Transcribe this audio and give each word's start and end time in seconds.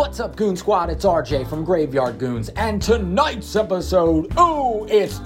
What's 0.00 0.18
up, 0.18 0.34
Goon 0.34 0.56
Squad? 0.56 0.88
It's 0.88 1.04
RJ 1.04 1.46
from 1.46 1.62
Graveyard 1.62 2.18
Goons, 2.18 2.48
and 2.56 2.80
tonight's 2.80 3.54
episode, 3.54 4.32
oh, 4.38 4.86
it's 4.88 5.18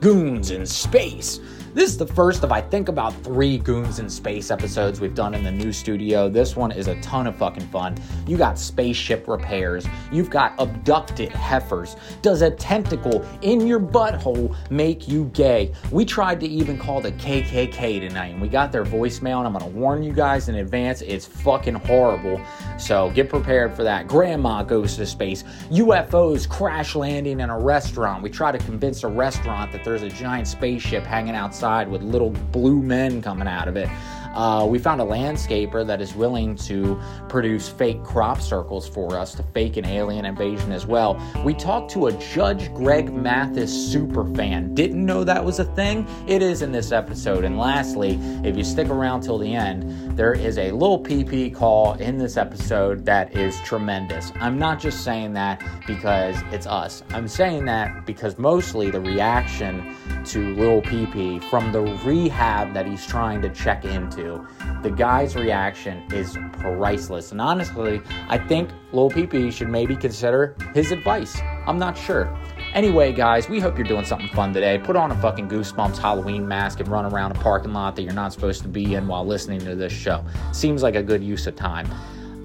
Goons 0.00 0.50
in 0.50 0.66
Space. 0.66 1.38
This 1.74 1.90
is 1.90 1.98
the 1.98 2.06
first 2.06 2.44
of, 2.44 2.52
I 2.52 2.60
think, 2.60 2.88
about 2.88 3.12
three 3.24 3.58
Goons 3.58 3.98
in 3.98 4.08
Space 4.08 4.52
episodes 4.52 5.00
we've 5.00 5.12
done 5.12 5.34
in 5.34 5.42
the 5.42 5.50
new 5.50 5.72
studio. 5.72 6.28
This 6.28 6.54
one 6.54 6.70
is 6.70 6.86
a 6.86 6.94
ton 7.00 7.26
of 7.26 7.34
fucking 7.34 7.66
fun. 7.66 7.96
You 8.28 8.36
got 8.36 8.60
spaceship 8.60 9.26
repairs, 9.26 9.84
you've 10.12 10.30
got 10.30 10.54
abducted 10.60 11.30
heifers. 11.30 11.96
Does 12.22 12.42
a 12.42 12.52
tentacle 12.52 13.26
in 13.42 13.66
your 13.66 13.80
butthole 13.80 14.54
make 14.70 15.08
you 15.08 15.24
gay? 15.34 15.72
We 15.90 16.04
tried 16.04 16.38
to 16.40 16.46
even 16.46 16.78
call 16.78 17.00
the 17.00 17.10
KKK 17.10 18.08
tonight, 18.08 18.34
and 18.34 18.40
we 18.40 18.46
got 18.46 18.70
their 18.70 18.84
voicemail, 18.84 19.38
and 19.38 19.48
I'm 19.48 19.52
gonna 19.52 19.66
warn 19.66 20.04
you 20.04 20.12
guys 20.12 20.48
in 20.48 20.54
advance, 20.54 21.02
it's 21.02 21.26
fucking 21.26 21.74
horrible. 21.74 22.40
So 22.78 23.10
get 23.10 23.28
prepared 23.28 23.74
for 23.74 23.82
that. 23.82 24.06
Grandma 24.06 24.62
goes 24.62 24.94
to 24.98 25.06
space. 25.06 25.42
UFOs 25.72 26.48
crash 26.48 26.94
landing 26.94 27.40
in 27.40 27.50
a 27.50 27.58
restaurant. 27.58 28.22
We 28.22 28.30
try 28.30 28.52
to 28.52 28.58
convince 28.58 29.02
a 29.02 29.08
restaurant 29.08 29.72
that 29.72 29.82
there's 29.82 30.02
a 30.02 30.08
giant 30.08 30.46
spaceship 30.46 31.02
hanging 31.02 31.34
outside 31.34 31.63
with 31.64 32.02
little 32.02 32.30
blue 32.30 32.82
men 32.82 33.22
coming 33.22 33.48
out 33.48 33.68
of 33.68 33.76
it. 33.76 33.88
Uh, 34.34 34.66
we 34.68 34.78
found 34.80 35.00
a 35.00 35.04
landscaper 35.04 35.86
that 35.86 36.00
is 36.00 36.14
willing 36.14 36.56
to 36.56 37.00
produce 37.28 37.68
fake 37.68 38.02
crop 38.02 38.40
circles 38.40 38.88
for 38.88 39.16
us 39.16 39.32
to 39.34 39.44
fake 39.54 39.76
an 39.76 39.84
alien 39.84 40.24
invasion 40.24 40.72
as 40.72 40.86
well. 40.86 41.20
We 41.44 41.54
talked 41.54 41.92
to 41.92 42.08
a 42.08 42.12
Judge 42.12 42.72
Greg 42.74 43.12
Mathis 43.12 43.72
super 43.72 44.24
fan. 44.34 44.74
Didn't 44.74 45.06
know 45.06 45.22
that 45.22 45.44
was 45.44 45.60
a 45.60 45.64
thing? 45.64 46.06
It 46.26 46.42
is 46.42 46.62
in 46.62 46.72
this 46.72 46.90
episode. 46.90 47.44
And 47.44 47.58
lastly, 47.58 48.18
if 48.42 48.56
you 48.56 48.64
stick 48.64 48.88
around 48.88 49.20
till 49.20 49.38
the 49.38 49.54
end, 49.54 50.03
there 50.14 50.32
is 50.32 50.58
a 50.58 50.70
little 50.70 51.02
PP 51.02 51.52
call 51.52 51.94
in 51.94 52.18
this 52.18 52.36
episode 52.36 53.04
that 53.04 53.36
is 53.36 53.58
tremendous. 53.62 54.30
I'm 54.36 54.56
not 54.56 54.78
just 54.78 55.02
saying 55.02 55.32
that 55.32 55.60
because 55.88 56.36
it's 56.52 56.66
us. 56.66 57.02
I'm 57.10 57.26
saying 57.26 57.64
that 57.64 58.06
because 58.06 58.38
mostly 58.38 58.92
the 58.92 59.00
reaction 59.00 59.96
to 60.26 60.54
Lil 60.54 60.82
PP 60.82 61.42
from 61.50 61.72
the 61.72 61.80
rehab 61.80 62.74
that 62.74 62.86
he's 62.86 63.04
trying 63.04 63.42
to 63.42 63.48
check 63.48 63.84
into. 63.84 64.46
The 64.84 64.90
guy's 64.90 65.34
reaction 65.34 66.04
is 66.12 66.38
priceless. 66.52 67.32
And 67.32 67.40
honestly, 67.40 68.00
I 68.28 68.38
think 68.38 68.70
Lil 68.92 69.10
PP 69.10 69.52
should 69.52 69.68
maybe 69.68 69.96
consider 69.96 70.56
his 70.74 70.92
advice. 70.92 71.40
I'm 71.66 71.78
not 71.78 71.98
sure. 71.98 72.32
Anyway, 72.74 73.12
guys, 73.12 73.48
we 73.48 73.60
hope 73.60 73.78
you're 73.78 73.86
doing 73.86 74.04
something 74.04 74.28
fun 74.30 74.52
today. 74.52 74.78
Put 74.78 74.96
on 74.96 75.12
a 75.12 75.16
fucking 75.20 75.48
Goosebumps 75.48 75.96
Halloween 75.96 76.48
mask 76.48 76.80
and 76.80 76.88
run 76.88 77.06
around 77.06 77.30
a 77.30 77.36
parking 77.36 77.72
lot 77.72 77.94
that 77.94 78.02
you're 78.02 78.12
not 78.12 78.32
supposed 78.32 78.62
to 78.62 78.68
be 78.68 78.96
in 78.96 79.06
while 79.06 79.24
listening 79.24 79.60
to 79.60 79.76
this 79.76 79.92
show. 79.92 80.24
Seems 80.52 80.82
like 80.82 80.96
a 80.96 81.02
good 81.02 81.22
use 81.22 81.46
of 81.46 81.54
time. 81.54 81.88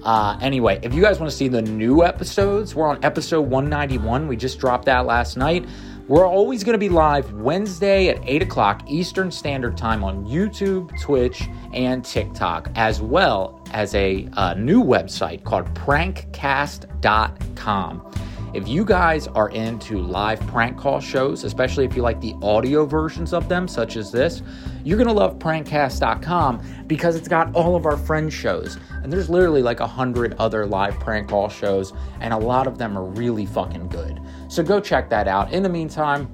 Uh, 0.04 0.38
anyway, 0.40 0.78
if 0.84 0.94
you 0.94 1.02
guys 1.02 1.18
want 1.18 1.28
to 1.28 1.36
see 1.36 1.48
the 1.48 1.60
new 1.60 2.04
episodes, 2.04 2.76
we're 2.76 2.86
on 2.86 3.04
episode 3.04 3.40
191. 3.42 4.28
We 4.28 4.36
just 4.36 4.60
dropped 4.60 4.84
that 4.84 5.04
last 5.04 5.36
night. 5.36 5.66
We're 6.06 6.28
always 6.28 6.62
going 6.62 6.74
to 6.74 6.78
be 6.78 6.88
live 6.88 7.32
Wednesday 7.32 8.08
at 8.08 8.20
8 8.24 8.42
o'clock 8.42 8.88
Eastern 8.88 9.32
Standard 9.32 9.76
Time 9.76 10.04
on 10.04 10.24
YouTube, 10.26 10.96
Twitch, 11.00 11.48
and 11.72 12.04
TikTok, 12.04 12.70
as 12.76 13.00
well 13.00 13.60
as 13.72 13.96
a 13.96 14.28
uh, 14.34 14.54
new 14.54 14.80
website 14.82 15.42
called 15.42 15.66
prankcast.com. 15.74 18.29
If 18.52 18.66
you 18.66 18.84
guys 18.84 19.28
are 19.28 19.48
into 19.50 19.98
live 19.98 20.40
prank 20.48 20.76
call 20.76 20.98
shows, 20.98 21.44
especially 21.44 21.84
if 21.84 21.94
you 21.94 22.02
like 22.02 22.20
the 22.20 22.34
audio 22.42 22.84
versions 22.84 23.32
of 23.32 23.48
them, 23.48 23.68
such 23.68 23.96
as 23.96 24.10
this, 24.10 24.42
you're 24.82 24.98
to 24.98 25.12
love 25.12 25.38
prankcast.com 25.38 26.84
because 26.88 27.14
it's 27.14 27.28
got 27.28 27.54
all 27.54 27.76
of 27.76 27.86
our 27.86 27.96
friend 27.96 28.32
shows. 28.32 28.76
And 29.04 29.12
there's 29.12 29.30
literally 29.30 29.62
like 29.62 29.78
a 29.78 29.86
hundred 29.86 30.34
other 30.34 30.66
live 30.66 30.98
prank 30.98 31.28
call 31.28 31.48
shows, 31.48 31.92
and 32.20 32.34
a 32.34 32.38
lot 32.38 32.66
of 32.66 32.76
them 32.76 32.98
are 32.98 33.04
really 33.04 33.46
fucking 33.46 33.88
good. 33.88 34.20
So 34.48 34.64
go 34.64 34.80
check 34.80 35.08
that 35.10 35.28
out. 35.28 35.52
In 35.52 35.62
the 35.62 35.68
meantime, 35.68 36.28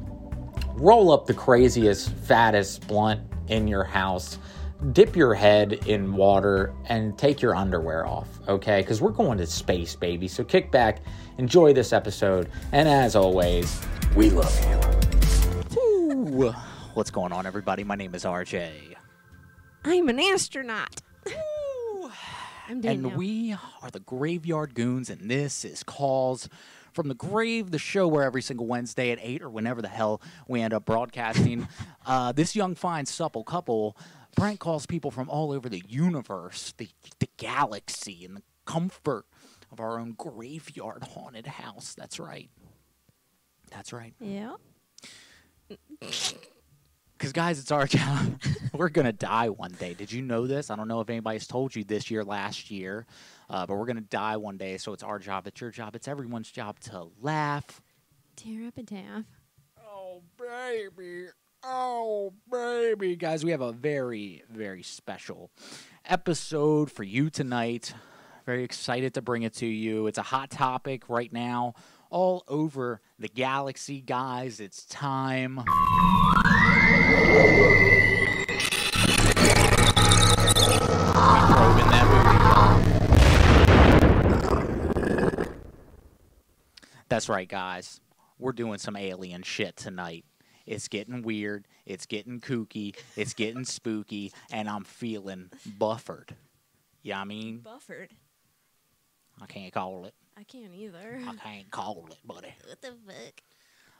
roll 0.76 1.10
up 1.10 1.26
the 1.26 1.34
craziest, 1.34 2.12
fattest 2.12 2.86
blunt 2.88 3.20
in 3.48 3.68
your 3.68 3.84
house. 3.84 4.38
Dip 4.92 5.16
your 5.16 5.34
head 5.34 5.72
in 5.86 6.14
water 6.14 6.74
and 6.86 7.16
take 7.16 7.40
your 7.40 7.54
underwear 7.56 8.06
off, 8.06 8.28
okay? 8.46 8.80
Because 8.80 9.00
we're 9.00 9.10
going 9.10 9.38
to 9.38 9.46
space, 9.46 9.96
baby. 9.96 10.28
So 10.28 10.44
kick 10.44 10.70
back, 10.70 11.00
enjoy 11.38 11.72
this 11.72 11.92
episode, 11.92 12.50
and 12.72 12.88
as 12.88 13.16
always, 13.16 13.80
we 14.14 14.30
love 14.30 14.58
you. 14.64 15.80
Ooh. 15.80 16.54
What's 16.94 17.10
going 17.10 17.32
on, 17.32 17.46
everybody? 17.46 17.84
My 17.84 17.94
name 17.94 18.14
is 18.14 18.24
RJ. 18.24 18.94
I'm 19.84 20.08
an 20.08 20.18
astronaut. 20.18 21.02
I'm 22.68 22.80
dead 22.80 22.96
And 22.96 23.16
we 23.16 23.52
are 23.52 23.90
the 23.90 24.00
Graveyard 24.00 24.74
Goons, 24.74 25.08
and 25.08 25.30
this 25.30 25.64
is 25.64 25.82
Calls 25.84 26.48
from 26.92 27.08
the 27.08 27.14
Grave, 27.14 27.70
the 27.70 27.78
show 27.78 28.08
where 28.08 28.24
every 28.24 28.42
single 28.42 28.66
Wednesday 28.66 29.12
at 29.12 29.18
8 29.20 29.42
or 29.42 29.50
whenever 29.50 29.80
the 29.80 29.88
hell 29.88 30.20
we 30.48 30.62
end 30.62 30.74
up 30.74 30.84
broadcasting, 30.84 31.68
uh, 32.06 32.32
this 32.32 32.56
young, 32.56 32.74
fine, 32.74 33.06
supple 33.06 33.44
couple 33.44 33.96
prank 34.36 34.58
calls 34.58 34.86
people 34.86 35.10
from 35.10 35.30
all 35.30 35.52
over 35.52 35.68
the 35.68 35.82
universe, 35.86 36.74
the, 36.76 36.88
the 37.20 37.28
galaxy, 37.36 38.24
and 38.24 38.36
the 38.38 38.42
comfort 38.64 39.26
of 39.76 39.80
our 39.80 40.00
own 40.00 40.12
graveyard 40.12 41.04
haunted 41.04 41.46
house. 41.46 41.94
That's 41.94 42.18
right. 42.18 42.48
That's 43.70 43.92
right. 43.92 44.14
yeah. 44.20 44.54
Because, 45.98 47.32
guys, 47.32 47.58
it's 47.58 47.70
our 47.70 47.86
job. 47.86 48.40
we're 48.72 48.88
going 48.88 49.06
to 49.06 49.12
die 49.12 49.48
one 49.48 49.72
day. 49.72 49.92
Did 49.94 50.12
you 50.12 50.22
know 50.22 50.46
this? 50.46 50.70
I 50.70 50.76
don't 50.76 50.88
know 50.88 51.00
if 51.00 51.10
anybody's 51.10 51.46
told 51.46 51.74
you 51.74 51.84
this 51.84 52.10
year, 52.10 52.24
last 52.24 52.70
year, 52.70 53.06
uh, 53.50 53.66
but 53.66 53.76
we're 53.76 53.86
going 53.86 53.96
to 53.96 54.02
die 54.02 54.36
one 54.36 54.56
day. 54.56 54.78
So 54.78 54.92
it's 54.92 55.02
our 55.02 55.18
job. 55.18 55.46
It's 55.46 55.60
your 55.60 55.70
job. 55.70 55.94
It's 55.94 56.08
everyone's 56.08 56.50
job 56.50 56.78
to 56.80 57.08
laugh. 57.20 57.82
Tear 58.36 58.68
up 58.68 58.78
a 58.78 58.82
taff. 58.82 59.24
Oh, 59.84 60.22
baby. 60.38 61.26
Oh, 61.64 62.32
baby. 62.50 63.16
Guys, 63.16 63.44
we 63.44 63.50
have 63.50 63.62
a 63.62 63.72
very, 63.72 64.42
very 64.50 64.82
special 64.82 65.50
episode 66.04 66.90
for 66.90 67.02
you 67.02 67.28
tonight. 67.28 67.92
Very 68.46 68.62
excited 68.62 69.14
to 69.14 69.22
bring 69.22 69.42
it 69.42 69.54
to 69.54 69.66
you. 69.66 70.06
It's 70.06 70.18
a 70.18 70.22
hot 70.22 70.50
topic 70.50 71.08
right 71.08 71.32
now 71.32 71.74
all 72.10 72.44
over 72.46 73.00
the 73.18 73.26
galaxy, 73.26 74.00
guys. 74.00 74.60
It's 74.60 74.84
time. 74.84 75.64
That's 87.08 87.28
right, 87.28 87.48
guys. 87.48 88.00
We're 88.38 88.52
doing 88.52 88.78
some 88.78 88.94
alien 88.94 89.42
shit 89.42 89.76
tonight. 89.76 90.24
It's 90.66 90.86
getting 90.86 91.22
weird. 91.22 91.66
It's 91.84 92.06
getting 92.06 92.40
kooky. 92.40 92.94
It's 93.16 93.34
getting 93.34 93.64
spooky, 93.64 94.32
and 94.52 94.68
I'm 94.68 94.84
feeling 94.84 95.50
buffered. 95.78 96.36
Yeah, 97.02 97.20
I 97.20 97.24
mean, 97.24 97.58
Buffered. 97.58 98.10
I 99.40 99.46
can't 99.46 99.72
call 99.72 100.04
it. 100.06 100.14
I 100.38 100.44
can't 100.44 100.74
either. 100.74 101.20
I 101.26 101.34
can't 101.36 101.70
call 101.70 102.06
it, 102.10 102.16
buddy. 102.24 102.54
What 102.68 102.80
the 102.82 102.88
fuck? 103.06 103.40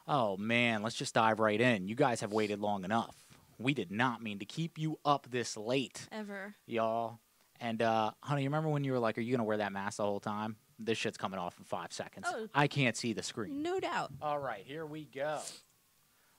Oh 0.08 0.36
man, 0.36 0.82
let's 0.82 0.94
just 0.96 1.14
dive 1.14 1.40
right 1.40 1.60
in. 1.60 1.88
You 1.88 1.94
guys 1.94 2.20
have 2.20 2.32
waited 2.32 2.60
long 2.60 2.84
enough. 2.84 3.16
We 3.58 3.74
did 3.74 3.90
not 3.90 4.22
mean 4.22 4.38
to 4.38 4.44
keep 4.44 4.78
you 4.78 4.98
up 5.04 5.26
this 5.30 5.56
late, 5.56 6.06
Ever. 6.12 6.54
y'all. 6.66 7.20
And 7.58 7.80
uh, 7.80 8.10
honey, 8.22 8.42
you 8.42 8.48
remember 8.48 8.68
when 8.68 8.84
you 8.84 8.92
were 8.92 8.98
like, 8.98 9.16
"Are 9.18 9.22
you 9.22 9.32
gonna 9.34 9.44
wear 9.44 9.56
that 9.56 9.72
mask 9.72 9.96
the 9.96 10.04
whole 10.04 10.20
time?" 10.20 10.56
This 10.78 10.98
shit's 10.98 11.16
coming 11.16 11.38
off 11.40 11.56
in 11.58 11.64
five 11.64 11.90
seconds. 11.92 12.26
Oh. 12.30 12.48
I 12.54 12.68
can't 12.68 12.96
see 12.96 13.14
the 13.14 13.22
screen. 13.22 13.62
No 13.62 13.80
doubt. 13.80 14.12
All 14.20 14.38
right, 14.38 14.62
here 14.64 14.84
we 14.84 15.06
go. 15.06 15.40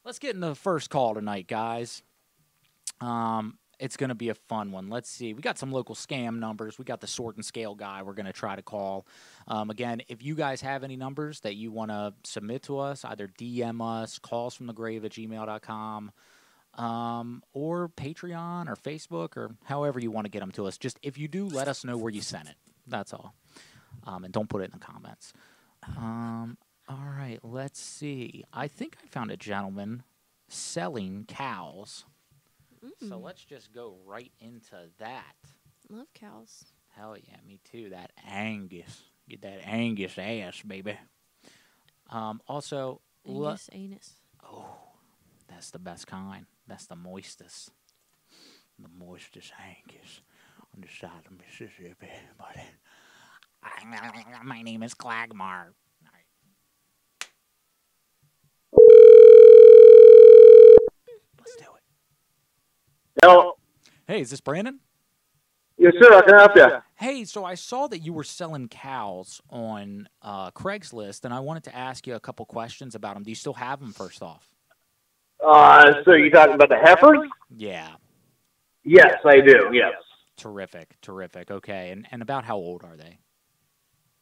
Let's 0.05 0.19
get 0.19 0.35
in 0.35 0.41
the 0.41 0.53
first 0.55 0.91
call 0.91 1.15
tonight, 1.15 1.47
guys. 1.47 2.03
Um, 3.01 3.57
it's 3.79 3.97
going 3.97 4.09
to 4.09 4.15
be 4.15 4.29
a 4.29 4.33
fun 4.35 4.71
one. 4.71 4.89
Let's 4.89 5.09
see. 5.09 5.33
We 5.33 5.41
got 5.41 5.57
some 5.57 5.71
local 5.71 5.95
scam 5.95 6.39
numbers. 6.39 6.79
We 6.79 6.85
got 6.85 7.01
the 7.01 7.07
sword 7.07 7.35
and 7.35 7.45
scale 7.45 7.75
guy 7.75 8.01
we're 8.01 8.13
going 8.13 8.25
to 8.25 8.33
try 8.33 8.55
to 8.55 8.61
call. 8.61 9.05
Um, 9.47 9.69
again, 9.69 10.01
if 10.07 10.23
you 10.23 10.35
guys 10.35 10.61
have 10.61 10.83
any 10.83 10.95
numbers 10.95 11.41
that 11.41 11.55
you 11.55 11.71
want 11.71 11.91
to 11.91 12.13
submit 12.23 12.63
to 12.63 12.79
us, 12.79 13.05
either 13.05 13.27
DM 13.27 13.81
us, 13.81 14.19
calls 14.19 14.55
from 14.55 14.67
the 14.67 14.73
grave 14.73 15.05
at 15.05 15.11
gmail.com, 15.11 16.11
um, 16.75 17.43
or 17.53 17.89
Patreon 17.89 18.67
or 18.67 18.75
Facebook 18.75 19.35
or 19.35 19.55
however 19.63 19.99
you 19.99 20.11
want 20.11 20.25
to 20.25 20.31
get 20.31 20.39
them 20.39 20.51
to 20.53 20.65
us. 20.65 20.77
Just 20.77 20.99
if 21.01 21.17
you 21.17 21.27
do, 21.27 21.47
let 21.47 21.67
us 21.67 21.83
know 21.83 21.97
where 21.97 22.11
you 22.11 22.21
sent 22.21 22.49
it. 22.49 22.55
That's 22.87 23.13
all. 23.13 23.33
Um, 24.05 24.23
and 24.23 24.33
don't 24.33 24.49
put 24.49 24.61
it 24.61 24.65
in 24.65 24.79
the 24.79 24.85
comments. 24.85 25.33
Um, 25.97 26.57
all 26.87 27.09
right, 27.17 27.39
let's 27.43 27.79
see. 27.79 28.43
I 28.53 28.67
think 28.67 28.97
I 29.03 29.07
found 29.07 29.31
a 29.31 29.37
gentleman 29.37 30.03
selling 30.47 31.25
cows. 31.27 32.05
So 33.01 33.17
Mm, 33.17 33.23
let's 33.23 33.43
just 33.43 33.71
go 33.73 33.97
right 34.05 34.31
into 34.39 34.75
that. 34.99 35.35
love 35.89 36.13
cows. 36.13 36.65
Hell 36.95 37.15
yeah, 37.17 37.37
me 37.47 37.59
too. 37.69 37.89
That 37.89 38.11
Angus. 38.27 39.03
Get 39.29 39.41
that 39.41 39.59
Angus 39.65 40.17
ass, 40.17 40.61
baby. 40.65 40.97
Um, 42.09 42.41
also, 42.47 43.01
Angus 43.27 43.69
anus. 43.73 44.13
oh, 44.43 44.77
that's 45.47 45.69
the 45.71 45.79
best 45.79 46.07
kind. 46.07 46.45
That's 46.67 46.87
the 46.87 46.95
moistest. 46.95 47.69
The 48.79 48.87
moistest 48.89 49.51
Angus 49.59 50.21
on 50.73 50.81
the 50.81 50.87
side 50.87 51.25
of 51.25 51.31
Mississippi, 51.37 52.09
buddy. 52.37 52.61
My 54.43 54.61
name 54.61 54.83
is 54.83 54.93
Clackmar. 54.93 55.73
Let's 61.37 61.55
do 61.55 61.63
it. 61.75 61.83
Hello. 63.21 63.53
Hey, 64.07 64.21
is 64.21 64.29
this 64.29 64.41
Brandon? 64.41 64.79
Yes, 65.77 65.93
sir. 66.01 66.13
I 66.13 66.21
can 66.21 66.35
help 66.37 66.51
you. 66.55 66.65
Hey, 66.95 67.23
so 67.25 67.45
I 67.45 67.55
saw 67.55 67.87
that 67.87 67.99
you 67.99 68.13
were 68.13 68.23
selling 68.23 68.67
cows 68.67 69.41
on 69.49 70.07
uh, 70.21 70.51
Craigslist, 70.51 71.23
and 71.25 71.33
I 71.33 71.39
wanted 71.39 71.63
to 71.65 71.75
ask 71.75 72.07
you 72.07 72.15
a 72.15 72.19
couple 72.19 72.45
questions 72.45 72.95
about 72.95 73.13
them. 73.15 73.23
Do 73.23 73.29
you 73.29 73.35
still 73.35 73.53
have 73.53 73.79
them? 73.79 73.91
First 73.93 74.21
off, 74.23 74.49
Uh, 75.45 75.93
so 76.05 76.13
you 76.13 76.31
talking 76.31 76.55
about 76.55 76.69
the 76.69 76.77
heifers? 76.77 77.19
yeah, 77.55 77.89
Yes, 78.83 79.15
I 79.25 79.41
do. 79.41 79.69
Yes. 79.73 79.93
terrific, 80.37 80.95
terrific. 81.01 81.51
Okay, 81.51 81.89
and 81.91 82.07
and 82.11 82.21
about 82.21 82.45
how 82.45 82.55
old 82.55 82.83
are 82.83 82.95
they? 82.95 83.19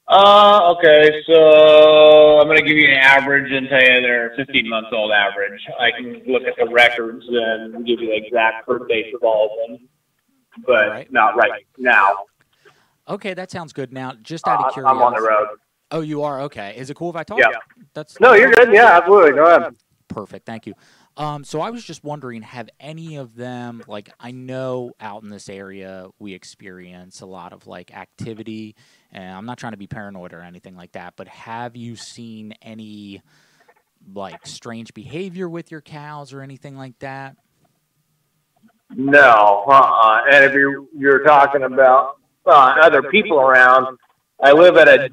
Uh, 0.08 0.74
okay. 0.78 1.24
So 1.28 2.40
I'm 2.40 2.48
going 2.48 2.58
to 2.58 2.64
give 2.64 2.78
you 2.78 2.88
an 2.90 2.98
average 2.98 3.52
and 3.52 3.68
tell 3.68 3.82
you 3.82 4.02
they're 4.02 4.34
15 4.36 4.70
months 4.70 4.90
old 4.92 5.12
average. 5.12 5.60
I 5.80 5.92
can 5.92 6.22
look 6.28 6.44
at 6.44 6.56
the 6.58 6.68
records 6.72 7.26
and 7.28 7.86
give 7.86 8.00
you 8.00 8.08
the 8.10 8.16
exact 8.16 8.68
birth 8.68 8.88
dates 8.88 9.16
of 9.16 9.24
all 9.24 9.46
of 9.64 9.70
them, 9.70 9.90
but 10.66 10.90
Right. 10.90 11.12
not 11.12 11.36
right 11.36 11.66
now. 11.78 12.14
Okay, 13.08 13.34
that 13.34 13.52
sounds 13.52 13.74
good. 13.74 13.92
Now, 13.94 14.14
just 14.22 14.48
out 14.48 14.60
Uh, 14.60 14.68
of 14.68 14.74
curiosity, 14.74 15.00
I'm 15.00 15.04
on 15.06 15.14
the 15.14 15.22
road. 15.22 15.48
Oh, 15.92 16.02
you 16.02 16.24
are 16.24 16.42
okay. 16.42 16.74
Is 16.78 16.90
it 16.90 16.96
cool 16.96 17.10
if 17.12 17.16
I 17.16 17.24
talk? 17.24 17.40
Yeah. 17.40 17.50
That's 17.94 18.20
No, 18.20 18.34
you're 18.34 18.52
good. 18.52 18.74
Yeah, 18.74 18.98
absolutely. 18.98 19.34
Go 19.34 19.46
ahead. 19.46 19.76
Perfect. 20.08 20.46
Thank 20.46 20.66
you. 20.68 20.74
Um, 21.18 21.46
so 21.46 21.62
I 21.62 21.70
was 21.70 21.84
just 21.84 22.04
wondering, 22.04 22.42
have 22.42 22.70
any 22.80 23.16
of 23.16 23.36
them 23.36 23.82
like 23.88 24.10
I 24.20 24.32
know 24.32 24.92
out 25.00 25.24
in 25.24 25.30
this 25.30 25.48
area 25.48 26.10
we 26.20 26.34
experience 26.34 27.22
a 27.22 27.26
lot 27.26 27.54
of 27.54 27.68
like 27.68 27.96
activity, 27.96 28.76
and 29.12 29.36
I'm 29.36 29.46
not 29.46 29.58
trying 29.58 29.72
to 29.72 29.78
be 29.78 29.88
paranoid 29.88 30.34
or 30.34 30.42
anything 30.42 30.76
like 30.76 30.92
that, 30.92 31.14
but 31.16 31.28
have 31.30 31.78
you 31.78 31.96
seen 31.96 32.54
any 32.62 33.22
like 34.14 34.46
strange 34.46 34.94
behavior 34.94 35.48
with 35.48 35.72
your 35.72 35.82
cows 35.82 36.34
or 36.34 36.42
anything 36.42 36.78
like 36.78 37.00
that? 37.00 37.38
No, 38.90 39.64
uh-uh. 39.68 40.22
And 40.32 40.44
if 40.44 40.54
you're 40.54 40.86
you're 40.96 41.24
talking 41.24 41.64
about 41.64 42.18
uh, 42.46 42.76
other 42.82 43.02
people 43.04 43.40
around, 43.40 43.98
I 44.44 44.52
live 44.52 44.76
at 44.76 44.90
a 44.90 45.10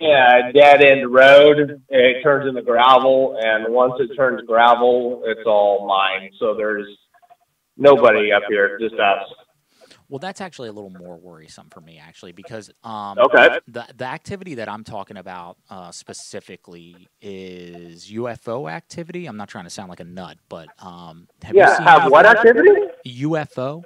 yeah, 0.00 0.50
dead 0.52 0.82
end 0.82 1.12
road. 1.12 1.82
It 1.88 2.22
turns 2.22 2.48
into 2.48 2.62
gravel, 2.62 3.38
and 3.40 3.72
once 3.72 3.94
it 3.98 4.14
turns 4.16 4.42
gravel, 4.46 5.22
it's 5.26 5.46
all 5.46 5.86
mine. 5.86 6.30
So 6.38 6.54
there's 6.54 6.86
nobody 7.76 8.32
up 8.32 8.42
here, 8.48 8.78
just 8.78 8.94
us. 8.94 9.24
Well, 10.10 10.18
that's 10.18 10.40
actually 10.42 10.68
a 10.68 10.72
little 10.72 10.90
more 10.90 11.16
worrisome 11.16 11.68
for 11.70 11.80
me, 11.80 11.98
actually, 11.98 12.32
because 12.32 12.70
um, 12.84 13.18
Okay. 13.18 13.58
the 13.66 13.86
the 13.96 14.04
activity 14.04 14.56
that 14.56 14.68
I'm 14.68 14.84
talking 14.84 15.16
about 15.16 15.56
uh, 15.70 15.90
specifically 15.92 17.08
is 17.22 18.10
UFO 18.12 18.70
activity. 18.70 19.26
I'm 19.26 19.36
not 19.38 19.48
trying 19.48 19.64
to 19.64 19.70
sound 19.70 19.88
like 19.88 20.00
a 20.00 20.04
nut, 20.04 20.36
but 20.48 20.68
um, 20.78 21.26
have 21.42 21.56
you 21.56 21.66
seen 21.66 21.86
have 21.86 22.10
what 22.10 22.26
activity? 22.26 22.70
UFO? 23.06 23.82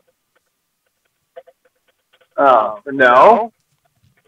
Oh, 2.36 2.80
no. 2.86 3.52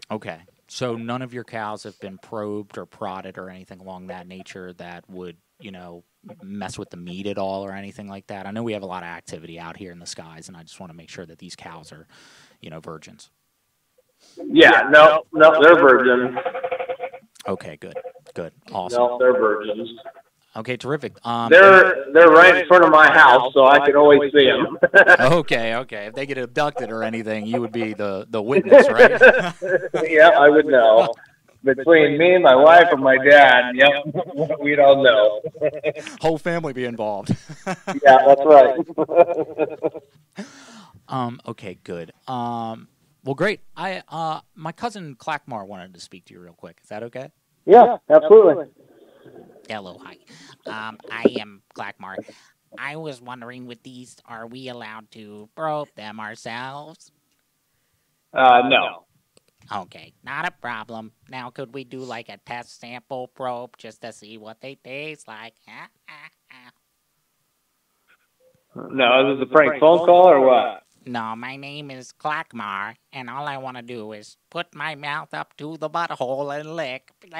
Okay, 0.09 0.39
so 0.73 0.95
none 0.95 1.21
of 1.21 1.33
your 1.33 1.43
cows 1.43 1.83
have 1.83 1.99
been 1.99 2.17
probed 2.17 2.77
or 2.77 2.85
prodded 2.85 3.37
or 3.37 3.49
anything 3.49 3.81
along 3.81 4.07
that 4.07 4.25
nature 4.25 4.71
that 4.71 5.03
would, 5.09 5.35
you 5.59 5.69
know, 5.69 6.01
mess 6.41 6.79
with 6.79 6.89
the 6.89 6.95
meat 6.95 7.27
at 7.27 7.37
all 7.37 7.65
or 7.65 7.73
anything 7.73 8.07
like 8.07 8.25
that. 8.27 8.47
I 8.47 8.51
know 8.51 8.63
we 8.63 8.71
have 8.71 8.81
a 8.81 8.85
lot 8.85 9.03
of 9.03 9.07
activity 9.07 9.59
out 9.59 9.75
here 9.75 9.91
in 9.91 9.99
the 9.99 10.05
skies, 10.05 10.47
and 10.47 10.55
I 10.55 10.63
just 10.63 10.79
want 10.79 10.89
to 10.89 10.95
make 10.95 11.09
sure 11.09 11.25
that 11.25 11.39
these 11.39 11.57
cows 11.57 11.91
are, 11.91 12.07
you 12.61 12.69
know, 12.69 12.79
virgins. 12.79 13.31
Yeah, 14.37 14.87
no, 14.89 15.23
no, 15.33 15.61
they're 15.61 15.75
virgins. 15.75 16.37
Okay, 17.49 17.75
good, 17.75 17.97
good, 18.33 18.53
awesome. 18.71 18.97
No, 18.97 19.17
they're 19.19 19.33
virgins. 19.33 19.89
Okay, 20.53 20.75
terrific. 20.75 21.15
Um, 21.25 21.49
They're 21.49 22.11
they're 22.13 22.27
right 22.27 22.57
in 22.57 22.67
front 22.67 22.83
of 22.83 22.89
my 22.91 23.09
house, 23.09 23.53
so 23.53 23.65
I 23.65 23.79
can 23.85 23.95
always 23.95 24.33
see 24.33 24.47
them. 24.47 24.77
okay, 25.19 25.75
okay. 25.75 26.07
If 26.07 26.13
they 26.13 26.25
get 26.25 26.37
abducted 26.37 26.91
or 26.91 27.03
anything, 27.03 27.45
you 27.45 27.61
would 27.61 27.71
be 27.71 27.93
the 27.93 28.27
the 28.29 28.41
witness, 28.41 28.89
right? 28.89 29.11
yeah, 30.09 30.29
I 30.29 30.49
would 30.49 30.65
know. 30.65 31.13
Between 31.63 32.17
me, 32.17 32.39
my 32.39 32.55
wife, 32.55 32.87
and 32.91 33.01
my 33.01 33.17
dad, 33.17 33.75
yep, 33.75 33.91
we'd 34.59 34.79
all 34.79 35.03
know. 35.03 35.41
Whole 36.19 36.39
family 36.39 36.73
be 36.73 36.85
involved. 36.85 37.35
Yeah, 38.03 38.17
that's 38.25 38.41
right. 38.43 38.79
um. 41.07 41.39
Okay. 41.47 41.77
Good. 41.83 42.11
Um. 42.27 42.89
Well, 43.23 43.35
great. 43.35 43.61
I 43.77 44.01
uh, 44.09 44.41
my 44.55 44.71
cousin 44.71 45.15
Clackmar 45.15 45.65
wanted 45.65 45.93
to 45.93 45.99
speak 46.01 46.25
to 46.25 46.33
you 46.33 46.41
real 46.41 46.53
quick. 46.53 46.79
Is 46.83 46.89
that 46.89 47.03
okay? 47.03 47.29
yeah, 47.65 47.97
absolutely. 48.09 48.65
Hello, 49.67 49.99
hi. 50.03 50.17
Um, 50.65 50.97
I 51.09 51.23
am 51.39 51.61
Clackmar. 51.75 52.17
I 52.77 52.95
was 52.95 53.21
wondering 53.21 53.67
with 53.67 53.83
these, 53.83 54.15
are 54.25 54.47
we 54.47 54.69
allowed 54.69 55.11
to 55.11 55.49
probe 55.55 55.89
them 55.95 56.19
ourselves? 56.19 57.11
Uh, 58.33 58.67
no. 58.67 59.05
Okay, 59.73 60.13
not 60.23 60.47
a 60.47 60.51
problem. 60.51 61.11
Now, 61.29 61.49
could 61.49 61.73
we 61.73 61.83
do 61.83 61.99
like 61.99 62.29
a 62.29 62.37
test 62.37 62.79
sample 62.79 63.27
probe 63.27 63.77
just 63.77 64.01
to 64.01 64.11
see 64.11 64.37
what 64.37 64.61
they 64.61 64.75
taste 64.75 65.27
like? 65.27 65.53
No, 68.73 69.33
is 69.33 69.39
this 69.39 69.49
a 69.49 69.51
prank 69.51 69.81
phone 69.81 70.05
call 70.05 70.29
or 70.29 70.39
what? 70.39 70.83
No, 71.05 71.35
my 71.35 71.57
name 71.57 71.91
is 71.91 72.13
Clackmar, 72.13 72.95
and 73.11 73.29
all 73.29 73.45
I 73.45 73.57
want 73.57 73.75
to 73.75 73.83
do 73.83 74.13
is 74.13 74.37
put 74.49 74.73
my 74.73 74.95
mouth 74.95 75.33
up 75.33 75.57
to 75.57 75.75
the 75.75 75.89
butthole 75.89 76.57
and 76.57 76.75
lick. 76.75 77.11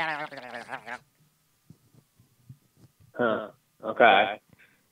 Huh. 3.22 3.50
Okay. 3.84 4.42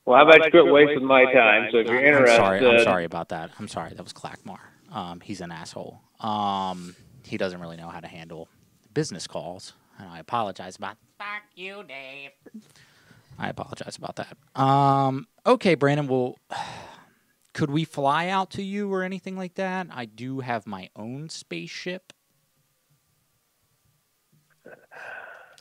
Well, 0.05 0.17
how 0.17 0.23
about 0.27 0.45
you 0.45 0.51
quit 0.51 0.71
wasting 0.71 1.05
my 1.05 1.31
time? 1.31 1.69
So 1.71 1.79
if 1.79 1.87
you're 1.87 1.99
I'm 1.99 2.05
interested, 2.05 2.37
sorry. 2.37 2.65
I'm 2.65 2.83
sorry 2.83 3.05
about 3.05 3.29
that. 3.29 3.51
I'm 3.59 3.67
sorry. 3.67 3.89
That 3.89 4.03
was 4.03 4.13
Clackmar. 4.13 4.59
Um. 4.91 5.19
He's 5.19 5.41
an 5.41 5.51
asshole. 5.51 5.99
Um. 6.19 6.95
He 7.23 7.37
doesn't 7.37 7.59
really 7.59 7.77
know 7.77 7.89
how 7.89 7.99
to 7.99 8.07
handle 8.07 8.47
business 8.93 9.27
calls, 9.27 9.73
and 9.97 10.07
I 10.09 10.19
apologize 10.19 10.75
about. 10.75 10.97
Fuck 11.17 11.43
you, 11.55 11.83
Dave. 11.87 12.31
I 13.37 13.49
apologize 13.49 13.97
about 13.97 14.15
that. 14.17 14.37
Um. 14.61 15.27
Okay, 15.45 15.75
Brandon. 15.75 16.07
Well. 16.07 16.37
Could 17.51 17.71
we 17.71 17.83
fly 17.83 18.29
out 18.29 18.51
to 18.51 18.61
you 18.61 18.93
or 18.93 19.03
anything 19.03 19.35
like 19.35 19.55
that? 19.55 19.87
I 19.91 20.05
do 20.05 20.39
have 20.39 20.65
my 20.67 20.89
own 20.95 21.27
spaceship. 21.29 22.13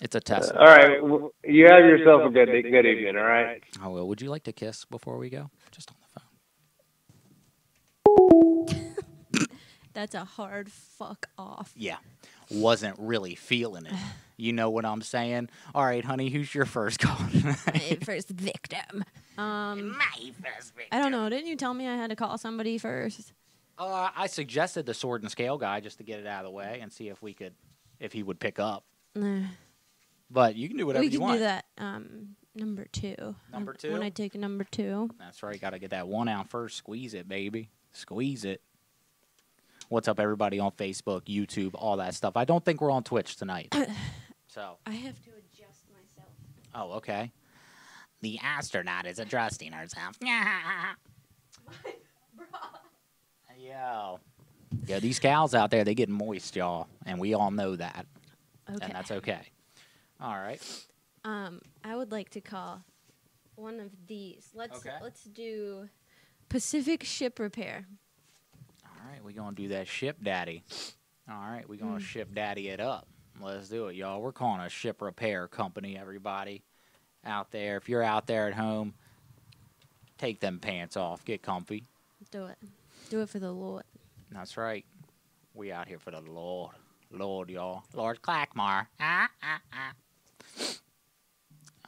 It's 0.01 0.15
a 0.15 0.21
Tesla. 0.21 0.59
All 0.59 0.67
right. 0.67 1.03
well, 1.03 1.33
You 1.45 1.67
have 1.67 1.81
yourself 1.85 2.23
a 2.25 2.31
good 2.31 2.47
good 2.47 2.87
evening. 2.87 3.17
All 3.17 3.25
right. 3.25 3.63
Oh, 3.83 3.91
well, 3.91 4.07
would 4.09 4.21
you 4.21 4.31
like 4.31 4.45
to 4.45 4.53
kiss 4.53 4.85
before 4.85 5.19
we 5.19 5.29
go? 5.29 5.51
Just 5.73 5.91
on 5.91 5.97
the 6.01 6.21
phone. 9.37 9.47
That's 9.95 10.15
a 10.15 10.25
hard 10.25 10.71
fuck 10.71 11.27
off. 11.37 11.73
Yeah. 11.75 11.97
Wasn't 12.51 12.97
really 12.99 13.35
feeling 13.35 13.87
it. 13.87 13.93
You 14.41 14.53
know 14.53 14.71
what 14.71 14.85
I'm 14.85 15.03
saying? 15.03 15.49
All 15.75 15.85
right, 15.85 16.05
honey, 16.05 16.29
who's 16.31 16.55
your 16.55 16.65
first 16.65 17.01
call 17.01 17.19
My 17.45 17.99
first 18.05 18.29
victim. 18.29 19.03
Um, 19.37 19.99
My 19.99 20.31
first 20.41 20.77
victim. 20.77 20.87
I 20.93 21.01
don't 21.03 21.11
know. 21.11 21.29
Didn't 21.29 21.49
you 21.49 21.57
tell 21.57 21.75
me 21.75 21.89
I 21.89 21.97
had 21.97 22.11
to 22.11 22.15
call 22.15 22.39
somebody 22.39 22.79
first? 22.79 23.33
uh, 23.81 24.11
I 24.17 24.29
suggested 24.29 24.87
the 24.87 24.95
sword 24.95 25.23
and 25.23 25.31
scale 25.33 25.59
guy 25.59 25.81
just 25.81 25.99
to 25.99 26.05
get 26.05 26.21
it 26.21 26.27
out 26.29 26.45
of 26.45 26.53
the 26.53 26.57
way 26.57 26.79
and 26.81 26.93
see 26.93 27.09
if 27.09 27.21
we 27.21 27.35
could, 27.35 27.53
if 27.99 28.13
he 28.13 28.23
would 28.23 28.39
pick 28.39 28.61
up. 28.61 28.85
But 30.31 30.57
you 30.57 30.69
can 30.69 30.77
do 30.77 30.87
whatever 30.87 31.03
we 31.03 31.07
you 31.07 31.19
can 31.19 31.21
want. 31.21 31.39
do 31.39 31.45
that. 31.45 31.65
Um, 31.79 32.37
number 32.55 32.85
two. 32.93 33.35
Number 33.53 33.73
two? 33.73 33.93
When? 33.93 34.03
I 34.03 34.11
take 34.11 34.35
number 34.35 34.65
two. 34.65 35.11
That's 35.19 35.43
right. 35.43 35.61
Got 35.61 35.71
to 35.71 35.79
get 35.79 35.91
that 35.91 36.07
one 36.09 36.29
out 36.29 36.51
first. 36.51 36.77
Squeeze 36.77 37.15
it, 37.15 37.29
baby. 37.29 37.71
Squeeze 37.93 38.45
it. 38.45 38.61
What's 39.89 40.07
up, 40.07 40.21
everybody 40.21 40.59
on 40.59 40.73
Facebook, 40.73 41.23
YouTube, 41.23 41.71
all 41.75 41.97
that 41.97 42.15
stuff? 42.15 42.37
I 42.37 42.45
don't 42.45 42.63
think 42.63 42.83
we're 42.83 42.91
on 42.91 43.05
Twitch 43.05 43.37
tonight. 43.37 43.75
so, 44.49 44.77
I 44.85 44.91
have 44.91 45.19
to 45.23 45.31
adjust 45.31 45.87
myself. 45.91 46.29
oh, 46.75 46.93
okay. 46.99 47.33
The 48.21 48.39
astronaut 48.43 49.07
is 49.07 49.19
adjusting 49.19 49.73
herself. 49.73 50.19
Yeah. 50.23 50.93
Bro. 52.37 52.47
Yo. 53.59 54.21
Yeah, 54.87 54.99
these 54.99 55.19
cows 55.19 55.55
out 55.55 55.71
there, 55.71 55.85
they 55.85 55.95
get 55.95 56.09
moist, 56.11 56.55
y'all. 56.55 56.87
And 57.07 57.19
we 57.19 57.33
all 57.35 57.51
know 57.51 57.75
that. 57.77 58.07
Okay. 58.71 58.79
And 58.85 58.93
that's 58.93 59.11
okay. 59.11 59.41
All 60.21 60.35
right. 60.35 60.61
Um, 61.25 61.61
I 61.85 61.97
would 61.97 62.11
like 62.13 62.31
to 62.31 62.41
call 62.41 62.83
one 63.57 63.81
of 63.81 63.91
these. 64.07 64.49
Let's 64.55 64.79
Okay. 64.79 64.97
let's 65.03 65.25
do 65.25 65.89
Pacific 66.49 67.05
Ship 67.05 67.39
Repair. 67.39 67.87
All 68.85 69.11
right, 69.13 69.23
we're 69.25 69.33
going 69.33 69.55
to 69.55 69.63
do 69.63 69.69
that 69.69 69.87
ship 69.87 70.17
daddy. 70.23 70.63
All 71.31 71.37
right, 71.37 71.69
we're 71.69 71.79
going 71.79 71.99
to 71.99 72.05
ship 72.05 72.35
daddy 72.35 72.69
it 72.69 72.81
up. 72.81 73.07
Let's 73.41 73.69
do 73.69 73.87
it, 73.89 73.97
y'all. 73.97 74.21
We're 74.21 74.33
calling 74.33 74.61
a 74.61 74.69
ship 74.69 75.01
repair 75.01 75.47
company, 75.47 75.97
everybody 75.97 76.63
out 77.25 77.51
there. 77.53 77.77
If 77.77 77.89
you're 77.89 78.03
out 78.03 78.27
there 78.27 78.49
at 78.49 78.55
home, 78.55 78.95
take 80.19 80.41
them 80.41 80.59
pants 80.59 80.97
off, 80.97 81.25
get 81.25 81.43
comfy. 81.43 81.85
Do 82.31 82.47
it. 82.47 82.57
Do 83.11 83.21
it 83.21 83.29
for 83.29 83.39
the 83.39 83.53
Lord. 83.53 83.85
That's 84.33 84.57
right. 84.57 84.85
We 85.55 85.71
out 85.73 85.87
here 85.89 85.99
for 85.99 86.11
the 86.11 86.21
Lord. 86.21 86.75
Lord, 87.11 87.49
y'all. 87.51 87.85
Lord 87.95 88.21
Clackmar. 88.21 88.87
Ah, 89.01 89.29
ah, 89.43 89.61
ah. 89.73 89.93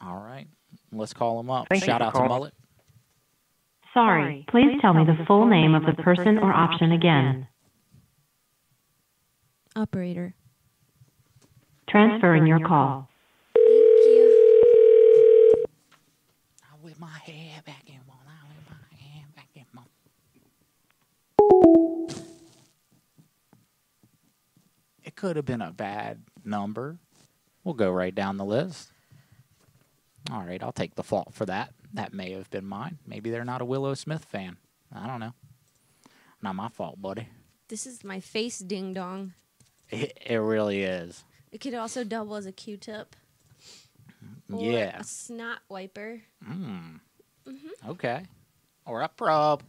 All 0.00 0.18
right. 0.18 0.46
Let's 0.92 1.12
call 1.12 1.38
him 1.40 1.50
up. 1.50 1.66
Thank 1.68 1.84
Shout 1.84 2.00
for 2.00 2.06
out 2.06 2.10
to 2.10 2.18
calling. 2.18 2.28
Mullet. 2.28 2.54
Sorry, 3.92 4.46
please 4.48 4.80
tell 4.80 4.94
me 4.94 5.04
the 5.04 5.24
full 5.26 5.46
name 5.46 5.74
of 5.74 5.84
the 5.84 6.00
person 6.00 6.38
or 6.38 6.52
option 6.52 6.92
again. 6.92 7.48
Operator. 9.74 10.34
Transferring 11.88 12.46
your 12.46 12.60
call. 12.60 13.08
Thank 13.54 13.66
you. 13.66 14.36
I 16.62 16.76
whip 16.82 16.98
my 17.00 17.18
hair 17.24 17.62
back 17.66 17.82
in 17.86 18.00
one. 18.06 18.18
I 18.28 18.46
whip 18.48 18.64
my 18.70 18.76
hair 18.96 19.24
back 19.34 19.48
in 19.54 19.64
one. 19.74 19.86
It 25.02 25.16
could 25.16 25.34
have 25.34 25.44
been 25.44 25.62
a 25.62 25.72
bad 25.72 26.22
number. 26.44 26.98
We'll 27.64 27.74
go 27.74 27.90
right 27.90 28.14
down 28.14 28.36
the 28.36 28.44
list. 28.44 28.90
All 30.30 30.42
right, 30.42 30.62
I'll 30.62 30.72
take 30.72 30.94
the 30.94 31.02
fault 31.02 31.32
for 31.32 31.46
that. 31.46 31.72
That 31.94 32.14
may 32.14 32.32
have 32.32 32.50
been 32.50 32.66
mine. 32.66 32.98
Maybe 33.06 33.30
they're 33.30 33.44
not 33.44 33.60
a 33.60 33.64
Willow 33.64 33.94
Smith 33.94 34.24
fan. 34.24 34.56
I 34.94 35.06
don't 35.06 35.20
know. 35.20 35.32
Not 36.42 36.54
my 36.54 36.68
fault, 36.68 37.00
buddy. 37.02 37.28
This 37.68 37.86
is 37.86 38.04
my 38.04 38.20
face 38.20 38.58
ding 38.58 38.92
dong. 38.94 39.34
It, 39.90 40.16
it 40.24 40.36
really 40.36 40.82
is. 40.82 41.24
It 41.52 41.58
could 41.60 41.74
also 41.74 42.04
double 42.04 42.36
as 42.36 42.46
a 42.46 42.52
Q-tip. 42.52 43.16
Or 44.52 44.62
Yeah. 44.62 45.00
A 45.00 45.04
snot 45.04 45.58
wiper. 45.68 46.22
Mm. 46.48 47.00
Okay. 47.88 48.22
Or 48.86 49.02
a 49.02 49.08
probe. 49.08 49.62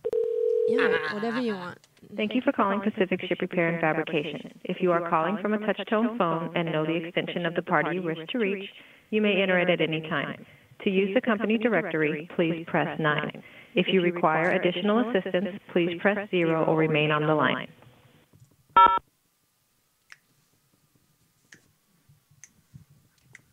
Yeah, 0.68 1.14
whatever 1.14 1.42
you 1.42 1.56
want. 1.56 1.80
Thank 2.16 2.34
you 2.34 2.42
for 2.42 2.52
calling 2.52 2.82
Pacific 2.82 3.22
Ship 3.28 3.38
Repair 3.40 3.70
and 3.70 3.80
Fabrication. 3.80 4.60
If 4.64 4.78
you 4.82 4.92
are 4.92 5.08
calling 5.10 5.38
from 5.42 5.54
a 5.54 5.60
touch-tone 5.60 6.18
phone 6.18 6.52
and 6.56 6.72
know 6.72 6.86
the 6.86 6.96
extension 6.96 7.46
of 7.46 7.54
the 7.56 7.62
party 7.62 7.98
you 7.98 8.02
wish 8.02 8.18
to 8.30 8.40
reach, 8.40 8.68
you 9.12 9.22
may 9.22 9.42
enter 9.42 9.60
it 9.60 9.70
at 9.70 9.82
any 9.82 10.02
time. 10.02 10.46
To 10.84 10.90
use 10.90 11.14
the 11.14 11.22
company 11.22 11.58
directory, 11.58 12.28
please 12.36 12.66
press 12.68 13.00
9. 13.00 13.44
If 13.76 13.88
you 13.90 14.02
require 14.02 14.52
additional 14.52 15.10
assistance, 15.10 15.60
please 15.72 16.00
press 16.02 16.30
0 16.32 16.66
or 16.66 16.76
remain 16.76 17.12
on 17.12 17.28
the 17.28 17.36
line. 17.36 17.68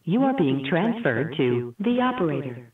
You 0.04 0.22
are 0.22 0.36
being 0.36 0.66
transferred 0.68 1.34
to 1.36 1.74
the 1.80 2.00
operator. 2.00 2.72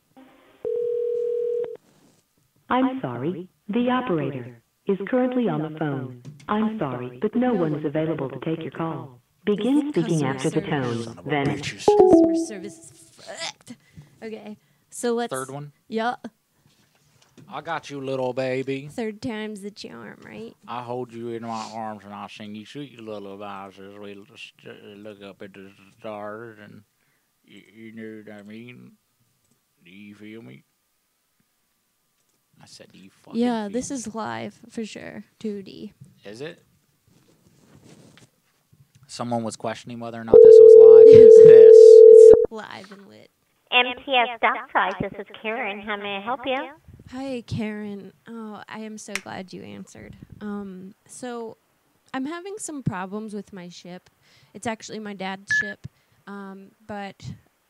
I'm 2.70 3.00
sorry, 3.02 3.48
the 3.68 3.90
operator 3.90 4.62
is 4.86 4.98
currently 5.08 5.48
on 5.48 5.62
the 5.62 5.78
phone. 5.78 6.22
I'm 6.48 6.78
sorry, 6.78 7.18
but 7.20 7.34
no 7.34 7.54
one 7.54 7.74
is 7.74 7.84
available 7.84 8.28
to 8.28 8.38
take 8.40 8.62
your 8.62 8.70
call. 8.70 9.20
Begin 9.44 9.92
speaking 9.92 10.24
after 10.24 10.50
the 10.50 10.60
tone, 10.62 11.18
then 11.26 11.46
Customer 11.58 12.34
service 12.46 12.78
is 12.78 13.10
fucked. 13.12 13.76
Okay, 14.22 14.56
so 14.90 15.12
let's. 15.12 15.30
Third 15.32 15.50
one. 15.50 15.72
Yeah, 15.88 16.16
I 17.48 17.60
got 17.60 17.90
you, 17.90 18.00
little 18.00 18.32
baby. 18.32 18.88
third 18.88 19.20
time's 19.20 19.60
the 19.60 19.70
charm, 19.70 20.18
right? 20.24 20.54
I 20.66 20.82
hold 20.82 21.12
you 21.12 21.28
in 21.30 21.42
my 21.42 21.70
arms 21.74 22.04
and 22.04 22.12
I 22.14 22.26
sing 22.28 22.54
you 22.54 22.64
sweet 22.64 22.98
little 22.98 23.36
lullabies 23.36 23.78
as 23.78 23.98
we 23.98 24.14
look 24.14 25.22
up 25.22 25.42
at 25.42 25.52
the 25.52 25.70
stars 25.98 26.58
and 26.62 26.82
you, 27.44 27.62
you 27.74 27.92
know 27.92 28.22
what 28.26 28.40
I 28.40 28.42
mean? 28.42 28.92
Do 29.84 29.90
you 29.90 30.14
feel 30.14 30.42
me? 30.42 30.64
I 32.64 32.66
said, 32.66 32.90
do 32.90 32.98
you 32.98 33.10
fucking 33.10 33.38
yeah, 33.38 33.64
feel 33.64 33.72
this 33.74 33.90
me?" 33.90 33.96
is 33.96 34.14
live 34.14 34.58
for 34.70 34.86
sure. 34.86 35.24
2D. 35.38 35.92
Is 36.24 36.40
it? 36.40 36.62
Someone 39.06 39.44
was 39.44 39.54
questioning 39.54 40.00
whether 40.00 40.18
or 40.18 40.24
not 40.24 40.34
this 40.42 40.56
was 40.58 41.04
live. 41.04 41.14
It 41.14 41.18
is 41.18 41.34
this. 41.46 41.76
It's 41.76 42.50
live 42.50 42.90
and 42.90 43.06
lit. 43.06 43.30
MTS 43.70 44.40
Dock 44.40 44.70
Price, 44.70 44.94
this 44.98 45.12
is 45.18 45.26
Karen. 45.42 45.82
How 45.82 45.96
may 45.96 46.16
I 46.16 46.20
help 46.22 46.40
you? 46.46 46.70
Hi, 47.10 47.42
Karen. 47.46 48.14
Oh, 48.26 48.62
I 48.66 48.78
am 48.78 48.96
so 48.96 49.12
glad 49.12 49.52
you 49.52 49.62
answered. 49.62 50.16
Um, 50.40 50.94
so 51.06 51.58
I'm 52.14 52.24
having 52.24 52.54
some 52.56 52.82
problems 52.82 53.34
with 53.34 53.52
my 53.52 53.68
ship. 53.68 54.08
It's 54.54 54.66
actually 54.66 55.00
my 55.00 55.12
dad's 55.12 55.52
ship, 55.60 55.86
um, 56.26 56.70
but 56.86 57.22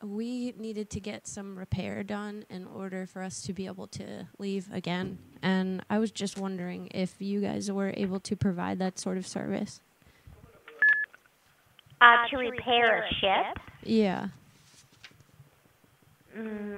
we 0.03 0.53
needed 0.57 0.89
to 0.91 0.99
get 0.99 1.27
some 1.27 1.57
repair 1.57 2.03
done 2.03 2.45
in 2.49 2.67
order 2.67 3.05
for 3.05 3.21
us 3.21 3.41
to 3.43 3.53
be 3.53 3.65
able 3.65 3.87
to 3.87 4.27
leave 4.37 4.71
again. 4.71 5.17
And 5.41 5.83
I 5.89 5.99
was 5.99 6.11
just 6.11 6.37
wondering 6.37 6.89
if 6.93 7.15
you 7.19 7.41
guys 7.41 7.71
were 7.71 7.93
able 7.95 8.19
to 8.21 8.35
provide 8.35 8.79
that 8.79 8.99
sort 8.99 9.17
of 9.17 9.25
service. 9.25 9.81
Uh, 12.01 12.27
to 12.29 12.37
repair 12.37 13.03
a 13.03 13.13
ship? 13.15 13.59
Yeah. 13.83 14.27
Mm, 16.37 16.77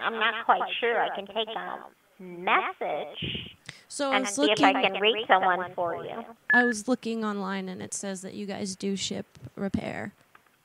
I'm 0.00 0.14
not 0.14 0.44
quite 0.44 0.62
sure. 0.80 1.02
I 1.02 1.14
can 1.14 1.26
take 1.26 1.48
a 1.48 2.22
message 2.22 3.50
So 3.88 4.12
I 4.12 4.16
and 4.16 4.24
was 4.24 4.34
see 4.36 4.42
if 4.44 4.60
looking. 4.60 4.64
I 4.76 4.82
can 4.82 5.00
reach 5.00 5.26
someone 5.26 5.72
for 5.74 5.96
you. 6.04 6.24
I 6.52 6.64
was 6.64 6.86
looking 6.86 7.24
online, 7.24 7.68
and 7.68 7.82
it 7.82 7.92
says 7.92 8.22
that 8.22 8.34
you 8.34 8.46
guys 8.46 8.76
do 8.76 8.94
ship 8.94 9.26
repair. 9.56 10.12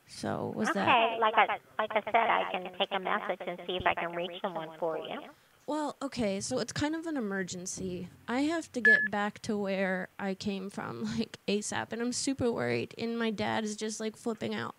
So 0.08 0.52
was 0.56 0.68
that? 0.70 0.88
Okay, 0.88 1.18
like 1.20 1.34
I 1.36 1.46
like 1.78 1.90
I 1.92 2.02
said, 2.04 2.16
I 2.16 2.44
can 2.50 2.64
take 2.78 2.88
a 2.90 2.98
message 2.98 3.40
and 3.46 3.58
see 3.66 3.76
if 3.76 3.86
I 3.86 3.94
can 3.94 4.14
reach 4.14 4.40
someone 4.42 4.70
for 4.78 4.96
you. 4.98 5.20
Well, 5.66 5.96
okay, 6.00 6.40
so 6.40 6.58
it's 6.60 6.72
kind 6.72 6.94
of 6.94 7.06
an 7.06 7.18
emergency. 7.18 8.08
I 8.26 8.40
have 8.42 8.72
to 8.72 8.80
get 8.80 9.10
back 9.10 9.42
to 9.42 9.56
where 9.56 10.08
I 10.18 10.32
came 10.32 10.70
from, 10.70 11.04
like 11.18 11.38
ASAP, 11.46 11.92
and 11.92 12.00
I'm 12.00 12.12
super 12.12 12.50
worried. 12.50 12.94
And 12.96 13.18
my 13.18 13.30
dad 13.30 13.64
is 13.64 13.76
just 13.76 14.00
like 14.00 14.16
flipping 14.16 14.54
out, 14.54 14.74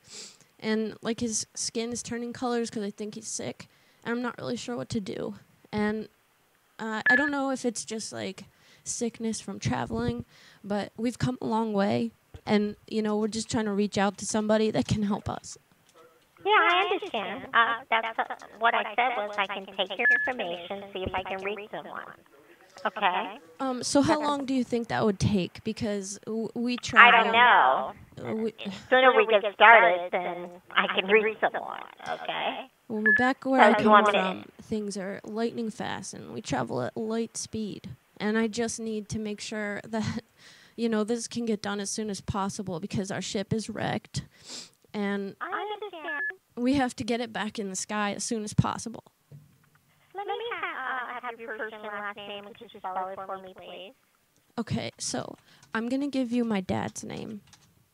and 0.59 0.95
like 1.03 1.19
his 1.19 1.45
skin 1.53 1.91
is 1.91 2.01
turning 2.01 2.33
colors 2.33 2.71
because 2.71 2.83
I 2.83 2.89
think 2.89 3.15
he's 3.15 3.27
sick, 3.27 3.67
and 4.03 4.12
I'm 4.12 4.24
not 4.24 4.38
really 4.39 4.57
sure 4.57 4.75
what 4.75 4.89
to 4.89 5.00
do. 5.00 5.36
And 5.71 6.09
uh, 6.79 7.03
I 7.07 7.15
don't 7.15 7.31
know 7.31 7.51
if 7.51 7.65
it's 7.65 7.86
just 7.86 8.12
like 8.12 8.45
sickness 8.83 9.39
from 9.39 9.59
traveling, 9.59 10.25
but 10.63 10.91
we've 10.98 11.19
come 11.19 11.38
a 11.39 11.45
long 11.45 11.71
way, 11.71 12.12
and 12.50 12.75
you 12.88 13.01
know 13.01 13.15
we're 13.18 13.27
just 13.39 13.50
trying 13.50 13.65
to 13.65 13.72
reach 13.74 13.98
out 13.98 14.18
to 14.18 14.25
somebody 14.25 14.72
that 14.72 14.88
can 14.88 15.03
help 15.03 15.29
us. 15.29 15.58
Yeah, 16.46 16.51
I 16.51 16.89
understand. 16.91 17.46
Uh, 17.53 17.74
that's 17.89 18.20
uh, 18.20 18.24
what 18.60 18.74
I 18.74 18.84
said 18.96 19.12
was 19.18 19.36
I 19.38 19.46
can 19.48 19.65
take 19.77 19.98
your 19.98 20.08
information, 20.20 20.84
see 20.94 21.03
if 21.03 21.13
I 21.13 21.24
can 21.24 21.44
reach 21.44 21.70
someone. 21.72 22.03
Okay. 22.86 23.38
Um, 23.60 23.84
so 23.84 24.01
how 24.01 24.22
long 24.22 24.46
do 24.46 24.53
you 24.53 24.63
think 24.63 24.88
that 24.88 25.03
would 25.03 25.20
take? 25.20 25.62
Because 25.65 26.18
w- 26.25 26.48
we 26.56 26.77
try. 26.77 27.10
I 27.10 27.12
don't 27.12 27.34
know. 27.34 27.94
we- 28.44 28.53
sooner 28.89 29.12
we 29.18 29.27
get 29.27 29.44
started, 29.53 30.10
then 30.13 30.48
I 30.72 30.88
can 30.96 31.08
reach 31.10 31.38
someone. 31.41 31.82
Okay. 32.10 32.70
Well, 32.88 33.01
we're 33.03 33.12
back 33.18 33.46
where 33.46 33.60
I 33.62 33.74
come 33.74 33.91
want 33.91 34.08
me 34.08 34.13
to- 34.13 34.20
from, 34.20 34.46
things 34.62 34.96
are 34.98 35.20
lightning 35.25 35.70
fast, 35.70 36.13
and 36.13 36.34
we 36.34 36.41
travel 36.41 36.82
at 36.82 36.96
light 36.96 37.36
speed. 37.36 37.89
And 38.18 38.38
I 38.38 38.48
just 38.48 38.79
need 38.79 39.10
to 39.10 39.20
make 39.20 39.41
sure 39.41 39.82
that, 39.88 40.24
you 40.79 40.88
know, 40.88 41.03
this 41.03 41.27
can 41.27 41.45
get 41.45 41.62
done 41.62 41.81
as 41.81 41.89
soon 41.89 42.09
as 42.09 42.21
possible 42.21 42.79
because 42.79 43.12
our 43.12 43.21
ship 43.21 43.51
is 43.51 43.69
wrecked, 43.69 44.24
and 44.93 45.36
I 45.41 45.75
understand. 45.75 46.24
we 46.55 46.75
have 46.75 46.95
to 46.95 47.03
get 47.03 47.19
it 47.19 47.33
back 47.33 47.59
in 47.59 47.69
the 47.69 47.75
sky 47.75 48.13
as 48.13 48.24
soon 48.24 48.45
as 48.45 48.53
possible. 48.53 49.03
Let 50.15 50.25
me 50.25 50.33
ha- 50.53 51.17
uh, 51.17 51.21
have 51.21 51.38
your 51.38 51.57
first 51.57 51.74
and 51.74 51.83
last 51.83 52.15
name. 52.15 52.45
Could 52.45 52.71
you 52.74 52.79
spell 52.79 53.09
it 53.09 53.19
for 53.25 53.38
me, 53.39 53.53
please? 53.57 53.93
Okay, 54.57 54.89
so 54.98 55.36
I'm 55.74 55.89
gonna 55.89 56.07
give 56.07 56.31
you 56.31 56.45
my 56.45 56.62
dad's 56.62 57.03
name, 57.03 57.41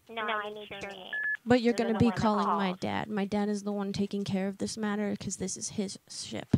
No, 0.07 0.21
I 0.21 0.53
need 0.53 0.69
your 0.69 0.79
name. 0.81 1.11
but 1.43 1.61
you're 1.61 1.73
You're 1.77 1.87
gonna 1.87 1.97
be 1.97 2.11
calling 2.11 2.47
my 2.47 2.75
dad. 2.79 3.09
My 3.09 3.25
dad 3.25 3.49
is 3.49 3.63
the 3.63 3.71
one 3.71 3.93
taking 3.93 4.23
care 4.23 4.47
of 4.47 4.59
this 4.59 4.77
matter 4.77 5.09
because 5.09 5.37
this 5.37 5.57
is 5.57 5.69
his 5.69 5.97
ship. 6.07 6.55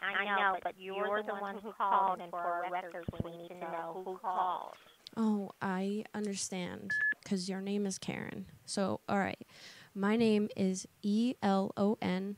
I 0.00 0.24
know, 0.24 0.58
but 0.64 0.74
you're 0.76 1.22
the 1.22 1.34
one 1.34 1.58
who 1.62 1.72
called, 1.72 2.20
and 2.20 2.30
for 2.30 2.38
our 2.38 2.64
records, 2.68 3.06
we 3.22 3.30
need 3.36 3.48
to 3.50 3.60
know 3.60 4.02
who 4.04 4.18
called. 4.18 4.74
Oh, 5.16 5.50
I 5.60 6.04
understand. 6.14 6.92
Because 7.22 7.48
your 7.48 7.60
name 7.60 7.86
is 7.86 7.98
Karen. 7.98 8.46
So, 8.64 9.00
all 9.08 9.18
right. 9.18 9.46
My 9.94 10.16
name 10.16 10.48
is 10.56 10.86
E 11.02 11.34
L 11.42 11.72
O 11.76 11.98
N. 12.00 12.36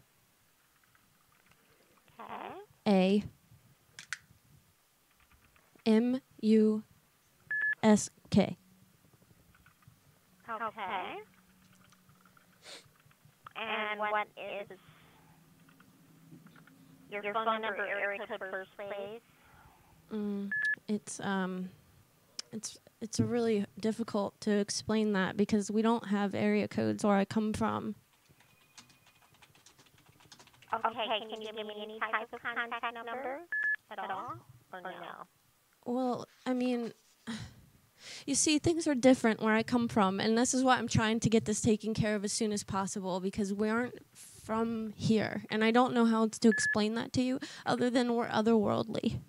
A 2.86 3.24
M 5.86 6.20
U 6.42 6.82
S 7.82 8.10
K. 8.30 8.56
Okay. 10.50 11.16
And 13.56 14.00
what 14.00 14.26
is 14.36 14.68
your 17.10 17.22
phone 17.32 17.62
number, 17.62 17.86
area 17.86 18.20
code 18.28 18.40
first, 18.50 18.70
please? 18.76 19.20
Mm, 20.12 20.50
it's 20.88 21.20
um, 21.20 21.70
it's 22.54 22.78
it's 23.00 23.20
really 23.20 23.66
difficult 23.78 24.40
to 24.40 24.50
explain 24.50 25.12
that 25.12 25.36
because 25.36 25.70
we 25.70 25.82
don't 25.82 26.08
have 26.08 26.34
area 26.34 26.68
codes 26.68 27.04
where 27.04 27.16
I 27.16 27.24
come 27.24 27.52
from. 27.52 27.96
Okay, 30.72 31.06
can 31.30 31.40
you 31.40 31.52
give 31.52 31.66
me 31.66 31.74
any 31.82 31.98
type 32.00 32.32
of 32.32 32.42
contact 32.42 32.94
number 32.94 33.40
at 33.90 33.98
all, 34.10 34.34
or 34.72 34.80
no? 34.80 35.26
Well, 35.84 36.26
I 36.46 36.54
mean, 36.54 36.92
You 38.26 38.34
see, 38.34 38.58
things 38.58 38.86
are 38.86 38.94
different 38.94 39.42
where 39.42 39.54
I 39.54 39.62
come 39.62 39.88
from, 39.88 40.20
and 40.20 40.36
this 40.36 40.54
is 40.54 40.62
why 40.62 40.76
I'm 40.76 40.88
trying 40.88 41.20
to 41.20 41.30
get 41.30 41.44
this 41.44 41.60
taken 41.60 41.94
care 41.94 42.14
of 42.14 42.24
as 42.24 42.32
soon 42.32 42.52
as 42.52 42.62
possible 42.62 43.20
because 43.20 43.52
we 43.52 43.68
aren't 43.68 43.94
from 44.14 44.92
here, 44.96 45.44
and 45.50 45.64
I 45.64 45.70
don't 45.70 45.94
know 45.94 46.04
how 46.04 46.28
to 46.28 46.48
explain 46.48 46.94
that 46.94 47.12
to 47.14 47.22
you 47.22 47.40
other 47.64 47.90
than 47.90 48.14
we're 48.14 48.28
otherworldly. 48.28 49.20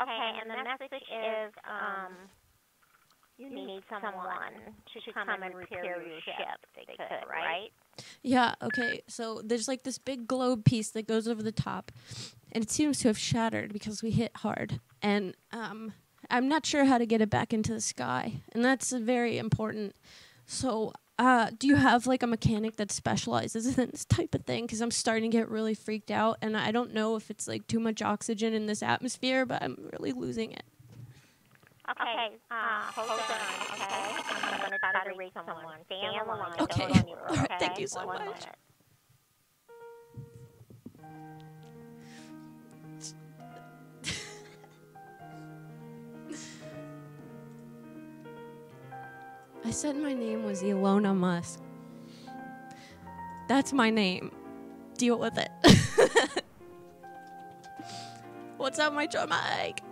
Okay, 0.00 0.30
and 0.40 0.50
the 0.50 0.64
message 0.64 1.02
is, 1.02 1.52
um, 1.68 2.12
you 3.38 3.50
need 3.50 3.82
someone 3.90 4.14
to 4.14 5.12
come 5.12 5.28
and 5.28 5.54
repair 5.54 5.84
your 5.84 6.20
ship. 6.20 6.58
if 6.76 6.86
They 6.86 6.94
could, 6.96 7.28
right? 7.28 7.70
Yeah, 8.22 8.54
okay. 8.62 9.02
So 9.08 9.40
there's 9.44 9.68
like 9.68 9.82
this 9.82 9.98
big 9.98 10.26
globe 10.26 10.64
piece 10.64 10.90
that 10.90 11.06
goes 11.06 11.28
over 11.28 11.42
the 11.42 11.52
top, 11.52 11.90
and 12.52 12.62
it 12.62 12.70
seems 12.70 13.00
to 13.00 13.08
have 13.08 13.18
shattered 13.18 13.72
because 13.72 14.02
we 14.02 14.10
hit 14.10 14.32
hard. 14.36 14.80
And 15.02 15.34
um, 15.52 15.92
I'm 16.30 16.48
not 16.48 16.64
sure 16.64 16.84
how 16.84 16.98
to 16.98 17.06
get 17.06 17.20
it 17.20 17.30
back 17.30 17.52
into 17.52 17.72
the 17.74 17.80
sky, 17.80 18.40
and 18.52 18.64
that's 18.64 18.92
very 18.92 19.38
important. 19.38 19.94
So, 20.46 20.92
uh, 21.18 21.50
do 21.58 21.66
you 21.66 21.76
have 21.76 22.06
like 22.06 22.22
a 22.22 22.26
mechanic 22.26 22.76
that 22.76 22.90
specializes 22.90 23.66
in 23.78 23.90
this 23.90 24.04
type 24.04 24.34
of 24.34 24.44
thing? 24.44 24.66
Because 24.66 24.80
I'm 24.80 24.90
starting 24.90 25.30
to 25.30 25.36
get 25.36 25.48
really 25.48 25.74
freaked 25.74 26.10
out, 26.10 26.38
and 26.42 26.56
I 26.56 26.70
don't 26.70 26.92
know 26.94 27.16
if 27.16 27.30
it's 27.30 27.46
like 27.46 27.66
too 27.66 27.80
much 27.80 28.02
oxygen 28.02 28.54
in 28.54 28.66
this 28.66 28.82
atmosphere, 28.82 29.46
but 29.46 29.62
I'm 29.62 29.90
really 29.92 30.12
losing 30.12 30.52
it. 30.52 30.64
Okay, 31.90 32.36
uh, 32.50 32.82
hold 32.94 33.10
on, 33.10 33.18
okay? 33.18 34.22
I'm 34.54 34.60
gonna 34.60 34.78
try 34.78 35.04
to 35.12 35.18
reach 35.18 35.32
someone. 35.34 35.64
Stay 35.86 35.96
on 35.96 36.26
the 36.26 36.32
line. 36.32 36.52
Okay. 36.60 36.86
Don't 36.86 36.92
go 36.94 37.00
anywhere, 37.00 37.28
All 37.28 37.36
right, 37.36 37.44
okay? 37.44 37.56
thank 37.58 37.78
you 37.78 37.86
so 37.86 38.06
much. 38.06 38.46
I 49.64 49.70
said 49.70 49.96
my 49.96 50.12
name 50.12 50.44
was 50.44 50.62
Ilona 50.62 51.14
Musk. 51.14 51.60
That's 53.48 53.72
my 53.72 53.90
name. 53.90 54.32
Deal 54.98 55.18
with 55.18 55.38
it. 55.38 55.50
What's 58.56 58.78
up, 58.78 58.92
my 58.92 59.06
drum 59.06 59.30
mic? 59.30 59.82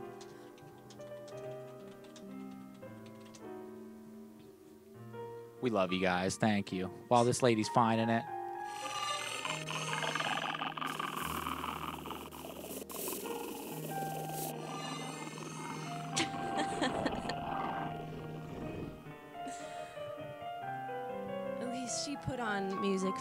We 5.60 5.70
love 5.70 5.92
you 5.92 6.00
guys. 6.00 6.36
Thank 6.36 6.72
you. 6.72 6.90
While 7.08 7.24
this 7.24 7.42
lady's 7.42 7.68
finding 7.68 8.08
it. 8.08 8.22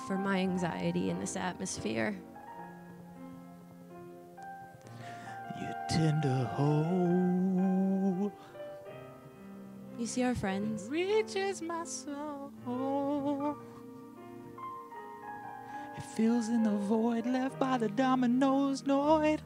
For 0.09 0.17
my 0.17 0.39
anxiety 0.39 1.11
in 1.11 1.19
this 1.19 1.35
atmosphere. 1.35 2.17
You 5.61 5.67
tender 5.87 6.49
hole 6.53 8.31
You 9.99 10.07
see 10.07 10.23
our 10.23 10.33
friends? 10.33 10.87
reaches 10.89 11.61
my 11.61 11.83
soul. 11.83 12.49
It 15.95 16.03
fills 16.15 16.49
in 16.49 16.63
the 16.63 16.71
void 16.71 17.27
left 17.27 17.59
by 17.59 17.77
the 17.77 17.89
Domino's 17.89 18.81
Noid. 18.81 19.41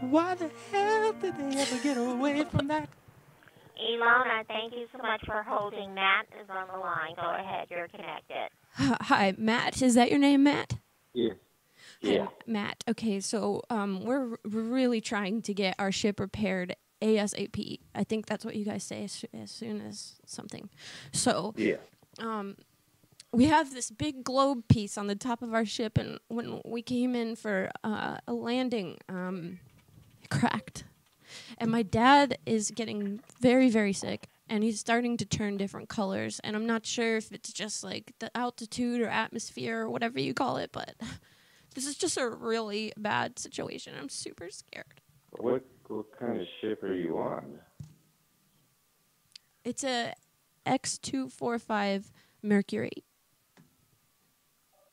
Why 0.00 0.34
the 0.34 0.50
hell 0.72 1.12
did 1.12 1.38
they 1.38 1.60
ever 1.60 1.78
get 1.78 1.96
away 1.96 2.42
from 2.42 2.66
that? 2.66 2.88
Ilona, 3.78 4.46
thank 4.46 4.72
you 4.72 4.86
so 4.92 4.98
much 4.98 5.20
for 5.26 5.42
holding. 5.46 5.94
Matt 5.94 6.26
is 6.42 6.48
on 6.48 6.66
the 6.72 6.78
line. 6.78 7.14
Go 7.16 7.34
ahead, 7.34 7.66
you're 7.70 7.88
connected. 7.88 8.48
Hi, 8.74 9.34
Matt. 9.36 9.80
Is 9.82 9.94
that 9.94 10.10
your 10.10 10.18
name, 10.18 10.42
Matt? 10.44 10.78
Yeah. 11.14 11.32
Hi, 12.02 12.10
Yeah. 12.10 12.26
Matt. 12.46 12.84
Okay, 12.88 13.20
so 13.20 13.62
um, 13.70 14.04
we're 14.04 14.36
really 14.44 15.00
trying 15.00 15.42
to 15.42 15.54
get 15.54 15.74
our 15.78 15.92
ship 15.92 16.20
repaired 16.20 16.76
ASAP. 17.02 17.80
I 17.94 18.04
think 18.04 18.26
that's 18.26 18.44
what 18.44 18.56
you 18.56 18.64
guys 18.64 18.82
say 18.84 19.04
as, 19.04 19.24
as 19.34 19.50
soon 19.50 19.80
as 19.80 20.14
something. 20.26 20.68
So 21.12 21.52
Yeah. 21.56 21.76
um, 22.18 22.56
we 23.32 23.46
have 23.46 23.72
this 23.74 23.90
big 23.90 24.24
globe 24.24 24.68
piece 24.68 24.96
on 24.96 25.06
the 25.06 25.14
top 25.16 25.42
of 25.42 25.52
our 25.52 25.64
ship, 25.66 25.98
and 25.98 26.18
when 26.28 26.60
we 26.64 26.80
came 26.82 27.14
in 27.14 27.36
for 27.36 27.70
uh, 27.84 28.18
a 28.26 28.32
landing, 28.32 28.96
um, 29.08 29.58
it 30.22 30.30
cracked. 30.30 30.84
And 31.58 31.70
my 31.70 31.82
dad 31.82 32.38
is 32.46 32.70
getting 32.70 33.20
very, 33.40 33.70
very 33.70 33.92
sick, 33.92 34.28
and 34.48 34.62
he's 34.62 34.80
starting 34.80 35.16
to 35.18 35.24
turn 35.24 35.56
different 35.56 35.88
colors. 35.88 36.40
And 36.44 36.56
I'm 36.56 36.66
not 36.66 36.86
sure 36.86 37.16
if 37.16 37.32
it's 37.32 37.52
just 37.52 37.82
like 37.82 38.12
the 38.18 38.34
altitude 38.36 39.00
or 39.00 39.08
atmosphere 39.08 39.82
or 39.82 39.90
whatever 39.90 40.20
you 40.20 40.34
call 40.34 40.56
it, 40.56 40.70
but 40.72 40.94
this 41.74 41.86
is 41.86 41.96
just 41.96 42.16
a 42.16 42.28
really 42.28 42.92
bad 42.96 43.38
situation. 43.38 43.94
I'm 43.98 44.08
super 44.08 44.50
scared. 44.50 45.00
What 45.38 45.64
what 45.88 46.06
kind 46.18 46.40
of 46.40 46.46
ship 46.60 46.82
are 46.82 46.94
you 46.94 47.18
on? 47.18 47.58
It's 49.64 49.84
a 49.84 50.14
X245 50.66 52.10
Mercury. 52.42 53.04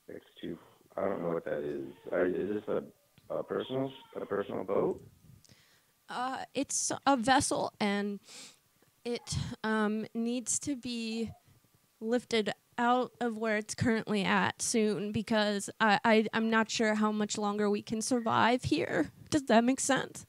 X 0.10 0.22
two. 0.42 0.58
I 0.98 1.06
don't 1.06 1.22
know 1.22 1.30
what 1.30 1.46
that 1.46 1.64
is. 1.64 1.86
Are, 2.12 2.26
is 2.26 2.50
this 2.50 2.64
a, 2.68 3.34
a 3.34 3.44
personal 3.44 3.92
a 4.16 4.26
personal 4.26 4.64
boat? 4.64 5.02
Uh, 6.10 6.44
it's 6.54 6.92
a 7.06 7.18
vessel 7.18 7.74
and 7.80 8.20
it 9.06 9.36
um, 9.64 10.06
needs 10.14 10.60
to 10.60 10.76
be 10.76 11.32
lifted 12.00 12.52
out 12.78 13.12
of 13.22 13.38
where 13.38 13.58
it's 13.58 13.76
currently 13.76 14.24
at 14.24 14.62
soon 14.62 15.12
because 15.12 15.70
I, 15.80 16.00
I, 16.04 16.26
I'm 16.34 16.50
not 16.50 16.70
sure 16.70 16.96
how 16.96 17.12
much 17.12 17.38
longer 17.38 17.70
we 17.70 17.82
can 17.82 18.02
survive 18.02 18.64
here. 18.64 19.12
Does 19.30 19.44
that 19.44 19.64
make 19.64 19.80
sense? 19.80 20.26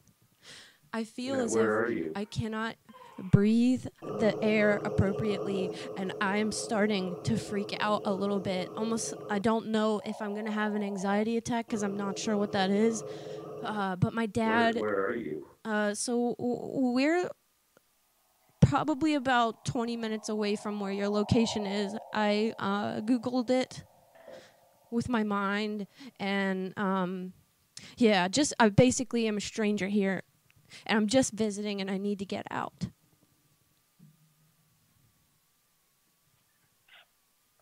I 0.93 1.05
feel 1.05 1.37
Yeah, 1.37 1.43
as 1.43 1.57
if? 1.57 2.13
I 2.15 2.25
cannot 2.25 2.77
breathe 3.19 3.87
the 4.19 4.35
air 4.43 4.81
appropriately 4.85 5.71
and 5.97 6.13
I'm 6.21 6.53
starting 6.53 7.17
to 7.25 7.37
freak 7.37 7.75
out 7.81 8.03
a 8.05 8.13
little 8.13 8.41
bit. 8.41 8.71
Almost, 8.77 9.15
I 9.29 9.39
don't 9.39 9.69
know 9.69 10.01
if 10.05 10.21
I'm 10.21 10.33
going 10.35 10.47
to 10.47 10.53
have 10.53 10.75
an 10.75 10.83
anxiety 10.83 11.37
attack 11.37 11.67
because 11.67 11.83
I'm 11.83 11.97
not 11.97 12.19
sure 12.19 12.37
what 12.37 12.53
that 12.53 12.71
is. 12.71 13.05
Uh, 13.63 13.97
but 13.97 14.13
my 14.13 14.27
dad. 14.27 14.75
Where, 14.77 14.83
where 14.85 15.07
are 15.07 15.17
you? 15.17 15.47
Uh, 15.65 15.95
so 15.95 16.35
we're 16.39 17.29
probably 18.61 19.15
about 19.15 19.65
20 19.65 19.97
minutes 19.97 20.29
away 20.29 20.57
from 20.57 20.81
where 20.81 20.93
your 20.93 21.09
location 21.09 21.67
is. 21.67 21.97
I 22.13 22.55
uh, 22.59 23.01
Googled 23.01 23.51
it 23.51 23.85
with 24.91 25.09
my 25.09 25.23
mind, 25.23 25.87
and 26.21 26.77
um, 26.79 27.33
yeah, 27.97 28.29
just 28.29 28.53
I 28.61 28.69
basically 28.69 29.27
am 29.27 29.39
a 29.39 29.41
stranger 29.41 29.89
here, 29.89 30.23
and 30.87 30.97
I'm 30.97 31.07
just 31.09 31.33
visiting, 31.33 31.81
and 31.81 31.91
I 31.91 31.99
need 31.99 32.19
to 32.21 32.27
get 32.27 32.47
out. 32.51 32.89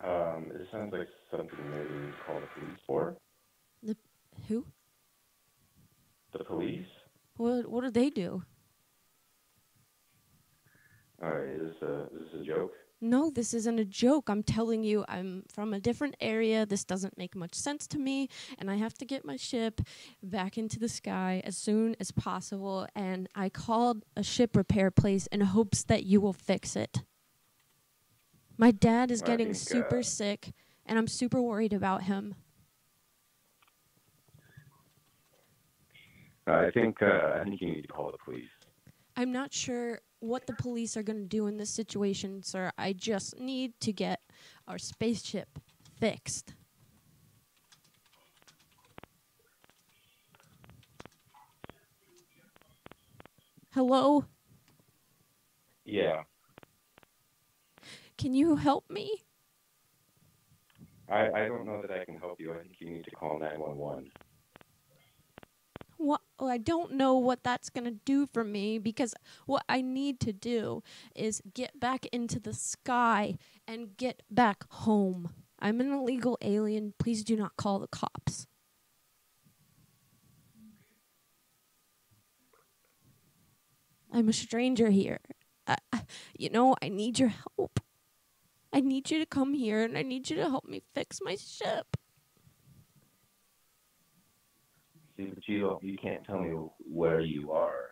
Um, 0.05 0.51
it 0.55 0.67
sounds 0.73 0.93
like 0.93 1.09
something 1.31 1.71
maybe 1.71 1.95
you 1.95 2.13
call 2.27 2.41
the 2.41 2.61
police 2.61 2.79
for. 2.87 3.17
The 3.83 3.97
who? 4.49 4.67
The 6.33 6.45
police? 6.45 6.87
What? 7.43 7.69
What 7.69 7.83
do 7.83 7.91
they 7.91 8.09
do? 8.09 8.45
All 11.21 11.31
right, 11.31 11.49
is 11.49 11.73
this 11.73 11.83
a 11.83 12.03
is 12.15 12.31
this 12.33 12.41
a 12.41 12.45
joke? 12.45 12.73
No, 13.01 13.31
this 13.31 13.53
isn't 13.53 13.81
a 13.81 13.85
joke. 13.85 14.29
I'm 14.29 14.45
telling 14.45 14.85
you, 14.85 15.05
I'm 15.09 15.43
from 15.53 15.75
a 15.75 15.81
different 15.81 16.15
area. 16.21 16.65
This 16.65 16.85
doesn't 16.85 17.19
make 17.19 17.35
much 17.35 17.55
sense 17.57 17.89
to 17.89 17.99
me, 17.99 18.29
and 18.59 18.71
I 18.71 18.77
have 18.77 18.95
to 18.99 19.05
get 19.05 19.25
my 19.25 19.35
ship 19.35 19.81
back 20.23 20.57
into 20.57 20.79
the 20.79 20.89
sky 20.89 21.43
as 21.45 21.57
soon 21.57 21.97
as 21.99 22.13
possible. 22.13 22.87
And 22.95 23.29
I 23.35 23.49
called 23.49 24.05
a 24.17 24.23
ship 24.23 24.55
repair 24.55 24.93
place 24.93 25.27
in 25.27 25.41
hopes 25.41 25.83
that 25.85 26.05
you 26.05 26.21
will 26.21 26.33
fix 26.33 26.77
it. 26.77 27.03
My 28.57 28.71
dad 28.71 29.11
is 29.11 29.21
I 29.21 29.27
getting 29.27 29.49
think, 29.49 29.57
super 29.57 29.99
uh, 29.99 30.05
sick, 30.05 30.53
and 30.87 30.97
I'm 30.97 31.09
super 31.09 31.43
worried 31.43 31.73
about 31.73 32.05
him. 32.05 32.37
I 36.47 36.71
think 36.71 37.03
uh, 37.03 37.39
I 37.41 37.45
think 37.45 37.61
you 37.61 37.69
need 37.69 37.83
to 37.83 37.89
call 37.89 38.11
the 38.11 38.19
police. 38.19 38.49
I'm 39.17 39.33
not 39.33 39.53
sure 39.53 40.01
what 40.21 40.47
the 40.47 40.55
police 40.55 40.97
are 40.97 41.03
going 41.03 41.19
to 41.19 41.29
do 41.29 41.47
in 41.47 41.57
this 41.57 41.71
situation, 41.71 42.43
sir. 42.43 42.73
I 42.79 42.93
just 42.93 43.39
need 43.39 43.75
to 43.81 43.93
get 43.93 44.21
our 44.67 44.79
spaceship 44.79 45.59
fixed. 46.01 46.55
Hello? 53.75 54.25
Yeah, 55.85 56.23
Can 58.23 58.35
you 58.35 58.57
help 58.57 58.89
me? 58.89 59.25
I 61.09 61.29
I 61.29 61.49
don't 61.49 61.67
know 61.67 61.83
that 61.83 61.91
I 61.91 62.05
can 62.05 62.17
help 62.19 62.41
you. 62.41 62.53
I 62.53 62.59
think 62.59 62.77
you 62.79 62.89
need 62.91 63.05
to 63.05 63.11
call 63.11 63.39
nine 63.39 63.59
one 63.59 63.77
one. 63.77 64.05
What 64.05 64.22
oh, 66.39 66.49
I 66.49 66.59
don't 66.59 66.93
know 66.93 67.15
what 67.17 67.45
that's 67.45 67.71
going 67.71 67.85
to 67.85 67.99
do 68.05 68.27
for 68.33 68.45
me 68.45 68.79
because 68.79 69.15
what 69.47 69.65
I 69.69 69.81
need 69.83 70.21
to 70.21 70.33
do 70.33 70.83
is 71.15 71.43
get 71.55 71.79
back 71.79 72.07
into 72.07 72.41
the 72.41 72.55
sky 72.55 73.37
and 73.67 73.97
get 73.97 74.23
back 74.31 74.65
home. 74.71 75.31
I'm 75.61 75.81
an 75.81 75.93
illegal 75.93 76.39
alien. 76.43 76.95
Please 76.99 77.23
do 77.25 77.37
not 77.37 77.57
call 77.57 77.79
the 77.79 77.87
cops. 77.87 78.47
I'm 84.13 84.29
a 84.29 84.33
stranger 84.33 84.91
here. 84.91 85.21
I- 85.67 85.77
you 86.39 86.51
know, 86.51 86.77
I 86.83 86.89
need 86.89 87.19
your 87.19 87.29
help. 87.31 87.81
I 88.73 88.81
need 88.81 89.11
you 89.11 89.19
to 89.19 89.27
come 89.27 89.55
here 89.55 89.83
and 89.85 89.97
I 89.99 90.03
need 90.03 90.31
you 90.31 90.37
to 90.37 90.51
help 90.51 90.65
me 90.67 90.83
fix 90.95 91.21
my 91.23 91.37
ship. 91.37 91.97
See, 95.17 95.25
but 95.25 95.47
you 95.47 95.61
don't, 95.61 95.83
you 95.83 95.99
can't 95.99 96.25
tell 96.25 96.41
me 96.41 96.51
where 96.79 97.21
you 97.21 97.53
are. 97.53 97.91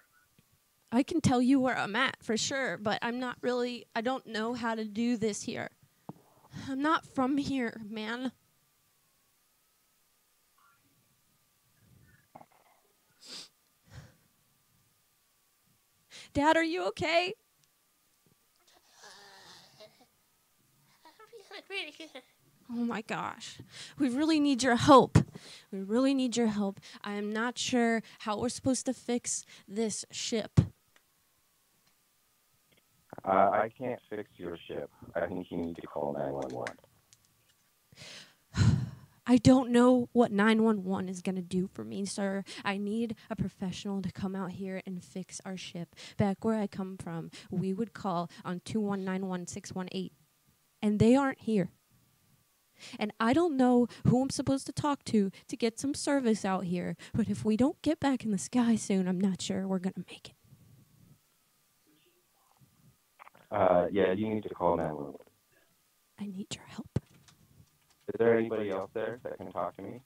I 0.92 1.02
can 1.02 1.20
tell 1.20 1.40
you 1.40 1.60
where 1.60 1.76
I'm 1.76 1.94
at 1.94 2.16
for 2.22 2.36
sure, 2.36 2.76
but 2.78 2.98
I'm 3.02 3.20
not 3.20 3.36
really, 3.42 3.86
I 3.94 4.00
don't 4.00 4.26
know 4.26 4.54
how 4.54 4.74
to 4.74 4.84
do 4.84 5.16
this 5.16 5.42
here. 5.42 5.70
I'm 6.68 6.82
not 6.82 7.06
from 7.06 7.36
here, 7.36 7.80
man. 7.88 8.32
Dad, 16.32 16.56
are 16.56 16.64
you 16.64 16.86
okay? 16.88 17.34
Oh 22.72 22.84
my 22.84 23.02
gosh. 23.02 23.58
We 23.98 24.08
really 24.08 24.38
need 24.38 24.62
your 24.62 24.76
help. 24.76 25.18
We 25.72 25.82
really 25.82 26.14
need 26.14 26.36
your 26.36 26.46
help. 26.46 26.78
I 27.02 27.14
am 27.14 27.32
not 27.32 27.58
sure 27.58 28.00
how 28.20 28.38
we're 28.38 28.48
supposed 28.48 28.86
to 28.86 28.94
fix 28.94 29.44
this 29.66 30.04
ship. 30.12 30.60
Uh, 33.24 33.50
I 33.52 33.70
can't 33.76 34.00
fix 34.08 34.30
your 34.36 34.56
ship. 34.68 34.88
I 35.16 35.26
think 35.26 35.50
you 35.50 35.56
need 35.56 35.76
to 35.76 35.86
call 35.86 36.12
911. 36.12 36.76
I 39.26 39.36
don't 39.36 39.70
know 39.70 40.08
what 40.12 40.30
911 40.30 41.08
is 41.08 41.22
going 41.22 41.34
to 41.36 41.42
do 41.42 41.68
for 41.72 41.84
me, 41.84 42.04
sir. 42.04 42.44
I 42.64 42.78
need 42.78 43.16
a 43.28 43.36
professional 43.36 44.00
to 44.02 44.12
come 44.12 44.36
out 44.36 44.52
here 44.52 44.80
and 44.86 45.02
fix 45.02 45.40
our 45.44 45.56
ship. 45.56 45.96
Back 46.16 46.44
where 46.44 46.58
I 46.58 46.68
come 46.68 46.96
from, 46.96 47.30
we 47.50 47.72
would 47.72 47.92
call 47.92 48.30
on 48.44 48.60
2191618, 48.60 50.10
and 50.82 50.98
they 50.98 51.16
aren't 51.16 51.40
here. 51.42 51.70
And 52.98 53.12
I 53.20 53.32
don't 53.32 53.56
know 53.56 53.86
who 54.06 54.22
I'm 54.22 54.30
supposed 54.30 54.66
to 54.66 54.72
talk 54.72 55.04
to 55.04 55.30
to 55.48 55.56
get 55.56 55.78
some 55.78 55.94
service 55.94 56.44
out 56.44 56.64
here, 56.64 56.96
but 57.14 57.28
if 57.28 57.44
we 57.44 57.56
don't 57.56 57.80
get 57.82 58.00
back 58.00 58.24
in 58.24 58.30
the 58.30 58.38
sky 58.38 58.76
soon, 58.76 59.08
I'm 59.08 59.20
not 59.20 59.40
sure 59.42 59.66
we're 59.66 59.78
going 59.78 59.94
to 59.94 60.04
make 60.08 60.30
it. 60.30 60.34
Uh, 63.50 63.86
yeah, 63.90 64.12
you 64.12 64.28
need 64.28 64.44
to 64.44 64.48
call 64.48 64.76
911. 64.76 65.18
I 66.20 66.26
need 66.26 66.54
your 66.54 66.64
help. 66.66 66.98
Is 68.08 68.18
there 68.18 68.36
anybody 68.36 68.70
else 68.70 68.90
there 68.92 69.18
that 69.22 69.36
can 69.38 69.50
talk 69.50 69.76
to 69.76 69.82
me? 69.82 70.02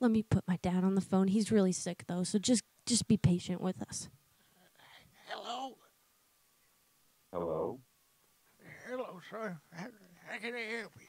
Let 0.00 0.10
me 0.10 0.22
put 0.22 0.46
my 0.46 0.58
dad 0.62 0.84
on 0.84 0.94
the 0.94 1.00
phone. 1.00 1.28
He's 1.28 1.50
really 1.50 1.72
sick 1.72 2.04
though, 2.06 2.24
so 2.24 2.38
just 2.38 2.62
just 2.84 3.08
be 3.08 3.16
patient 3.16 3.60
with 3.60 3.80
us. 3.82 4.08
Hello? 5.28 5.76
Hello? 7.32 7.80
Hello, 8.86 9.20
sir. 9.30 9.58
How, 9.72 9.86
how 10.26 10.38
can 10.38 10.54
I 10.54 10.78
help 10.78 10.92
you? 11.00 11.03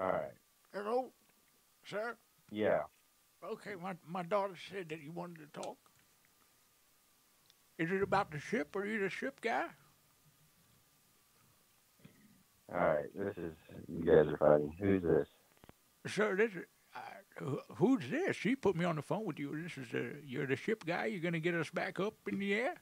All 0.00 0.10
right. 0.10 0.32
Hello? 0.72 1.10
Sir? 1.84 2.16
Yeah. 2.50 2.80
Okay, 3.44 3.74
my, 3.80 3.94
my 4.06 4.22
daughter 4.22 4.54
said 4.70 4.88
that 4.88 5.00
you 5.00 5.12
wanted 5.12 5.38
to 5.52 5.60
talk. 5.60 5.76
Is 7.78 7.90
it 7.90 8.02
about 8.02 8.30
the 8.30 8.38
ship? 8.38 8.74
Or 8.74 8.82
are 8.82 8.86
you 8.86 9.00
the 9.00 9.10
ship 9.10 9.40
guy? 9.40 9.66
All 12.72 12.78
right. 12.78 13.04
This 13.14 13.36
is, 13.36 13.52
you 13.88 14.04
guys 14.04 14.26
are 14.32 14.36
fighting. 14.38 14.72
Who's 14.80 15.02
this? 15.02 15.28
Sir, 16.12 16.36
this 16.36 16.52
is, 16.52 16.64
uh, 16.94 17.00
who- 17.38 17.60
who's 17.76 18.08
this? 18.10 18.36
She 18.36 18.56
put 18.56 18.76
me 18.76 18.84
on 18.84 18.96
the 18.96 19.02
phone 19.02 19.24
with 19.24 19.38
you. 19.38 19.60
This 19.62 19.76
is 19.78 19.90
the, 19.90 20.16
you're 20.24 20.46
the 20.46 20.56
ship 20.56 20.84
guy. 20.86 21.06
You're 21.06 21.20
going 21.20 21.34
to 21.34 21.40
get 21.40 21.54
us 21.54 21.70
back 21.70 22.00
up 22.00 22.14
in 22.30 22.38
the 22.38 22.54
air? 22.54 22.74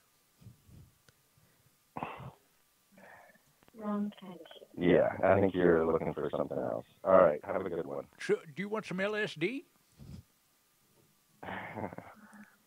Yeah, 4.77 5.09
I 5.23 5.39
think 5.39 5.53
you're 5.53 5.85
looking 5.85 6.13
for 6.13 6.29
something 6.35 6.57
else. 6.57 6.85
All 7.03 7.17
right. 7.17 7.39
Have 7.43 7.65
a 7.65 7.69
good 7.69 7.85
one. 7.85 8.05
So, 8.19 8.35
do 8.55 8.61
you 8.61 8.69
want 8.69 8.85
some 8.85 8.97
LSD? 8.97 9.63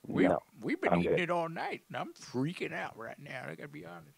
We, 0.08 0.28
no. 0.28 0.38
We've 0.62 0.80
been 0.80 0.92
I'm 0.92 1.00
eating 1.00 1.12
good. 1.12 1.20
it 1.20 1.30
all 1.30 1.48
night, 1.48 1.82
and 1.88 1.96
I'm 1.96 2.12
freaking 2.14 2.72
out 2.72 2.96
right 2.96 3.18
now. 3.18 3.42
I 3.44 3.54
got 3.54 3.62
to 3.62 3.68
be 3.68 3.84
honest. 3.84 4.16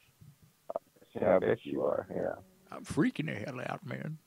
Yeah, 1.14 1.36
I 1.36 1.38
bet 1.38 1.64
you 1.64 1.82
are. 1.82 2.06
Yeah. 2.14 2.34
I'm 2.70 2.84
freaking 2.84 3.26
the 3.26 3.34
hell 3.34 3.60
out, 3.66 3.86
man. 3.86 4.18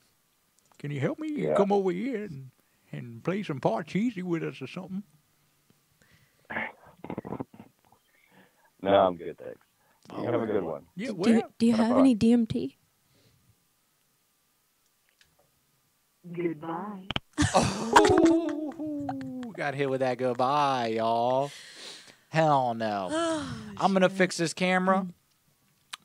Can 0.80 0.90
you 0.92 1.00
help 1.00 1.20
me? 1.20 1.32
Yeah. 1.32 1.54
Come 1.54 1.72
over 1.72 1.92
here 1.92 2.24
and, 2.24 2.50
and 2.92 3.24
play 3.24 3.44
some 3.44 3.60
Parcheesi 3.60 4.24
with 4.24 4.44
us 4.44 4.62
or 4.62 4.68
something? 4.68 5.04
No, 8.84 8.96
I'm 8.96 9.16
good, 9.16 9.38
thanks. 9.38 9.60
You 10.12 10.28
oh, 10.28 10.32
have 10.32 10.42
a 10.42 10.46
good 10.48 10.64
one. 10.64 10.88
Yeah, 10.96 11.12
do, 11.12 11.30
you, 11.30 11.44
do 11.60 11.66
you 11.68 11.74
have 11.74 11.98
any 11.98 12.16
DMT? 12.16 12.78
Goodbye. 16.30 17.08
Ooh, 17.58 19.42
got 19.56 19.74
hit 19.74 19.90
with 19.90 20.02
that 20.02 20.18
goodbye, 20.18 20.94
y'all. 20.98 21.52
Hell 22.30 22.74
no. 22.74 23.10
Oh, 23.74 23.86
I'm 23.86 23.94
gonna 23.94 24.10
fix 24.10 24.38
this 24.38 24.54
camera. 24.54 25.08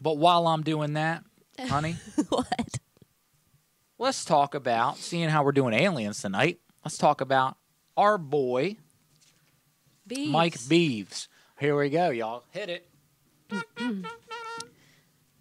But 0.01 0.17
while 0.17 0.47
I'm 0.47 0.63
doing 0.63 0.95
that, 0.95 1.25
honey, 1.61 1.97
what? 2.31 2.79
let's 3.99 4.25
talk 4.25 4.55
about 4.55 4.97
seeing 4.97 5.29
how 5.29 5.45
we're 5.45 5.53
doing 5.53 5.75
aliens 5.75 6.23
tonight. 6.23 6.59
Let's 6.85 6.97
talk 6.97 7.21
about 7.21 7.59
our 7.97 8.17
boy 8.17 8.77
Bees. 10.07 10.29
Mike 10.31 10.57
Beeves. 10.69 11.29
Here 11.59 11.77
we 11.77 11.91
go, 11.91 12.09
y'all. 12.11 12.45
Hit 12.53 12.71
it. 12.71 12.89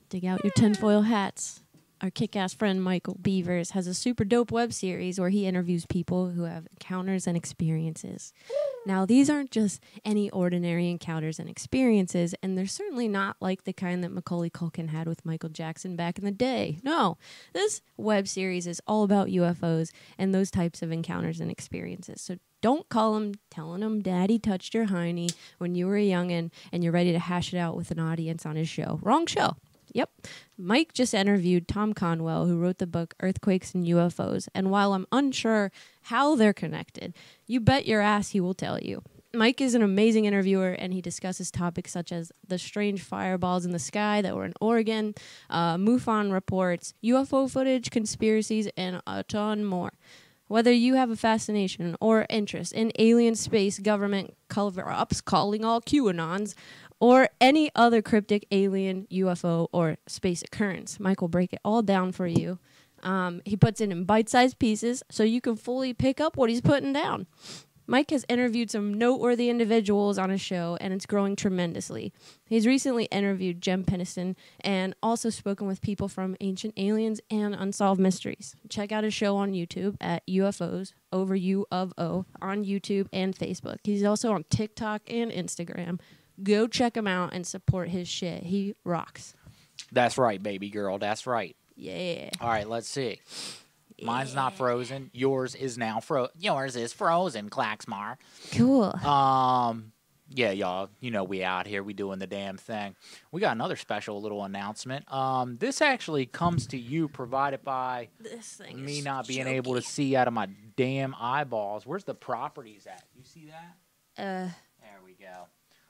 Dig 0.09 0.25
out 0.25 0.43
your 0.43 0.53
tinfoil 0.53 1.03
hats. 1.03 1.61
Our 2.05 2.11
kick 2.11 2.35
ass 2.35 2.53
friend 2.53 2.83
Michael 2.83 3.17
Beavers 3.19 3.71
has 3.71 3.87
a 3.87 3.93
super 3.95 4.23
dope 4.23 4.51
web 4.51 4.71
series 4.73 5.19
where 5.19 5.31
he 5.31 5.47
interviews 5.47 5.87
people 5.87 6.29
who 6.29 6.43
have 6.43 6.67
encounters 6.73 7.25
and 7.25 7.35
experiences. 7.35 8.31
Now, 8.85 9.07
these 9.07 9.27
aren't 9.27 9.49
just 9.49 9.81
any 10.05 10.29
ordinary 10.29 10.91
encounters 10.91 11.39
and 11.39 11.49
experiences, 11.49 12.35
and 12.43 12.55
they're 12.55 12.67
certainly 12.67 13.07
not 13.07 13.37
like 13.39 13.63
the 13.63 13.73
kind 13.73 14.03
that 14.03 14.11
Macaulay 14.11 14.51
Culkin 14.51 14.89
had 14.89 15.07
with 15.07 15.25
Michael 15.25 15.49
Jackson 15.49 15.95
back 15.95 16.19
in 16.19 16.25
the 16.25 16.31
day. 16.31 16.77
No, 16.83 17.17
this 17.53 17.81
web 17.97 18.27
series 18.27 18.67
is 18.67 18.79
all 18.85 19.01
about 19.01 19.29
UFOs 19.29 19.89
and 20.15 20.31
those 20.31 20.51
types 20.51 20.83
of 20.83 20.91
encounters 20.91 21.39
and 21.39 21.49
experiences. 21.49 22.21
So 22.21 22.37
don't 22.61 22.87
call 22.87 23.17
him 23.17 23.33
telling 23.49 23.81
him 23.81 24.03
daddy 24.03 24.37
touched 24.37 24.75
your 24.75 24.85
hiney 24.85 25.33
when 25.57 25.73
you 25.73 25.87
were 25.87 25.97
a 25.97 26.07
youngin' 26.07 26.51
and 26.71 26.83
you're 26.83 26.93
ready 26.93 27.13
to 27.13 27.19
hash 27.19 27.51
it 27.51 27.57
out 27.57 27.75
with 27.75 27.89
an 27.89 27.99
audience 27.99 28.45
on 28.45 28.57
his 28.57 28.69
show. 28.69 28.99
Wrong 29.01 29.25
show. 29.25 29.55
Yep. 29.95 30.09
Mike 30.57 30.91
just 30.91 31.13
interviewed 31.13 31.69
Tom 31.69 31.93
Conwell, 31.93 32.47
who 32.47 32.57
wrote 32.57 32.79
the 32.79 32.85
book 32.85 33.15
Earthquakes 33.21 33.73
and 33.73 33.87
UFOs. 33.87 34.49
And 34.53 34.69
while 34.69 34.93
I'm 34.93 35.07
unsure 35.09 35.71
how 36.03 36.35
they're 36.35 36.51
connected, 36.51 37.13
you 37.47 37.61
bet 37.61 37.87
your 37.87 38.01
ass 38.01 38.31
he 38.31 38.41
will 38.41 38.53
tell 38.53 38.77
you. 38.77 39.03
Mike 39.33 39.61
is 39.61 39.73
an 39.73 39.81
amazing 39.81 40.25
interviewer, 40.25 40.71
and 40.71 40.91
he 40.91 41.01
discusses 41.01 41.49
topics 41.49 41.93
such 41.93 42.11
as 42.11 42.33
the 42.45 42.59
strange 42.59 43.03
fireballs 43.03 43.65
in 43.65 43.71
the 43.71 43.79
sky 43.79 44.21
that 44.21 44.35
were 44.35 44.43
in 44.43 44.53
Oregon, 44.59 45.15
uh, 45.49 45.77
MUFON 45.77 46.29
reports, 46.29 46.93
UFO 47.01 47.49
footage, 47.49 47.89
conspiracies, 47.89 48.67
and 48.75 49.01
a 49.07 49.23
ton 49.23 49.63
more. 49.63 49.93
Whether 50.47 50.71
you 50.71 50.93
have 50.93 51.09
a 51.09 51.15
fascination 51.15 51.95
or 51.99 52.27
interest 52.29 52.71
in 52.73 52.91
alien 52.99 53.35
space 53.35 53.79
government 53.79 54.35
cover 54.47 54.87
ups, 54.89 55.19
calling 55.19 55.65
all 55.65 55.81
QAnons, 55.81 56.53
or 56.99 57.29
any 57.41 57.69
other 57.75 58.01
cryptic 58.01 58.45
alien, 58.51 59.07
UFO, 59.11 59.67
or 59.71 59.97
space 60.07 60.41
occurrence, 60.41 60.99
Mike 60.99 61.21
will 61.21 61.27
break 61.27 61.53
it 61.53 61.59
all 61.63 61.81
down 61.81 62.11
for 62.11 62.27
you. 62.27 62.59
Um, 63.03 63.41
he 63.45 63.55
puts 63.55 63.81
it 63.81 63.91
in 63.91 64.05
bite 64.05 64.29
sized 64.29 64.57
pieces 64.57 65.03
so 65.11 65.23
you 65.23 65.41
can 65.41 65.55
fully 65.55 65.93
pick 65.93 66.19
up 66.19 66.37
what 66.37 66.49
he's 66.49 66.61
putting 66.61 66.93
down. 66.93 67.27
Mike 67.87 68.09
has 68.09 68.25
interviewed 68.27 68.71
some 68.71 68.93
noteworthy 68.93 69.49
individuals 69.49 70.17
on 70.17 70.31
his 70.31 70.41
show, 70.41 70.75
and 70.81 70.91
it's 70.91 71.05
growing 71.05 71.35
tremendously. 71.35 72.11
He's 72.47 72.65
recently 72.65 73.05
interviewed 73.05 73.61
Jem 73.61 73.83
Pennison 73.83 74.35
and 74.61 74.95
also 75.03 75.29
spoken 75.29 75.67
with 75.67 75.81
people 75.81 76.07
from 76.07 76.35
Ancient 76.41 76.73
Aliens 76.77 77.21
and 77.29 77.53
Unsolved 77.53 78.01
Mysteries. 78.01 78.55
Check 78.69 78.91
out 78.91 79.03
his 79.03 79.13
show 79.13 79.35
on 79.37 79.51
YouTube 79.51 79.97
at 80.01 80.25
UFOs, 80.27 80.93
over 81.13 81.35
U 81.35 81.67
of 81.71 81.93
O, 81.97 82.25
on 82.41 82.65
YouTube 82.65 83.07
and 83.13 83.37
Facebook. 83.37 83.77
He's 83.83 84.03
also 84.03 84.33
on 84.33 84.45
TikTok 84.49 85.03
and 85.07 85.31
Instagram. 85.31 85.99
Go 86.43 86.67
check 86.67 86.95
him 86.97 87.07
out 87.07 87.33
and 87.33 87.45
support 87.47 87.89
his 87.89 88.07
shit. 88.07 88.43
He 88.43 88.75
rocks. 88.83 89.33
That's 89.91 90.17
right, 90.17 90.41
baby 90.41 90.69
girl. 90.69 90.97
That's 90.97 91.25
right. 91.27 91.55
Yeah. 91.75 92.29
All 92.41 92.49
right, 92.49 92.67
let's 92.67 92.87
see. 92.87 93.19
Mine's 94.01 94.35
not 94.35 94.55
frozen. 94.55 95.09
Yours 95.13 95.55
is 95.55 95.77
now 95.77 95.99
fro. 96.01 96.27
Yours 96.37 96.75
is 96.75 96.91
frozen, 96.91 97.49
Clackmar. 97.49 98.17
Cool. 98.53 98.93
Um, 99.05 99.93
yeah, 100.29 100.51
y'all. 100.51 100.89
You 100.99 101.11
know 101.11 101.23
we 101.23 101.43
out 101.43 101.65
here. 101.65 101.81
We 101.81 101.93
doing 101.93 102.19
the 102.19 102.27
damn 102.27 102.57
thing. 102.57 102.95
We 103.31 103.39
got 103.39 103.53
another 103.55 103.77
special 103.77 104.21
little 104.21 104.43
announcement. 104.43 105.09
Um, 105.13 105.57
this 105.57 105.81
actually 105.81 106.25
comes 106.25 106.67
to 106.67 106.77
you 106.77 107.07
provided 107.07 107.63
by 107.63 108.09
This 108.19 108.47
thing 108.53 108.83
me 108.83 109.01
not 109.01 109.27
being 109.27 109.47
able 109.47 109.75
to 109.75 109.81
see 109.81 110.15
out 110.15 110.27
of 110.27 110.33
my 110.33 110.49
damn 110.75 111.15
eyeballs. 111.17 111.85
Where's 111.85 112.03
the 112.03 112.15
properties 112.15 112.87
at? 112.87 113.03
You 113.15 113.23
see 113.23 113.47
that? 113.47 114.21
Uh, 114.21 114.49
There 114.81 114.99
we 115.05 115.13
go. 115.13 115.47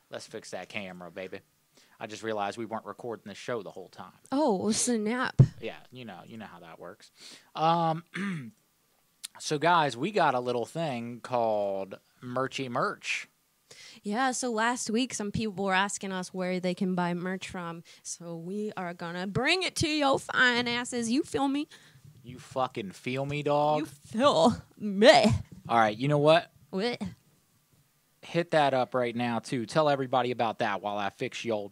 Let's 0.10 0.28
fix 0.28 0.52
that 0.52 0.70
camera, 0.70 1.12
baby. 1.12 1.40
I 2.00 2.08
just 2.08 2.24
realized 2.24 2.58
we 2.58 2.66
weren't 2.66 2.86
recording 2.86 3.26
the 3.28 3.36
show 3.36 3.64
the 3.64 3.72
whole 3.72 3.88
time. 3.88 4.12
oh, 4.32 4.72
snap. 4.72 5.42
Yeah, 5.62 5.78
you 5.92 6.06
know, 6.06 6.20
you 6.26 6.38
know 6.38 6.46
how 6.46 6.60
that 6.60 6.80
works. 6.80 7.12
Um, 7.56 8.04
so 9.40 9.58
guys, 9.58 9.96
we 9.96 10.12
got 10.12 10.36
a 10.36 10.40
little 10.40 10.66
thing 10.66 11.20
called 11.22 11.98
Merchy 12.24 12.70
Merch. 12.70 13.30
Yeah, 14.04 14.32
so 14.32 14.52
last 14.52 14.90
week 14.90 15.14
some 15.14 15.32
people 15.32 15.66
were 15.66 15.74
asking 15.74 16.12
us 16.12 16.34
where 16.34 16.60
they 16.60 16.74
can 16.74 16.96
buy 16.96 17.14
merch 17.14 17.50
from. 17.50 17.84
So 18.04 18.36
we 18.36 18.72
are 18.78 18.94
gonna 18.94 19.26
bring 19.28 19.64
it 19.64 19.76
to 19.78 19.88
your 19.88 20.20
fine 20.20 20.68
asses. 20.68 21.10
You 21.10 21.24
feel 21.24 21.48
me? 21.48 21.68
You 22.24 22.40
fucking 22.40 22.92
feel 22.92 23.26
me, 23.26 23.44
dog? 23.44 23.80
You 23.80 23.86
feel 23.86 24.56
me? 24.78 25.26
All 25.68 25.78
right, 25.80 25.98
you 25.98 26.08
know 26.08 26.18
what? 26.18 26.52
What? 26.70 27.02
Hit 28.26 28.52
that 28.52 28.74
up 28.74 28.94
right 28.94 29.16
now 29.16 29.40
too. 29.40 29.66
Tell 29.66 29.88
everybody 29.90 30.32
about 30.32 30.60
that 30.60 30.82
while 30.82 30.98
I 30.98 31.10
fix 31.10 31.46
your 31.46 31.72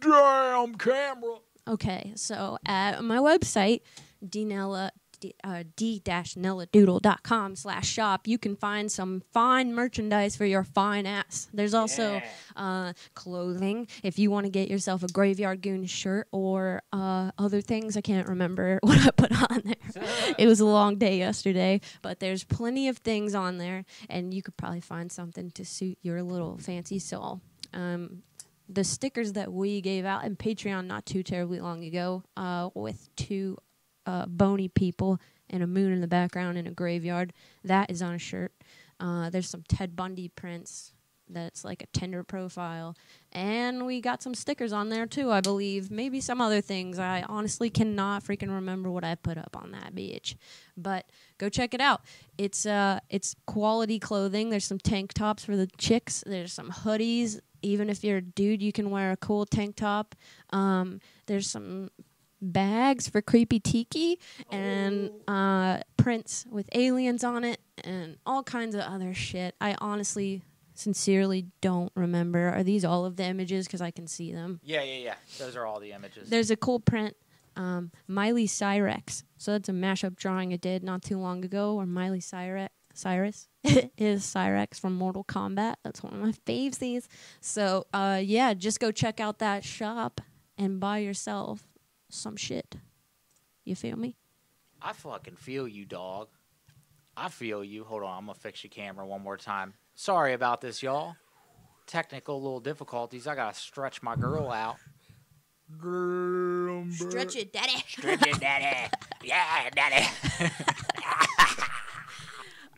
damn 0.00 0.74
camera. 0.76 1.38
Okay, 1.68 2.12
so 2.16 2.58
at 2.66 3.04
my 3.04 3.18
website, 3.18 3.82
dnella, 4.24 4.90
d, 4.90 5.01
uh, 5.44 5.64
d-nelladoodle.com 5.76 7.56
slash 7.56 7.88
shop, 7.88 8.26
you 8.26 8.38
can 8.38 8.56
find 8.56 8.90
some 8.90 9.22
fine 9.32 9.74
merchandise 9.74 10.36
for 10.36 10.44
your 10.44 10.64
fine 10.64 11.06
ass. 11.06 11.48
There's 11.52 11.74
also 11.74 12.20
uh, 12.56 12.92
clothing 13.14 13.88
if 14.02 14.18
you 14.18 14.30
want 14.30 14.46
to 14.46 14.50
get 14.50 14.68
yourself 14.68 15.02
a 15.02 15.08
Graveyard 15.08 15.62
Goon 15.62 15.86
shirt 15.86 16.28
or 16.32 16.82
uh, 16.92 17.30
other 17.38 17.60
things. 17.60 17.96
I 17.96 18.00
can't 18.00 18.28
remember 18.28 18.78
what 18.82 19.06
I 19.06 19.10
put 19.10 19.32
on 19.50 19.62
there. 19.64 20.34
it 20.38 20.46
was 20.46 20.60
a 20.60 20.66
long 20.66 20.96
day 20.96 21.18
yesterday, 21.18 21.80
but 22.02 22.20
there's 22.20 22.44
plenty 22.44 22.88
of 22.88 22.98
things 22.98 23.34
on 23.34 23.58
there, 23.58 23.84
and 24.08 24.32
you 24.32 24.42
could 24.42 24.56
probably 24.56 24.80
find 24.80 25.10
something 25.10 25.50
to 25.52 25.64
suit 25.64 25.98
your 26.02 26.22
little 26.22 26.58
fancy 26.58 26.98
soul. 26.98 27.40
Um, 27.72 28.22
the 28.68 28.84
stickers 28.84 29.34
that 29.34 29.52
we 29.52 29.80
gave 29.80 30.04
out 30.04 30.24
in 30.24 30.36
Patreon 30.36 30.86
not 30.86 31.04
too 31.04 31.22
terribly 31.22 31.60
long 31.60 31.84
ago, 31.84 32.22
uh, 32.36 32.70
with 32.74 33.08
two 33.16 33.58
uh, 34.06 34.26
bony 34.26 34.68
people 34.68 35.20
and 35.50 35.62
a 35.62 35.66
moon 35.66 35.92
in 35.92 36.00
the 36.00 36.08
background 36.08 36.58
in 36.58 36.66
a 36.66 36.70
graveyard. 36.70 37.32
That 37.64 37.90
is 37.90 38.02
on 38.02 38.14
a 38.14 38.18
shirt. 38.18 38.52
Uh, 38.98 39.30
there's 39.30 39.48
some 39.48 39.64
Ted 39.68 39.96
Bundy 39.96 40.28
prints 40.28 40.92
that's 41.28 41.64
like 41.64 41.82
a 41.82 41.86
Tinder 41.98 42.22
profile. 42.22 42.96
And 43.32 43.86
we 43.86 44.00
got 44.00 44.22
some 44.22 44.34
stickers 44.34 44.72
on 44.72 44.88
there 44.88 45.06
too, 45.06 45.30
I 45.30 45.40
believe. 45.40 45.90
Maybe 45.90 46.20
some 46.20 46.40
other 46.40 46.60
things. 46.60 46.98
I 46.98 47.24
honestly 47.28 47.70
cannot 47.70 48.24
freaking 48.24 48.52
remember 48.52 48.90
what 48.90 49.04
I 49.04 49.14
put 49.14 49.38
up 49.38 49.56
on 49.56 49.72
that 49.72 49.94
bitch. 49.94 50.36
But 50.76 51.06
go 51.38 51.48
check 51.48 51.74
it 51.74 51.80
out. 51.80 52.02
It's 52.38 52.66
uh 52.66 53.00
it's 53.08 53.34
quality 53.46 53.98
clothing. 53.98 54.50
There's 54.50 54.64
some 54.64 54.78
tank 54.78 55.12
tops 55.14 55.44
for 55.44 55.56
the 55.56 55.68
chicks. 55.78 56.22
There's 56.26 56.52
some 56.52 56.70
hoodies. 56.70 57.40
Even 57.62 57.88
if 57.88 58.02
you're 58.02 58.18
a 58.18 58.22
dude, 58.22 58.60
you 58.60 58.72
can 58.72 58.90
wear 58.90 59.12
a 59.12 59.16
cool 59.16 59.46
tank 59.46 59.76
top. 59.76 60.16
Um, 60.50 61.00
there's 61.26 61.48
some 61.48 61.90
bags 62.42 63.08
for 63.08 63.22
creepy 63.22 63.60
tiki 63.60 64.18
and 64.50 65.10
uh, 65.28 65.78
prints 65.96 66.44
with 66.50 66.68
aliens 66.74 67.24
on 67.24 67.44
it 67.44 67.60
and 67.84 68.16
all 68.26 68.42
kinds 68.42 68.74
of 68.74 68.82
other 68.82 69.14
shit. 69.14 69.54
I 69.60 69.76
honestly, 69.78 70.42
sincerely 70.74 71.46
don't 71.60 71.92
remember. 71.94 72.48
Are 72.48 72.62
these 72.62 72.84
all 72.84 73.04
of 73.04 73.16
the 73.16 73.24
images? 73.24 73.66
Because 73.66 73.80
I 73.80 73.90
can 73.90 74.06
see 74.06 74.32
them. 74.32 74.60
Yeah, 74.62 74.82
yeah, 74.82 74.98
yeah. 74.98 75.14
Those 75.38 75.56
are 75.56 75.64
all 75.64 75.80
the 75.80 75.92
images. 75.92 76.28
There's 76.28 76.50
a 76.50 76.56
cool 76.56 76.80
print, 76.80 77.16
um, 77.56 77.92
Miley 78.08 78.46
Cyrax. 78.46 79.22
So 79.38 79.52
that's 79.52 79.68
a 79.68 79.72
mashup 79.72 80.16
drawing 80.16 80.52
I 80.52 80.56
did 80.56 80.82
not 80.82 81.02
too 81.02 81.18
long 81.18 81.44
ago, 81.44 81.76
or 81.76 81.86
Miley 81.86 82.20
Cyrax. 82.20 82.68
Cyrus 82.94 83.48
is 83.96 84.22
Cyrax 84.22 84.78
from 84.78 84.94
Mortal 84.94 85.24
Kombat. 85.24 85.76
That's 85.82 86.02
one 86.02 86.12
of 86.12 86.20
my 86.20 86.32
favesies. 86.46 87.06
So, 87.40 87.86
uh, 87.94 88.20
yeah, 88.22 88.52
just 88.52 88.80
go 88.80 88.92
check 88.92 89.18
out 89.18 89.38
that 89.38 89.64
shop 89.64 90.20
and 90.58 90.78
buy 90.78 90.98
yourself 90.98 91.71
some 92.12 92.36
shit. 92.36 92.76
You 93.64 93.74
feel 93.74 93.96
me? 93.96 94.16
I 94.80 94.92
fucking 94.92 95.36
feel 95.36 95.66
you, 95.68 95.84
dog. 95.84 96.28
I 97.16 97.28
feel 97.28 97.62
you. 97.62 97.84
Hold 97.84 98.02
on, 98.02 98.18
I'm 98.18 98.26
gonna 98.26 98.34
fix 98.38 98.64
your 98.64 98.70
camera 98.70 99.06
one 99.06 99.22
more 99.22 99.36
time. 99.36 99.74
Sorry 99.94 100.32
about 100.32 100.60
this, 100.60 100.82
y'all. 100.82 101.14
Technical 101.86 102.40
little 102.40 102.60
difficulties. 102.60 103.26
I 103.26 103.34
gotta 103.34 103.56
stretch 103.56 104.02
my 104.02 104.16
girl 104.16 104.50
out. 104.50 104.76
Girl, 105.78 106.84
Stretch 106.90 107.36
it, 107.36 107.52
daddy. 107.52 107.82
Stretch 107.88 108.26
it, 108.26 108.40
daddy. 108.40 108.90
Yeah, 109.22 109.70
daddy. 109.74 110.06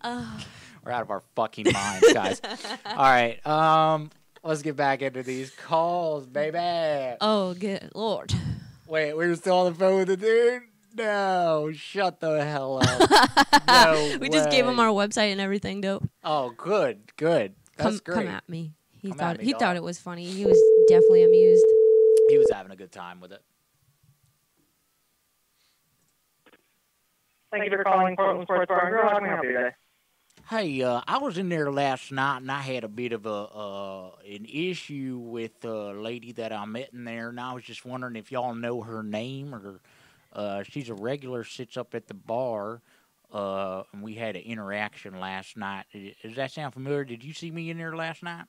We're 0.84 0.92
out 0.92 1.02
of 1.02 1.10
our 1.10 1.22
fucking 1.34 1.72
minds, 1.72 2.12
guys. 2.12 2.40
All 2.86 2.96
right, 2.96 3.44
um, 3.46 4.10
let's 4.42 4.60
get 4.62 4.76
back 4.76 5.00
into 5.00 5.22
these 5.22 5.50
calls, 5.50 6.26
baby. 6.26 7.16
Oh, 7.20 7.54
good 7.54 7.90
lord. 7.94 8.32
Wait, 8.94 9.12
we 9.12 9.26
were 9.26 9.35
still 9.35 9.57
on 9.59 9.72
the 9.72 9.76
phone 9.76 9.98
with 9.98 10.07
the 10.07 10.16
dude. 10.16 10.62
No, 10.94 11.72
shut 11.74 12.20
the 12.20 12.44
hell 12.44 12.78
up. 12.80 13.11
No 13.66 14.18
we 14.20 14.28
just 14.28 14.50
gave 14.50 14.64
him 14.64 14.78
our 14.78 14.90
website 14.90 15.33
and 15.33 15.40
everything, 15.40 15.80
dope. 15.80 16.09
Oh, 16.22 16.52
good, 16.57 17.00
good. 17.16 17.54
That's 17.76 17.98
come, 17.98 18.14
great. 18.14 18.26
come 18.26 18.35
at 18.37 18.48
me. 18.48 18.74
He 19.02 19.09
Come 19.09 19.18
at 19.18 19.18
thought 19.20 19.38
me, 19.38 19.44
he 19.46 19.50
dog. 19.50 19.61
thought 19.61 19.76
it 19.76 19.83
was 19.83 19.98
funny. 19.98 20.26
He 20.26 20.44
was 20.46 20.57
definitely 20.87 21.24
amused. 21.24 21.64
He 22.28 22.38
was 22.38 22.48
having 22.52 22.70
a 22.70 22.76
good 22.76 22.92
time 22.92 23.20
with 23.20 23.33
it. 23.33 23.42
Thank 27.50 27.64
you 27.64 27.76
for 27.76 27.83
calling 27.83 28.14
Portland 28.14 28.44
Sports 28.46 28.68
Bar 28.68 28.80
and 28.87 28.90
Grill. 28.92 29.09
How 29.09 29.18
can 29.18 29.24
I 29.24 29.28
help 29.28 29.42
you 29.44 29.52
today? 29.54 29.70
Hey, 30.50 30.83
uh, 30.83 31.00
I 31.07 31.16
was 31.18 31.38
in 31.38 31.48
there 31.48 31.72
last 31.72 32.12
night 32.12 32.37
and 32.42 32.52
I 32.52 32.61
had 32.61 32.85
a 32.85 32.88
bit 32.88 33.12
of 33.12 33.24
a 33.24 33.30
uh, 33.30 34.11
an 34.30 34.44
issue 34.44 35.18
with 35.18 35.64
a 35.64 35.94
lady 35.94 36.33
that 36.33 36.52
I 36.52 36.66
met 36.66 36.90
in 36.92 37.04
there, 37.04 37.30
and 37.30 37.40
I 37.40 37.54
was 37.54 37.64
just 37.64 37.87
wondering 37.87 38.14
if 38.14 38.30
y'all 38.30 38.54
know 38.54 38.83
her 38.83 39.02
name 39.02 39.54
or 39.54 39.80
uh, 40.35 40.62
she's 40.62 40.90
a 40.90 40.94
regular, 40.94 41.44
sits 41.44 41.78
up 41.78 41.94
at 41.94 42.09
the 42.09 42.14
bar. 42.14 42.83
Uh, 43.33 43.85
and 43.94 44.02
we 44.02 44.14
had 44.14 44.37
an 44.37 44.42
interaction 44.42 45.18
last 45.18 45.57
night. 45.57 45.87
Does 46.22 46.37
that 46.37 46.50
sound 46.50 46.74
familiar? 46.74 47.04
Did 47.04 47.24
you 47.24 47.33
see 47.33 47.50
me 47.50 47.70
in 47.70 47.78
there 47.78 47.96
last 47.96 48.22
night? 48.22 48.44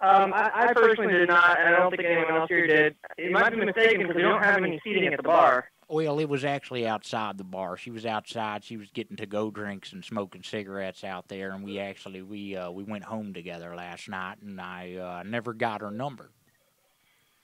Um, 0.00 0.32
I, 0.32 0.50
I 0.54 0.72
personally 0.72 1.12
did 1.12 1.28
not, 1.28 1.58
and 1.58 1.74
I 1.74 1.78
don't 1.80 1.90
think 1.90 2.04
anyone 2.04 2.32
else 2.32 2.48
here 2.48 2.66
did. 2.66 2.94
It 3.18 3.32
might 3.32 3.50
be 3.50 3.64
mistaken 3.64 4.02
because 4.02 4.14
we 4.14 4.22
don't 4.22 4.42
have 4.42 4.58
any 4.58 4.80
seating 4.84 5.08
at 5.08 5.16
the 5.16 5.24
bar. 5.24 5.68
Well, 5.92 6.20
it 6.20 6.28
was 6.28 6.42
actually 6.42 6.86
outside 6.86 7.36
the 7.36 7.44
bar. 7.44 7.76
She 7.76 7.90
was 7.90 8.06
outside. 8.06 8.64
She 8.64 8.78
was 8.78 8.90
getting 8.92 9.18
to 9.18 9.26
go 9.26 9.50
drinks 9.50 9.92
and 9.92 10.02
smoking 10.02 10.42
cigarettes 10.42 11.04
out 11.04 11.28
there, 11.28 11.50
and 11.50 11.62
we 11.62 11.78
actually 11.80 12.22
we 12.22 12.56
uh, 12.56 12.70
we 12.70 12.82
went 12.82 13.04
home 13.04 13.34
together 13.34 13.76
last 13.76 14.08
night, 14.08 14.38
and 14.40 14.58
I 14.58 14.94
uh, 14.94 15.22
never 15.22 15.52
got 15.52 15.82
her 15.82 15.90
number. 15.90 16.30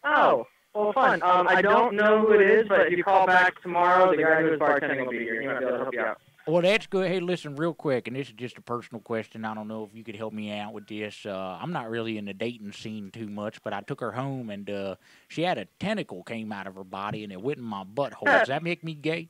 Oh, 0.03 0.47
well, 0.75 0.95
fun. 0.95 1.23
Um, 1.23 1.47
I 1.47 1.61
don't 1.61 1.95
know 1.95 2.21
who 2.23 2.33
it 2.33 2.41
is, 2.41 2.67
but 2.67 2.87
if 2.87 2.97
you 2.97 3.05
call 3.05 3.27
back 3.27 3.61
tomorrow, 3.61 4.17
the 4.17 4.23
guy 4.23 4.41
who 4.41 4.55
is 4.55 4.59
bartending 4.59 5.05
will 5.05 5.11
be 5.11 5.19
here. 5.19 5.43
He 5.43 5.47
might 5.47 5.59
be 5.59 5.67
able 5.67 5.77
to 5.77 5.83
help 5.83 5.95
you 5.95 6.01
out. 6.01 6.19
Well, 6.49 6.63
that's 6.63 6.87
good. 6.87 7.11
Hey, 7.11 7.21
listen, 7.21 7.57
real 7.57 7.75
quick, 7.75 8.09
and 8.09 8.17
this 8.17 8.29
is 8.29 8.33
just 8.33 8.57
a 8.57 8.63
personal 8.63 9.03
question. 9.03 9.45
I 9.45 9.53
don't 9.53 9.69
know 9.69 9.85
if 9.85 9.95
you 9.95 10.03
could 10.03 10.17
help 10.17 10.33
me 10.33 10.51
out 10.51 10.73
with 10.73 10.87
this. 10.87 11.27
Uh, 11.27 11.59
I'm 11.61 11.73
not 11.73 11.91
really 11.91 12.17
in 12.17 12.25
the 12.25 12.33
dating 12.33 12.73
scene 12.73 13.11
too 13.11 13.29
much, 13.29 13.63
but 13.63 13.75
I 13.75 13.83
took 13.83 14.01
her 14.01 14.13
home, 14.13 14.49
and 14.49 14.71
uh, 14.71 14.95
she 15.29 15.43
had 15.43 15.59
a 15.59 15.67
tentacle 15.79 16.23
came 16.23 16.51
out 16.51 16.67
of 16.67 16.75
her 16.77 16.85
body, 16.85 17.23
and 17.23 17.35
it 17.35 17.43
went 17.43 17.59
in 17.59 17.65
my 17.65 17.85
butthole. 17.85 18.25
Does 18.25 18.49
that 18.49 18.63
make 18.63 18.83
me 18.83 18.95
gay? 18.95 19.29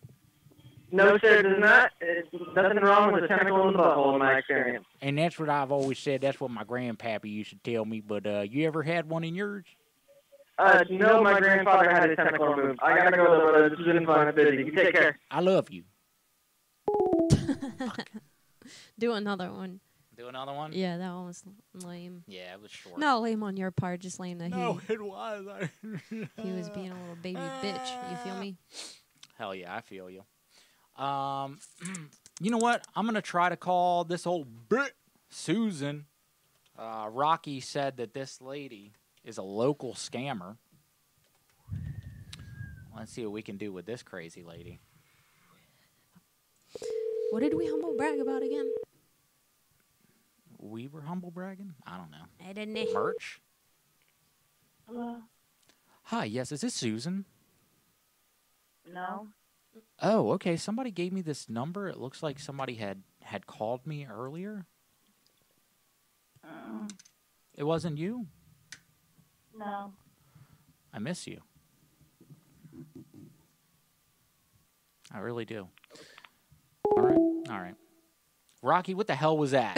No, 0.93 1.19
sir, 1.19 1.41
it 1.41 1.43
does 1.43 1.59
not. 1.59 1.91
It's 2.01 2.29
nothing 2.55 2.79
wrong 2.79 3.13
with 3.13 3.25
a 3.25 3.29
tentacle 3.29 3.67
in 3.67 3.73
the 3.73 3.81
butthole, 3.81 4.13
in 4.13 4.21
my 4.21 4.35
experience. 4.39 4.87
And 5.03 5.19
that's 5.19 5.41
what 5.41 5.49
I've 5.49 5.73
always 5.73 5.99
said. 5.99 6.21
That's 6.21 6.41
what 6.41 6.53
my 6.53 6.63
grandpappy 6.63 7.29
used 7.29 7.51
to 7.51 7.57
tell 7.57 7.85
me. 7.85 8.01
But 8.01 8.29
uh, 8.29 8.45
you 8.49 8.65
ever 8.65 8.85
had 8.85 9.09
one 9.09 9.25
in 9.25 9.35
yours? 9.35 9.65
Uh, 10.57 10.85
no, 10.89 11.21
my 11.21 11.41
grandfather 11.41 11.91
had 11.91 12.11
his 12.11 12.17
tentacle 12.17 12.47
removed. 12.47 12.79
I 12.81 12.97
gotta 12.97 13.17
go, 13.17 13.25
though, 13.25 13.51
brother. 13.51 13.71
This 13.71 13.79
has 13.79 13.87
been 13.89 14.07
fun. 14.07 14.29
I'm 14.29 14.35
busy. 14.37 14.59
You 14.59 14.71
take 14.71 14.95
care. 14.95 15.19
I 15.33 15.41
love 15.41 15.69
you. 15.69 15.83
Do 18.99 19.13
another 19.13 19.51
one. 19.53 19.81
Do 20.17 20.27
another 20.29 20.53
one? 20.53 20.73
Yeah, 20.73 20.97
that 20.99 21.13
one 21.15 21.27
was 21.27 21.45
lame. 21.75 22.25
Yeah, 22.27 22.55
it 22.55 22.61
was 22.61 22.73
short. 22.73 22.99
No, 22.99 23.21
lame 23.21 23.43
on 23.45 23.57
your 23.57 23.71
part, 23.71 24.01
just 24.01 24.19
lame 24.19 24.39
that 24.39 24.51
No, 24.51 24.75
he 24.89 24.95
it 24.95 25.01
was. 25.01 25.47
he 26.11 26.51
was 26.53 26.69
being 26.71 26.91
a 26.91 27.01
little 27.01 27.17
baby 27.23 27.39
bitch. 27.63 28.11
You 28.11 28.17
feel 28.19 28.35
me? 28.41 28.57
Hell 29.37 29.55
yeah, 29.55 29.75
I 29.75 29.81
feel 29.81 30.11
you. 30.11 30.25
Um, 31.03 31.59
you 32.41 32.51
know 32.51 32.59
what? 32.59 32.85
I'm 32.97 33.07
gonna 33.07 33.23
try 33.23 33.49
to 33.49 33.57
call 33.57 34.03
this 34.05 34.27
old 34.27 34.69
bitch 34.69 34.91
Susan. 35.31 36.07
Uh, 36.77 37.09
Rocky 37.13 37.61
said 37.61 37.97
that 37.99 38.13
this 38.15 38.41
lady 38.41 38.93
is 39.25 39.39
a 39.39 39.43
local 39.43 39.95
scammer. 39.95 40.57
Let's 42.97 43.13
see 43.13 43.23
what 43.25 43.33
we 43.33 43.43
can 43.43 43.57
do 43.57 43.73
with 43.73 43.87
this 43.87 44.03
crazy 44.03 44.43
lady. 44.43 44.81
What 47.31 47.41
did 47.41 47.55
we 47.55 47.67
humble 47.67 47.95
brag 47.97 48.21
about 48.21 48.43
again? 48.43 48.71
We 50.59 50.89
were 50.89 51.03
humble 51.03 51.31
bragging? 51.31 51.75
I 51.87 51.97
don't 51.97 52.11
know. 52.11 52.25
I 52.49 52.53
didn't 52.53 52.75
know. 52.75 52.93
Merch? 52.93 53.41
Hello? 54.89 55.17
Hi, 56.05 56.25
yes, 56.25 56.51
is 56.53 56.63
this 56.63 56.75
Susan? 56.75 57.27
No? 58.93 59.29
Oh, 60.01 60.31
okay. 60.33 60.57
Somebody 60.57 60.91
gave 60.91 61.13
me 61.13 61.21
this 61.21 61.49
number. 61.49 61.89
It 61.89 61.99
looks 61.99 62.23
like 62.23 62.39
somebody 62.41 62.75
had 62.75 63.03
had 63.23 63.47
called 63.47 63.87
me 63.87 64.07
earlier. 64.11 64.65
Mm, 66.47 66.91
It 67.55 67.65
wasn't 67.65 67.99
you? 67.99 68.27
no. 69.57 69.93
I 70.95 70.99
miss 70.99 71.27
you. 71.27 71.43
I 75.13 75.19
really 75.19 75.45
do. 75.45 75.69
All 77.51 77.59
right. 77.59 77.75
Rocky, 78.61 78.93
what 78.95 79.07
the 79.07 79.15
hell 79.15 79.39
was 79.39 79.53
that? 79.53 79.77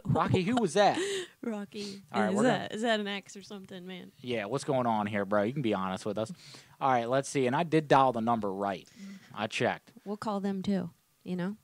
Rocky, 0.04 0.42
who 0.42 0.56
was 0.56 0.72
that? 0.74 0.98
Rocky. 1.42 2.00
All 2.10 2.22
right, 2.22 2.30
is 2.30 2.34
we're 2.36 2.42
gonna- 2.44 2.58
that 2.60 2.74
is 2.74 2.82
that 2.82 2.98
an 2.98 3.06
X 3.06 3.36
or 3.36 3.42
something, 3.42 3.86
man? 3.86 4.10
Yeah, 4.20 4.46
what's 4.46 4.64
going 4.64 4.86
on 4.86 5.06
here, 5.06 5.24
bro? 5.26 5.42
You 5.42 5.52
can 5.52 5.60
be 5.62 5.74
honest 5.74 6.06
with 6.06 6.16
us. 6.16 6.32
All 6.80 6.90
right, 6.90 7.08
let's 7.08 7.28
see. 7.28 7.46
And 7.46 7.54
I 7.54 7.62
did 7.62 7.88
dial 7.88 8.12
the 8.12 8.20
number 8.22 8.50
right. 8.50 8.88
I 9.34 9.46
checked. 9.48 9.92
We'll 10.06 10.16
call 10.16 10.40
them 10.40 10.62
too. 10.62 10.90
You 11.24 11.36
know. 11.36 11.56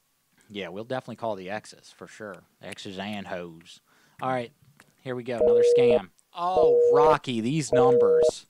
Yeah, 0.51 0.69
we'll 0.69 0.85
definitely 0.85 1.17
call 1.17 1.37
the 1.37 1.49
X's 1.51 1.91
for 1.97 2.07
sure. 2.07 2.43
X's 2.63 2.99
and 2.99 3.27
hoes. 3.27 3.81
All 4.21 4.29
right, 4.29 4.53
here 5.03 5.17
we 5.17 5.23
go. 5.25 5.39
Another 5.39 5.65
scam. 5.77 6.11
Oh, 6.35 6.79
Rocky, 6.95 7.41
these 7.41 7.73
numbers. 7.73 8.47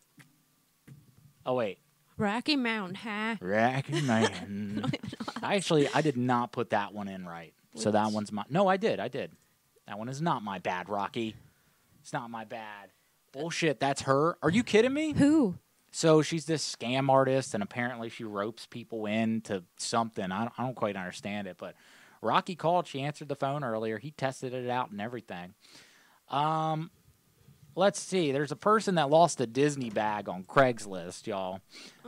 Oh 1.44 1.54
wait, 1.54 1.78
Rocky 2.18 2.56
Mountain 2.56 2.96
High. 2.96 3.38
Rocky 3.40 4.00
Mountain. 4.02 4.90
I 5.42 5.56
actually 5.56 5.88
I 5.94 6.00
did 6.00 6.16
not 6.16 6.52
put 6.52 6.70
that 6.70 6.92
one 6.92 7.08
in 7.08 7.26
right. 7.26 7.52
So 7.74 7.90
that 7.90 8.10
one's 8.10 8.32
my. 8.32 8.44
No, 8.48 8.68
I 8.68 8.78
did. 8.78 9.00
I 9.00 9.08
did. 9.08 9.32
That 9.86 9.98
one 9.98 10.08
is 10.08 10.22
not 10.22 10.42
my 10.42 10.58
bad, 10.58 10.88
Rocky. 10.88 11.36
It's 12.00 12.12
not 12.12 12.30
my 12.30 12.44
bad. 12.44 12.90
Bullshit. 13.32 13.80
That's 13.80 14.02
her. 14.02 14.38
Are 14.42 14.50
you 14.50 14.62
kidding 14.62 14.94
me? 14.94 15.12
Who? 15.12 15.58
So 15.90 16.22
she's 16.22 16.46
this 16.46 16.76
scam 16.76 17.08
artist, 17.10 17.54
and 17.54 17.62
apparently 17.62 18.08
she 18.08 18.24
ropes 18.24 18.66
people 18.66 19.06
into 19.06 19.64
something. 19.76 20.30
I 20.30 20.40
don't, 20.40 20.52
I 20.58 20.62
don't 20.64 20.74
quite 20.76 20.96
understand 20.96 21.46
it, 21.48 21.56
but 21.58 21.74
Rocky 22.22 22.54
called. 22.54 22.86
She 22.86 23.02
answered 23.02 23.28
the 23.28 23.36
phone 23.36 23.62
earlier. 23.62 23.98
He 23.98 24.10
tested 24.10 24.52
it 24.52 24.68
out 24.68 24.90
and 24.90 25.00
everything. 25.00 25.54
Um, 26.28 26.90
let's 27.76 28.00
see. 28.00 28.32
There's 28.32 28.50
a 28.50 28.56
person 28.56 28.96
that 28.96 29.10
lost 29.10 29.40
a 29.40 29.46
Disney 29.46 29.90
bag 29.90 30.28
on 30.28 30.42
Craigslist, 30.44 31.26
y'all. 31.26 31.60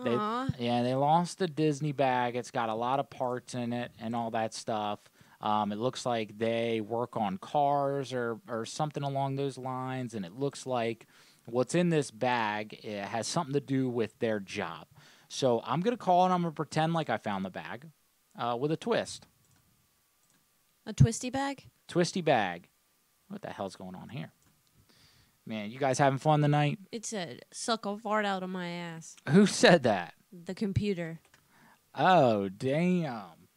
They, 0.02 0.10
yeah, 0.58 0.82
they 0.82 0.94
lost 0.94 1.40
a 1.42 1.46
Disney 1.46 1.92
bag. 1.92 2.34
It's 2.34 2.50
got 2.50 2.68
a 2.68 2.74
lot 2.74 2.98
of 2.98 3.08
parts 3.10 3.54
in 3.54 3.72
it 3.72 3.92
and 4.00 4.16
all 4.16 4.30
that 4.32 4.54
stuff. 4.54 4.98
Um, 5.40 5.70
it 5.70 5.78
looks 5.78 6.04
like 6.04 6.36
they 6.36 6.80
work 6.80 7.16
on 7.16 7.38
cars 7.38 8.12
or, 8.12 8.40
or 8.48 8.64
something 8.66 9.04
along 9.04 9.36
those 9.36 9.56
lines, 9.56 10.14
and 10.14 10.24
it 10.24 10.32
looks 10.32 10.66
like 10.66 11.06
what's 11.46 11.74
in 11.76 11.90
this 11.90 12.10
bag 12.10 12.82
has 12.84 13.26
something 13.28 13.52
to 13.54 13.60
do 13.60 13.88
with 13.88 14.18
their 14.18 14.40
job. 14.40 14.86
So 15.28 15.62
I'm 15.64 15.80
gonna 15.80 15.96
call 15.96 16.24
and 16.24 16.34
I'm 16.34 16.42
gonna 16.42 16.52
pretend 16.52 16.92
like 16.94 17.08
I 17.10 17.18
found 17.18 17.44
the 17.44 17.50
bag 17.50 17.86
uh, 18.36 18.56
with 18.58 18.72
a 18.72 18.76
twist, 18.76 19.26
A 20.86 20.92
twisty 20.92 21.30
bag? 21.30 21.66
twisty 21.86 22.20
bag. 22.22 22.68
What 23.28 23.42
the 23.42 23.50
hell's 23.50 23.76
going 23.76 23.94
on 23.94 24.08
here? 24.08 24.32
Man, 25.48 25.70
you 25.70 25.78
guys 25.78 25.98
having 25.98 26.18
fun 26.18 26.42
tonight? 26.42 26.78
It 26.92 27.06
said, 27.06 27.40
suck 27.50 27.86
a 27.86 27.96
fart 27.96 28.26
out 28.26 28.42
of 28.42 28.50
my 28.50 28.68
ass. 28.68 29.16
Who 29.30 29.46
said 29.46 29.84
that? 29.84 30.12
The 30.30 30.54
computer. 30.54 31.20
Oh, 31.94 32.50
damn! 32.50 33.48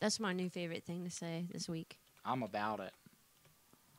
That's 0.00 0.18
my 0.18 0.32
new 0.32 0.48
favorite 0.48 0.86
thing 0.86 1.04
to 1.04 1.10
say 1.10 1.46
this 1.52 1.68
week. 1.68 1.98
I'm 2.24 2.42
about 2.42 2.80
it. 2.80 2.92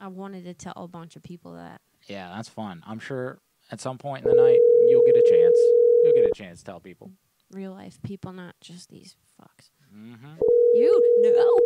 I 0.01 0.07
wanted 0.07 0.43
to 0.45 0.55
tell 0.55 0.73
a 0.75 0.87
bunch 0.87 1.15
of 1.15 1.21
people 1.21 1.53
that. 1.53 1.81
Yeah, 2.07 2.33
that's 2.35 2.49
fun. 2.49 2.81
I'm 2.87 2.97
sure 2.97 3.37
at 3.71 3.79
some 3.79 3.99
point 3.99 4.25
in 4.25 4.31
the 4.31 4.35
night 4.35 4.59
you'll 4.87 5.05
get 5.05 5.15
a 5.15 5.23
chance. 5.29 5.57
You'll 6.03 6.15
get 6.15 6.25
a 6.25 6.33
chance 6.33 6.59
to 6.59 6.65
tell 6.65 6.79
people. 6.79 7.11
Real 7.51 7.73
life 7.73 7.99
people, 8.01 8.33
not 8.33 8.55
just 8.59 8.89
these 8.89 9.15
fucks. 9.39 9.69
Mm-hmm. 9.95 10.33
You 10.73 11.01
know. 11.21 11.59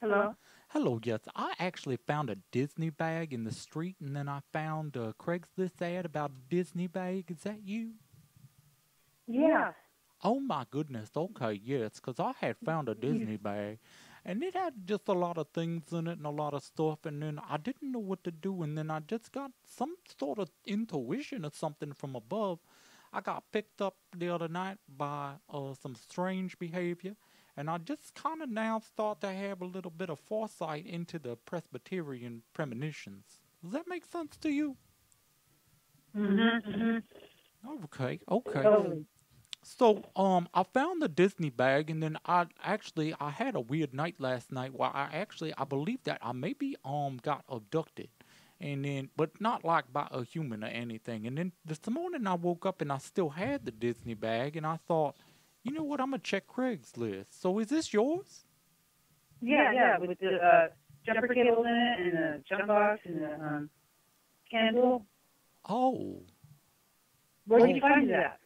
Hello? 0.00 0.34
Hello, 0.76 1.00
yes. 1.02 1.20
I 1.34 1.54
actually 1.58 1.96
found 1.96 2.28
a 2.28 2.36
Disney 2.52 2.90
bag 2.90 3.32
in 3.32 3.44
the 3.44 3.50
street, 3.50 3.96
and 3.98 4.14
then 4.14 4.28
I 4.28 4.40
found 4.52 4.94
a 4.94 5.14
Craigslist 5.14 5.80
ad 5.80 6.04
about 6.04 6.32
a 6.32 6.54
Disney 6.54 6.86
bag. 6.86 7.30
Is 7.30 7.44
that 7.44 7.62
you? 7.64 7.92
Yeah. 9.26 9.72
Oh 10.22 10.38
my 10.38 10.66
goodness. 10.70 11.10
Okay, 11.16 11.54
yes, 11.54 11.98
'cause 11.98 12.20
I 12.20 12.32
had 12.32 12.58
found 12.58 12.90
a 12.90 12.94
Disney 12.94 13.38
bag, 13.38 13.78
and 14.24 14.42
it 14.42 14.54
had 14.54 14.86
just 14.86 15.08
a 15.08 15.14
lot 15.14 15.38
of 15.38 15.48
things 15.48 15.92
in 15.94 16.06
it 16.08 16.18
and 16.18 16.26
a 16.26 16.30
lot 16.30 16.52
of 16.52 16.62
stuff, 16.62 17.06
and 17.06 17.22
then 17.22 17.38
I 17.38 17.56
didn't 17.56 17.90
know 17.92 17.98
what 18.00 18.22
to 18.24 18.30
do, 18.30 18.62
and 18.62 18.76
then 18.76 18.90
I 18.90 19.00
just 19.00 19.32
got 19.32 19.52
some 19.64 19.96
sort 20.18 20.38
of 20.38 20.50
intuition 20.66 21.46
or 21.46 21.52
something 21.52 21.94
from 21.94 22.14
above. 22.14 22.60
I 23.14 23.22
got 23.22 23.50
picked 23.50 23.80
up 23.80 23.96
the 24.14 24.28
other 24.28 24.48
night 24.48 24.78
by 24.88 25.36
uh, 25.48 25.72
some 25.74 25.94
strange 25.94 26.58
behavior, 26.58 27.16
and 27.56 27.70
I 27.70 27.78
just 27.78 28.14
kind 28.14 28.42
of 28.42 28.50
now 28.50 28.80
start 28.80 29.20
to 29.22 29.32
have 29.32 29.62
a 29.62 29.66
little 29.66 29.90
bit 29.90 30.10
of 30.10 30.18
foresight 30.20 30.86
into 30.86 31.18
the 31.18 31.36
Presbyterian 31.36 32.42
premonitions. 32.52 33.40
Does 33.62 33.72
that 33.72 33.88
make 33.88 34.04
sense 34.04 34.36
to 34.38 34.50
you? 34.50 34.76
Mm-hmm. 36.16 36.70
mm-hmm. 36.70 36.98
Okay, 37.84 38.20
okay. 38.30 38.62
Totally. 38.62 39.04
So, 39.62 40.04
um, 40.14 40.48
I 40.54 40.62
found 40.62 41.02
the 41.02 41.08
Disney 41.08 41.50
bag, 41.50 41.90
and 41.90 42.00
then 42.00 42.18
I 42.24 42.46
actually 42.62 43.14
I 43.20 43.30
had 43.30 43.56
a 43.56 43.60
weird 43.60 43.92
night 43.92 44.14
last 44.20 44.52
night 44.52 44.72
where 44.72 44.94
I 44.94 45.08
actually 45.12 45.52
I 45.58 45.64
believe 45.64 46.04
that 46.04 46.20
I 46.22 46.30
maybe 46.32 46.76
um 46.84 47.18
got 47.20 47.44
abducted, 47.48 48.08
and 48.60 48.84
then 48.84 49.08
but 49.16 49.40
not 49.40 49.64
like 49.64 49.92
by 49.92 50.06
a 50.12 50.22
human 50.22 50.62
or 50.62 50.68
anything. 50.68 51.26
And 51.26 51.36
then 51.36 51.52
this 51.64 51.80
morning 51.90 52.28
I 52.28 52.34
woke 52.34 52.64
up 52.64 52.80
and 52.80 52.92
I 52.92 52.98
still 52.98 53.30
had 53.30 53.64
the 53.64 53.72
Disney 53.72 54.14
bag, 54.14 54.56
and 54.56 54.64
I 54.64 54.76
thought, 54.86 55.16
you 55.66 55.72
know 55.72 55.82
what, 55.82 56.00
I'm 56.00 56.10
gonna 56.10 56.22
check 56.22 56.46
Craigslist. 56.46 57.26
So 57.30 57.58
is 57.58 57.68
this 57.68 57.92
yours? 57.92 58.44
Yeah, 59.42 59.72
yeah, 59.72 59.98
with 59.98 60.18
the 60.20 60.36
uh, 60.36 60.68
jumper 61.04 61.28
cable 61.28 61.64
in 61.64 61.74
it 61.74 62.00
and 62.00 62.12
the 62.12 62.42
jump 62.48 62.68
box 62.68 63.00
and 63.04 63.20
the 63.20 63.34
um, 63.34 63.70
candle. 64.50 65.04
Oh, 65.68 66.22
Where 67.46 67.66
did 67.66 67.74
you 67.74 67.80
find 67.80 68.08
that? 68.10 68.38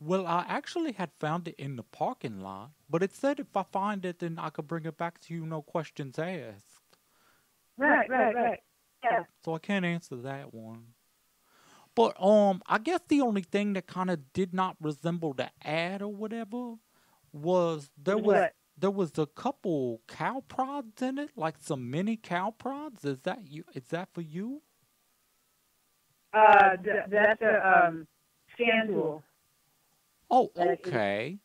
well, 0.00 0.26
I 0.26 0.44
actually 0.48 0.92
had 0.92 1.10
found 1.20 1.48
it 1.48 1.54
in 1.58 1.76
the 1.76 1.82
parking 1.82 2.40
lot, 2.40 2.70
but 2.88 3.02
it 3.02 3.14
said 3.14 3.40
if 3.40 3.54
I 3.54 3.62
find 3.62 4.04
it, 4.04 4.18
then 4.18 4.38
I 4.38 4.50
could 4.50 4.66
bring 4.66 4.86
it 4.86 4.96
back 4.96 5.20
to 5.22 5.34
you, 5.34 5.46
no 5.46 5.62
questions 5.62 6.18
asked. 6.18 6.64
Right, 7.76 8.08
right, 8.08 8.34
right. 8.34 8.60
Yeah. 9.02 9.24
so 9.44 9.54
I 9.54 9.58
can't 9.58 9.84
answer 9.84 10.16
that 10.16 10.54
one. 10.54 10.93
But 11.94 12.20
um, 12.20 12.62
I 12.66 12.78
guess 12.78 13.00
the 13.08 13.20
only 13.20 13.42
thing 13.42 13.74
that 13.74 13.86
kind 13.86 14.10
of 14.10 14.32
did 14.32 14.52
not 14.52 14.76
resemble 14.80 15.32
the 15.32 15.50
ad 15.62 16.02
or 16.02 16.08
whatever 16.08 16.74
was 17.32 17.90
there 18.02 18.18
was 18.18 18.34
What? 18.34 18.54
there 18.76 18.90
was 18.90 19.16
a 19.18 19.26
couple 19.26 20.00
cow 20.08 20.42
prods 20.48 21.00
in 21.02 21.18
it, 21.18 21.30
like 21.36 21.56
some 21.60 21.90
mini 21.90 22.16
cow 22.16 22.52
prods. 22.56 23.04
Is 23.04 23.20
that 23.20 23.46
you? 23.48 23.64
Is 23.74 23.84
that 23.90 24.08
for 24.12 24.22
you? 24.22 24.62
Uh, 26.32 26.76
th- 26.82 27.04
that's 27.08 27.40
a 27.42 27.86
um, 27.86 28.06
tool. 28.56 29.22
Oh, 30.30 30.50
okay, 30.56 31.38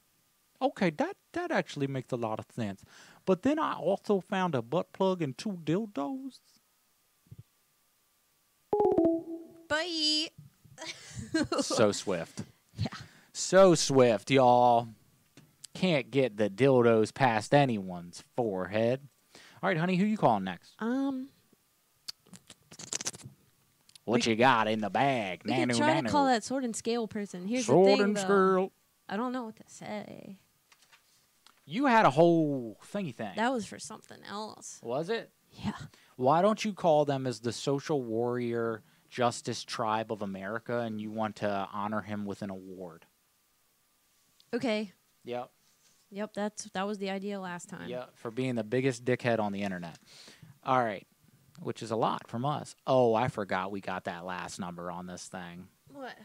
okay. 0.62 0.90
That 0.90 1.16
that 1.34 1.52
actually 1.52 1.86
makes 1.86 2.12
a 2.12 2.16
lot 2.16 2.40
of 2.40 2.46
sense. 2.56 2.84
But 3.26 3.44
then 3.44 3.60
I 3.60 3.74
also 3.74 4.20
found 4.20 4.56
a 4.56 4.64
butt 4.64 4.94
plug 4.94 5.22
and 5.22 5.38
two 5.38 5.60
dildos. 5.64 6.40
Bye. 9.70 10.28
so 11.62 11.92
swift. 11.94 12.44
Yeah. 12.76 12.88
So 13.34 13.76
swift, 13.76 14.32
y'all. 14.32 14.88
Can't 15.74 16.10
get 16.12 16.38
the 16.38 16.50
dildos 16.50 17.14
past 17.14 17.54
anyone's 17.54 18.24
forehead. 18.38 19.02
All 19.62 19.68
right, 19.70 19.78
honey, 19.78 19.98
who 19.98 20.06
you 20.06 20.16
calling 20.18 20.46
next? 20.46 20.74
Um, 20.80 21.28
What 24.06 24.26
you 24.26 24.36
got 24.36 24.68
in 24.68 24.80
the 24.80 24.90
bag? 24.90 25.42
we 25.46 25.52
Nanu, 25.52 25.68
could 25.68 25.76
try 25.78 25.94
nanu. 26.02 26.06
to 26.06 26.10
call 26.10 26.26
that 26.26 26.44
sword 26.44 26.64
and 26.64 26.74
scale 26.76 27.08
person. 27.08 27.48
Here's 27.48 27.66
Sword 27.66 27.86
the 27.86 27.92
thing, 27.92 28.02
and 28.02 28.16
though. 28.18 28.22
scale. 28.22 28.72
I 29.10 29.18
don't 29.18 29.32
know 29.34 29.44
what 29.44 29.56
to 29.58 29.64
say. 29.68 30.38
You 31.66 31.86
had 31.86 32.06
a 32.06 32.10
whole 32.12 32.78
thingy 32.94 33.14
thing. 33.14 33.34
That 33.36 33.52
was 33.52 33.66
for 33.66 33.78
something 33.78 34.20
else. 34.28 34.80
Was 34.82 35.10
it? 35.10 35.32
Yeah. 35.64 35.74
Why 36.16 36.42
don't 36.42 36.64
you 36.64 36.74
call 36.74 37.06
them 37.06 37.28
as 37.28 37.42
the 37.42 37.52
social 37.52 38.02
warrior 38.02 38.84
justice 39.10 39.64
tribe 39.64 40.12
of 40.12 40.22
America 40.22 40.80
and 40.80 41.02
you 41.02 41.12
want 41.12 41.38
to 41.38 41.68
honor 41.74 42.02
him 42.02 42.26
with 42.26 42.42
an 42.42 42.50
award? 42.50 43.06
Okay. 44.54 44.92
Yep. 45.26 45.50
Yep. 46.12 46.34
That's 46.34 46.64
that 46.74 46.88
was 46.88 46.98
the 46.98 47.10
idea 47.10 47.40
last 47.40 47.70
time. 47.70 47.88
Yeah, 47.90 48.06
for 48.16 48.32
being 48.32 48.56
the 48.56 48.64
biggest 48.64 49.06
dickhead 49.06 49.40
on 49.40 49.52
the 49.52 49.62
internet. 49.62 50.00
All 50.64 50.84
right, 50.84 51.06
which 51.62 51.84
is 51.84 51.92
a 51.92 51.96
lot 51.96 52.28
from 52.28 52.46
us. 52.46 52.76
Oh, 52.88 53.14
I 53.14 53.28
forgot 53.28 53.72
we 53.72 53.80
got 53.80 54.06
that 54.06 54.26
last 54.26 54.60
number 54.60 54.90
on 54.92 55.06
this 55.06 55.28
thing. 55.28 55.68
What? 55.94 56.16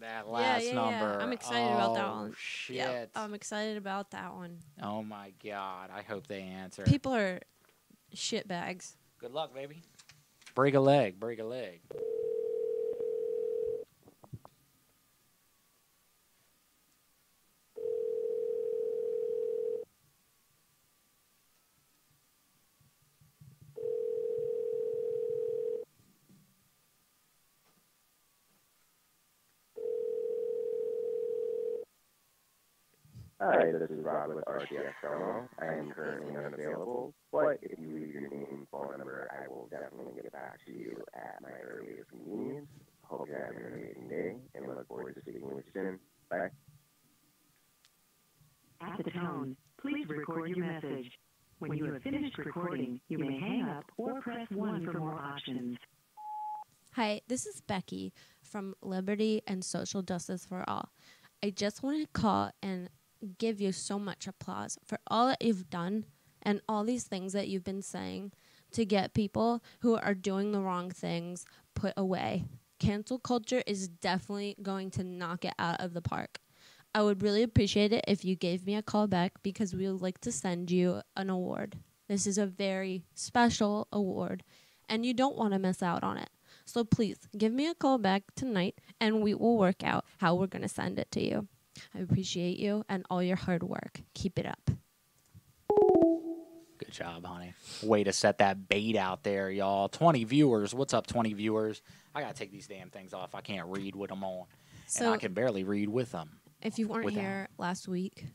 That 0.00 0.28
last 0.28 0.62
yeah, 0.62 0.68
yeah, 0.68 0.74
number. 0.74 1.16
Yeah. 1.18 1.24
I'm 1.24 1.32
excited 1.32 1.72
about 1.72 1.94
that 1.94 2.04
Oh, 2.04 2.16
one. 2.16 2.34
Shit. 2.38 2.76
Yep, 2.76 3.10
I'm 3.16 3.34
excited 3.34 3.78
about 3.78 4.10
that 4.12 4.34
one. 4.34 4.58
oh 4.82 5.02
my 5.02 5.32
god. 5.42 5.90
I 5.92 6.02
hope 6.02 6.26
they 6.26 6.42
answer. 6.42 6.84
People 6.84 7.14
are 7.14 7.40
shit 8.12 8.46
bags. 8.46 8.96
Good 9.18 9.32
luck, 9.32 9.54
baby. 9.54 9.82
Break 10.54 10.74
a 10.74 10.80
leg. 10.80 11.18
Break 11.18 11.38
a 11.40 11.44
leg. 11.44 11.80
Hi, 33.48 33.70
this 33.70 33.88
is 33.90 34.02
Rob 34.04 34.34
with 34.34 34.44
RTX 34.44 34.90
Promo. 35.04 35.46
I 35.60 35.66
am 35.66 35.92
currently 35.92 36.36
unavailable, 36.36 37.14
but 37.30 37.58
if 37.62 37.78
you 37.78 37.94
leave 37.94 38.12
your 38.12 38.22
name 38.22 38.46
and 38.50 38.66
phone 38.72 38.98
number, 38.98 39.30
I 39.30 39.46
will 39.46 39.68
definitely 39.70 40.14
get 40.20 40.32
back 40.32 40.58
to 40.66 40.72
you 40.72 41.00
at 41.14 41.36
my 41.40 41.50
earliest 41.62 42.10
convenience. 42.10 42.66
Hope 43.02 43.28
you're 43.28 43.38
having 43.38 43.58
an 43.58 43.72
amazing 43.72 44.08
day, 44.08 44.34
and 44.56 44.66
look 44.66 44.88
forward 44.88 45.14
to 45.14 45.20
speaking 45.20 45.46
with 45.46 45.64
you 45.64 45.72
soon. 45.72 46.00
Bye. 46.28 46.48
At 48.80 49.04
the 49.04 49.12
tone, 49.12 49.56
please 49.80 50.08
record 50.08 50.48
your 50.48 50.66
message. 50.66 51.12
When 51.60 51.72
you 51.74 51.84
have 51.92 52.02
finished 52.02 52.38
recording, 52.38 53.00
you 53.06 53.18
may 53.18 53.38
hang 53.38 53.62
up 53.62 53.84
or 53.96 54.20
press 54.22 54.48
1 54.50 54.84
for 54.86 54.98
more 54.98 55.14
options. 55.14 55.78
Hi, 56.94 57.20
this 57.28 57.46
is 57.46 57.60
Becky 57.60 58.12
from 58.42 58.74
Liberty 58.82 59.42
and 59.46 59.64
Social 59.64 60.02
Justice 60.02 60.44
for 60.44 60.68
All. 60.68 60.90
I 61.44 61.50
just 61.50 61.82
want 61.84 62.00
to 62.00 62.08
call 62.20 62.50
and 62.60 62.88
give 63.38 63.60
you 63.60 63.72
so 63.72 63.98
much 63.98 64.26
applause 64.26 64.78
for 64.84 64.98
all 65.06 65.28
that 65.28 65.42
you've 65.42 65.70
done 65.70 66.04
and 66.42 66.60
all 66.68 66.84
these 66.84 67.04
things 67.04 67.32
that 67.32 67.48
you've 67.48 67.64
been 67.64 67.82
saying 67.82 68.32
to 68.72 68.84
get 68.84 69.14
people 69.14 69.62
who 69.80 69.96
are 69.96 70.14
doing 70.14 70.52
the 70.52 70.60
wrong 70.60 70.90
things 70.90 71.44
put 71.74 71.92
away. 71.96 72.44
Cancel 72.78 73.18
culture 73.18 73.62
is 73.66 73.88
definitely 73.88 74.56
going 74.62 74.90
to 74.92 75.04
knock 75.04 75.44
it 75.44 75.54
out 75.58 75.80
of 75.80 75.94
the 75.94 76.02
park. 76.02 76.40
I 76.94 77.02
would 77.02 77.22
really 77.22 77.42
appreciate 77.42 77.92
it 77.92 78.04
if 78.08 78.24
you 78.24 78.36
gave 78.36 78.66
me 78.66 78.74
a 78.74 78.82
call 78.82 79.06
back 79.06 79.42
because 79.42 79.74
we 79.74 79.90
would 79.90 80.02
like 80.02 80.20
to 80.22 80.32
send 80.32 80.70
you 80.70 81.02
an 81.16 81.30
award. 81.30 81.78
This 82.08 82.26
is 82.26 82.38
a 82.38 82.46
very 82.46 83.04
special 83.14 83.88
award 83.92 84.44
and 84.88 85.04
you 85.04 85.12
don't 85.12 85.36
want 85.36 85.52
to 85.52 85.58
miss 85.58 85.82
out 85.82 86.04
on 86.04 86.16
it. 86.16 86.30
So 86.64 86.84
please 86.84 87.18
give 87.36 87.52
me 87.52 87.66
a 87.66 87.74
call 87.74 87.98
back 87.98 88.22
tonight 88.34 88.78
and 89.00 89.22
we 89.22 89.34
will 89.34 89.58
work 89.58 89.82
out 89.84 90.04
how 90.18 90.34
we're 90.34 90.46
going 90.46 90.62
to 90.62 90.68
send 90.68 90.98
it 90.98 91.10
to 91.12 91.22
you. 91.22 91.48
I 91.94 92.00
appreciate 92.00 92.58
you 92.58 92.84
and 92.88 93.04
all 93.10 93.22
your 93.22 93.36
hard 93.36 93.62
work. 93.62 94.00
Keep 94.14 94.38
it 94.38 94.46
up. 94.46 94.70
Good 96.78 96.92
job, 96.92 97.24
honey. 97.24 97.54
Way 97.82 98.04
to 98.04 98.12
set 98.12 98.38
that 98.38 98.68
bait 98.68 98.96
out 98.96 99.22
there, 99.22 99.50
y'all. 99.50 99.88
20 99.88 100.24
viewers. 100.24 100.74
What's 100.74 100.92
up, 100.92 101.06
20 101.06 101.32
viewers? 101.32 101.80
I 102.14 102.20
got 102.20 102.34
to 102.34 102.38
take 102.38 102.52
these 102.52 102.66
damn 102.66 102.90
things 102.90 103.14
off. 103.14 103.34
I 103.34 103.40
can't 103.40 103.66
read 103.68 103.96
with 103.96 104.10
them 104.10 104.22
on. 104.24 104.46
and 104.98 105.08
I 105.08 105.16
can 105.16 105.32
barely 105.32 105.64
read 105.64 105.88
with 105.88 106.12
them. 106.12 106.38
If 106.62 106.78
you 106.78 106.88
weren't 106.88 107.10
here 107.10 107.48
last 107.58 107.88
week, 107.88 108.26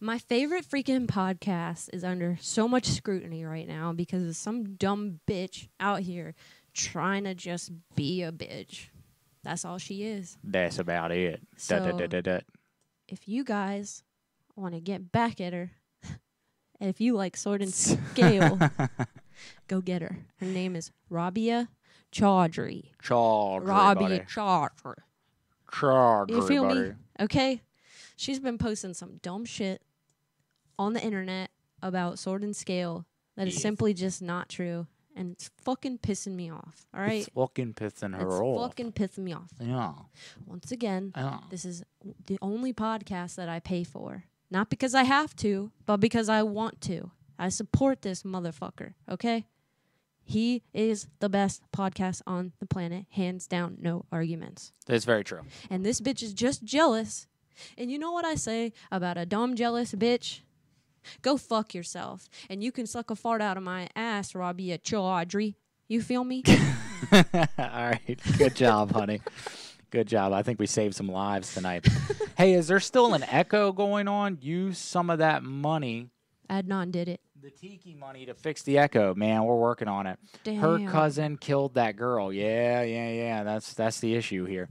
my 0.00 0.18
favorite 0.18 0.64
freaking 0.68 1.06
podcast 1.06 1.88
is 1.92 2.04
under 2.04 2.38
so 2.40 2.68
much 2.68 2.86
scrutiny 2.86 3.44
right 3.44 3.66
now 3.66 3.92
because 3.92 4.22
of 4.26 4.36
some 4.36 4.74
dumb 4.74 5.20
bitch 5.26 5.68
out 5.80 6.00
here 6.00 6.34
trying 6.72 7.24
to 7.24 7.34
just 7.34 7.72
be 7.96 8.22
a 8.22 8.30
bitch. 8.30 8.89
That's 9.42 9.64
all 9.64 9.78
she 9.78 10.02
is. 10.04 10.36
That's 10.44 10.78
about 10.78 11.12
it. 11.12 11.40
Da, 11.68 11.78
da, 11.78 11.92
da, 11.92 12.06
So- 12.08 12.20
da, 12.20 12.38
if 13.08 13.26
you 13.28 13.42
guys 13.44 14.02
want 14.56 14.74
to 14.74 14.80
get 14.80 15.10
back 15.12 15.40
at 15.40 15.52
her, 15.52 15.70
and 16.80 16.90
if 16.90 17.00
you 17.00 17.14
like 17.14 17.36
sword 17.36 17.62
and 17.62 17.72
scale, 17.74 18.58
go 19.68 19.80
get 19.80 20.02
her. 20.02 20.18
Her 20.36 20.46
name 20.46 20.76
is 20.76 20.90
Rabia 21.08 21.68
Chaudhry. 22.12 22.90
Chaudhry, 23.02 23.66
Rabia. 23.66 24.20
Chaudhry. 24.28 24.94
Chaudhry, 25.72 26.30
You 26.30 26.46
feel 26.46 26.64
buddy. 26.64 26.80
me? 26.80 26.92
Okay. 27.20 27.62
She's 28.16 28.38
been 28.40 28.58
posting 28.58 28.92
some 28.94 29.18
dumb 29.22 29.44
shit 29.44 29.80
on 30.78 30.92
the 30.92 31.02
internet 31.02 31.50
about 31.82 32.18
sword 32.18 32.42
and 32.42 32.54
scale 32.54 33.06
that 33.36 33.48
is 33.48 33.54
Yes. 33.54 33.62
simply 33.62 33.94
just 33.94 34.20
not 34.20 34.48
true. 34.50 34.86
And 35.20 35.32
it's 35.32 35.50
fucking 35.62 35.98
pissing 35.98 36.32
me 36.34 36.50
off. 36.50 36.86
All 36.94 37.00
right. 37.02 37.20
It's 37.20 37.28
fucking 37.34 37.74
pissing 37.74 38.16
her 38.18 38.26
It's 38.26 38.34
off. 38.40 38.70
fucking 38.70 38.92
pissing 38.92 39.18
me 39.18 39.34
off. 39.34 39.50
Yeah. 39.60 39.92
Once 40.46 40.72
again, 40.72 41.12
Yeah. 41.14 41.40
this 41.50 41.64
is 41.66 41.84
the 42.26 42.38
only 42.40 42.72
podcast 42.72 43.34
that 43.34 43.48
I 43.48 43.60
pay 43.60 43.84
for. 43.84 44.24
Not 44.50 44.70
because 44.70 44.94
I 44.94 45.02
have 45.04 45.36
to, 45.36 45.72
but 45.84 45.98
because 45.98 46.28
I 46.30 46.42
want 46.42 46.80
to. 46.82 47.10
I 47.38 47.50
support 47.50 48.00
this 48.02 48.22
motherfucker, 48.22 48.94
okay? 49.10 49.46
He 50.22 50.62
is 50.72 51.06
the 51.18 51.28
best 51.28 51.62
podcast 51.72 52.22
on 52.26 52.52
the 52.58 52.66
planet, 52.66 53.04
hands 53.10 53.46
down, 53.46 53.76
no 53.80 54.04
arguments. 54.10 54.72
That's 54.86 55.04
very 55.04 55.24
true. 55.24 55.42
And 55.68 55.84
this 55.84 56.00
bitch 56.00 56.22
is 56.22 56.32
just 56.32 56.64
jealous. 56.64 57.26
And 57.76 57.90
you 57.90 57.98
know 57.98 58.12
what 58.12 58.24
I 58.24 58.36
say 58.36 58.72
about 58.90 59.18
a 59.18 59.26
dumb, 59.26 59.54
jealous 59.56 59.92
bitch? 59.92 60.40
Go 61.22 61.36
fuck 61.36 61.74
yourself. 61.74 62.28
And 62.48 62.62
you 62.62 62.72
can 62.72 62.86
suck 62.86 63.10
a 63.10 63.16
fart 63.16 63.40
out 63.42 63.56
of 63.56 63.62
my 63.62 63.88
ass, 63.96 64.34
Robbie 64.34 64.76
Chaudhry. 64.78 65.54
You 65.88 66.00
feel 66.02 66.24
me? 66.24 66.42
All 67.12 67.20
right. 67.58 68.20
Good 68.38 68.54
job, 68.54 68.92
honey. 68.92 69.20
Good 69.90 70.06
job. 70.06 70.32
I 70.32 70.42
think 70.42 70.60
we 70.60 70.66
saved 70.66 70.94
some 70.94 71.08
lives 71.08 71.52
tonight. 71.52 71.86
hey, 72.36 72.52
is 72.54 72.68
there 72.68 72.78
still 72.78 73.12
an 73.14 73.24
echo 73.24 73.72
going 73.72 74.06
on? 74.06 74.38
Use 74.40 74.78
some 74.78 75.10
of 75.10 75.18
that 75.18 75.42
money, 75.42 76.10
Adnan 76.48 76.92
did 76.92 77.08
it. 77.08 77.20
the 77.40 77.50
tiki 77.50 77.94
money, 77.94 78.24
to 78.26 78.34
fix 78.34 78.62
the 78.62 78.78
echo. 78.78 79.14
Man, 79.16 79.44
we're 79.44 79.56
working 79.56 79.88
on 79.88 80.06
it. 80.06 80.18
Damn. 80.44 80.60
Her 80.60 80.78
cousin 80.88 81.36
killed 81.38 81.74
that 81.74 81.96
girl. 81.96 82.32
Yeah, 82.32 82.82
yeah, 82.82 83.10
yeah. 83.10 83.42
That's 83.42 83.74
that's 83.74 83.98
the 83.98 84.14
issue 84.14 84.44
here. 84.44 84.68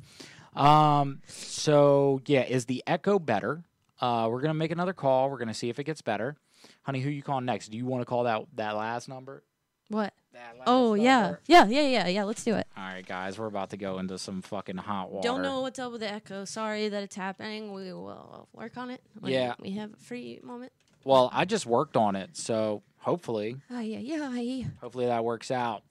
Um. 0.55 1.19
So 1.27 2.21
yeah, 2.25 2.43
is 2.43 2.65
the 2.65 2.81
echo 2.87 3.19
better? 3.19 3.65
Uh, 4.01 4.27
we're 4.31 4.41
gonna 4.41 4.53
make 4.53 4.71
another 4.71 4.93
call. 4.93 5.29
We're 5.29 5.37
gonna 5.39 5.53
see 5.53 5.69
if 5.69 5.79
it 5.79 5.83
gets 5.83 6.01
better. 6.01 6.37
Honey, 6.83 7.01
who 7.01 7.09
you 7.09 7.21
calling 7.23 7.45
next? 7.45 7.69
Do 7.69 7.77
you 7.77 7.85
want 7.85 8.01
to 8.01 8.05
call 8.05 8.23
that 8.23 8.43
that 8.55 8.75
last 8.75 9.07
number? 9.09 9.43
What? 9.89 10.13
That 10.33 10.55
last 10.57 10.65
Oh, 10.67 10.93
yeah. 10.93 11.21
number? 11.21 11.41
Yeah, 11.47 11.65
yeah, 11.67 11.81
yeah, 11.81 12.07
yeah. 12.07 12.23
Let's 12.23 12.43
do 12.43 12.55
it. 12.55 12.67
All 12.77 12.83
right, 12.83 13.05
guys, 13.05 13.39
we're 13.39 13.47
about 13.47 13.71
to 13.71 13.77
go 13.77 13.97
into 13.97 14.17
some 14.19 14.41
fucking 14.41 14.77
hot 14.77 15.09
water. 15.11 15.27
Don't 15.27 15.41
know 15.41 15.61
what's 15.61 15.79
up 15.79 15.91
with 15.91 16.01
the 16.01 16.11
echo. 16.11 16.45
Sorry 16.45 16.87
that 16.89 17.01
it's 17.03 17.15
happening. 17.15 17.73
We 17.73 17.91
will 17.93 18.47
work 18.53 18.77
on 18.77 18.91
it. 18.91 19.01
when 19.19 19.31
Yeah. 19.33 19.55
We 19.59 19.71
have 19.71 19.93
a 19.93 19.97
free 19.97 20.39
moment. 20.43 20.71
Well, 21.03 21.29
I 21.33 21.45
just 21.45 21.65
worked 21.65 21.97
on 21.97 22.15
it, 22.15 22.37
so 22.37 22.83
hopefully, 22.99 23.55
Oh, 23.71 23.79
yeah, 23.79 23.97
yeah. 23.99 24.65
hopefully 24.81 25.05
that 25.07 25.23
works 25.23 25.49
out, 25.49 25.81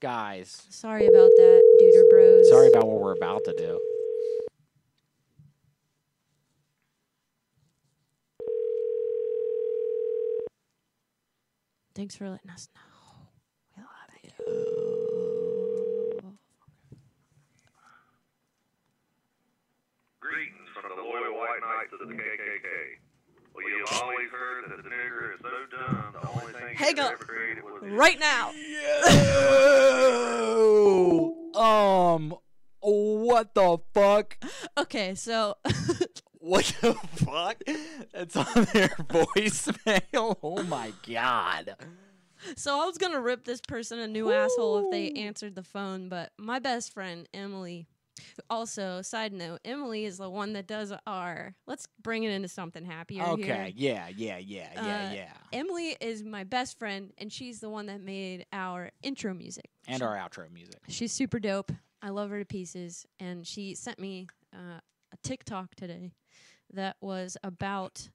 guys. 0.00 0.66
Sorry 0.68 1.06
about 1.06 1.30
that, 1.36 1.78
Duder 1.80 2.10
Bros. 2.10 2.48
Sorry 2.50 2.68
about 2.68 2.86
what 2.88 3.00
we're 3.00 3.14
about 3.16 3.44
to 3.44 3.54
do. 3.56 3.80
Thanks 11.98 12.14
for 12.14 12.30
letting 12.30 12.48
us 12.48 12.68
know. 12.76 13.26
We 13.76 13.82
love 13.82 13.90
it. 14.22 14.38
Greetings 20.20 20.68
from 20.74 20.90
the 20.96 21.02
loyal 21.02 21.36
white 21.38 21.60
knights 21.60 21.92
of 21.92 22.08
the 22.08 22.14
KKK. 22.14 22.68
Well, 23.54 23.68
you've 23.68 24.02
always 24.02 24.30
heard 24.30 24.64
that 24.70 24.82
the 24.82 24.88
nigger 24.88 25.34
is 25.34 25.40
so 25.40 25.48
dumb, 25.76 26.12
the 26.20 26.28
only 26.40 26.52
thing 26.52 26.68
he 26.70 26.74
Hang 26.84 26.98
ever 26.98 27.14
up. 27.14 27.18
created 27.20 27.64
was 27.64 27.82
Right 27.82 28.18
now. 28.20 28.50
um, 31.60 32.34
what 32.80 33.54
the 33.54 33.78
fuck? 33.94 34.36
Okay, 34.78 35.14
so 35.16 35.56
What 36.48 36.64
the 36.80 36.94
fuck? 36.94 37.62
It's 37.66 38.34
on 38.34 38.46
their 38.72 38.88
voicemail. 39.10 40.36
Oh 40.42 40.62
my 40.62 40.94
god. 41.06 41.76
so 42.56 42.80
I 42.80 42.86
was 42.86 42.96
gonna 42.96 43.20
rip 43.20 43.44
this 43.44 43.60
person 43.60 43.98
a 43.98 44.08
new 44.08 44.32
asshole 44.32 44.86
if 44.86 44.90
they 44.90 45.20
answered 45.20 45.54
the 45.54 45.62
phone, 45.62 46.08
but 46.08 46.32
my 46.38 46.58
best 46.58 46.94
friend 46.94 47.28
Emily. 47.34 47.86
Also, 48.48 49.02
side 49.02 49.32
note, 49.32 49.60
Emily 49.64 50.04
is 50.06 50.16
the 50.16 50.30
one 50.30 50.54
that 50.54 50.66
does 50.66 50.92
our. 51.06 51.54
Let's 51.66 51.86
bring 52.02 52.22
it 52.24 52.30
into 52.30 52.48
something 52.48 52.84
happier. 52.84 53.22
Okay. 53.24 53.42
here. 53.42 53.70
Yeah. 53.76 54.08
Yeah. 54.16 54.38
Yeah. 54.38 54.68
Yeah. 54.74 54.80
Uh, 54.80 55.14
yeah. 55.14 55.32
Emily 55.52 55.96
is 56.00 56.24
my 56.24 56.44
best 56.44 56.78
friend, 56.78 57.12
and 57.18 57.30
she's 57.30 57.60
the 57.60 57.68
one 57.68 57.86
that 57.86 58.00
made 58.00 58.46
our 58.54 58.90
intro 59.02 59.34
music. 59.34 59.68
And 59.86 59.98
She- 59.98 60.04
our 60.04 60.16
outro 60.16 60.50
music. 60.50 60.80
She's 60.88 61.12
super 61.12 61.38
dope. 61.38 61.70
I 62.02 62.08
love 62.08 62.30
her 62.30 62.38
to 62.38 62.46
pieces. 62.46 63.06
And 63.20 63.46
she 63.46 63.74
sent 63.74 63.98
me 63.98 64.28
uh, 64.54 64.80
a 65.12 65.16
TikTok 65.22 65.74
today 65.74 66.12
that 66.72 66.96
was 67.00 67.36
about 67.42 68.08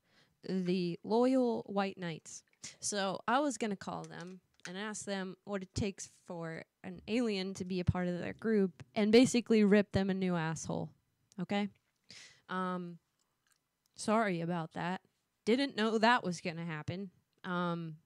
the 0.47 0.99
loyal 1.03 1.63
white 1.67 1.97
knights. 1.97 2.43
So 2.79 3.19
I 3.27 3.39
was 3.39 3.57
going 3.57 3.71
to 3.71 3.77
call 3.77 4.03
them 4.03 4.39
and 4.67 4.77
ask 4.77 5.05
them 5.05 5.35
what 5.43 5.61
it 5.61 5.73
takes 5.75 6.09
for 6.25 6.63
an 6.83 7.01
alien 7.07 7.53
to 7.55 7.65
be 7.65 7.79
a 7.79 7.85
part 7.85 8.07
of 8.07 8.19
their 8.19 8.33
group 8.33 8.83
and 8.95 9.11
basically 9.11 9.63
rip 9.63 9.91
them 9.91 10.09
a 10.09 10.13
new 10.13 10.35
asshole. 10.35 10.89
Okay. 11.41 11.69
Um, 12.49 12.97
sorry 13.95 14.41
about 14.41 14.73
that. 14.73 15.01
Didn't 15.45 15.75
know 15.75 15.97
that 15.97 16.23
was 16.23 16.39
gonna 16.39 16.65
happen. 16.65 17.09
Um, 17.43 17.97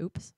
oops. 0.00 0.32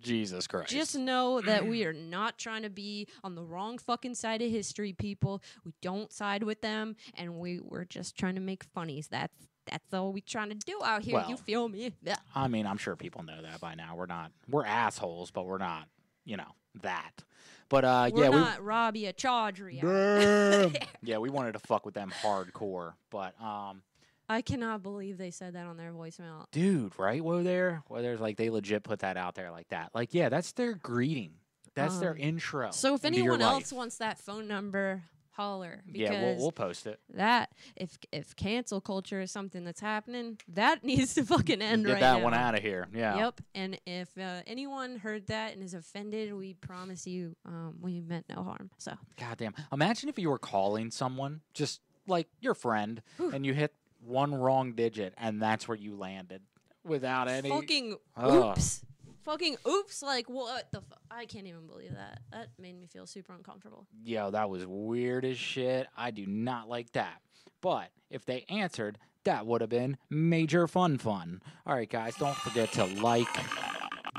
Jesus 0.00 0.46
Christ. 0.46 0.70
Just 0.70 0.96
know 0.96 1.40
that 1.40 1.66
we 1.66 1.84
are 1.84 1.92
not 1.92 2.38
trying 2.38 2.62
to 2.62 2.70
be 2.70 3.08
on 3.24 3.34
the 3.34 3.42
wrong 3.42 3.78
fucking 3.78 4.14
side 4.14 4.42
of 4.42 4.50
history, 4.50 4.92
people. 4.92 5.42
We 5.64 5.72
don't 5.82 6.12
side 6.12 6.42
with 6.42 6.60
them, 6.60 6.96
and 7.14 7.38
we 7.38 7.60
we're 7.60 7.84
just 7.84 8.16
trying 8.16 8.34
to 8.36 8.40
make 8.40 8.64
funnies. 8.64 9.08
That's 9.08 9.34
that's 9.66 9.92
all 9.92 10.12
we're 10.12 10.22
trying 10.24 10.50
to 10.50 10.54
do 10.54 10.80
out 10.84 11.02
here. 11.02 11.24
you 11.28 11.36
feel 11.36 11.68
me? 11.68 11.92
Yeah. 12.02 12.16
I 12.34 12.48
mean, 12.48 12.66
I'm 12.66 12.78
sure 12.78 12.94
people 12.96 13.24
know 13.24 13.42
that 13.42 13.60
by 13.60 13.74
now. 13.74 13.96
We're 13.96 14.06
not. 14.06 14.30
We're 14.48 14.64
assholes, 14.64 15.30
but 15.30 15.46
we're 15.46 15.58
not. 15.58 15.88
You 16.24 16.36
know 16.36 16.52
that. 16.82 17.22
But 17.68 17.84
uh, 17.84 18.10
We're 18.12 18.24
yeah, 18.24 18.30
not 18.30 18.62
Robbie 18.62 19.06
a 19.06 19.12
Chaudhry. 19.12 19.82
we. 19.82 20.80
yeah, 21.02 21.18
we 21.18 21.30
wanted 21.30 21.52
to 21.52 21.58
fuck 21.58 21.84
with 21.84 21.94
them 21.94 22.12
hardcore, 22.22 22.92
but 23.10 23.34
um, 23.42 23.82
I 24.28 24.42
cannot 24.42 24.82
believe 24.82 25.18
they 25.18 25.30
said 25.30 25.54
that 25.54 25.66
on 25.66 25.76
their 25.76 25.92
voicemail. 25.92 26.46
dude, 26.50 26.98
right? 26.98 27.22
Whoa, 27.22 27.42
there, 27.42 27.82
where 27.88 28.02
there's 28.02 28.20
like 28.20 28.36
they 28.36 28.50
legit 28.50 28.82
put 28.82 29.00
that 29.00 29.16
out 29.16 29.34
there 29.34 29.50
like 29.50 29.68
that. 29.68 29.90
Like, 29.94 30.14
yeah, 30.14 30.28
that's 30.28 30.52
their 30.52 30.74
greeting. 30.74 31.32
That's 31.74 31.98
their 31.98 32.12
Um, 32.12 32.18
intro. 32.18 32.70
So 32.72 32.94
if 32.94 33.04
anyone 33.04 33.42
else 33.42 33.72
wants 33.72 33.98
that 33.98 34.18
phone 34.18 34.48
number, 34.48 35.02
holler. 35.32 35.82
yeah, 35.92 36.22
we'll, 36.22 36.36
we'll 36.38 36.52
post 36.52 36.86
it. 36.86 36.98
That 37.14 37.50
if 37.76 37.98
if 38.10 38.34
cancel 38.34 38.80
culture 38.80 39.20
is 39.20 39.30
something 39.30 39.62
that's 39.62 39.80
happening, 39.82 40.38
that 40.48 40.82
needs 40.84 41.14
to 41.16 41.24
fucking 41.24 41.60
end 41.60 41.84
Get 41.84 41.92
right 41.92 42.00
that 42.00 42.18
now. 42.18 42.24
one 42.24 42.32
out 42.34 42.54
of 42.56 42.62
here. 42.62 42.88
Yeah. 42.94 43.18
Yep. 43.18 43.40
And 43.54 43.78
if 43.86 44.08
uh, 44.18 44.40
anyone 44.46 44.96
heard 44.96 45.26
that 45.26 45.52
and 45.52 45.62
is 45.62 45.74
offended, 45.74 46.32
we 46.34 46.54
promise 46.54 47.06
you, 47.06 47.36
um, 47.44 47.74
we 47.82 48.00
meant 48.00 48.24
no 48.34 48.42
harm. 48.42 48.70
So 48.78 48.94
Goddamn. 49.20 49.54
Imagine 49.70 50.08
if 50.08 50.18
you 50.18 50.30
were 50.30 50.38
calling 50.38 50.90
someone, 50.90 51.42
just 51.52 51.82
like 52.08 52.28
your 52.40 52.54
friend, 52.54 53.02
and 53.18 53.44
you 53.44 53.52
hit 53.52 53.74
one 54.06 54.34
wrong 54.34 54.72
digit, 54.72 55.14
and 55.18 55.40
that's 55.42 55.66
where 55.68 55.76
you 55.76 55.96
landed 55.96 56.42
without 56.84 57.28
any. 57.28 57.50
fucking 57.50 57.96
Ugh. 58.16 58.56
oops, 58.56 58.84
fucking 59.22 59.56
oops. 59.66 60.02
Like 60.02 60.28
what 60.28 60.70
the? 60.72 60.80
Fu- 60.80 60.94
I 61.10 61.24
can't 61.26 61.46
even 61.46 61.66
believe 61.66 61.92
that. 61.94 62.20
That 62.32 62.48
made 62.58 62.78
me 62.78 62.86
feel 62.86 63.06
super 63.06 63.32
uncomfortable. 63.32 63.86
Yo, 64.04 64.30
that 64.30 64.48
was 64.50 64.64
weird 64.66 65.24
as 65.24 65.38
shit. 65.38 65.86
I 65.96 66.10
do 66.10 66.26
not 66.26 66.68
like 66.68 66.92
that. 66.92 67.20
But 67.60 67.88
if 68.10 68.24
they 68.24 68.44
answered, 68.48 68.98
that 69.24 69.46
would 69.46 69.60
have 69.60 69.70
been 69.70 69.96
major 70.10 70.66
fun 70.68 70.98
fun. 70.98 71.40
All 71.66 71.74
right, 71.74 71.90
guys, 71.90 72.14
don't 72.16 72.36
forget 72.36 72.70
to 72.72 72.84
like 72.84 73.26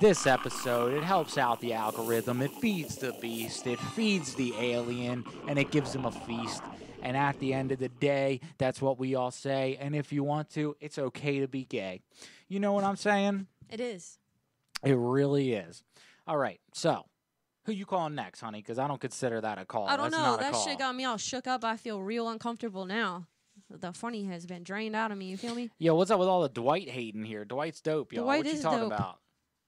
this 0.02 0.28
episode. 0.28 0.94
It 0.94 1.04
helps 1.04 1.38
out 1.38 1.60
the 1.62 1.74
algorithm. 1.74 2.42
It 2.42 2.52
feeds 2.56 2.98
the 2.98 3.14
beast. 3.22 3.68
It 3.68 3.80
feeds 3.80 4.36
the 4.36 4.54
alien, 4.60 5.24
and 5.48 5.58
it 5.58 5.72
gives 5.72 5.94
them 5.94 6.06
a 6.06 6.12
feast. 6.12 6.62
And 7.08 7.16
at 7.16 7.40
the 7.40 7.54
end 7.54 7.72
of 7.72 7.80
the 7.80 7.88
day, 7.88 8.42
that's 8.58 8.82
what 8.82 9.00
we 9.00 9.16
all 9.16 9.32
say. 9.32 9.78
And 9.80 9.96
if 9.96 10.12
you 10.12 10.26
want 10.26 10.50
to, 10.52 10.76
it's 10.82 11.00
okay 11.00 11.40
to 11.40 11.48
be 11.48 11.64
gay. 11.64 12.02
You 12.50 12.60
know 12.60 12.74
what 12.74 12.84
I'm 12.84 12.98
saying? 12.98 13.48
It 13.70 13.80
is. 13.80 14.18
It 14.84 14.98
really 14.98 15.54
is. 15.54 15.84
All 16.28 16.36
right, 16.38 16.60
so 16.74 17.06
who 17.66 17.72
you 17.72 17.86
calling 17.86 18.14
next, 18.14 18.42
honey? 18.42 18.60
Because 18.60 18.78
I 18.78 18.90
don't 18.90 19.00
consider 19.00 19.40
that 19.40 19.58
a 19.58 19.64
call. 19.64 19.88
I 19.88 19.96
don't 19.96 20.12
That's 20.12 20.22
know. 20.22 20.36
That 20.36 20.54
shit 20.58 20.80
got 20.80 20.94
me 20.96 21.06
all 21.06 21.16
shook 21.16 21.48
up. 21.48 21.64
I 21.64 21.78
feel 21.78 22.02
real 22.02 22.28
uncomfortable 22.28 22.86
now. 22.86 23.28
The 23.70 23.94
funny 23.94 24.26
has 24.26 24.46
been 24.46 24.64
drained 24.64 24.94
out 24.94 25.10
of 25.14 25.18
me. 25.18 25.28
You 25.28 25.38
feel 25.38 25.56
me? 25.56 25.70
Yo, 25.80 25.96
what's 25.96 26.12
up 26.12 26.20
with 26.20 26.28
all 26.28 26.42
the 26.42 26.50
Dwight 26.50 26.90
hating 26.90 27.24
here? 27.24 27.46
Dwight's 27.46 27.80
dope, 27.80 28.12
yo. 28.12 28.24
Dwight 28.24 28.40
what 28.40 28.48
you 28.48 28.52
is 28.52 28.62
talking 28.62 28.80
dope. 28.80 28.92
about? 28.92 29.20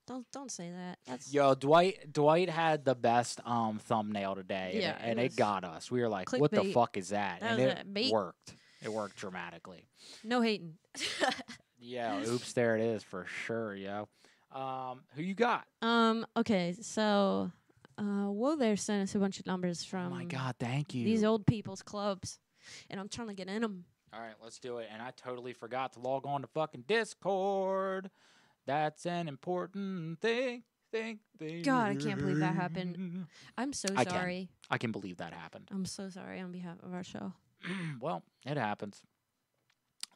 Don't 0.10 0.26
don't 0.32 0.52
say 0.52 0.72
that. 0.72 0.98
That's 1.06 1.32
Yo, 1.32 1.54
Dwight 1.54 2.12
Dwight 2.12 2.50
had 2.50 2.84
the 2.84 2.96
best 2.96 3.40
um 3.46 3.80
thumbnil 3.90 4.36
today. 4.36 4.72
and 4.74 4.82
Yeah, 4.82 4.90
it- 4.96 5.02
and, 5.12 5.20
it 5.20 5.26
it, 5.34 5.36
got 5.36 5.64
us. 5.64 5.92
We 5.92 6.02
were 6.02 6.10
like, 6.10 6.32
what 6.34 6.50
the 6.50 6.64
fuck 6.74 6.98
is 6.98 7.10
that? 7.10 7.42
That 7.42 7.52
and 7.52 7.62
it 7.62 7.94
bait. 7.94 8.12
worked. 8.12 8.56
It 8.82 8.92
worked 8.92 9.18
dramatically. 9.18 9.88
no 10.24 10.42
hating. 10.42 10.74
Yeah, 11.82 12.22
oops, 12.28 12.52
there 12.52 12.76
it 12.76 12.82
is 12.82 13.04
for 13.04 13.26
sure, 13.46 13.74
yo. 13.74 14.10
Um, 14.52 15.00
who 15.16 15.22
you 15.24 15.34
got? 15.34 15.64
Um. 15.82 16.26
Okay. 16.36 16.76
So, 16.82 17.52
uh, 17.98 18.02
Whoa 18.28 18.58
there 18.58 18.76
sent 18.76 19.04
us 19.04 19.16
a 19.16 19.20
bunch 19.20 19.40
of 19.40 19.46
numbers 19.46 19.86
from. 19.86 20.08
Oh 20.08 20.16
my 20.16 20.26
god, 20.26 20.56
thank 20.60 20.94
you. 20.94 21.06
These 21.06 21.24
old 21.24 21.46
people's 21.46 21.82
clubs, 21.82 22.38
and 22.90 23.00
I'm 23.00 23.08
trying 23.08 23.30
to 23.30 23.34
get 23.34 23.48
in 23.48 23.62
them. 23.62 23.86
All 24.12 24.20
right, 24.20 24.34
let's 24.44 24.60
do 24.60 24.80
it. 24.80 24.90
And 24.92 25.02
I 25.02 25.12
totally 25.16 25.54
forgot 25.54 25.94
to 25.94 26.00
log 26.00 26.26
on 26.26 26.42
to 26.42 26.48
fucking 26.48 26.84
Discord. 26.88 28.10
That's 28.70 29.08
an 29.08 29.28
important 29.28 30.22
thing. 30.22 30.62
Thing, 30.92 31.20
thing. 31.40 31.64
God, 31.64 31.90
I 31.90 31.96
can't 31.96 32.20
believe 32.20 32.40
that 32.40 32.54
happened. 32.54 33.26
I'm 33.58 33.74
so 33.74 33.90
I 33.96 34.04
can. 34.04 34.14
sorry. 34.14 34.50
I 34.70 34.78
can 34.78 34.92
believe 34.92 35.18
that 35.18 35.34
happened. 35.34 35.70
I'm 35.72 35.86
so 35.86 36.10
sorry 36.12 36.40
on 36.40 36.52
behalf 36.52 36.78
of 36.84 36.94
our 36.94 37.04
show. 37.04 37.34
well, 38.00 38.22
it 38.46 38.58
happens. 38.58 39.02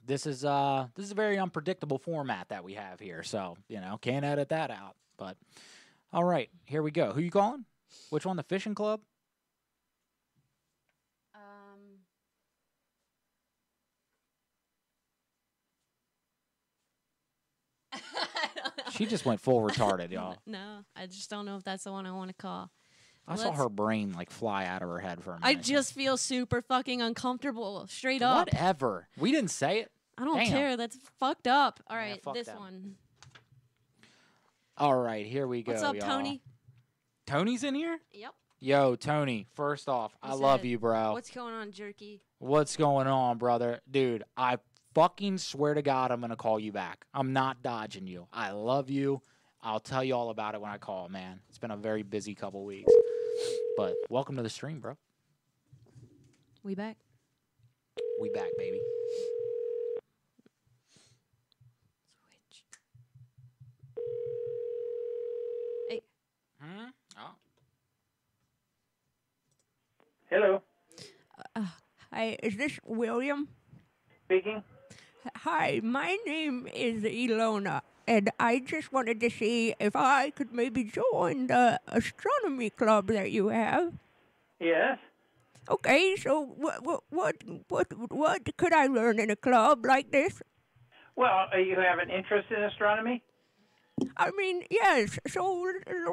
This 0.05 0.27
is 0.27 0.45
uh 0.45 0.85
this 0.95 1.05
is 1.05 1.11
a 1.11 1.15
very 1.15 1.39
unpredictable 1.39 1.97
format 1.97 2.49
that 2.49 2.63
we 2.63 2.73
have 2.73 2.99
here, 2.99 3.23
so 3.23 3.57
you 3.69 3.81
know 3.81 3.97
can't 3.99 4.23
edit 4.23 4.49
that 4.49 4.69
out. 4.69 4.97
But 5.17 5.35
all 6.11 6.23
right, 6.23 6.49
here 6.65 6.83
we 6.83 6.91
go. 6.91 7.11
Who 7.11 7.21
you 7.21 7.31
calling? 7.31 7.65
Which 8.11 8.25
one? 8.25 8.37
The 8.37 8.43
fishing 8.43 8.75
club? 8.75 9.01
She 18.97 19.05
just 19.05 19.25
went 19.25 19.41
full 19.41 19.61
retarded, 19.61 20.11
y'all. 20.13 20.37
No, 20.45 20.79
I 20.95 21.07
just 21.07 21.29
don't 21.29 21.45
know 21.45 21.57
if 21.57 21.63
that's 21.63 21.83
the 21.85 21.91
one 21.91 22.05
I 22.05 22.11
want 22.11 22.29
to 22.29 22.35
call. 22.35 22.69
I 23.27 23.35
saw 23.35 23.45
Let's- 23.45 23.57
her 23.57 23.69
brain 23.69 24.13
like 24.13 24.29
fly 24.29 24.65
out 24.65 24.81
of 24.81 24.89
her 24.89 24.99
head 24.99 25.23
for 25.23 25.31
a 25.31 25.39
minute. 25.39 25.45
I 25.47 25.55
just 25.55 25.93
feel 25.93 26.17
super 26.17 26.61
fucking 26.61 27.01
uncomfortable. 27.01 27.87
Straight 27.87 28.21
up. 28.21 28.47
Whatever. 28.47 29.07
We 29.17 29.31
didn't 29.31 29.51
say 29.51 29.79
it. 29.79 29.91
I 30.17 30.25
don't 30.25 30.37
Damn. 30.37 30.47
care. 30.47 30.77
That's 30.77 30.97
fucked 31.19 31.47
up. 31.47 31.79
All 31.87 31.97
right, 31.97 32.21
fuck 32.21 32.33
this 32.35 32.47
them. 32.47 32.59
one. 32.59 32.95
All 34.77 34.95
right, 34.95 35.25
here 35.25 35.47
we 35.47 35.63
go. 35.63 35.71
What's 35.71 35.83
up, 35.83 35.95
y'all. 35.95 36.05
Tony? 36.07 36.41
Tony's 37.25 37.63
in 37.63 37.75
here. 37.75 37.99
Yep. 38.11 38.31
Yo, 38.59 38.95
Tony. 38.95 39.45
First 39.55 39.87
off, 39.89 40.15
I 40.21 40.33
love 40.33 40.65
you, 40.65 40.79
bro. 40.79 41.13
What's 41.13 41.29
going 41.29 41.53
on, 41.53 41.71
Jerky? 41.71 42.21
What's 42.39 42.75
going 42.75 43.07
on, 43.07 43.37
brother? 43.37 43.81
Dude, 43.89 44.23
I 44.37 44.57
fucking 44.93 45.37
swear 45.37 45.73
to 45.73 45.81
God, 45.81 46.11
I'm 46.11 46.21
gonna 46.21 46.35
call 46.35 46.59
you 46.59 46.71
back. 46.71 47.05
I'm 47.13 47.33
not 47.33 47.61
dodging 47.61 48.07
you. 48.07 48.27
I 48.31 48.51
love 48.51 48.89
you. 48.89 49.21
I'll 49.61 49.79
tell 49.79 50.03
you 50.03 50.15
all 50.15 50.29
about 50.29 50.55
it 50.55 50.61
when 50.61 50.71
I 50.71 50.77
call, 50.77 51.09
man. 51.09 51.39
It's 51.49 51.57
been 51.57 51.71
a 51.71 51.77
very 51.77 52.03
busy 52.03 52.35
couple 52.35 52.65
weeks. 52.65 52.91
But 53.77 53.95
welcome 54.09 54.35
to 54.35 54.43
the 54.43 54.49
stream, 54.49 54.79
bro. 54.79 54.97
We 56.63 56.75
back? 56.75 56.97
We 58.21 58.29
back, 58.29 58.49
baby. 58.57 58.79
Switch. 62.21 62.63
Hey. 65.89 66.01
Hmm? 66.61 66.85
Oh. 67.17 67.35
Hello. 70.29 70.61
Hi, 72.11 72.37
is 72.43 72.57
this 72.57 72.79
William? 72.85 73.47
Speaking. 74.25 74.63
Hi, 75.25 75.79
my 75.81 76.17
name 76.25 76.67
is 76.73 77.03
Ilona, 77.03 77.81
and 78.05 78.29
I 78.39 78.59
just 78.59 78.91
wanted 78.91 79.21
to 79.21 79.29
see 79.29 79.73
if 79.79 79.95
I 79.95 80.31
could 80.31 80.51
maybe 80.51 80.83
join 80.83 81.47
the 81.47 81.79
astronomy 81.87 82.69
club 82.69 83.07
that 83.07 83.31
you 83.31 83.47
have. 83.47 83.93
Yes. 84.59 84.97
Okay, 85.69 86.17
so 86.17 86.41
what 86.41 86.83
what 86.83 87.03
what 87.09 87.35
what 87.69 87.87
what 88.11 88.57
could 88.57 88.73
I 88.73 88.87
learn 88.87 89.17
in 89.17 89.29
a 89.29 89.37
club 89.37 89.85
like 89.85 90.11
this? 90.11 90.41
Well, 91.15 91.47
uh, 91.53 91.57
you 91.57 91.77
have 91.79 91.99
an 91.99 92.09
interest 92.09 92.51
in 92.51 92.61
astronomy? 92.61 93.23
I 94.17 94.31
mean, 94.31 94.63
yes. 94.69 95.19
So 95.27 95.71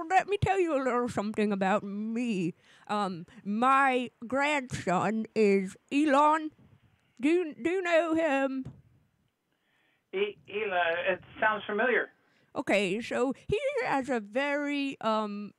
let 0.09 0.29
me 0.29 0.37
tell 0.37 0.61
you 0.61 0.77
a 0.77 0.83
little 0.83 1.09
something 1.09 1.51
about 1.51 1.83
me. 1.83 2.55
Um, 2.87 3.27
my 3.45 4.11
grandson 4.29 5.27
is 5.35 5.77
Elon. 5.91 6.51
Do 7.21 7.29
you, 7.29 7.55
do 7.61 7.71
you 7.71 7.83
know 7.83 8.15
him? 8.15 8.67
E- 10.13 10.37
Ela, 10.49 10.83
it 11.13 11.21
sounds 11.41 11.63
familiar. 11.67 12.11
Okay, 12.57 13.01
so 13.01 13.33
he 13.49 13.59
has 13.85 14.09
a 14.09 14.21
very 14.21 14.97
um 15.01 15.53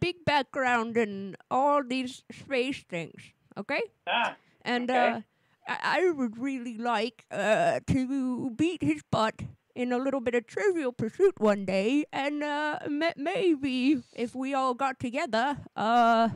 big 0.00 0.24
background 0.24 0.96
in 0.96 1.36
all 1.50 1.82
these 1.84 2.22
space 2.30 2.82
things. 2.88 3.32
Okay, 3.56 3.82
Ah. 4.06 4.36
and 4.62 4.90
okay. 4.90 4.98
uh, 5.10 5.20
I-, 5.66 5.98
I 5.98 6.10
would 6.10 6.38
really 6.38 6.78
like 6.78 7.24
uh 7.30 7.80
to 7.88 8.50
beat 8.50 8.82
his 8.82 9.02
butt 9.10 9.42
in 9.74 9.90
a 9.92 9.98
little 9.98 10.20
bit 10.20 10.34
of 10.34 10.46
Trivial 10.46 10.92
Pursuit 10.92 11.40
one 11.40 11.64
day, 11.64 12.04
and 12.12 12.42
uh 12.44 12.78
ma- 12.88 13.16
maybe 13.16 14.02
if 14.14 14.34
we 14.34 14.54
all 14.54 14.74
got 14.74 15.00
together, 15.00 15.58
uh, 15.76 16.28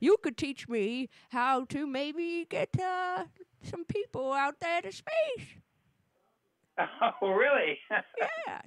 you 0.00 0.16
could 0.22 0.36
teach 0.36 0.68
me 0.68 1.08
how 1.30 1.64
to 1.64 1.86
maybe 1.86 2.46
get 2.50 2.68
uh 2.78 3.24
some 3.62 3.84
people 3.84 4.32
out 4.32 4.60
there 4.60 4.82
to 4.82 4.92
space. 4.92 5.56
Oh, 7.22 7.30
really? 7.30 7.78
yes. 7.90 8.64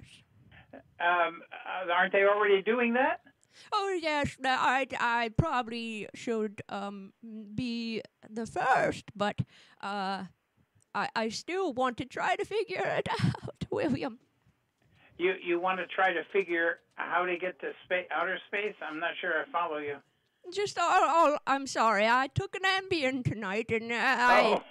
Um, 1.00 1.40
uh, 1.50 1.90
aren't 1.92 2.12
they 2.12 2.22
already 2.24 2.62
doing 2.62 2.92
that? 2.94 3.22
Oh 3.72 3.98
yes, 4.00 4.36
I 4.44 4.86
I 5.00 5.30
probably 5.36 6.06
should 6.14 6.62
um 6.68 7.12
be 7.54 8.02
the 8.28 8.46
first, 8.46 9.04
but 9.16 9.40
uh, 9.82 10.24
I 10.94 11.08
I 11.16 11.28
still 11.30 11.72
want 11.72 11.96
to 11.96 12.04
try 12.04 12.36
to 12.36 12.44
figure 12.44 12.84
it 12.84 13.08
out, 13.24 13.64
William. 13.70 14.20
You 15.18 15.34
you 15.42 15.58
want 15.60 15.80
to 15.80 15.86
try 15.88 16.12
to 16.12 16.22
figure 16.32 16.78
how 16.94 17.24
to 17.26 17.36
get 17.36 17.58
to 17.60 17.72
space, 17.84 18.06
outer 18.14 18.38
space? 18.46 18.74
I'm 18.80 19.00
not 19.00 19.12
sure 19.20 19.32
I 19.42 19.50
follow 19.50 19.78
you. 19.78 19.96
Just 20.52 20.78
all, 20.78 21.04
all 21.04 21.36
I'm 21.46 21.66
sorry. 21.66 22.06
I 22.06 22.28
took 22.32 22.54
an 22.54 22.62
Ambien 22.62 23.24
tonight, 23.24 23.70
and 23.70 23.90
uh, 23.90 23.96
I 23.96 24.62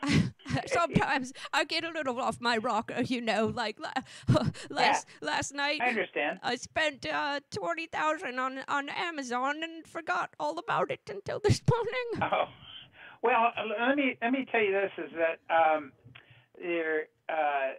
sometimes 0.68 1.34
I 1.54 1.64
get 1.64 1.84
a 1.84 1.90
little 1.90 2.20
off 2.20 2.40
my 2.42 2.58
rocker, 2.58 3.02
you 3.02 3.22
know. 3.22 3.48
Like 3.48 3.80
la- 3.80 4.44
last 4.70 5.08
last 5.22 5.54
night, 5.54 5.82
I 5.82 5.90
understand. 5.90 6.40
I 6.44 6.56
spent 6.56 7.06
uh, 7.06 7.40
twenty 7.52 7.88
thousand 7.88 8.40
on 8.40 8.60
on 8.68 8.90
Amazon 8.90 9.64
and 9.64 9.86
forgot 9.88 10.32
all 10.40 10.58
about 10.58 10.92
it 10.92 11.02
until 11.10 11.40
this 11.40 11.62
morning. 11.72 12.32
Oh, 12.34 12.46
well, 13.22 13.52
uh, 13.58 13.88
let 13.88 13.96
me 13.98 14.18
let 14.22 14.32
me 14.32 14.46
tell 14.52 14.62
you 14.62 14.72
this: 14.72 14.92
is 14.98 15.12
that 15.18 15.54
um, 15.54 15.92
there 16.60 17.08
uh, 17.30 17.74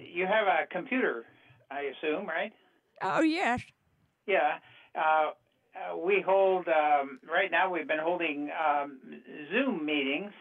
you 0.00 0.26
have 0.26 0.46
a 0.46 0.66
computer, 0.70 1.24
I 1.70 1.92
assume, 1.96 2.26
right? 2.26 2.52
Oh 3.02 3.20
yes. 3.20 3.62
Yeah. 4.26 4.58
Uh, 4.94 5.30
uh, 5.76 5.96
we 5.96 6.22
hold 6.26 6.66
um, 6.68 7.20
right 7.30 7.50
now. 7.50 7.70
We've 7.70 7.86
been 7.86 7.98
holding 8.00 8.48
um, 8.50 8.98
Zoom 9.52 9.84
meetings 9.84 10.32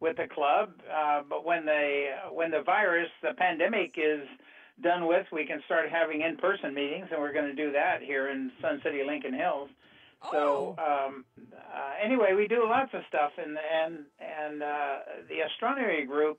with 0.00 0.16
the 0.16 0.28
club, 0.28 0.70
uh, 0.92 1.22
but 1.28 1.44
when 1.44 1.64
the 1.64 2.06
when 2.32 2.50
the 2.50 2.62
virus, 2.62 3.08
the 3.22 3.34
pandemic 3.34 3.94
is 3.96 4.26
done 4.80 5.06
with, 5.06 5.26
we 5.32 5.44
can 5.44 5.60
start 5.66 5.90
having 5.90 6.20
in-person 6.22 6.72
meetings, 6.72 7.08
and 7.10 7.20
we're 7.20 7.32
going 7.32 7.46
to 7.46 7.54
do 7.54 7.72
that 7.72 8.00
here 8.00 8.28
in 8.28 8.52
Sun 8.60 8.80
City, 8.84 9.02
Lincoln 9.04 9.34
Hills. 9.34 9.70
Oh. 10.22 10.30
So 10.32 10.82
um, 10.82 11.24
uh, 11.52 11.92
anyway, 12.02 12.34
we 12.34 12.46
do 12.46 12.64
lots 12.64 12.94
of 12.94 13.02
stuff, 13.08 13.32
and 13.38 13.58
and 13.58 13.98
and 14.20 14.62
uh, 14.62 14.96
the 15.28 15.40
astronomy 15.40 16.04
group 16.04 16.38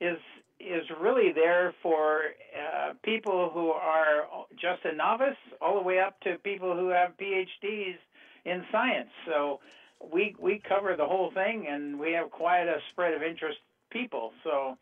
is 0.00 0.18
is 0.60 0.84
really 1.00 1.32
there 1.32 1.74
for 1.82 2.20
uh, 2.56 2.92
people 3.02 3.50
who 3.52 3.70
are 3.70 4.28
just 4.52 4.84
a 4.84 4.94
novice, 4.94 5.36
all 5.60 5.74
the 5.74 5.82
way 5.82 5.98
up 5.98 6.20
to 6.20 6.36
people 6.38 6.76
who 6.76 6.88
have 6.88 7.16
PhDs 7.16 7.96
in 8.44 8.64
science. 8.70 9.10
So 9.26 9.60
we 10.12 10.34
we 10.40 10.62
cover 10.68 10.96
the 10.96 11.06
whole 11.06 11.30
thing, 11.32 11.66
and 11.68 11.98
we 11.98 12.12
have 12.12 12.30
quite 12.30 12.64
a 12.64 12.78
spread 12.92 13.14
of 13.14 13.22
interest 13.22 13.58
people. 13.90 14.32
So. 14.44 14.76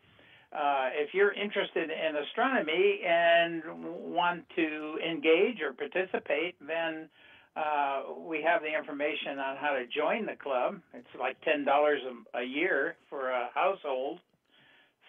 Uh, 0.52 0.88
if 0.94 1.14
you're 1.14 1.32
interested 1.32 1.90
in 1.90 2.16
astronomy 2.16 3.02
and 3.06 3.62
want 3.86 4.42
to 4.56 4.98
engage 5.08 5.60
or 5.62 5.72
participate, 5.72 6.56
then 6.66 7.08
uh, 7.56 8.02
we 8.26 8.42
have 8.42 8.62
the 8.62 8.76
information 8.76 9.38
on 9.38 9.56
how 9.56 9.70
to 9.70 9.86
join 9.86 10.26
the 10.26 10.34
club. 10.34 10.80
It's 10.94 11.06
like 11.18 11.40
ten 11.42 11.64
dollars 11.64 12.00
a 12.34 12.42
year 12.42 12.96
for 13.08 13.30
a 13.30 13.48
household, 13.54 14.18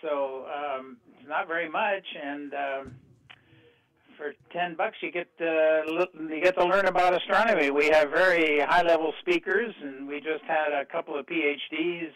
so 0.01 0.45
um, 0.45 0.97
it's 1.17 1.27
not 1.27 1.47
very 1.47 1.69
much. 1.69 2.05
And 2.23 2.53
um, 2.53 2.95
for 4.21 4.33
ten 4.53 4.75
bucks, 4.75 4.97
you 5.01 5.11
get 5.11 5.35
to 5.39 5.83
you 6.13 6.41
get 6.41 6.55
to 6.57 6.65
learn 6.65 6.85
about 6.85 7.15
astronomy. 7.15 7.71
We 7.71 7.87
have 7.87 8.11
very 8.11 8.59
high 8.59 8.83
level 8.83 9.13
speakers, 9.19 9.73
and 9.81 10.07
we 10.07 10.19
just 10.19 10.43
had 10.47 10.71
a 10.73 10.85
couple 10.85 11.17
of 11.17 11.25
PhDs 11.25 12.11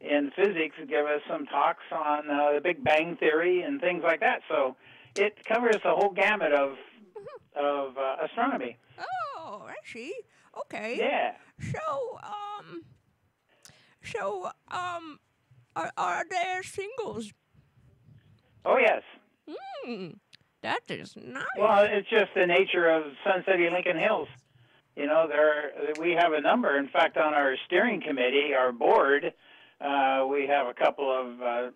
in 0.00 0.30
physics 0.36 0.76
give 0.88 1.06
us 1.06 1.20
some 1.28 1.46
talks 1.46 1.84
on 1.92 2.30
uh, 2.30 2.52
the 2.54 2.60
Big 2.62 2.84
Bang 2.84 3.16
theory 3.16 3.62
and 3.62 3.80
things 3.80 4.02
like 4.02 4.20
that. 4.20 4.40
So 4.48 4.76
it 5.16 5.34
covers 5.46 5.76
the 5.82 5.94
whole 5.94 6.10
gamut 6.10 6.52
of 6.52 6.76
of 7.56 7.96
uh, 7.96 8.16
astronomy. 8.24 8.76
Oh, 8.98 9.64
I 9.66 9.76
see. 9.84 10.12
Okay. 10.58 10.96
Yeah. 10.98 11.32
So, 11.72 12.18
um, 12.22 12.84
so, 14.02 14.50
um, 14.70 15.20
are, 15.76 15.92
are 15.96 16.24
there 16.28 16.62
singles? 16.62 17.32
Oh 18.64 18.76
yes. 18.76 19.02
Hmm, 19.48 20.10
that 20.62 20.80
is 20.88 21.16
nice. 21.16 21.44
Well, 21.58 21.86
it's 21.88 22.08
just 22.08 22.30
the 22.34 22.46
nature 22.46 22.88
of 22.88 23.04
Sun 23.24 23.44
City 23.46 23.68
Lincoln 23.70 23.98
Hills. 23.98 24.28
You 24.96 25.06
know, 25.06 25.26
there 25.28 25.72
we 25.98 26.12
have 26.12 26.32
a 26.32 26.40
number. 26.40 26.76
In 26.76 26.88
fact, 26.88 27.16
on 27.16 27.32
our 27.32 27.56
steering 27.66 28.02
committee, 28.02 28.52
our 28.58 28.72
board, 28.72 29.32
uh, 29.80 30.26
we 30.30 30.46
have 30.46 30.66
a 30.66 30.74
couple 30.74 31.10
of 31.10 31.40
uh, 31.40 31.70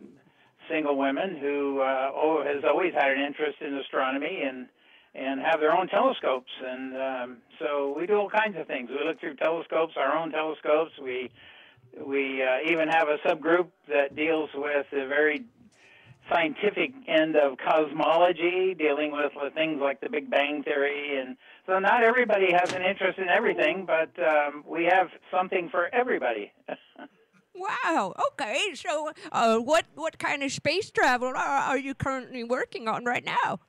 single 0.69 0.97
women 0.97 1.37
who 1.37 1.81
uh, 1.81 2.11
oh, 2.15 2.43
has 2.45 2.65
always 2.65 2.93
had 2.95 3.13
an 3.13 3.23
interest 3.23 3.59
in 3.61 3.75
astronomy 3.77 4.43
and 4.45 4.67
and 5.15 5.41
have 5.41 5.61
their 5.61 5.73
own 5.73 5.87
telescopes. 5.87 6.51
And 6.65 6.97
um, 6.97 7.37
so 7.61 7.95
we 7.97 8.07
do 8.07 8.15
all 8.15 8.29
kinds 8.29 8.57
of 8.59 8.67
things. 8.67 8.91
We 8.91 9.07
look 9.07 9.21
through 9.21 9.37
telescopes, 9.37 9.95
our 9.97 10.17
own 10.17 10.33
telescopes. 10.33 10.93
We 11.03 11.31
we 12.05 12.43
uh, 12.43 12.71
even 12.71 12.89
have 12.89 13.09
a 13.09 13.19
subgroup 13.27 13.69
that 13.89 14.17
deals 14.17 14.51
with 14.55 14.87
the 14.91 15.07
very 15.07 15.45
scientific 16.31 16.93
end 17.07 17.37
of 17.37 17.59
cosmology, 17.59 18.75
dealing 18.79 19.13
with 19.13 19.33
things 19.55 19.81
like 19.81 20.01
the 20.01 20.09
Big 20.09 20.31
Bang 20.31 20.63
theory. 20.63 21.19
And 21.21 21.37
so 21.67 21.79
not 21.79 22.03
everybody 22.03 22.53
has 22.53 22.73
an 22.73 22.83
interest 22.83 23.19
in 23.19 23.29
everything, 23.29 23.87
but 23.87 24.11
um, 24.23 24.65
we 24.67 24.85
have 24.85 25.09
something 25.31 25.69
for 25.71 25.93
everybody. 25.95 26.53
Wow. 27.57 28.15
Okay. 28.33 28.75
So, 28.75 29.13
uh, 29.31 29.59
what 29.59 29.85
what 29.95 30.19
kind 30.19 30.43
of 30.43 30.51
space 30.51 30.91
travel 30.91 31.29
are, 31.29 31.37
are 31.37 31.79
you 31.79 31.95
currently 31.95 32.43
working 32.43 32.89
on 32.89 33.05
right 33.05 33.25
now? 33.25 33.61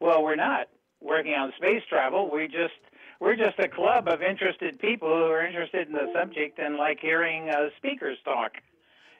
Well, 0.00 0.22
we're 0.22 0.34
not 0.34 0.68
working 1.02 1.34
on 1.34 1.52
space 1.58 1.82
travel. 1.90 2.30
We 2.32 2.46
just 2.46 2.72
we're 3.20 3.36
just 3.36 3.58
a 3.58 3.68
club 3.68 4.08
of 4.08 4.22
interested 4.22 4.78
people 4.78 5.08
who 5.08 5.24
are 5.24 5.46
interested 5.46 5.86
in 5.86 5.92
the 5.92 6.10
subject 6.14 6.58
and 6.58 6.76
like 6.76 6.98
hearing 7.00 7.50
uh, 7.50 7.68
speakers 7.76 8.16
talk 8.24 8.52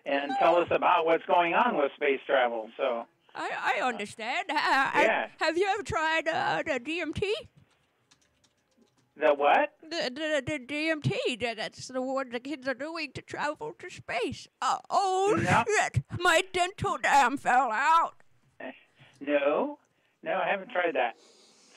and 0.07 0.31
tell 0.39 0.57
us 0.57 0.69
about 0.71 1.07
what's 1.07 1.25
going 1.27 1.55
on 1.55 1.77
with 1.77 1.93
space 1.97 2.21
travel. 2.27 2.69
So 2.77 3.07
I, 3.35 3.77
I 3.79 3.87
understand. 3.87 4.51
Uh, 4.51 4.55
I- 4.57 5.27
have 5.41 5.57
you 5.57 5.67
ever 5.73 5.83
tried 5.83 6.29
uh, 6.29 6.63
the 6.65 6.79
DMT? 6.81 7.23
the 9.17 9.29
what? 9.33 9.73
The, 9.83 10.11
the, 10.13 10.43
the 10.45 10.59
DMT. 10.67 11.41
that- 11.41 11.57
That's 11.57 11.89
the 11.89 12.03
one 12.03 12.31
the 12.31 12.41
kids 12.41 12.67
are 12.69 12.75
doing 12.75 13.13
to 13.13 13.23
travel 13.23 13.75
to 13.79 13.91
space. 13.91 14.49
Uh, 14.61 14.79
oh 14.91 15.37
No. 15.43 15.65
shit! 15.67 16.03
My 16.19 16.43
dental 16.53 16.99
dam 16.99 17.37
fell 17.37 17.71
out. 17.73 18.15
No, 19.21 19.79
no, 20.23 20.35
I 20.35 20.51
haven't 20.51 20.71
tried 20.71 20.97
that. 20.97 21.15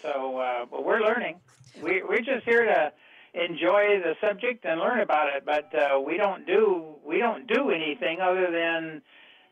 So, 0.01 0.37
uh, 0.37 0.65
but 0.69 0.83
we're 0.83 0.99
learning. 0.99 1.39
We 1.81 2.01
we're 2.03 2.19
just 2.19 2.43
here 2.43 2.65
to 2.65 2.91
enjoy 3.33 3.99
the 4.03 4.15
subject 4.21 4.65
and 4.65 4.79
learn 4.79 4.99
about 4.99 5.35
it. 5.35 5.43
But 5.45 5.73
uh, 5.73 5.99
we 5.99 6.17
don't 6.17 6.45
do 6.45 6.95
we 7.05 7.19
don't 7.19 7.47
do 7.47 7.69
anything 7.69 8.19
other 8.21 8.51
than 8.51 9.01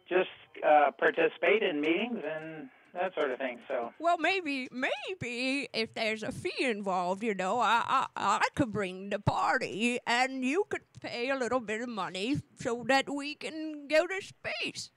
just 0.08 0.30
uh, 0.66 0.92
participate 0.98 1.64
in 1.64 1.82
meetings 1.82 2.22
and 2.24 2.70
that 2.96 3.14
sort 3.14 3.32
of 3.32 3.38
thing. 3.38 3.60
So. 3.68 3.92
Well, 4.00 4.18
maybe, 4.18 4.70
maybe 4.72 5.68
if 5.74 5.94
there's 5.94 6.24
a 6.24 6.32
fee 6.32 6.64
involved, 6.64 7.24
you 7.24 7.34
know, 7.34 7.60
I, 7.60 7.84
I, 7.88 8.08
I 8.16 8.48
could 8.56 8.72
bring 8.72 9.10
the 9.10 9.20
party, 9.20 10.00
and 10.08 10.44
you 10.44 10.66
could 10.70 10.84
pay 11.02 11.30
a 11.30 11.36
little 11.36 11.60
bit 11.60 11.82
of 11.82 11.90
money 11.90 12.38
so 12.56 12.86
that 12.88 13.14
we 13.14 13.36
can 13.36 13.88
go 13.88 14.08
to 14.08 14.22
space. 14.22 14.92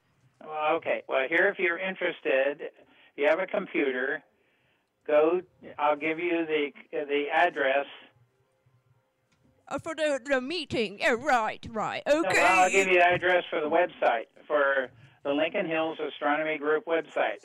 Well, 0.44 0.76
okay. 0.76 1.02
Well, 1.08 1.26
here, 1.28 1.48
if 1.48 1.58
you're 1.58 1.78
interested, 1.78 2.60
if 2.60 2.72
you 3.16 3.26
have 3.26 3.40
a 3.40 3.46
computer, 3.46 4.22
go. 5.06 5.40
I'll 5.78 5.96
give 5.96 6.20
you 6.20 6.46
the 6.46 6.70
the 6.92 7.24
address. 7.32 7.86
Uh, 9.70 9.78
for 9.78 9.94
the 9.94 10.20
the 10.24 10.40
meeting. 10.40 10.98
Yeah, 10.98 11.16
right, 11.18 11.64
right. 11.70 12.02
No, 12.06 12.20
Okay. 12.20 12.40
well, 12.40 12.60
I'll 12.64 12.70
give 12.70 12.88
you 12.88 12.94
the 12.94 13.04
address 13.06 13.44
for 13.50 13.60
the 13.60 13.68
website 13.68 14.26
for 14.46 14.88
the 15.24 15.32
Lincoln 15.32 15.66
Hills 15.66 15.98
Astronomy 16.00 16.56
Group 16.58 16.86
website. 16.86 17.44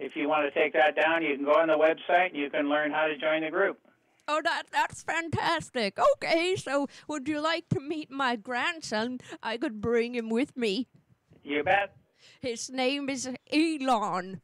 If 0.00 0.16
you 0.16 0.28
want 0.28 0.52
to 0.52 0.60
take 0.60 0.72
that 0.74 0.96
down, 0.96 1.22
you 1.22 1.34
can 1.36 1.44
go 1.44 1.52
on 1.54 1.68
the 1.68 1.78
website 1.78 2.28
and 2.28 2.36
you 2.36 2.50
can 2.50 2.68
learn 2.68 2.90
how 2.90 3.06
to 3.06 3.16
join 3.16 3.42
the 3.42 3.50
group. 3.50 3.78
Oh, 4.26 4.40
that 4.42 4.64
that's 4.72 5.02
fantastic. 5.02 5.98
Okay, 6.14 6.54
so 6.56 6.86
would 7.08 7.28
you 7.28 7.40
like 7.40 7.68
to 7.70 7.80
meet 7.80 8.10
my 8.10 8.36
grandson? 8.36 9.20
I 9.42 9.56
could 9.56 9.80
bring 9.80 10.14
him 10.14 10.28
with 10.28 10.56
me. 10.56 10.88
You 11.44 11.62
bet. 11.64 11.94
His 12.40 12.68
name 12.68 13.08
is 13.08 13.28
Elon. 13.52 14.40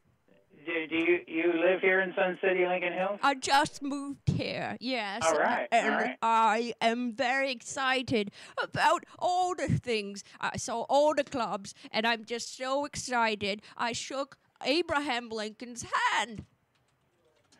Do, 0.65 0.87
do 0.87 0.95
you 0.95 1.19
you 1.27 1.53
live 1.53 1.81
here 1.81 2.01
in 2.01 2.13
Sun 2.15 2.39
City, 2.41 2.65
Lincoln 2.65 2.93
Hills? 2.93 3.19
I 3.21 3.35
just 3.35 3.83
moved 3.83 4.29
here, 4.29 4.77
yes. 4.79 5.21
All 5.23 5.37
right, 5.37 5.67
all 5.71 5.79
And 5.79 5.95
right. 5.95 6.17
I 6.23 6.73
am 6.81 7.13
very 7.13 7.51
excited 7.51 8.31
about 8.61 9.03
all 9.19 9.53
the 9.53 9.67
things. 9.67 10.23
I 10.41 10.57
saw 10.57 10.81
all 10.89 11.13
the 11.13 11.23
clubs, 11.23 11.75
and 11.91 12.07
I'm 12.07 12.25
just 12.25 12.57
so 12.57 12.85
excited. 12.85 13.61
I 13.77 13.91
shook 13.93 14.37
Abraham 14.63 15.29
Lincoln's 15.29 15.85
hand. 16.11 16.45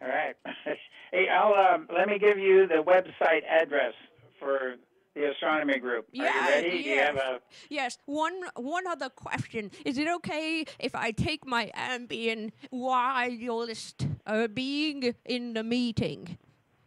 All 0.02 0.08
right. 0.08 0.36
hey, 1.12 1.28
I'll 1.30 1.54
um, 1.54 1.88
let 1.96 2.08
me 2.08 2.18
give 2.18 2.40
you 2.40 2.68
the 2.68 2.82
website 2.84 3.44
address 3.48 3.94
for 4.40 4.76
the 5.16 5.32
astronomy 5.32 5.80
group. 5.80 6.06
Are 6.06 6.10
Yeah, 6.12 6.34
you 6.34 6.40
ready? 6.50 6.70
Do 6.84 6.90
you 6.90 7.00
have 7.00 7.16
yes. 7.16 7.24
a 7.26 7.40
Yes, 7.74 7.98
one 8.06 8.40
one 8.56 8.86
other 8.88 9.10
question. 9.10 9.72
Is 9.86 9.98
it 9.98 10.08
okay 10.18 10.66
if 10.80 10.94
I 10.94 11.12
take 11.12 11.46
my 11.48 11.72
Ambien 11.76 12.52
whilst 12.72 14.06
uh, 14.28 14.48
being 14.48 15.16
in 15.26 15.54
the 15.54 15.64
meeting? 15.64 16.38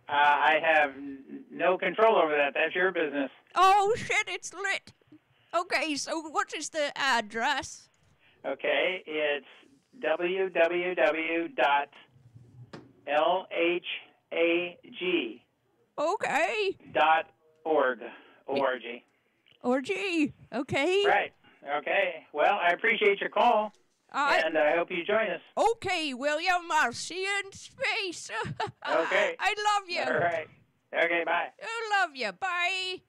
Uh, 0.08 0.12
I 0.12 0.58
have 0.62 0.90
n- 0.96 1.44
no 1.50 1.76
control 1.78 2.16
over 2.16 2.36
that. 2.36 2.54
That's 2.54 2.74
your 2.74 2.92
business. 2.92 3.30
Oh 3.54 3.94
shit, 3.96 4.28
it's 4.28 4.52
lit. 4.54 4.92
Okay, 5.54 5.96
so 5.96 6.20
what 6.20 6.52
is 6.54 6.68
the 6.70 6.92
address? 6.96 7.88
Okay, 8.44 9.02
it's 9.06 9.46
www.lhag 10.00 11.48
Okay. 15.98 16.76
dot 16.92 17.26
org. 17.68 18.00
O-R-G. 18.48 19.04
Or 19.62 19.78
Okay. 20.60 21.04
Right. 21.06 21.32
Okay. 21.78 22.26
Well, 22.32 22.58
I 22.62 22.68
appreciate 22.72 23.20
your 23.20 23.28
call, 23.30 23.72
I- 24.12 24.38
and 24.44 24.56
I 24.56 24.76
hope 24.76 24.90
you 24.90 25.04
join 25.04 25.28
us. 25.30 25.40
Okay, 25.56 26.14
William, 26.14 26.62
I'll 26.72 26.92
see 26.92 27.22
you 27.24 27.40
in 27.44 27.52
space. 27.52 28.30
Okay. 28.90 29.36
I 29.38 29.54
love 29.68 29.88
you. 29.90 30.00
All 30.02 30.18
right. 30.18 30.48
Okay. 30.94 31.22
Bye. 31.26 31.48
I 31.62 32.00
love 32.00 32.10
you. 32.16 32.32
Bye. 32.32 33.02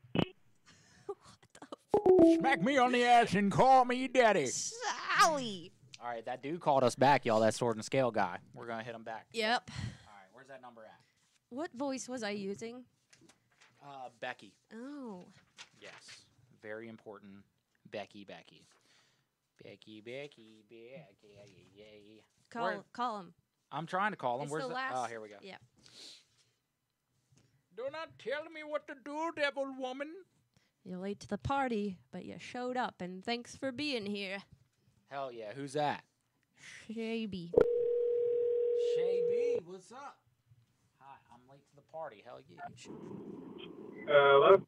Smack 2.37 2.61
me 2.61 2.77
on 2.77 2.91
the 2.91 3.03
ass 3.05 3.33
and 3.33 3.49
call 3.51 3.85
me 3.85 4.07
daddy. 4.09 4.47
Sally. 4.47 5.71
All 6.01 6.09
right, 6.09 6.25
that 6.25 6.41
dude 6.43 6.59
called 6.61 6.83
us 6.83 6.95
back, 6.95 7.25
y'all. 7.25 7.39
That 7.41 7.53
sword 7.53 7.75
and 7.77 7.83
scale 7.85 8.11
guy. 8.11 8.37
We're 8.53 8.67
gonna 8.67 8.83
hit 8.83 8.95
him 8.95 9.03
back. 9.03 9.27
Yep. 9.33 9.69
All 9.71 10.13
right, 10.13 10.27
where's 10.33 10.47
that 10.47 10.61
number 10.61 10.81
at? 10.83 10.99
What 11.49 11.71
voice 11.73 12.07
was 12.09 12.23
I 12.23 12.31
using? 12.31 12.83
Uh, 13.81 14.09
Becky. 14.19 14.53
Oh. 14.73 15.25
Yes, 15.79 16.25
very 16.61 16.87
important. 16.89 17.31
Becky, 17.91 18.23
Becky. 18.25 18.65
Becky, 19.63 20.01
Becky, 20.01 20.63
Becky. 20.69 21.69
Yay. 21.75 22.23
Call 22.49 22.63
Where- 22.63 22.83
call 22.93 23.19
him. 23.19 23.33
I'm 23.71 23.85
trying 23.85 24.11
to 24.11 24.17
call 24.17 24.37
him. 24.37 24.43
It's 24.43 24.51
Where's 24.51 24.63
the 24.63 24.69
the- 24.69 24.73
last. 24.75 24.93
Oh, 24.97 25.03
here 25.05 25.21
we 25.21 25.29
go. 25.29 25.35
Yeah. 25.41 25.57
Do 27.75 27.83
not 27.91 28.09
tell 28.19 28.43
me 28.51 28.63
what 28.63 28.87
to 28.87 28.95
do, 29.05 29.31
devil 29.35 29.73
woman. 29.77 30.13
You're 30.83 30.97
late 30.97 31.19
to 31.21 31.27
the 31.27 31.37
party, 31.37 31.97
but 32.11 32.25
you 32.25 32.35
showed 32.39 32.75
up, 32.77 32.95
and 33.01 33.23
thanks 33.23 33.55
for 33.55 33.71
being 33.71 34.05
here, 34.05 34.39
Hell 35.09 35.31
yeah, 35.31 35.53
who's 35.53 35.73
that? 35.73 36.03
Shaby. 36.87 37.51
Shay 38.95 39.21
B, 39.27 39.59
what's 39.65 39.91
up? 39.91 40.17
Hi, 40.99 41.15
I'm 41.33 41.39
late 41.49 41.65
to 41.69 41.75
the 41.75 41.78
party. 41.91 42.23
Hell 42.25 42.39
yeah. 42.49 42.57
Hello? 44.07 44.61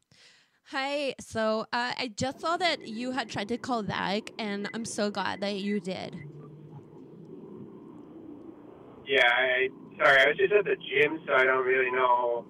Hi. 0.66 1.16
So 1.20 1.62
uh, 1.74 1.94
I 1.98 2.12
just 2.16 2.40
saw 2.40 2.58
that 2.58 2.88
you 2.88 3.12
had 3.12 3.30
tried 3.30 3.50
to 3.50 3.58
call 3.58 3.84
back, 3.84 4.32
and 4.40 4.70
I'm 4.74 4.86
so 4.86 5.12
glad 5.12 5.42
that 5.42 5.56
you 5.56 5.80
did. 5.80 6.16
Yeah, 9.08 9.28
I 9.28 9.68
sorry, 9.98 10.22
I 10.22 10.28
was 10.28 10.38
just 10.38 10.54
at 10.54 10.66
the 10.66 10.76
gym, 10.76 11.20
so 11.28 11.34
I 11.34 11.44
don't 11.44 11.66
really 11.66 11.92
know 11.92 12.46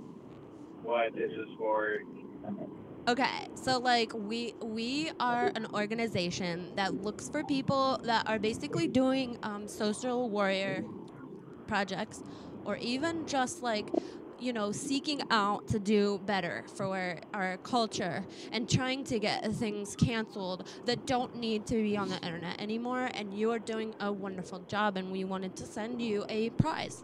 what 0.84 1.14
this 1.16 1.32
is 1.32 1.48
for. 1.58 2.00
Okay, 3.08 3.48
so 3.56 3.80
like 3.80 4.14
we 4.14 4.54
we 4.62 5.12
are 5.20 5.52
an 5.56 5.66
organization 5.74 6.72
that 6.76 7.02
looks 7.02 7.30
for 7.30 7.44
people 7.44 8.00
that 8.04 8.30
are 8.30 8.38
basically 8.38 8.88
doing 8.88 9.40
um, 9.42 9.68
social 9.68 10.30
warrior 10.30 10.84
projects, 11.68 12.22
or 12.66 12.78
even 12.78 13.26
just 13.26 13.64
like 13.64 13.90
you 14.42 14.52
know 14.52 14.72
seeking 14.72 15.22
out 15.30 15.68
to 15.68 15.80
do 15.80 16.20
better 16.26 16.66
for 16.76 17.20
our 17.34 17.58
culture 17.58 18.26
and 18.52 18.68
trying 18.68 19.04
to 19.04 19.20
get 19.20 19.46
things 19.54 19.96
canceled 19.96 20.68
that 20.86 21.06
don't 21.06 21.36
need 21.36 21.68
to 21.68 21.76
be 21.76 21.96
on 21.96 22.10
the 22.10 22.18
internet 22.18 22.60
anymore. 22.60 23.10
And 23.14 23.34
you 23.34 23.52
are 23.52 23.60
doing 23.60 23.94
a 24.00 24.12
wonderful 24.12 24.60
job, 24.68 24.98
and 24.98 25.12
we 25.12 25.24
wanted 25.24 25.56
to 25.58 25.66
send 25.66 26.02
you 26.02 26.26
a 26.28 26.50
prize. 26.52 27.04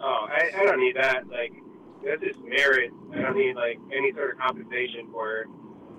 Oh, 0.00 0.26
I, 0.28 0.50
I 0.56 0.64
don't 0.64 0.80
need 0.80 0.96
that. 0.96 1.26
Like, 1.28 1.52
that's 2.04 2.22
just 2.22 2.38
merit. 2.40 2.90
I 3.14 3.22
don't 3.22 3.36
need 3.36 3.56
like 3.56 3.78
any 3.92 4.12
sort 4.12 4.32
of 4.32 4.38
compensation 4.38 5.08
for 5.10 5.46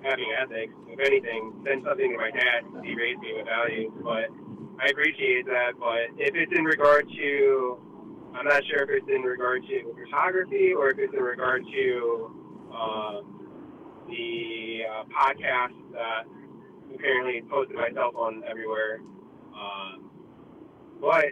having 0.02 0.32
ethics. 0.40 0.72
If 0.88 1.00
anything, 1.00 1.52
send 1.66 1.84
something 1.84 2.10
to 2.12 2.16
my 2.16 2.30
dad 2.30 2.64
because 2.64 2.84
he 2.84 2.94
raised 2.94 3.20
me 3.20 3.34
with 3.36 3.46
values. 3.46 3.92
But 4.02 4.30
I 4.80 4.88
appreciate 4.90 5.44
that. 5.46 5.72
But 5.78 6.14
if 6.16 6.34
it's 6.34 6.52
in 6.56 6.64
regard 6.64 7.08
to, 7.08 7.78
I'm 8.36 8.44
not 8.44 8.62
sure 8.68 8.82
if 8.82 8.90
it's 8.90 9.08
in 9.08 9.22
regard 9.22 9.62
to 9.66 9.94
photography 10.04 10.72
or 10.76 10.90
if 10.90 10.98
it's 10.98 11.14
in 11.14 11.22
regard 11.22 11.64
to 11.64 12.30
um, 12.70 14.04
the 14.08 14.82
uh, 14.84 15.04
podcast 15.04 15.72
that 15.92 16.24
apparently 16.94 17.42
posted 17.50 17.76
myself 17.76 18.14
on 18.14 18.42
everywhere. 18.48 19.00
Um, 19.54 20.10
but 21.00 21.26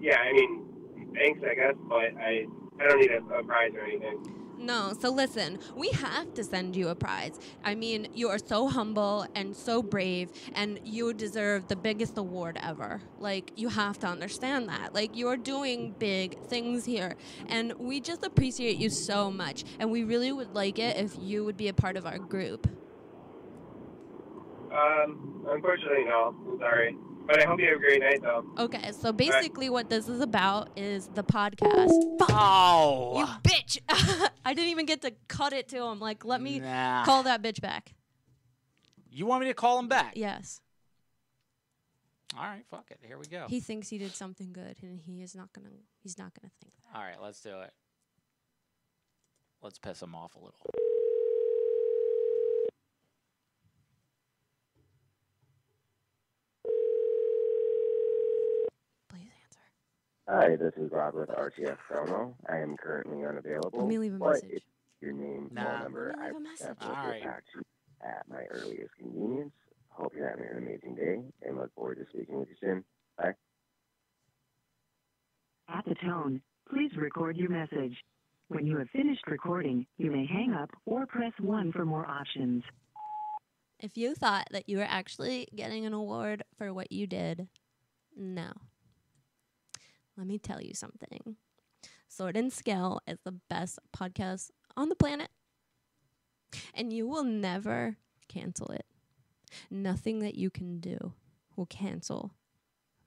yeah, 0.00 0.18
I 0.18 0.32
mean, 0.32 0.66
thanks, 1.14 1.40
I 1.48 1.54
guess. 1.54 1.74
But 1.88 2.14
I, 2.20 2.46
I 2.78 2.88
don't 2.88 3.00
need 3.00 3.10
a, 3.10 3.24
a 3.34 3.42
prize 3.42 3.72
or 3.74 3.80
anything. 3.80 4.39
No, 4.60 4.92
so 5.00 5.10
listen, 5.10 5.58
we 5.74 5.88
have 5.88 6.34
to 6.34 6.44
send 6.44 6.76
you 6.76 6.88
a 6.88 6.94
prize. 6.94 7.40
I 7.64 7.74
mean, 7.74 8.08
you 8.12 8.28
are 8.28 8.38
so 8.38 8.68
humble 8.68 9.26
and 9.34 9.56
so 9.56 9.82
brave, 9.82 10.30
and 10.54 10.78
you 10.84 11.14
deserve 11.14 11.66
the 11.66 11.76
biggest 11.76 12.18
award 12.18 12.58
ever. 12.62 13.00
Like, 13.18 13.52
you 13.56 13.70
have 13.70 13.98
to 14.00 14.06
understand 14.06 14.68
that. 14.68 14.94
Like, 14.94 15.16
you 15.16 15.28
are 15.28 15.38
doing 15.38 15.94
big 15.98 16.38
things 16.44 16.84
here, 16.84 17.16
and 17.48 17.72
we 17.78 18.00
just 18.00 18.22
appreciate 18.22 18.76
you 18.76 18.90
so 18.90 19.30
much. 19.30 19.64
And 19.78 19.90
we 19.90 20.04
really 20.04 20.30
would 20.30 20.54
like 20.54 20.78
it 20.78 20.98
if 20.98 21.16
you 21.18 21.42
would 21.46 21.56
be 21.56 21.68
a 21.68 21.74
part 21.74 21.96
of 21.96 22.04
our 22.04 22.18
group. 22.18 22.68
Um, 24.70 25.46
unfortunately, 25.48 26.04
no. 26.04 26.34
Sorry. 26.58 26.96
But 27.30 27.42
I 27.42 27.46
hope 27.46 27.60
you 27.60 27.66
have 27.68 27.76
a 27.76 27.78
great 27.78 28.00
night, 28.00 28.22
though. 28.22 28.44
Okay, 28.58 28.90
so 28.90 29.12
basically, 29.12 29.70
what 29.70 29.88
this 29.88 30.08
is 30.08 30.20
about 30.20 30.70
is 30.76 31.06
the 31.14 31.22
podcast. 31.22 31.92
Oh! 32.28 33.18
You 33.20 33.26
bitch! 33.48 33.78
I 34.44 34.52
didn't 34.52 34.70
even 34.70 34.84
get 34.84 35.02
to 35.02 35.12
cut 35.28 35.52
it 35.52 35.68
to 35.68 35.76
him. 35.80 36.00
Like, 36.00 36.24
let 36.24 36.42
me 36.42 36.58
Nah. 36.58 37.04
call 37.04 37.22
that 37.22 37.40
bitch 37.40 37.60
back. 37.60 37.94
You 39.12 39.26
want 39.26 39.42
me 39.42 39.46
to 39.48 39.54
call 39.54 39.78
him 39.78 39.86
back? 39.86 40.14
Yes. 40.16 40.60
All 42.36 42.42
right, 42.44 42.64
fuck 42.68 42.90
it. 42.90 42.98
Here 43.06 43.16
we 43.16 43.26
go. 43.26 43.46
He 43.48 43.60
thinks 43.60 43.88
he 43.88 43.98
did 43.98 44.12
something 44.14 44.52
good, 44.52 44.76
and 44.82 45.00
he 45.00 45.22
is 45.22 45.36
not 45.36 45.52
gonna. 45.52 45.68
He's 46.02 46.18
not 46.18 46.32
gonna 46.34 46.50
think 46.60 46.72
that. 46.82 46.98
All 46.98 47.04
right, 47.04 47.20
let's 47.22 47.40
do 47.40 47.60
it. 47.60 47.72
Let's 49.62 49.78
piss 49.78 50.02
him 50.02 50.16
off 50.16 50.34
a 50.34 50.38
little. 50.38 50.58
Hi, 60.30 60.54
this 60.56 60.72
is 60.76 60.92
Rob 60.92 61.14
with 61.14 61.28
RTF 61.28 61.76
Promo. 61.90 62.34
I 62.48 62.58
am 62.58 62.76
currently 62.76 63.24
unavailable. 63.26 63.80
Let 63.80 63.88
me 63.88 63.98
leave 63.98 64.14
a 64.14 64.18
but 64.18 64.42
message. 64.44 64.62
your 65.00 65.12
name, 65.12 65.50
Nah. 65.52 65.64
phone 65.64 65.82
number, 65.84 66.14
Let 66.16 66.18
me 66.18 66.22
I 66.22 66.26
leave 66.28 66.36
a 66.36 66.40
will 66.40 66.40
message. 66.40 66.60
definitely 66.68 66.96
Alright. 66.96 67.22
get 67.22 67.30
back 67.30 67.44
to 67.52 67.58
you 67.58 67.62
at 68.02 68.28
my 68.28 68.42
earliest 68.50 68.94
convenience. 68.96 69.52
Hope 69.88 70.12
you're 70.14 70.28
having 70.28 70.46
an 70.46 70.58
amazing 70.58 70.94
day 70.94 71.48
and 71.48 71.56
look 71.58 71.74
forward 71.74 71.96
to 71.98 72.04
speaking 72.14 72.38
with 72.38 72.48
you 72.48 72.54
soon. 72.60 72.84
Bye. 73.18 73.32
At 75.68 75.84
the 75.84 75.96
tone, 75.96 76.42
please 76.70 76.92
record 76.96 77.36
your 77.36 77.50
message. 77.50 77.96
When 78.48 78.66
you 78.66 78.78
have 78.78 78.88
finished 78.90 79.26
recording, 79.26 79.86
you 79.98 80.10
may 80.12 80.26
hang 80.26 80.52
up 80.52 80.70
or 80.86 81.06
press 81.06 81.32
1 81.40 81.72
for 81.72 81.84
more 81.84 82.06
options. 82.06 82.62
If 83.80 83.96
you 83.96 84.14
thought 84.14 84.46
that 84.52 84.68
you 84.68 84.78
were 84.78 84.84
actually 84.88 85.48
getting 85.56 85.86
an 85.86 85.92
award 85.92 86.44
for 86.56 86.72
what 86.74 86.92
you 86.92 87.06
did, 87.06 87.48
no. 88.16 88.52
Let 90.20 90.26
me 90.26 90.36
tell 90.36 90.60
you 90.60 90.74
something. 90.74 91.36
Sword 92.06 92.36
and 92.36 92.52
Scale 92.52 93.00
is 93.08 93.16
the 93.24 93.32
best 93.32 93.78
podcast 93.96 94.50
on 94.76 94.90
the 94.90 94.94
planet. 94.94 95.30
And 96.74 96.92
you 96.92 97.08
will 97.08 97.24
never 97.24 97.96
cancel 98.28 98.66
it. 98.66 98.84
Nothing 99.70 100.18
that 100.18 100.34
you 100.34 100.50
can 100.50 100.78
do 100.78 101.14
will 101.56 101.64
cancel 101.64 102.34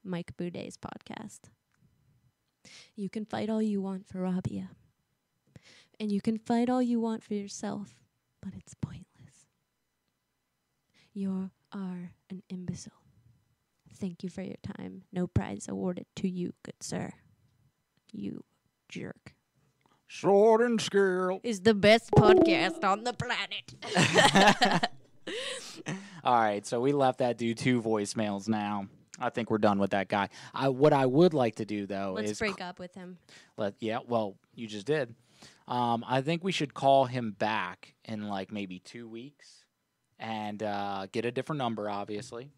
Mike 0.04 0.36
Boudet's 0.38 0.76
podcast. 0.76 1.42
You 2.96 3.12
can 3.12 3.26
fight 3.26 3.48
all 3.48 3.62
you 3.62 3.80
want 3.80 4.08
for 4.08 4.22
Rabia. 4.22 4.72
And 6.00 6.12
you 6.12 6.20
can 6.20 6.40
fight 6.40 6.68
all 6.68 6.82
you 6.82 7.00
want 7.00 7.24
for 7.24 7.36
yourself, 7.36 7.94
but 8.42 8.56
it's 8.58 8.74
pointless. 8.74 9.46
You 11.14 11.52
are 11.72 12.10
an 12.32 12.42
imbecile. 12.50 13.03
Thank 14.04 14.22
you 14.22 14.30
for 14.30 14.42
your 14.42 14.58
time. 14.78 15.04
No 15.14 15.28
prize 15.28 15.68
awarded 15.70 16.08
to 16.18 16.28
you, 16.28 16.52
good 16.64 16.76
sir. 16.82 17.14
You 18.12 18.44
jerk. 18.90 19.34
Sword 20.10 20.60
and 20.60 20.82
scale. 20.82 21.40
Is 21.42 21.62
the 21.62 21.74
best 21.74 22.12
podcast 22.12 22.84
on 22.84 23.06
the 23.06 23.14
planet. 23.14 24.90
All 26.26 26.38
right, 26.38 26.68
so 26.68 26.82
we 26.82 26.92
left 26.92 27.20
that 27.20 27.38
dude 27.38 27.58
two 27.58 27.82
voicemails 27.82 28.50
now. 28.50 28.88
I 29.22 29.30
think 29.30 29.50
we're 29.50 29.58
done 29.58 29.80
with 29.80 29.92
that 29.92 30.10
guy. 30.10 30.28
I 30.54 30.68
what 30.68 30.92
I 30.92 31.06
would 31.06 31.34
like 31.34 31.56
to 31.56 31.66
do 31.66 31.86
though 31.86 32.12
Let's 32.18 32.32
is 32.32 32.40
break 32.40 32.60
up 32.60 32.80
with 32.80 32.94
him. 32.94 33.20
Let 33.56 33.76
yeah, 33.80 34.00
well, 34.06 34.36
you 34.54 34.68
just 34.68 34.86
did. 34.86 35.16
Um, 35.66 36.04
I 36.06 36.20
think 36.20 36.44
we 36.44 36.52
should 36.52 36.74
call 36.74 37.06
him 37.06 37.38
back 37.40 37.96
in 38.04 38.28
like 38.28 38.52
maybe 38.52 38.80
two 38.80 39.08
weeks 39.08 39.64
and 40.20 40.62
uh, 40.62 41.08
get 41.14 41.24
a 41.24 41.32
different 41.32 41.60
number, 41.60 41.90
obviously, 41.90 42.52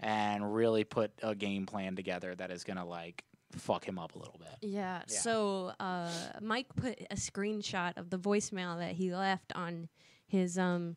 and 0.00 0.54
really 0.54 0.84
put 0.84 1.10
a 1.22 1.34
game 1.34 1.66
plan 1.66 1.96
together 1.96 2.34
that 2.34 2.50
is 2.50 2.64
gonna 2.64 2.84
like 2.84 3.24
fuck 3.56 3.86
him 3.86 3.98
up 3.98 4.14
a 4.14 4.18
little 4.18 4.38
bit. 4.38 4.68
Yeah. 4.68 5.02
So 5.06 5.72
uh, 5.80 6.10
Mike 6.40 6.66
put 6.76 7.00
a 7.10 7.16
screenshot 7.16 7.96
of 7.96 8.10
the 8.10 8.18
voicemail 8.18 8.78
that 8.78 8.92
he 8.92 9.14
left 9.14 9.52
on 9.54 9.88
his 10.26 10.58
um 10.58 10.96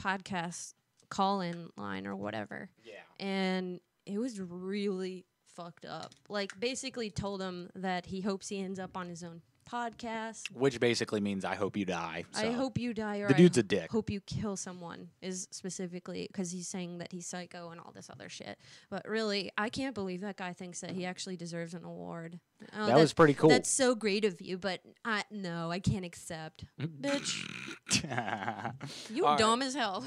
podcast 0.00 0.74
call-in 1.10 1.70
line 1.76 2.06
or 2.06 2.14
whatever. 2.14 2.70
Yeah. 2.84 2.92
And 3.18 3.80
it 4.06 4.18
was 4.18 4.40
really 4.40 5.24
fucked 5.54 5.84
up. 5.84 6.12
Like 6.28 6.58
basically 6.60 7.10
told 7.10 7.42
him 7.42 7.70
that 7.74 8.06
he 8.06 8.20
hopes 8.20 8.48
he 8.48 8.60
ends 8.60 8.78
up 8.78 8.96
on 8.96 9.08
his 9.08 9.24
own 9.24 9.42
podcast. 9.70 10.50
Which 10.52 10.80
basically 10.80 11.20
means 11.20 11.44
I 11.44 11.54
hope 11.54 11.76
you 11.76 11.84
die. 11.84 12.24
I 12.34 12.46
hope 12.50 12.78
you 12.78 12.94
die, 12.94 13.18
or 13.18 13.28
The 13.28 13.34
I 13.34 13.36
dude's 13.36 13.58
a 13.58 13.62
dick. 13.62 13.90
Hope 13.90 14.10
you 14.10 14.20
kill 14.20 14.56
someone 14.56 15.08
is 15.22 15.48
specifically 15.50 16.26
because 16.30 16.50
he's 16.50 16.68
saying 16.68 16.98
that 16.98 17.12
he's 17.12 17.26
psycho 17.26 17.70
and 17.70 17.80
all 17.80 17.92
this 17.94 18.08
other 18.10 18.28
shit. 18.28 18.58
But 18.90 19.06
really, 19.06 19.50
I 19.58 19.68
can't 19.68 19.94
believe 19.94 20.20
that 20.22 20.36
guy 20.36 20.52
thinks 20.52 20.80
that 20.80 20.90
he 20.92 21.04
actually 21.04 21.36
deserves 21.36 21.74
an 21.74 21.84
award. 21.84 22.40
Oh, 22.76 22.86
That 22.86 22.96
was 22.96 23.12
pretty 23.12 23.34
cool. 23.34 23.50
That's 23.50 23.70
so 23.70 23.94
great 23.94 24.24
of 24.24 24.40
you, 24.40 24.58
but 24.58 24.80
I 25.04 25.24
no, 25.30 25.70
I 25.70 25.78
can't 25.78 26.04
accept, 26.04 26.64
bitch. 26.80 27.44
You 29.10 29.24
All 29.24 29.30
right. 29.32 29.38
dumb 29.38 29.62
as 29.62 29.74
hell. 29.74 30.04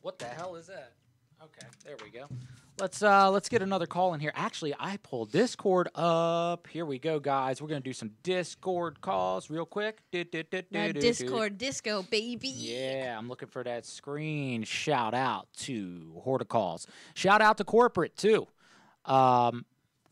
What 0.00 0.18
the 0.18 0.26
hell 0.26 0.56
is 0.56 0.66
that? 0.66 0.92
Okay, 1.44 1.66
there 1.84 1.96
we 2.04 2.10
go. 2.10 2.26
Let's 2.78 3.02
uh 3.02 3.30
let's 3.30 3.48
get 3.48 3.62
another 3.62 3.86
call 3.86 4.14
in 4.14 4.20
here. 4.20 4.32
Actually, 4.34 4.74
I 4.78 4.96
pulled 4.98 5.32
Discord 5.32 5.88
up. 5.94 6.68
Here 6.68 6.86
we 6.86 6.98
go, 6.98 7.18
guys. 7.18 7.60
We're 7.60 7.68
gonna 7.68 7.80
do 7.80 7.92
some 7.92 8.12
Discord 8.22 9.00
calls 9.00 9.50
real 9.50 9.66
quick. 9.66 10.02
Do, 10.12 10.22
do, 10.24 10.44
do, 10.44 10.62
do, 10.62 10.68
That 10.70 10.86
do, 10.86 10.92
do. 10.94 11.00
Discord 11.00 11.58
disco, 11.58 12.02
baby. 12.02 12.48
Yeah, 12.48 13.16
I'm 13.18 13.28
looking 13.28 13.48
for 13.48 13.64
that 13.64 13.84
screen. 13.84 14.62
Shout 14.62 15.14
out 15.14 15.48
to 15.58 16.22
Horticalls. 16.24 16.86
Shout 17.14 17.42
out 17.42 17.58
to 17.58 17.64
corporate 17.64 18.16
too. 18.16 18.46
Um, 19.04 19.64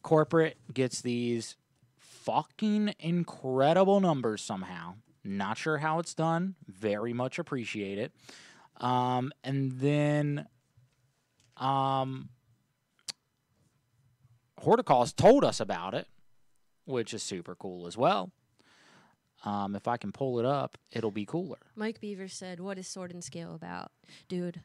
corporate 0.03 0.59
gets 0.75 1.01
these 1.01 1.57
fucking 1.99 2.95
incredible 2.99 4.01
numbers 4.01 4.43
somehow. 4.43 4.95
Not 5.23 5.59
sure 5.59 5.79
how 5.79 6.01
it's 6.01 6.15
done. 6.15 6.57
Very 6.67 7.13
much 7.13 7.39
appreciate 7.39 7.99
it. 7.99 8.13
Um, 8.79 9.33
and 9.45 9.73
then, 9.73 10.47
um, 11.61 12.31
Horticalls 14.63 15.15
told 15.15 15.45
us 15.45 15.61
about 15.61 15.95
it, 15.95 16.07
which 16.85 17.15
is 17.15 17.23
super 17.23 17.55
cool 17.55 17.87
as 17.87 17.97
well. 17.97 18.31
Um, 19.45 19.75
if 19.75 19.89
I 19.89 19.97
can 19.97 20.13
pull 20.13 20.39
it 20.39 20.45
up, 20.45 20.77
it'll 20.93 21.11
be 21.11 21.25
cooler. 21.25 21.57
Mike 21.75 21.99
Beaver 22.01 22.29
said, 22.29 22.61
"What 22.61 22.77
is 22.79 22.87
Sword 22.87 23.11
and 23.11 23.25
Scale 23.25 23.55
about, 23.55 23.91
dude? 24.29 24.61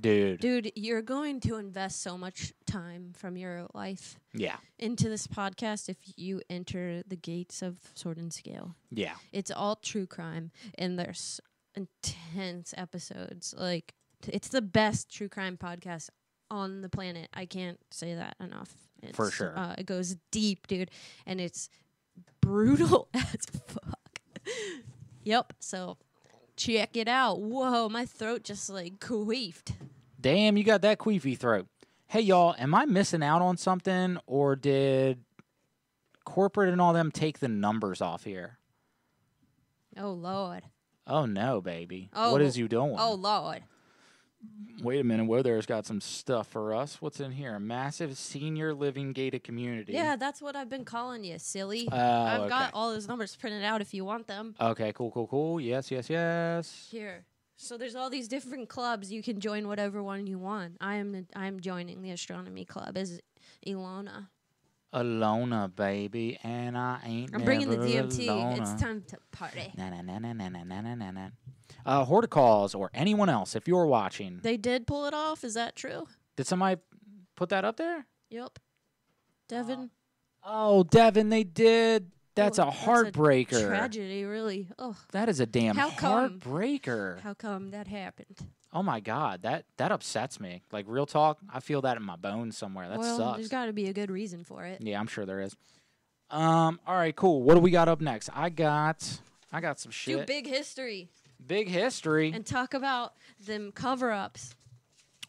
Dude. 0.00 0.40
Dude, 0.40 0.72
you're 0.76 1.02
going 1.02 1.40
to 1.40 1.56
invest 1.56 2.00
so 2.00 2.16
much 2.16 2.54
time 2.64 3.12
from 3.14 3.36
your 3.36 3.66
life, 3.74 4.18
Yeah. 4.32 4.56
into 4.78 5.08
this 5.10 5.26
podcast 5.26 5.88
if 5.90 5.98
you 6.16 6.40
enter 6.48 7.02
the 7.02 7.16
gates 7.16 7.60
of 7.60 7.76
Sword 7.94 8.16
and 8.16 8.32
Scale. 8.32 8.76
Yeah. 8.90 9.16
It's 9.32 9.50
all 9.50 9.76
true 9.76 10.06
crime, 10.06 10.52
and 10.78 10.98
there's 10.98 11.40
intense 11.74 12.72
episodes. 12.78 13.52
Like 13.54 13.94
it's 14.28 14.48
the 14.48 14.62
best 14.62 15.12
true 15.12 15.28
crime 15.28 15.56
podcast 15.56 16.10
on 16.50 16.80
the 16.80 16.88
planet. 16.88 17.28
I 17.34 17.46
can't 17.46 17.78
say 17.90 18.14
that 18.14 18.36
enough. 18.40 18.72
It's, 19.02 19.16
For 19.16 19.30
sure. 19.30 19.56
uh, 19.56 19.74
it 19.78 19.86
goes 19.86 20.16
deep, 20.30 20.66
dude, 20.66 20.90
and 21.26 21.40
it's 21.40 21.68
brutal 22.40 23.08
as 23.14 23.46
fuck. 23.66 24.20
yep. 25.22 25.52
So 25.60 25.96
check 26.56 26.96
it 26.96 27.08
out. 27.08 27.40
Whoa, 27.40 27.88
my 27.88 28.04
throat 28.04 28.42
just 28.44 28.68
like 28.68 28.98
queefed. 28.98 29.72
Damn, 30.20 30.56
you 30.56 30.64
got 30.64 30.82
that 30.82 30.98
queefy 30.98 31.38
throat. 31.38 31.66
Hey, 32.08 32.20
y'all, 32.20 32.54
am 32.58 32.74
I 32.74 32.84
missing 32.84 33.22
out 33.22 33.40
on 33.40 33.56
something, 33.56 34.18
or 34.26 34.56
did 34.56 35.20
corporate 36.24 36.70
and 36.70 36.80
all 36.80 36.92
them 36.92 37.10
take 37.10 37.38
the 37.38 37.48
numbers 37.48 38.00
off 38.00 38.24
here? 38.24 38.58
Oh 39.96 40.10
lord. 40.10 40.62
Oh 41.06 41.24
no, 41.26 41.60
baby. 41.60 42.10
Oh. 42.12 42.32
what 42.32 42.42
is 42.42 42.58
you 42.58 42.68
doing? 42.68 42.96
Oh 42.98 43.14
lord. 43.14 43.62
Wait 44.82 45.00
a 45.00 45.04
minute. 45.04 45.26
Weather's 45.26 45.66
got 45.66 45.84
some 45.84 46.00
stuff 46.00 46.48
for 46.48 46.74
us. 46.74 47.02
What's 47.02 47.20
in 47.20 47.32
here? 47.32 47.54
A 47.54 47.60
massive 47.60 48.16
senior 48.16 48.72
living 48.72 49.12
gated 49.12 49.44
community. 49.44 49.92
Yeah, 49.92 50.16
that's 50.16 50.40
what 50.40 50.56
I've 50.56 50.70
been 50.70 50.86
calling 50.86 51.22
you, 51.22 51.38
silly. 51.38 51.86
Oh, 51.92 51.96
I've 51.96 52.40
okay. 52.40 52.48
got 52.48 52.70
all 52.72 52.90
those 52.90 53.06
numbers 53.06 53.36
printed 53.36 53.62
out 53.62 53.82
if 53.82 53.92
you 53.92 54.04
want 54.04 54.26
them. 54.26 54.54
Okay, 54.60 54.92
cool, 54.94 55.10
cool, 55.10 55.26
cool. 55.26 55.60
Yes, 55.60 55.90
yes, 55.90 56.08
yes. 56.08 56.88
Here. 56.90 57.26
So 57.56 57.76
there's 57.76 57.94
all 57.94 58.08
these 58.08 58.26
different 58.26 58.70
clubs. 58.70 59.12
You 59.12 59.22
can 59.22 59.38
join 59.38 59.68
whatever 59.68 60.02
one 60.02 60.26
you 60.26 60.38
want. 60.38 60.78
I 60.80 60.94
am 60.94 61.26
I'm 61.36 61.60
joining 61.60 62.00
the 62.00 62.10
astronomy 62.10 62.64
club 62.64 62.96
as 62.96 63.20
Ilona. 63.66 64.28
Alona, 64.92 65.74
baby, 65.74 66.38
and 66.42 66.76
I 66.76 66.98
ain't. 67.04 67.34
I'm 67.34 67.44
bringing 67.44 67.70
the 67.70 67.76
DMT. 67.76 68.58
It's 68.60 68.80
time 68.80 69.02
to 69.08 69.18
party. 69.32 69.72
Na 69.76 69.90
na 69.90 70.02
na 70.02 70.18
na 70.18 70.32
na 70.32 70.48
na 70.48 70.62
na 70.80 70.94
na 70.94 71.10
na. 71.10 71.28
Uh, 71.86 72.04
Horticalls 72.04 72.74
or 72.74 72.90
anyone 72.92 73.28
else, 73.28 73.54
if 73.54 73.66
you're 73.68 73.86
watching, 73.86 74.40
They 74.42 74.56
did 74.56 74.86
pull 74.86 75.06
it 75.06 75.14
off. 75.14 75.44
Is 75.44 75.54
that 75.54 75.76
true? 75.76 76.06
did 76.36 76.46
somebody 76.46 76.80
put 77.36 77.48
that 77.50 77.64
up 77.64 77.76
there? 77.76 78.06
Yep. 78.30 78.58
Devin. 79.48 79.90
Oh, 80.44 80.82
Devin, 80.84 81.28
they 81.28 81.44
did. 81.44 82.10
That's 82.34 82.58
Oh, 82.58 82.68
a 82.68 82.70
heartbreaker. 82.70 83.66
tragedy, 83.66 84.24
really. 84.24 84.68
Oh. 84.78 84.96
That 85.12 85.28
is 85.28 85.40
a 85.40 85.46
damn 85.46 85.76
How 85.76 85.90
come? 85.90 86.40
heartbreaker. 86.40 87.20
How 87.20 87.34
come 87.34 87.70
that 87.72 87.86
happened? 87.88 88.36
Oh 88.72 88.82
my 88.82 89.00
god, 89.00 89.42
that 89.42 89.64
that 89.78 89.90
upsets 89.90 90.38
me. 90.38 90.62
Like 90.70 90.84
real 90.88 91.06
talk, 91.06 91.38
I 91.52 91.60
feel 91.60 91.82
that 91.82 91.96
in 91.96 92.02
my 92.04 92.16
bones 92.16 92.56
somewhere. 92.56 92.88
That 92.88 92.98
well, 92.98 93.16
sucks. 93.16 93.36
there's 93.38 93.48
got 93.48 93.66
to 93.66 93.72
be 93.72 93.88
a 93.88 93.92
good 93.92 94.10
reason 94.10 94.44
for 94.44 94.64
it. 94.64 94.80
Yeah, 94.80 95.00
I'm 95.00 95.08
sure 95.08 95.26
there 95.26 95.40
is. 95.40 95.56
Um, 96.30 96.78
all 96.86 96.94
right, 96.94 97.14
cool. 97.14 97.42
What 97.42 97.54
do 97.54 97.60
we 97.60 97.72
got 97.72 97.88
up 97.88 98.00
next? 98.00 98.30
I 98.32 98.48
got 98.50 99.20
I 99.52 99.60
got 99.60 99.80
some 99.80 99.90
shit. 99.90 100.18
Do 100.18 100.24
big 100.24 100.46
history 100.46 101.08
Big 101.44 101.68
history. 101.68 102.32
and 102.32 102.44
talk 102.46 102.74
about 102.74 103.14
them 103.44 103.72
cover-ups. 103.72 104.54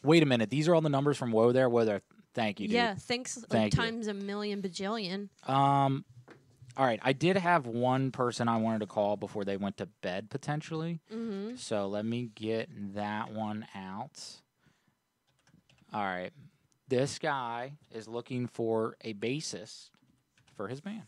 Wait 0.03 0.21
a 0.21 0.25
minute. 0.25 0.49
These 0.49 0.67
are 0.67 0.75
all 0.75 0.81
the 0.81 0.89
numbers 0.89 1.17
from 1.17 1.31
Whoa 1.31 1.51
There, 1.51 1.69
Whoa 1.69 1.85
There. 1.85 2.01
Thank 2.33 2.59
you, 2.59 2.67
dude. 2.67 2.75
Yeah, 2.75 2.95
thanks 2.95 3.37
like, 3.37 3.49
Thank 3.49 3.73
you. 3.73 3.81
times 3.81 4.07
a 4.07 4.13
million 4.13 4.61
bajillion. 4.61 5.29
Um, 5.47 6.05
all 6.77 6.85
right. 6.85 6.99
I 7.03 7.13
did 7.13 7.37
have 7.37 7.65
one 7.67 8.11
person 8.11 8.47
I 8.47 8.57
wanted 8.57 8.79
to 8.79 8.87
call 8.87 9.17
before 9.17 9.43
they 9.43 9.57
went 9.57 9.77
to 9.77 9.85
bed 9.85 10.29
potentially. 10.29 10.99
Mhm. 11.11 11.57
So 11.57 11.87
let 11.87 12.05
me 12.05 12.31
get 12.33 12.69
that 12.95 13.31
one 13.33 13.65
out. 13.75 14.41
All 15.93 16.03
right. 16.03 16.31
This 16.87 17.19
guy 17.19 17.73
is 17.91 18.07
looking 18.07 18.47
for 18.47 18.95
a 19.01 19.13
bassist 19.13 19.91
for 20.55 20.67
his 20.67 20.81
band. 20.81 21.07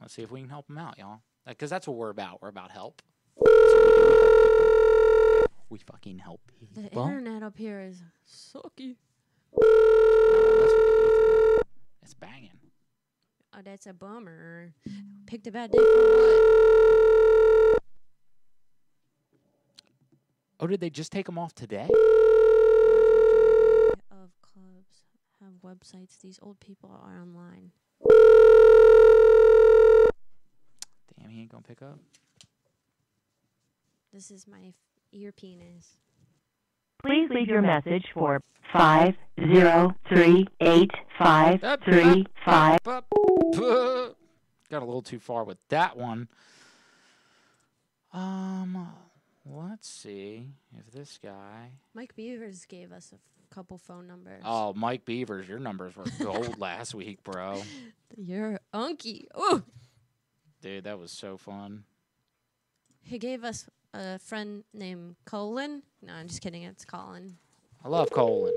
Let's 0.00 0.14
see 0.14 0.22
if 0.22 0.30
we 0.30 0.40
can 0.40 0.50
help 0.50 0.68
him 0.68 0.78
out, 0.78 0.98
y'all. 0.98 1.20
Because 1.46 1.70
that's 1.70 1.86
what 1.86 1.96
we're 1.96 2.10
about. 2.10 2.42
We're 2.42 2.48
about 2.48 2.70
help. 2.70 3.02
We 3.36 3.50
do 3.50 4.18
help 4.20 4.42
people. 4.42 5.66
We 5.70 5.78
fucking 5.78 6.18
help 6.18 6.40
The 6.74 6.90
internet 6.92 7.42
up 7.42 7.56
here 7.56 7.80
is 7.80 8.02
sucky. 8.26 8.96
It's 12.02 12.14
banging. 12.14 12.50
Oh, 13.56 13.62
that's 13.64 13.86
a 13.86 13.94
bummer. 13.94 14.74
Picked 15.26 15.46
a 15.46 15.50
bad 15.52 15.70
day 15.70 15.78
for 15.78 15.84
what? 15.84 17.82
Oh, 20.60 20.66
did 20.66 20.80
they 20.80 20.90
just 20.90 21.10
take 21.10 21.24
them 21.24 21.38
off 21.38 21.54
today? 21.54 21.88
Of 24.10 24.30
clubs 24.42 25.04
have 25.40 25.52
websites. 25.64 26.18
These 26.20 26.38
old 26.42 26.60
people 26.60 26.90
are 27.02 27.18
online. 27.18 27.72
Damn, 31.18 31.30
he 31.30 31.40
ain't 31.40 31.50
gonna 31.50 31.62
pick 31.62 31.80
up. 31.80 31.98
This 34.12 34.30
is 34.30 34.46
my 34.46 34.66
f- 34.68 34.74
ear 35.12 35.32
penis. 35.32 35.96
Please 37.04 37.28
leave 37.30 37.48
your 37.48 37.62
message 37.62 38.04
for 38.12 38.40
five 38.72 39.14
zero 39.38 39.94
three 40.08 40.46
eight 40.60 40.90
five 41.18 41.60
three 41.84 42.26
five. 42.44 42.78
Got 42.84 44.82
a 44.82 44.84
little 44.84 45.02
too 45.02 45.20
far 45.20 45.44
with 45.44 45.58
that 45.68 45.96
one. 45.96 46.28
Um, 48.12 48.88
let's 49.44 49.88
see 49.88 50.48
if 50.78 50.90
this 50.90 51.18
guy. 51.22 51.70
Mike 51.94 52.16
Beavers 52.16 52.64
gave 52.64 52.90
us 52.92 53.12
a 53.12 53.54
couple 53.54 53.78
phone 53.78 54.08
numbers. 54.08 54.42
Oh, 54.44 54.72
Mike 54.74 55.04
Beavers, 55.04 55.48
your 55.48 55.58
numbers 55.60 55.94
were 55.96 56.06
gold 56.18 56.58
last 56.58 56.94
week, 56.94 57.22
bro. 57.22 57.62
You're 58.16 58.58
unky. 58.74 59.26
Ooh. 59.38 59.62
Dude, 60.62 60.84
that 60.84 60.98
was 60.98 61.12
so 61.12 61.36
fun. 61.36 61.84
He 63.02 63.18
gave 63.18 63.44
us 63.44 63.68
a 63.94 64.18
friend 64.18 64.64
named 64.72 65.16
Colin. 65.24 65.82
No, 66.02 66.12
I'm 66.12 66.28
just 66.28 66.40
kidding. 66.40 66.62
It's 66.62 66.84
Colin. 66.84 67.36
I 67.84 67.88
love 67.88 68.10
Colin. 68.10 68.52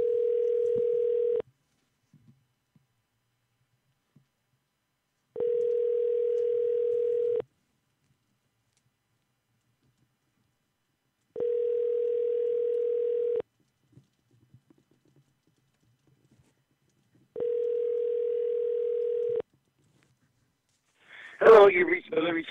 you 21.72 21.86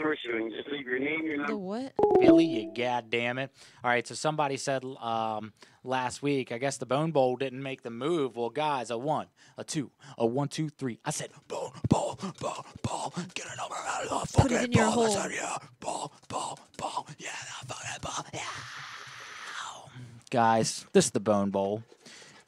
reach 0.04 0.18
Billy 0.26 0.38
Resource 0.38 0.50
Showing, 0.50 0.52
just 0.56 0.68
leave 0.70 0.86
your 0.86 0.98
name, 0.98 1.24
your 1.26 1.36
number. 1.38 1.52
The 1.52 1.58
what? 1.58 1.92
Billy, 2.20 2.44
you 2.44 2.72
goddamn 2.74 3.38
it! 3.38 3.50
All 3.84 3.90
right, 3.90 4.06
so 4.06 4.14
somebody 4.14 4.56
said 4.56 4.84
um, 5.00 5.52
last 5.84 6.22
week, 6.22 6.52
I 6.52 6.58
guess 6.58 6.76
the 6.78 6.86
Bone 6.86 7.10
Bowl 7.12 7.36
didn't 7.36 7.62
make 7.62 7.82
the 7.82 7.90
move. 7.90 8.36
Well, 8.36 8.50
guys, 8.50 8.90
a 8.90 8.98
one, 8.98 9.26
a 9.56 9.64
two, 9.64 9.90
a 10.16 10.26
one, 10.26 10.48
two, 10.48 10.68
three. 10.68 10.98
I 11.04 11.10
said 11.10 11.30
bone 11.48 11.70
ball, 11.88 12.18
ball, 12.40 12.66
ball. 12.82 13.12
Get 13.34 13.46
a 13.52 13.56
number 13.56 13.74
out 13.86 14.04
of 14.04 14.08
the 14.10 14.26
fucking 14.26 14.42
Put 14.42 14.52
it 14.52 14.64
in 14.66 14.72
your 14.72 14.84
ball. 14.86 14.90
I 14.90 14.94
hole. 14.94 15.08
said, 15.08 15.30
yeah, 15.34 15.56
ball, 15.80 16.12
ball, 16.28 16.58
ball. 16.76 17.06
Yeah, 17.18 17.28
that 17.30 17.68
fucking 17.68 18.00
ball. 18.02 18.26
Yeah. 18.32 18.40
Guys, 20.30 20.84
this 20.92 21.06
is 21.06 21.10
the 21.12 21.20
Bone 21.20 21.50
Bowl. 21.50 21.82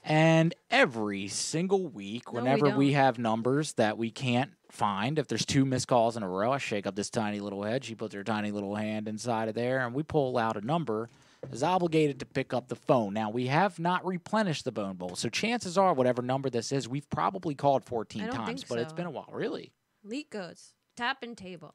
And 0.04 0.54
every 0.70 1.28
single 1.28 1.86
week, 1.86 2.24
No, 2.26 2.32
we 2.32 2.38
whenever 2.42 2.70
we 2.76 2.86
don't. 2.92 2.94
have 3.00 3.18
numbers 3.18 3.72
that 3.74 3.96
we 3.96 4.10
can't 4.10 4.50
find, 4.72 5.18
if 5.18 5.28
there's 5.28 5.46
two 5.46 5.64
missed 5.64 5.88
calls 5.88 6.16
in 6.16 6.22
a 6.22 6.28
row, 6.28 6.52
I 6.52 6.58
shake 6.58 6.86
up 6.86 6.94
this 6.94 7.10
tiny 7.10 7.40
little 7.40 7.62
head. 7.62 7.84
She 7.84 7.94
puts 7.94 8.14
her 8.14 8.24
tiny 8.24 8.50
little 8.50 8.74
hand 8.74 9.08
inside 9.08 9.48
of 9.48 9.54
there, 9.54 9.84
and 9.84 9.94
we 9.94 10.02
pull 10.02 10.38
out 10.38 10.56
a 10.56 10.60
number. 10.64 11.08
Is 11.50 11.62
obligated 11.62 12.18
to 12.18 12.26
pick 12.26 12.52
up 12.52 12.68
the 12.68 12.76
phone. 12.76 13.14
Now 13.14 13.30
we 13.30 13.46
have 13.46 13.78
not 13.78 14.04
replenished 14.04 14.66
the 14.66 14.72
bone 14.72 14.96
bowl, 14.96 15.16
so 15.16 15.30
chances 15.30 15.78
are, 15.78 15.94
whatever 15.94 16.20
number 16.20 16.50
this 16.50 16.70
is, 16.70 16.86
we've 16.86 17.08
probably 17.08 17.54
called 17.54 17.82
14 17.82 18.28
times, 18.28 18.62
but 18.62 18.78
it's 18.78 18.92
been 18.92 19.06
a 19.06 19.10
while. 19.10 19.28
Really? 19.32 19.72
Leak 20.04 20.28
goes. 20.28 20.74
Tap 20.98 21.22
and 21.22 21.38
table. 21.38 21.74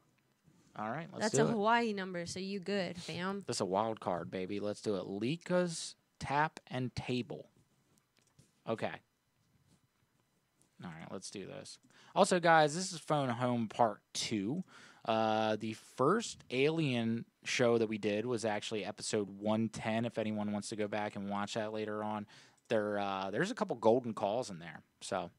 All 0.77 0.91
right, 0.91 1.07
let's 1.11 1.31
That's 1.31 1.39
a 1.39 1.47
it. 1.47 1.51
Hawaii 1.51 1.93
number, 1.93 2.27
so 2.27 2.39
you 2.39 2.59
good, 2.59 2.97
fam. 2.97 3.43
This 3.47 3.57
is 3.57 3.61
a 3.61 3.65
wild 3.65 3.99
card, 3.99 4.29
baby. 4.29 4.59
Let's 4.59 4.81
do 4.81 4.97
it. 4.97 5.07
Lika's 5.07 5.95
tap 6.19 6.59
and 6.67 6.93
table. 6.95 7.49
Okay. 8.69 8.91
All 10.86 10.91
right, 10.91 11.11
let's 11.11 11.31
do 11.31 11.47
this. 11.47 11.79
Also, 12.13 12.39
guys, 12.39 12.75
this 12.75 12.93
is 12.93 12.99
Phone 12.99 13.29
Home 13.29 13.67
Part 13.67 14.01
2. 14.13 14.63
Uh, 15.05 15.55
the 15.55 15.73
first 15.73 16.43
Alien 16.51 17.25
show 17.43 17.77
that 17.79 17.88
we 17.88 17.97
did 17.97 18.25
was 18.25 18.45
actually 18.45 18.86
episode 18.86 19.29
110. 19.39 20.05
If 20.05 20.19
anyone 20.19 20.51
wants 20.51 20.69
to 20.69 20.75
go 20.75 20.88
back 20.88 21.15
and 21.15 21.29
watch 21.29 21.55
that 21.55 21.73
later 21.73 22.03
on, 22.03 22.27
there 22.69 22.99
uh, 22.99 23.31
there's 23.31 23.49
a 23.51 23.55
couple 23.55 23.75
golden 23.77 24.13
calls 24.13 24.49
in 24.49 24.59
there. 24.59 24.81
So. 25.01 25.31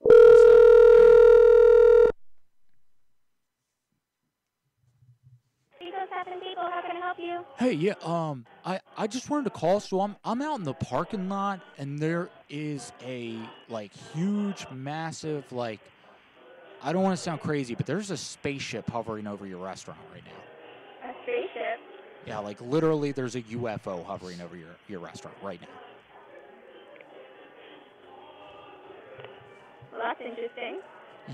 Rico 5.80 5.99
Seven 6.11 6.40
People, 6.40 6.64
how 6.64 6.82
can 6.82 6.97
I 6.97 7.05
help 7.16 7.28
you? 7.28 7.44
Hey, 7.58 7.72
yeah, 7.72 7.94
um, 8.04 8.44
I, 8.64 8.80
I 8.96 9.06
just 9.06 9.30
wanted 9.30 9.44
to 9.44 9.50
call. 9.50 9.80
So 9.80 10.00
I'm 10.00 10.16
I'm 10.24 10.42
out 10.42 10.58
in 10.58 10.64
the 10.64 10.74
parking 10.74 11.28
lot, 11.28 11.60
and 11.78 11.98
there 11.98 12.28
is 12.48 12.92
a 13.02 13.38
like 13.68 13.92
huge, 14.14 14.66
massive 14.72 15.50
like. 15.52 15.80
I 16.82 16.92
don't 16.92 17.02
want 17.02 17.16
to 17.16 17.22
sound 17.22 17.40
crazy, 17.40 17.74
but 17.74 17.86
there's 17.86 18.10
a 18.10 18.16
spaceship 18.16 18.90
hovering 18.90 19.26
over 19.26 19.46
your 19.46 19.58
restaurant 19.58 19.98
right 20.12 20.22
now. 20.24 21.08
A 21.08 21.12
spaceship. 21.22 21.80
Yeah, 22.26 22.38
like 22.38 22.60
literally, 22.60 23.12
there's 23.12 23.34
a 23.34 23.42
UFO 23.42 24.04
hovering 24.04 24.40
over 24.40 24.56
your 24.56 24.76
your 24.88 25.00
restaurant 25.00 25.36
right 25.42 25.60
now. 25.60 25.68
Well, 29.90 30.00
that's 30.02 30.20
interesting. 30.20 30.80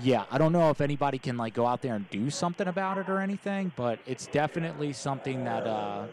Yeah, 0.01 0.25
I 0.31 0.37
don't 0.37 0.51
know 0.51 0.69
if 0.71 0.81
anybody 0.81 1.19
can 1.19 1.37
like 1.37 1.53
go 1.53 1.67
out 1.67 1.81
there 1.81 1.95
and 1.95 2.09
do 2.09 2.29
something 2.29 2.67
about 2.67 2.97
it 2.97 3.09
or 3.09 3.19
anything, 3.19 3.71
but 3.75 3.99
it's 4.07 4.27
definitely 4.27 4.93
something 4.93 5.43
that. 5.43 5.67
uh 5.67 6.05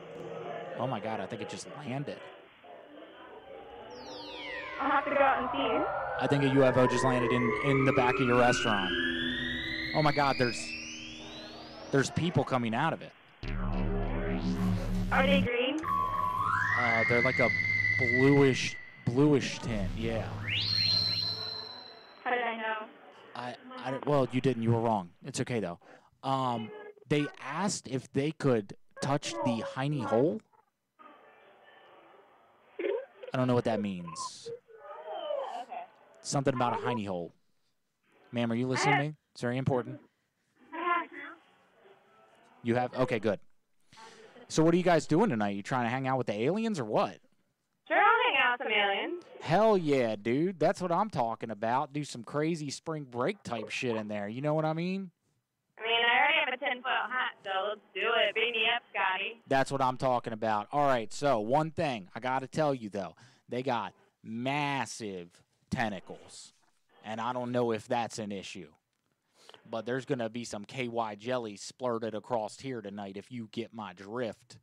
Oh 0.78 0.86
my 0.86 1.00
god, 1.00 1.20
I 1.20 1.26
think 1.26 1.42
it 1.42 1.48
just 1.48 1.66
landed. 1.86 2.18
I'll 4.80 4.90
have 4.90 5.04
to 5.04 5.10
go 5.10 5.20
out 5.20 5.42
and 5.42 5.48
see. 5.52 5.86
I 6.20 6.26
think 6.26 6.42
a 6.44 6.46
UFO 6.46 6.90
just 6.90 7.04
landed 7.04 7.32
in 7.32 7.42
in 7.64 7.84
the 7.84 7.92
back 7.92 8.14
of 8.14 8.20
your 8.26 8.38
restaurant. 8.38 8.90
Oh 9.94 10.02
my 10.02 10.12
God, 10.12 10.36
there's 10.38 10.62
there's 11.90 12.10
people 12.10 12.44
coming 12.44 12.74
out 12.74 12.92
of 12.92 13.02
it. 13.02 13.12
Are 15.12 15.26
they 15.26 15.40
green? 15.40 15.80
Uh, 16.78 17.02
they're 17.08 17.22
like 17.22 17.38
a 17.40 17.48
bluish 17.98 18.76
bluish 19.06 19.58
tint. 19.58 19.90
Yeah. 19.96 20.28
I, 23.34 23.54
I 23.76 23.98
well, 24.06 24.28
you 24.32 24.40
didn't. 24.40 24.62
You 24.62 24.72
were 24.72 24.80
wrong. 24.80 25.10
It's 25.24 25.40
okay 25.40 25.60
though. 25.60 25.78
Um, 26.22 26.70
they 27.08 27.26
asked 27.40 27.88
if 27.88 28.12
they 28.12 28.32
could 28.32 28.74
touch 29.02 29.32
the 29.44 29.62
hiney 29.74 30.04
hole. 30.04 30.40
I 33.32 33.36
don't 33.36 33.46
know 33.46 33.54
what 33.54 33.64
that 33.64 33.80
means. 33.80 34.50
Something 36.22 36.54
about 36.54 36.74
a 36.74 36.82
hiney 36.86 37.06
hole. 37.06 37.32
Ma'am, 38.32 38.52
are 38.52 38.54
you 38.54 38.66
listening 38.66 38.96
to 38.96 39.02
me? 39.02 39.14
It's 39.32 39.40
very 39.40 39.58
important. 39.58 40.00
You 42.62 42.74
have 42.74 42.94
okay, 42.94 43.18
good. 43.18 43.40
So 44.48 44.62
what 44.62 44.74
are 44.74 44.76
you 44.76 44.82
guys 44.82 45.06
doing 45.06 45.30
tonight? 45.30 45.56
You 45.56 45.62
trying 45.62 45.86
to 45.86 45.90
hang 45.90 46.06
out 46.08 46.18
with 46.18 46.26
the 46.26 46.42
aliens 46.42 46.78
or 46.78 46.84
what? 46.84 47.18
Sure, 47.86 47.96
I'll 47.96 48.02
hang 48.02 48.36
out 48.42 48.49
with 48.49 48.49
some 48.60 48.70
aliens. 48.70 49.22
Hell 49.40 49.78
yeah, 49.78 50.16
dude. 50.16 50.58
That's 50.58 50.80
what 50.80 50.92
I'm 50.92 51.10
talking 51.10 51.50
about. 51.50 51.92
Do 51.92 52.04
some 52.04 52.22
crazy 52.22 52.70
spring 52.70 53.06
break 53.10 53.42
type 53.42 53.70
shit 53.70 53.96
in 53.96 54.08
there. 54.08 54.28
You 54.28 54.42
know 54.42 54.54
what 54.54 54.64
I 54.64 54.72
mean? 54.72 55.10
I 55.78 55.82
mean, 55.82 56.00
I 56.04 56.18
already 56.18 56.34
have 56.44 56.54
a 56.54 56.56
10 56.58 56.82
foot 56.82 56.90
hat, 57.10 57.32
so 57.42 57.50
let's 57.70 57.80
do 57.94 58.00
it. 58.00 58.34
Beat 58.34 58.52
me 58.52 58.64
up, 58.74 58.82
Scotty. 58.90 59.40
That's 59.48 59.72
what 59.72 59.80
I'm 59.80 59.96
talking 59.96 60.32
about. 60.32 60.68
All 60.72 60.86
right, 60.86 61.12
so 61.12 61.40
one 61.40 61.70
thing 61.70 62.08
I 62.14 62.20
got 62.20 62.40
to 62.40 62.46
tell 62.46 62.74
you 62.74 62.90
though, 62.90 63.14
they 63.48 63.62
got 63.62 63.94
massive 64.22 65.28
tentacles. 65.70 66.52
And 67.04 67.20
I 67.20 67.32
don't 67.32 67.50
know 67.52 67.72
if 67.72 67.88
that's 67.88 68.18
an 68.18 68.30
issue. 68.30 68.68
But 69.68 69.86
there's 69.86 70.04
going 70.04 70.18
to 70.18 70.28
be 70.28 70.44
some 70.44 70.64
KY 70.64 71.16
jelly 71.18 71.56
splurted 71.56 72.14
across 72.14 72.58
here 72.60 72.82
tonight 72.82 73.16
if 73.16 73.30
you 73.32 73.48
get 73.52 73.72
my 73.72 73.94
drift. 73.94 74.58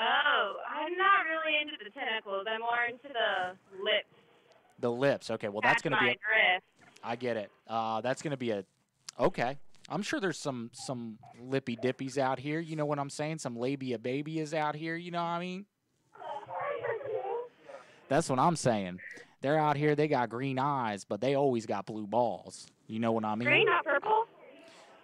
Oh, 0.00 0.54
I'm 0.66 0.96
not 0.96 1.26
really 1.28 1.60
into 1.60 1.74
the 1.84 1.90
tentacles. 1.90 2.46
I'm 2.50 2.60
more 2.60 2.84
into 2.88 3.08
the 3.08 3.82
lips. 3.84 4.06
The 4.80 4.90
lips. 4.90 5.30
Okay, 5.30 5.48
well 5.48 5.60
that's 5.60 5.82
That's 5.82 5.82
going 5.82 5.92
to 5.92 6.00
be 6.00 6.10
a, 6.10 6.14
drift. 6.14 6.64
I 7.04 7.16
get 7.16 7.36
it. 7.36 7.50
Uh, 7.68 8.00
that's 8.00 8.22
going 8.22 8.30
to 8.30 8.38
be 8.38 8.50
a 8.50 8.64
okay. 9.18 9.58
I'm 9.90 10.02
sure 10.02 10.20
there's 10.20 10.38
some 10.38 10.70
some 10.72 11.18
lippy 11.40 11.76
dippies 11.76 12.16
out 12.16 12.38
here. 12.38 12.60
You 12.60 12.76
know 12.76 12.86
what 12.86 12.98
I'm 12.98 13.10
saying? 13.10 13.38
Some 13.38 13.56
labia 13.56 13.98
baby 13.98 14.38
is 14.38 14.54
out 14.54 14.74
here. 14.74 14.96
You 14.96 15.10
know 15.10 15.22
what 15.22 15.28
I 15.28 15.40
mean? 15.40 15.66
That's 18.08 18.28
what 18.28 18.38
I'm 18.38 18.56
saying. 18.56 18.98
They're 19.40 19.58
out 19.58 19.76
here. 19.76 19.94
They 19.94 20.08
got 20.08 20.28
green 20.30 20.58
eyes, 20.58 21.04
but 21.04 21.20
they 21.20 21.34
always 21.34 21.66
got 21.66 21.86
blue 21.86 22.06
balls. 22.06 22.66
You 22.86 22.98
know 22.98 23.12
what 23.12 23.24
I 23.24 23.34
mean? 23.34 23.48
Green, 23.48 23.66
not 23.66 23.84
purple? 23.84 24.24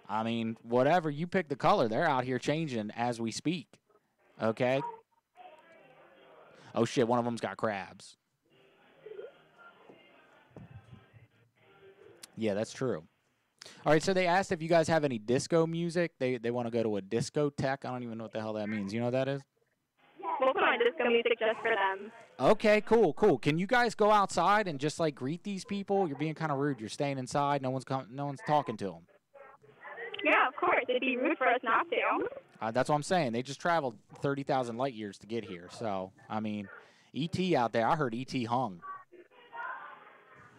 I 0.09 0.23
mean, 0.23 0.57
whatever 0.63 1.09
you 1.09 1.27
pick 1.27 1.49
the 1.49 1.55
color, 1.55 1.87
they're 1.87 2.07
out 2.07 2.23
here 2.23 2.39
changing 2.39 2.91
as 2.95 3.19
we 3.19 3.31
speak. 3.31 3.67
Okay. 4.41 4.81
Oh 6.75 6.85
shit! 6.85 7.07
One 7.07 7.17
of 7.17 7.25
them's 7.25 7.41
got 7.41 7.57
crabs. 7.57 8.17
Yeah, 12.35 12.53
that's 12.53 12.71
true. 12.71 13.03
All 13.85 13.93
right, 13.93 14.03
so 14.03 14.13
they 14.13 14.27
asked 14.27 14.51
if 14.51 14.61
you 14.61 14.69
guys 14.69 14.87
have 14.87 15.03
any 15.03 15.17
disco 15.17 15.65
music. 15.65 16.11
They 16.19 16.37
they 16.37 16.51
want 16.51 16.67
to 16.67 16.71
go 16.71 16.83
to 16.83 16.97
a 16.97 17.01
discotheque. 17.01 17.83
I 17.83 17.89
don't 17.91 18.03
even 18.03 18.17
know 18.17 18.25
what 18.25 18.33
the 18.33 18.39
hell 18.39 18.53
that 18.53 18.69
means. 18.69 18.93
You 18.93 18.99
know 18.99 19.07
what 19.07 19.11
that 19.11 19.27
is? 19.27 19.41
We'll 20.39 20.53
put 20.53 20.63
on 20.63 20.77
disco 20.77 21.09
music 21.09 21.39
just 21.39 21.59
for 21.61 21.69
them. 21.69 22.11
Okay, 22.39 22.81
cool, 22.81 23.13
cool. 23.13 23.39
Can 23.39 23.57
you 23.57 23.65
guys 23.65 23.95
go 23.95 24.11
outside 24.11 24.67
and 24.67 24.79
just 24.79 24.99
like 24.99 25.15
greet 25.15 25.43
these 25.43 25.65
people? 25.65 26.07
You're 26.07 26.17
being 26.17 26.35
kind 26.35 26.51
of 26.51 26.59
rude. 26.59 26.79
You're 26.79 26.89
staying 26.89 27.17
inside. 27.17 27.63
No 27.63 27.71
one's 27.71 27.85
com- 27.85 28.07
no 28.11 28.27
one's 28.27 28.41
talking 28.45 28.77
to 28.77 28.85
them. 28.85 29.07
Yeah, 30.27 30.45
of 30.45 30.55
course. 30.57 30.83
It'd 30.89 30.99
be 30.99 31.15
rude 31.15 31.37
for 31.37 31.47
us 31.47 31.61
not 31.63 31.87
to. 31.89 32.27
Uh, 32.61 32.71
that's 32.71 32.89
what 32.89 32.95
I'm 32.95 33.03
saying. 33.03 33.31
They 33.31 33.41
just 33.41 33.61
traveled 33.61 33.95
30,000 34.21 34.75
light 34.75 34.93
years 34.93 35.17
to 35.19 35.27
get 35.27 35.45
here. 35.45 35.69
So, 35.71 36.11
I 36.29 36.41
mean, 36.41 36.67
ET 37.15 37.39
out 37.53 37.71
there, 37.71 37.87
I 37.87 37.95
heard 37.95 38.13
ET 38.13 38.33
hung. 38.45 38.81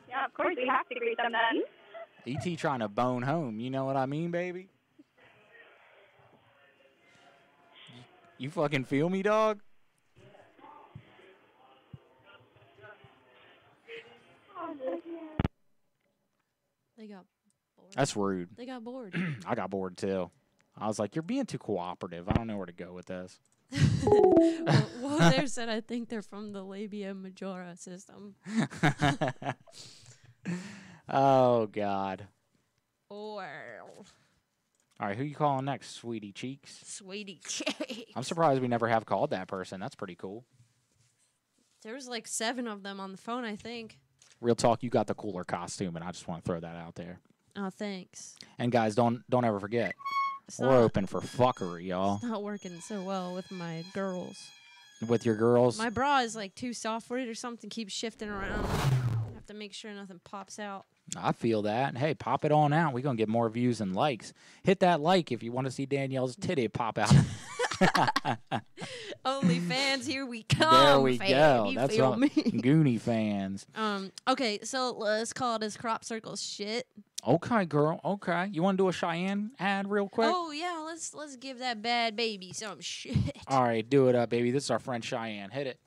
Yeah, 0.08 0.24
of 0.24 0.32
course. 0.32 0.54
We 0.56 0.66
have 0.66 0.88
to 0.88 0.94
greet 0.94 1.18
them 1.18 1.32
then. 1.32 2.34
ET 2.34 2.58
trying 2.58 2.80
to 2.80 2.88
bone 2.88 3.22
home. 3.22 3.60
You 3.60 3.68
know 3.68 3.84
what 3.84 3.96
I 3.96 4.06
mean, 4.06 4.30
baby? 4.30 4.68
You 8.38 8.48
fucking 8.50 8.84
feel 8.84 9.10
me, 9.10 9.22
dog? 9.22 9.60
They 16.96 17.06
got 17.06 17.24
bored. 17.88 17.96
That's 17.96 18.16
rude. 18.16 18.48
They 18.56 18.66
got 18.66 18.84
bored. 18.84 19.14
I 19.46 19.54
got 19.54 19.70
bored 19.70 19.96
too. 19.96 20.30
I 20.76 20.86
was 20.86 20.98
like, 20.98 21.16
you're 21.16 21.22
being 21.22 21.46
too 21.46 21.58
cooperative. 21.58 22.28
I 22.28 22.32
don't 22.32 22.46
know 22.46 22.56
where 22.56 22.66
to 22.66 22.72
go 22.72 22.92
with 22.92 23.06
this. 23.06 23.40
well, 24.04 25.30
there 25.30 25.46
said 25.46 25.68
I 25.68 25.80
think 25.80 26.08
they're 26.08 26.22
from 26.22 26.52
the 26.52 26.62
labia 26.62 27.14
majora 27.14 27.76
system. 27.76 28.36
oh, 31.08 31.66
God. 31.66 32.28
Or 33.10 33.44
All 35.00 35.08
right, 35.08 35.16
who 35.16 35.24
you 35.24 35.34
calling 35.34 35.64
next, 35.64 35.96
sweetie 35.96 36.32
cheeks? 36.32 36.80
sweetie 36.86 37.40
Cheeks. 37.46 38.12
I'm 38.14 38.22
surprised 38.22 38.62
we 38.62 38.68
never 38.68 38.88
have 38.88 39.04
called 39.04 39.30
that 39.30 39.48
person. 39.48 39.80
That's 39.80 39.96
pretty 39.96 40.14
cool. 40.14 40.44
There 41.82 41.94
was 41.94 42.08
like 42.08 42.26
seven 42.26 42.66
of 42.66 42.82
them 42.82 43.00
on 43.00 43.12
the 43.12 43.18
phone, 43.18 43.44
I 43.44 43.56
think. 43.56 43.98
Real 44.40 44.54
talk, 44.54 44.82
you 44.82 44.90
got 44.90 45.06
the 45.06 45.14
cooler 45.14 45.44
costume, 45.44 45.96
and 45.96 46.04
I 46.04 46.12
just 46.12 46.28
want 46.28 46.44
to 46.44 46.48
throw 46.48 46.60
that 46.60 46.76
out 46.76 46.94
there. 46.94 47.20
Oh, 47.60 47.70
thanks. 47.70 48.36
And 48.58 48.70
guys, 48.70 48.94
don't 48.94 49.22
don't 49.28 49.44
ever 49.44 49.58
forget, 49.58 49.94
It's 50.46 50.58
we're 50.58 50.66
not- 50.70 50.76
open 50.82 51.06
for 51.06 51.20
fuckery, 51.20 51.86
y'all. 51.88 52.16
It's 52.16 52.24
not 52.24 52.42
working 52.42 52.80
so 52.80 53.02
well 53.02 53.34
with 53.34 53.50
my 53.50 53.84
girls. 53.94 54.36
With 55.08 55.24
your 55.26 55.36
girls. 55.36 55.76
My 55.78 55.90
bra 55.90 56.20
is 56.20 56.34
like 56.36 56.54
too 56.54 56.72
soft 56.72 57.06
for 57.06 57.18
it 57.18 57.28
or 57.28 57.34
something. 57.34 57.70
Keeps 57.70 57.92
shifting 57.92 58.28
around. 58.28 58.64
I 58.64 59.34
have 59.34 59.46
to 59.46 59.54
make 59.54 59.72
sure 59.72 59.92
nothing 59.92 60.20
pops 60.24 60.58
out. 60.58 60.86
I 61.16 61.32
feel 61.32 61.62
that. 61.62 61.96
Hey, 61.96 62.14
pop 62.14 62.44
it 62.44 62.52
on 62.52 62.72
out. 62.72 62.92
We're 62.92 63.02
gonna 63.02 63.16
get 63.16 63.28
more 63.28 63.48
views 63.48 63.80
and 63.80 63.94
likes. 63.94 64.32
Hit 64.62 64.80
that 64.80 65.00
like 65.00 65.30
if 65.32 65.42
you 65.42 65.52
want 65.52 65.66
to 65.66 65.70
see 65.70 65.86
Danielle's 65.86 66.36
titty 66.36 66.68
pop 66.68 66.98
out. 66.98 67.12
Only 69.24 69.60
fans, 69.60 70.06
here 70.06 70.26
we 70.26 70.42
come. 70.44 70.84
there 70.84 71.00
we 71.00 71.18
fam. 71.18 71.30
go. 71.30 71.70
You 71.70 71.74
That's 71.76 71.96
feel 71.96 72.10
what 72.10 72.18
me? 72.18 72.28
Goonie 72.34 73.00
fans. 73.00 73.66
Um. 73.74 74.12
Okay, 74.26 74.60
so 74.62 74.92
let's 74.92 75.32
call 75.32 75.58
this 75.58 75.76
crop 75.76 76.04
circle 76.04 76.36
shit. 76.36 76.86
Okay, 77.26 77.64
girl. 77.64 78.00
Okay. 78.04 78.48
You 78.52 78.62
want 78.62 78.78
to 78.78 78.84
do 78.84 78.88
a 78.88 78.92
Cheyenne 78.92 79.50
ad 79.58 79.90
real 79.90 80.08
quick? 80.08 80.30
Oh 80.32 80.50
yeah, 80.52 80.82
let's 80.84 81.14
let's 81.14 81.36
give 81.36 81.58
that 81.58 81.82
bad 81.82 82.16
baby 82.16 82.52
some 82.52 82.80
shit. 82.80 83.16
All 83.48 83.62
right, 83.62 83.88
do 83.88 84.08
it 84.08 84.14
up, 84.14 84.30
baby. 84.30 84.50
This 84.50 84.64
is 84.64 84.70
our 84.70 84.78
friend 84.78 85.04
Cheyenne. 85.04 85.50
Hit 85.50 85.66
it. 85.66 85.80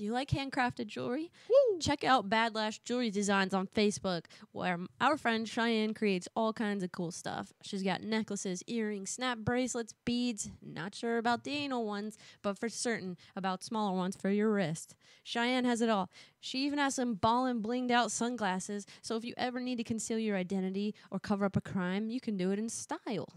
Do 0.00 0.06
you 0.06 0.12
like 0.12 0.30
handcrafted 0.30 0.86
jewelry? 0.86 1.30
Check 1.78 2.04
out 2.04 2.30
Bad 2.30 2.54
Lash 2.54 2.78
Jewelry 2.78 3.10
Designs 3.10 3.52
on 3.52 3.66
Facebook, 3.66 4.24
where 4.52 4.78
our 4.98 5.18
friend 5.18 5.46
Cheyenne 5.46 5.92
creates 5.92 6.26
all 6.34 6.54
kinds 6.54 6.82
of 6.82 6.90
cool 6.90 7.10
stuff. 7.10 7.52
She's 7.60 7.82
got 7.82 8.02
necklaces, 8.02 8.62
earrings, 8.66 9.10
snap 9.10 9.40
bracelets, 9.40 9.92
beads. 10.06 10.48
Not 10.62 10.94
sure 10.94 11.18
about 11.18 11.44
the 11.44 11.50
anal 11.50 11.84
ones, 11.84 12.16
but 12.40 12.58
for 12.58 12.70
certain 12.70 13.18
about 13.36 13.62
smaller 13.62 13.94
ones 13.94 14.16
for 14.16 14.30
your 14.30 14.50
wrist. 14.50 14.94
Cheyenne 15.22 15.66
has 15.66 15.82
it 15.82 15.90
all. 15.90 16.08
She 16.40 16.64
even 16.64 16.78
has 16.78 16.94
some 16.94 17.12
ballin' 17.12 17.60
blinged 17.60 17.90
out 17.90 18.10
sunglasses, 18.10 18.86
so 19.02 19.16
if 19.16 19.24
you 19.26 19.34
ever 19.36 19.60
need 19.60 19.76
to 19.76 19.84
conceal 19.84 20.18
your 20.18 20.38
identity 20.38 20.94
or 21.10 21.18
cover 21.18 21.44
up 21.44 21.58
a 21.58 21.60
crime, 21.60 22.08
you 22.08 22.22
can 22.22 22.38
do 22.38 22.52
it 22.52 22.58
in 22.58 22.70
style. 22.70 23.28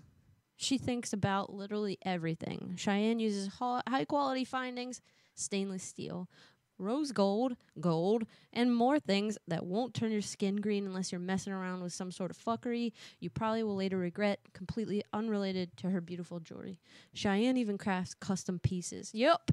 She 0.56 0.78
thinks 0.78 1.12
about 1.12 1.52
literally 1.52 1.98
everything. 2.06 2.76
Cheyenne 2.78 3.20
uses 3.20 3.50
high 3.60 4.06
quality 4.06 4.46
findings, 4.46 5.02
stainless 5.36 5.84
steel, 5.84 6.30
rose 6.78 7.12
gold, 7.12 7.56
gold, 7.80 8.24
and 8.52 8.76
more 8.76 9.00
things 9.00 9.38
that 9.48 9.66
won't 9.66 9.94
turn 9.94 10.12
your 10.12 10.22
skin 10.22 10.58
green 10.58 10.86
unless 10.86 11.12
you're 11.12 11.20
messing 11.20 11.54
around 11.54 11.82
with 11.82 11.94
some 11.94 12.12
sort 12.12 12.32
of 12.32 12.38
fuckery 12.38 12.92
you 13.20 13.30
probably 13.30 13.64
will 13.64 13.76
later 13.76 13.98
regret, 13.98 14.40
completely 14.54 15.04
unrelated 15.14 15.76
to 15.78 15.90
her 15.90 16.02
beautiful 16.02 16.40
jewelry. 16.40 16.80
Cheyenne 17.14 17.58
even 17.58 17.78
crafts 17.78 18.14
custom 18.14 18.60
pieces. 18.60 19.12
Yep. 19.14 19.52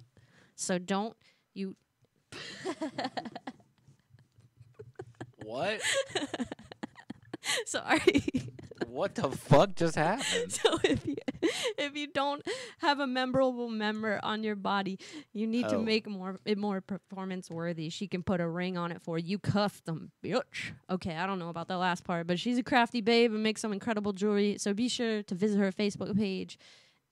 So 0.55 0.79
don't 0.79 1.17
you. 1.55 1.77
What? 5.45 5.81
Sorry. 7.67 8.25
what 8.87 9.15
the 9.15 9.31
fuck 9.31 9.75
just 9.75 9.97
happened? 9.97 10.53
So 10.63 10.79
if 10.85 11.07
you 11.07 11.17
if 11.79 11.97
you 11.97 12.07
don't 12.09 12.43
have 12.79 13.01
a 13.01 13.07
memorable 13.07 13.69
member 13.71 14.21
on 14.23 14.43
your 14.45 14.57
body, 14.57 14.99
you 15.33 15.47
need 15.47 15.69
to 15.71 15.77
Oh. 15.77 15.83
make 15.83 16.07
more 16.09 16.39
it 16.45 16.59
more 16.59 16.81
performance 16.81 17.49
worthy. 17.51 17.89
She 17.89 18.07
can 18.09 18.23
put 18.23 18.41
a 18.41 18.49
ring 18.49 18.77
on 18.77 18.93
it 18.93 19.01
for 19.03 19.19
you, 19.19 19.39
custom, 19.39 20.11
bitch. 20.23 20.73
Okay, 20.91 21.17
I 21.17 21.27
don't 21.27 21.39
know 21.39 21.49
about 21.49 21.69
the 21.69 21.79
last 21.79 22.05
part, 22.05 22.27
but 22.27 22.39
she's 22.39 22.59
a 22.59 22.63
crafty 22.63 23.01
babe 23.01 23.33
and 23.33 23.43
makes 23.43 23.61
some 23.63 23.73
incredible 23.73 24.13
jewelry. 24.13 24.57
So 24.59 24.75
be 24.75 24.89
sure 24.89 25.23
to 25.23 25.35
visit 25.35 25.59
her 25.59 25.73
Facebook 25.73 26.17
page. 26.17 26.59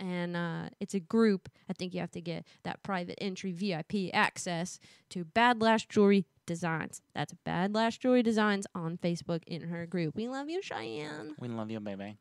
And 0.01 0.37
uh, 0.37 0.69
it's 0.81 0.95
a 0.95 1.01
group. 1.01 1.49
I 1.69 1.73
think 1.73 1.93
you 1.93 2.01
have 2.01 2.13
to 2.13 2.21
get 2.21 2.45
that 2.63 2.83
private 2.83 3.23
entry 3.23 3.53
VIP 3.53 4.15
access 4.15 4.79
to 5.11 5.25
Bad 5.25 5.61
Lash 5.61 5.87
Jewelry 5.89 6.25
Designs. 6.47 7.03
That's 7.15 7.35
Bad 7.45 7.75
Lash 7.75 7.99
Jewelry 7.99 8.23
Designs 8.23 8.67
on 8.75 8.97
Facebook 8.99 9.43
in 9.47 9.63
her 9.63 9.87
group. 9.87 10.15
We 10.15 10.29
love 10.29 10.49
you, 10.49 10.63
Cheyenne. 10.63 11.35
We 11.41 11.49
love 11.49 11.71
you, 11.71 11.81
baby. 11.81 12.17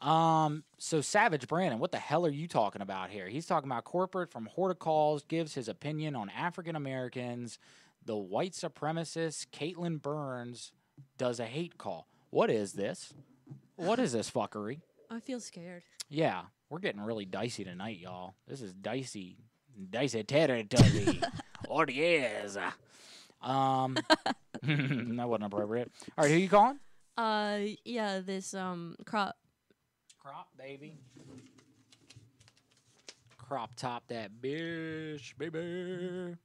Um, 0.00 0.64
so 0.78 1.02
Savage 1.02 1.46
Brandon, 1.46 1.78
what 1.78 1.92
the 1.92 1.98
hell 1.98 2.24
are 2.24 2.30
you 2.30 2.48
talking 2.48 2.80
about 2.80 3.10
here? 3.10 3.28
He's 3.28 3.46
talking 3.46 3.70
about 3.70 3.84
corporate 3.84 4.30
from 4.30 4.48
Horticalls 4.56 5.26
gives 5.28 5.54
his 5.54 5.68
opinion 5.68 6.16
on 6.16 6.30
African 6.30 6.74
Americans. 6.74 7.58
The 8.06 8.16
white 8.16 8.52
supremacist 8.52 9.48
Caitlin 9.52 10.00
Burns 10.00 10.72
does 11.18 11.38
a 11.38 11.44
hate 11.44 11.76
call. 11.76 12.08
What 12.30 12.50
is 12.50 12.72
this? 12.72 13.12
What 13.76 13.98
is 13.98 14.12
this 14.12 14.30
fuckery? 14.30 14.80
I 15.10 15.20
feel 15.20 15.40
scared. 15.40 15.82
Yeah, 16.08 16.42
we're 16.70 16.78
getting 16.78 17.00
really 17.00 17.24
dicey 17.24 17.64
tonight, 17.64 17.98
y'all. 17.98 18.34
This 18.46 18.62
is 18.62 18.72
dicey, 18.72 19.36
dicey 19.90 20.22
territory. 20.22 21.20
oh 21.68 21.84
yes. 21.88 22.56
Um, 23.42 23.96
that 24.62 25.28
wasn't 25.28 25.44
appropriate. 25.44 25.90
All 26.16 26.24
right, 26.24 26.30
who 26.30 26.38
you 26.38 26.48
calling? 26.48 26.78
Uh, 27.18 27.58
yeah, 27.84 28.20
this 28.20 28.54
um 28.54 28.96
crop. 29.04 29.36
Crop, 30.20 30.48
baby. 30.56 30.94
Crop 33.36 33.74
top 33.74 34.04
that 34.08 34.30
bitch, 34.40 35.36
baby. 35.36 36.36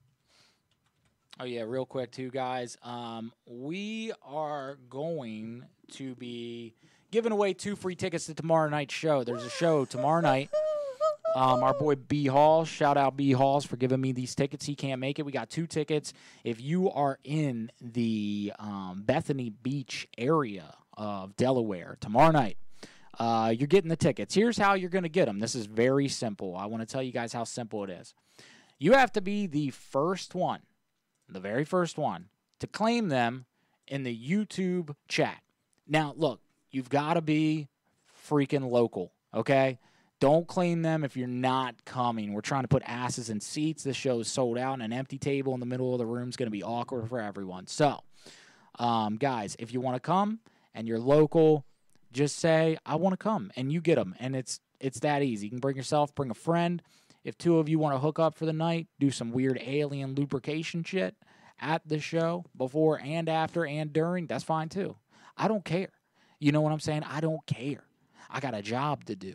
Oh 1.39 1.43
yeah, 1.45 1.61
real 1.67 1.86
quick 1.86 2.11
too, 2.11 2.32
guys. 2.32 2.78
Um, 2.82 3.32
we 3.45 4.11
are 4.23 4.78
going 4.89 5.65
to 5.91 6.15
be 6.15 6.73
giving 7.16 7.32
away 7.32 7.53
two 7.53 7.78
free 7.78 7.95
tickets 7.95 8.26
to 8.26 8.34
tomorrow 8.34 8.68
night's 8.68 8.93
show. 8.93 9.24
There's 9.24 9.45
a 9.45 9.49
show 9.49 9.86
tomorrow 9.86 10.20
night. 10.20 10.49
Um, 11.34 11.63
our 11.63 11.74
boy 11.74 11.95
B 11.95 12.26
Hall, 12.26 12.66
shout 12.66 12.97
out 12.97 13.16
B 13.16 13.32
Halls 13.32 13.66
for 13.66 13.78
giving 13.78 14.01
me 14.01 14.11
these 14.11 14.36
tickets. 14.36 14.66
He 14.66 14.76
can't 14.76 14.99
make 14.99 15.18
it. 15.18 15.26
We 15.26 15.32
got 15.32 15.49
two 15.49 15.66
tickets. 15.66 16.11
If 16.43 16.59
you 16.59 16.91
are 16.91 17.18
in 17.24 17.72
the 17.80 18.51
um, 18.59 19.03
Bethany 19.05 19.49
Beach 19.49 20.09
area 20.18 20.76
of 20.97 21.38
Delaware 21.38 21.95
tomorrow 22.01 22.32
night, 22.32 22.57
uh, 23.18 23.53
you're 23.57 23.68
getting 23.68 23.89
the 23.89 23.95
tickets. 23.95 24.36
Here's 24.36 24.57
how 24.57 24.74
you're 24.74 24.89
going 24.89 25.03
to 25.03 25.09
get 25.09 25.28
them. 25.28 25.39
This 25.39 25.55
is 25.55 25.68
very 25.68 26.09
simple. 26.09 26.53
I 26.57 26.66
want 26.66 26.86
to 26.86 26.86
tell 26.86 27.01
you 27.01 27.13
guys 27.13 27.32
how 27.32 27.45
simple 27.45 27.86
it 27.86 27.91
is. 27.91 28.13
You 28.78 28.91
have 28.91 29.13
to 29.13 29.22
be 29.22 29.47
the 29.47 29.70
first 29.70 30.36
one, 30.36 30.63
the 31.30 31.39
very 31.39 31.63
first 31.63 31.97
one, 31.97 32.26
to 32.59 32.68
claim 32.68 33.07
them 33.07 33.45
in 33.88 34.03
the 34.03 34.13
YouTube 34.13 34.95
chat. 35.07 35.38
Now, 35.88 36.13
look, 36.18 36.41
you've 36.76 36.89
got 36.89 37.13
to 37.13 37.21
be 37.21 37.69
freaking 38.28 38.69
local, 38.69 39.13
okay? 39.34 39.80
Don't 40.19 40.45
claim 40.47 40.82
them 40.82 41.03
if 41.03 41.15
you're 41.15 41.28
not 41.28 41.86
coming. 41.86 42.34
We're 42.34 42.41
trying 42.41 42.63
to 42.63 42.67
put 42.67 42.84
asses 42.86 43.30
in 43.30 43.39
seats. 43.39 43.84
This 43.84 43.95
show 43.95 44.19
is 44.19 44.28
sold 44.28 44.57
out, 44.57 44.73
and 44.73 44.84
an 44.84 44.93
empty 44.93 45.17
table 45.17 45.53
in 45.53 45.59
the 45.59 45.65
middle 45.65 45.93
of 45.93 45.99
the 45.99 46.05
room 46.05 46.30
is 46.30 46.36
going 46.36 46.47
to 46.47 46.51
be 46.51 46.63
awkward 46.63 47.07
for 47.07 47.19
everyone. 47.19 47.67
So, 47.67 48.01
um, 48.78 49.15
guys, 49.15 49.55
if 49.57 49.73
you 49.73 49.80
want 49.80 49.95
to 49.95 49.99
come 49.99 50.39
and 50.73 50.88
you're 50.88 50.99
local, 50.99 51.65
just 52.11 52.38
say 52.38 52.78
I 52.86 52.95
want 52.95 53.13
to 53.13 53.17
come, 53.17 53.51
and 53.55 53.71
you 53.71 53.82
get 53.82 53.95
them, 53.95 54.15
and 54.19 54.36
it's 54.36 54.59
it's 54.80 54.99
that 54.99 55.23
easy. 55.23 55.47
You 55.47 55.51
can 55.51 55.59
bring 55.59 55.78
yourself, 55.78 56.13
bring 56.13 56.30
a 56.30 56.36
friend. 56.36 56.82
If 57.23 57.38
two 57.38 57.57
of 57.57 57.69
you 57.69 57.80
want 57.80 57.95
to 57.95 57.99
hook 57.99 58.19
up 58.19 58.36
for 58.36 58.45
the 58.45 58.53
night, 58.53 58.88
do 58.99 59.11
some 59.11 59.32
weird 59.32 59.59
alien 59.65 60.13
lubrication 60.13 60.84
shit 60.84 61.15
at 61.59 61.87
the 61.87 61.99
show 61.99 62.45
before 62.55 62.99
and 62.99 63.28
after 63.29 63.66
and 63.66 63.91
during, 63.91 64.28
that's 64.28 64.43
fine 64.43 64.70
too. 64.70 64.95
I 65.37 65.47
don't 65.47 65.66
care. 65.66 65.89
You 66.46 66.51
know 66.51 66.62
what 66.62 66.72
I'm 66.72 66.80
saying? 66.80 67.01
I 67.09 67.22
don't 67.22 67.43
care. 67.47 67.84
I 68.30 68.39
got 68.39 68.54
a 68.54 68.62
job 68.62 69.05
to 69.05 69.16
do. 69.16 69.34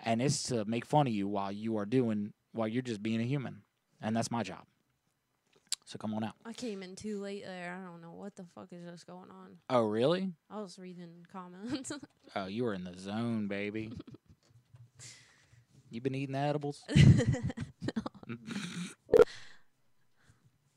And 0.00 0.22
it's 0.22 0.44
to 0.44 0.64
make 0.64 0.86
fun 0.86 1.06
of 1.06 1.12
you 1.12 1.28
while 1.28 1.52
you 1.52 1.76
are 1.76 1.84
doing 1.84 2.32
while 2.52 2.66
you're 2.66 2.80
just 2.80 3.02
being 3.02 3.20
a 3.20 3.24
human. 3.24 3.60
And 4.00 4.16
that's 4.16 4.30
my 4.30 4.42
job. 4.42 4.64
So 5.84 5.98
come 5.98 6.14
on 6.14 6.24
out. 6.24 6.32
I 6.46 6.54
came 6.54 6.82
in 6.82 6.96
too 6.96 7.20
late 7.20 7.44
there. 7.44 7.78
I 7.78 7.84
don't 7.86 8.00
know 8.00 8.12
what 8.12 8.36
the 8.36 8.46
fuck 8.54 8.68
is 8.72 8.90
just 8.90 9.06
going 9.06 9.28
on. 9.28 9.58
Oh, 9.68 9.82
really? 9.82 10.32
I 10.50 10.62
was 10.62 10.78
reading 10.78 11.26
comments. 11.30 11.92
Oh, 12.36 12.46
you 12.46 12.64
were 12.64 12.72
in 12.72 12.84
the 12.84 12.98
zone, 12.98 13.46
baby. 13.48 13.90
you 15.90 16.00
been 16.00 16.14
eating 16.14 16.32
the 16.34 16.38
edibles? 16.38 16.84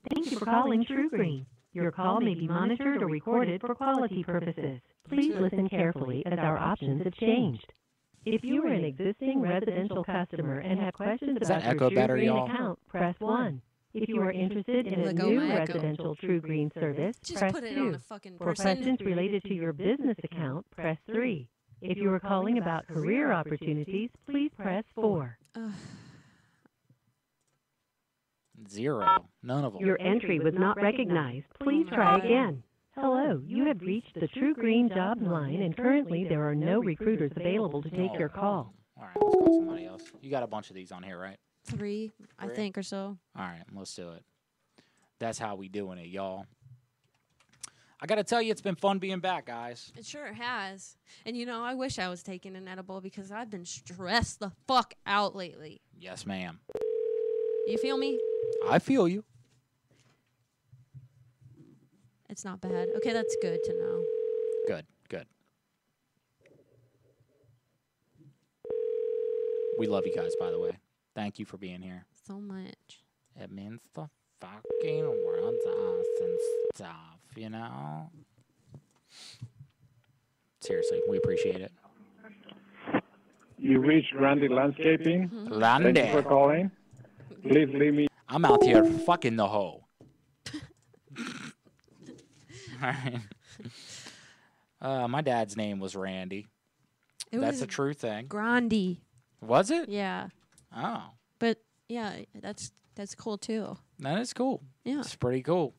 Thank 0.10 0.32
you 0.32 0.40
for 0.40 0.46
calling 0.46 0.84
TruGreen. 0.84 1.46
Your 1.74 1.92
call 1.92 2.20
may 2.20 2.36
be 2.36 2.48
monitored 2.50 3.02
or 3.02 3.08
recorded 3.08 3.62
for 3.62 3.76
quality 3.76 4.24
purposes. 4.24 4.82
Please 5.12 5.34
listen 5.40 5.68
carefully 5.70 6.24
as 6.26 6.40
our 6.40 6.58
options 6.58 7.04
have 7.04 7.14
changed. 7.16 7.66
If 8.26 8.44
you 8.44 8.64
are 8.64 8.68
an 8.68 8.84
existing 8.86 9.42
residential 9.42 10.04
customer 10.04 10.60
and 10.60 10.80
have 10.80 10.94
questions 10.94 11.40
Does 11.40 11.48
that 11.48 11.64
about 11.64 11.76
echo 11.76 11.90
your 11.90 12.08
TruGreen 12.08 12.26
y'all? 12.26 12.46
account, 12.46 12.80
press 12.88 13.16
1. 13.20 13.62
If 13.94 14.08
you 14.08 14.22
are 14.22 14.32
interested 14.32 14.88
in 14.88 15.02
a 15.02 15.06
Let 15.08 15.16
go 15.16 15.30
new 15.30 15.42
my 15.42 15.54
echo. 15.56 15.74
residential 15.74 16.16
TruGreen 16.16 16.74
service, 16.74 17.18
Just 17.24 17.40
press 17.40 17.52
put 17.52 17.64
it 17.64 17.74
2. 17.76 17.88
on 17.88 17.96
a 17.96 18.00
fucking 18.00 18.38
For 18.38 18.46
person. 18.46 18.64
questions 18.64 19.00
related 19.02 19.44
to 19.44 19.54
your 19.54 19.74
business 19.74 20.16
account, 20.24 20.70
press 20.72 20.98
3. 21.08 21.50
If 21.82 21.98
you 21.98 22.14
are 22.14 22.20
calling 22.20 22.58
about 22.60 22.88
career 22.88 23.34
opportunities, 23.34 24.12
please 24.30 24.52
press 24.56 24.84
4. 24.96 25.38
Zero. 28.70 29.06
None 29.42 29.66
of 29.66 29.74
them. 29.74 29.82
Your 29.84 30.00
entry 30.00 30.40
was 30.40 30.54
not 30.56 30.78
recognized. 30.78 31.48
Please 31.62 31.88
try 31.92 32.18
again. 32.20 32.62
Hello, 33.02 33.42
you 33.48 33.66
have 33.66 33.82
reached 33.82 34.14
the 34.14 34.28
TruGreen 34.28 34.94
Jobs 34.94 35.24
line, 35.24 35.64
and 35.64 35.76
currently 35.76 36.24
there 36.24 36.48
are 36.48 36.54
no 36.54 36.80
recruiters 36.80 37.32
available 37.36 37.82
to 37.82 37.90
take 37.90 38.14
your 38.20 38.30
call. 38.30 38.76
All 38.96 39.06
right, 39.06 39.18
let's 39.20 39.36
call 39.38 39.56
somebody 39.58 39.86
else. 39.88 40.04
You 40.22 40.30
got 40.30 40.44
a 40.44 40.48
bunch 40.48 40.70
of 40.70 40.76
these 40.76 40.92
on 40.92 41.02
here, 41.02 41.20
right? 41.20 41.38
Three, 41.66 42.12
I 42.38 42.46
Three? 42.46 42.56
think, 42.56 42.78
or 42.78 42.84
so. 42.84 43.18
All 43.36 43.44
right, 43.44 43.64
let's 43.74 43.96
do 43.96 44.10
it. 44.10 44.24
That's 45.18 45.40
how 45.40 45.56
we 45.56 45.68
doing 45.68 45.98
it, 45.98 46.10
y'all. 46.10 46.46
I 48.00 48.06
got 48.06 48.16
to 48.16 48.24
tell 48.24 48.40
you, 48.40 48.52
it's 48.52 48.62
been 48.62 48.76
fun 48.76 49.00
being 49.00 49.20
back, 49.20 49.48
guys. 49.48 49.92
It 49.98 50.06
sure 50.06 50.32
has. 50.34 50.96
And 51.26 51.36
you 51.36 51.48
know, 51.48 51.64
I 51.64 51.74
wish 51.74 51.98
I 51.98 52.08
was 52.08 52.22
taking 52.22 52.56
an 52.56 52.68
edible 52.68 53.02
because 53.02 53.32
I've 53.32 53.50
been 53.50 53.66
stressed 53.66 54.42
the 54.42 54.52
fuck 54.68 54.94
out 55.08 55.36
lately. 55.36 55.82
Yes, 56.00 56.28
ma'am. 56.28 56.60
You 57.66 57.80
feel 57.80 57.98
me? 57.98 58.20
I 58.70 58.78
feel 58.78 59.08
you. 59.08 59.24
It's 62.32 62.46
not 62.46 62.62
bad. 62.62 62.88
Okay, 62.96 63.12
that's 63.12 63.36
good 63.42 63.62
to 63.62 63.74
know. 63.74 64.04
Good, 64.66 64.86
good. 65.10 65.26
We 69.78 69.86
love 69.88 70.06
you 70.06 70.16
guys, 70.16 70.32
by 70.40 70.50
the 70.50 70.58
way. 70.58 70.72
Thank 71.14 71.40
you 71.40 71.46
for 71.46 71.58
being 71.58 71.82
here. 71.82 72.06
So 72.26 72.40
much. 72.40 73.04
It 73.36 73.52
means 73.52 73.82
the 73.94 74.08
fucking 74.40 75.06
world 75.26 75.56
to 75.66 75.72
us 75.72 76.06
and 76.22 76.40
stuff, 76.74 77.20
you 77.36 77.50
know? 77.50 78.10
Seriously, 80.62 81.02
we 81.10 81.18
appreciate 81.18 81.60
it. 81.60 81.74
You 83.58 83.80
reached 83.80 84.14
Randy 84.16 84.48
Landscaping. 84.48 85.28
Mm-hmm. 85.28 85.60
Randy. 85.60 85.92
Thank 86.00 86.16
you 86.16 86.22
for 86.22 86.28
calling. 86.28 86.72
Please 87.44 87.68
leave 87.74 87.94
me. 87.94 88.08
I'm 88.30 88.46
out 88.46 88.64
here 88.64 88.86
fucking 88.86 89.36
the 89.36 89.48
hoe. 89.50 89.81
Alright. 92.82 93.20
Uh, 94.82 95.08
my 95.08 95.22
dad's 95.22 95.56
name 95.56 95.80
was 95.80 95.96
Randy. 95.96 96.48
It 97.32 97.40
That's 97.40 97.54
was 97.58 97.62
a 97.62 97.68
true 97.68 97.94
thing. 97.94 98.26
Grandy. 98.28 99.02
Was 99.42 99.70
it? 99.72 99.88
Yeah. 99.90 100.28
Oh, 100.76 101.04
But 101.40 101.58
yeah, 101.88 102.14
that's 102.36 102.72
that's 102.96 103.14
cool 103.16 103.38
too. 103.38 103.78
that 104.00 104.20
is 104.20 104.34
cool. 104.34 104.62
Yeah. 104.84 105.00
It's 105.00 105.16
pretty 105.16 105.42
cool. 105.44 105.74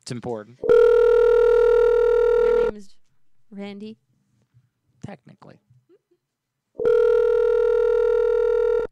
It's 0.00 0.10
important. 0.12 0.58
Your 0.68 2.64
name 2.64 2.76
is 2.76 2.94
Randy. 3.50 3.98
Technically. 5.04 5.58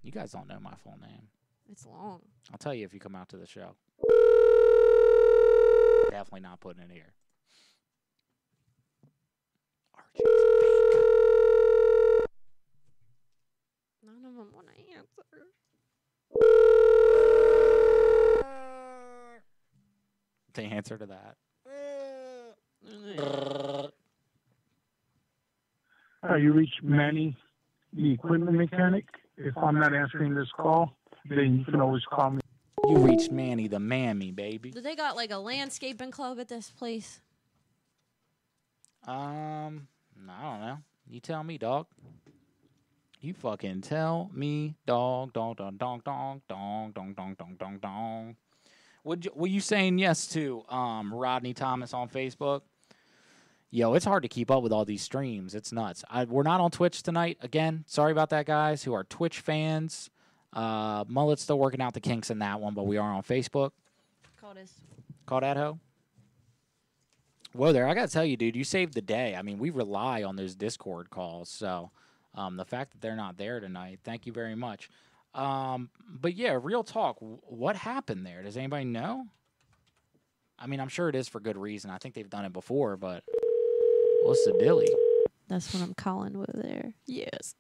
You 0.03 0.11
guys 0.13 0.33
don't 0.33 0.49
know 0.49 0.59
my 0.61 0.75
full 0.83 0.99
name. 1.01 1.29
It's 1.71 1.87
long. 1.87 2.21
I'll 2.51 2.59
tell 2.59 2.75
you 2.75 2.85
if 2.85 2.93
you 2.93 3.01
come 3.01 3.15
out 3.15 3.29
to 3.31 3.37
the 3.37 3.47
show. 3.47 3.75
Definitely 6.11 6.41
not 6.41 6.61
putting 6.61 6.83
it 6.83 6.91
here. 6.93 7.13
None 14.05 14.25
of 14.27 14.35
them 14.35 14.49
want 14.53 14.67
to 14.67 14.73
answer. 14.97 15.07
The 20.55 20.63
answer 20.63 20.99
to 20.99 21.07
that. 21.07 21.37
Uh, 26.29 26.35
you 26.35 26.53
reached 26.53 26.83
Manny, 26.83 27.37
the 27.93 28.13
equipment 28.13 28.57
mechanic. 28.57 29.05
If 29.37 29.57
I'm 29.57 29.79
not 29.79 29.95
answering 29.95 30.35
this 30.35 30.49
call, 30.57 30.97
then 31.29 31.59
you 31.59 31.65
can 31.65 31.81
always 31.81 32.03
call 32.11 32.31
me. 32.31 32.40
You 33.21 33.31
Manny 33.31 33.69
the 33.69 33.79
mammy, 33.79 34.33
baby. 34.33 34.71
Do 34.71 34.81
they 34.81 34.97
got 34.97 35.15
like 35.15 35.31
a 35.31 35.39
landscaping 35.39 36.11
club 36.11 36.41
at 36.41 36.49
this 36.49 36.71
place? 36.71 37.21
Um, 39.07 39.89
I 40.29 40.43
don't 40.43 40.61
know. 40.61 40.79
You 41.07 41.21
tell 41.21 41.45
me, 41.45 41.59
dog. 41.59 41.87
You 43.21 43.35
fucking 43.35 43.83
tell 43.83 44.31
me, 44.33 44.77
dog, 44.87 45.35
dong, 45.35 45.55
dong, 45.55 45.77
dong, 45.77 46.01
dong, 46.05 46.43
dong, 46.49 46.93
dong, 46.93 47.13
dong, 47.13 47.37
dong, 47.39 47.57
dong, 47.59 47.79
dong. 47.79 48.37
Would 49.05 49.27
you, 49.27 49.33
were 49.35 49.47
you 49.47 49.61
saying 49.61 49.99
yes 49.99 50.27
to 50.29 50.65
um 50.71 51.13
Rodney 51.13 51.53
Thomas 51.53 51.93
on 51.93 52.09
Facebook? 52.09 52.63
Yo, 53.71 53.93
it's 53.95 54.07
hard 54.07 54.23
to 54.23 54.29
keep 54.29 54.51
up 54.51 54.63
with 54.63 54.73
all 54.73 54.85
these 54.87 55.03
streams. 55.03 55.55
It's 55.55 55.73
nuts. 55.73 56.05
I, 56.11 56.25
we're 56.25 56.43
not 56.43 56.61
on 56.61 56.71
Twitch 56.71 57.03
tonight. 57.03 57.39
Again, 57.43 57.85
sorry 57.87 58.13
about 58.13 58.31
that, 58.31 58.47
guys 58.47 58.83
who 58.83 58.95
are 58.95 59.05
Twitch 59.05 59.41
fans. 59.41 60.11
Uh, 60.53 61.05
Mullet's 61.09 61.43
still 61.43 61.59
working 61.59 61.81
out 61.81 61.95
the 61.95 62.01
kinks 62.01 62.31
in 62.31 62.41
that 62.41 62.61
one, 62.61 62.75
but 62.75 62.87
we 62.87 62.97
are 62.97 63.13
on 63.13 63.23
Facebook. 63.23 63.71
Call 64.41 64.55
this. 64.55 64.73
Call 65.27 65.41
that 65.41 65.57
hoe. 65.57 65.79
Whoa 67.53 67.73
there, 67.73 67.89
I 67.89 67.95
gotta 67.95 68.09
tell 68.09 68.25
you, 68.25 68.37
dude, 68.37 68.55
you 68.55 68.63
saved 68.63 68.95
the 68.95 69.03
day. 69.03 69.35
I 69.35 69.43
mean, 69.43 69.59
we 69.59 69.71
rely 69.71 70.23
on 70.23 70.37
those 70.37 70.55
Discord 70.55 71.11
calls, 71.11 71.49
so 71.49 71.91
um, 72.35 72.57
the 72.57 72.65
fact 72.65 72.93
that 72.93 73.01
they're 73.01 73.17
not 73.17 73.37
there 73.39 73.59
tonight, 73.59 74.01
thank 74.05 74.25
you 74.25 74.33
very 74.33 74.55
much. 74.55 74.89
Um, 75.35 75.91
but 76.09 76.35
yeah, 76.35 76.59
real 76.61 76.85
talk, 76.85 77.17
what 77.21 77.77
happened 77.77 78.25
there? 78.25 78.43
Does 78.43 78.57
anybody 78.57 78.85
know? 78.85 79.27
I 80.59 80.67
mean, 80.67 80.79
I'm 80.81 80.89
sure 80.89 81.09
it 81.09 81.17
is 81.17 81.29
for 81.29 81.41
good 81.41 81.57
reason. 81.57 81.91
I 81.91 81.99
think 81.99 82.15
they've 82.15 82.29
done 82.29 82.45
it 82.45 82.53
before, 82.53 82.97
but 82.97 83.25
what's 84.23 84.45
the 84.45 84.57
dilly? 84.59 84.89
That's 85.49 85.73
what 85.75 85.83
I'm 85.83 85.95
calling 85.95 86.39
with 86.39 86.53
there. 86.55 86.93
Yes. 87.07 87.55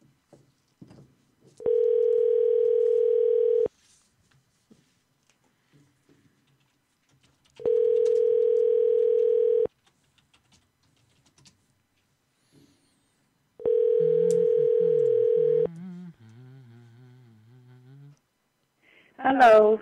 Hello. 19.22 19.78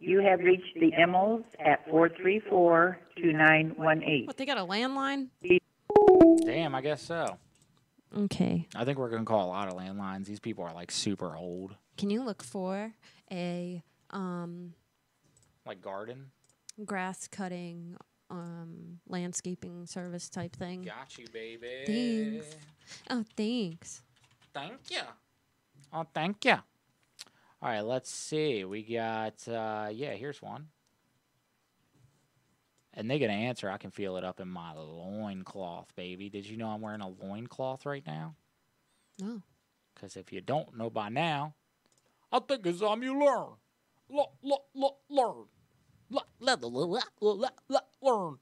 You 0.00 0.20
have 0.20 0.40
reached 0.40 0.74
the 0.80 0.90
Emmels 0.98 1.44
at 1.64 1.86
434-2918. 1.88 4.26
What, 4.26 4.36
they 4.36 4.44
got 4.44 4.58
a 4.58 4.64
landline? 4.64 5.28
Damn, 6.44 6.74
I 6.74 6.80
guess 6.80 7.00
so. 7.02 7.38
Okay. 8.16 8.66
I 8.74 8.84
think 8.84 8.98
we're 8.98 9.10
gonna 9.10 9.24
call 9.24 9.46
a 9.46 9.50
lot 9.50 9.68
of 9.68 9.74
landlines. 9.74 10.26
These 10.26 10.40
people 10.40 10.64
are 10.64 10.74
like 10.74 10.90
super 10.90 11.36
old, 11.36 11.76
Can 11.96 12.10
you 12.10 12.24
look 12.24 12.42
for 12.42 12.92
a 13.30 13.80
um, 14.10 14.74
like 15.64 15.80
garden. 15.80 16.32
grass 16.84 17.28
cutting 17.28 17.96
um, 18.28 18.98
landscaping 19.08 19.86
service 19.86 20.28
type 20.28 20.56
thing? 20.56 20.82
Got 20.82 21.16
you, 21.16 21.26
baby. 21.32 21.84
Thanks. 21.86 22.56
Oh, 23.08 23.24
thanks. 23.36 24.02
Thank 24.52 24.90
you. 24.90 25.02
Oh, 25.92 26.04
thank 26.12 26.44
you. 26.44 26.56
All 27.62 27.68
right, 27.68 27.80
let's 27.80 28.10
see. 28.10 28.64
We 28.64 28.82
got, 28.82 29.46
uh, 29.46 29.88
yeah, 29.92 30.14
here's 30.14 30.42
one. 30.42 30.66
And 32.94 33.08
they're 33.08 33.20
going 33.20 33.30
to 33.30 33.36
answer. 33.36 33.70
I 33.70 33.78
can 33.78 33.92
feel 33.92 34.16
it 34.16 34.24
up 34.24 34.40
in 34.40 34.48
my 34.48 34.72
loincloth, 34.74 35.94
baby. 35.94 36.28
Did 36.28 36.44
you 36.46 36.56
know 36.56 36.68
I'm 36.68 36.80
wearing 36.80 37.00
a 37.00 37.08
loincloth 37.08 37.86
right 37.86 38.04
now? 38.06 38.34
No. 39.20 39.40
Because 39.94 40.16
if 40.16 40.32
you 40.32 40.40
don't 40.40 40.76
know 40.76 40.90
by 40.90 41.08
now, 41.08 41.54
I 42.32 42.40
think 42.40 42.66
it's 42.66 42.80
time 42.80 43.02
you 43.02 43.12
learn. 43.12 43.50
Learn. 44.10 44.26
L- 44.44 44.44
l- 44.44 44.64
l- 44.76 45.48
l- 46.10 47.06
l- 47.22 47.50
l- 47.70 47.88
learn. 48.02 48.38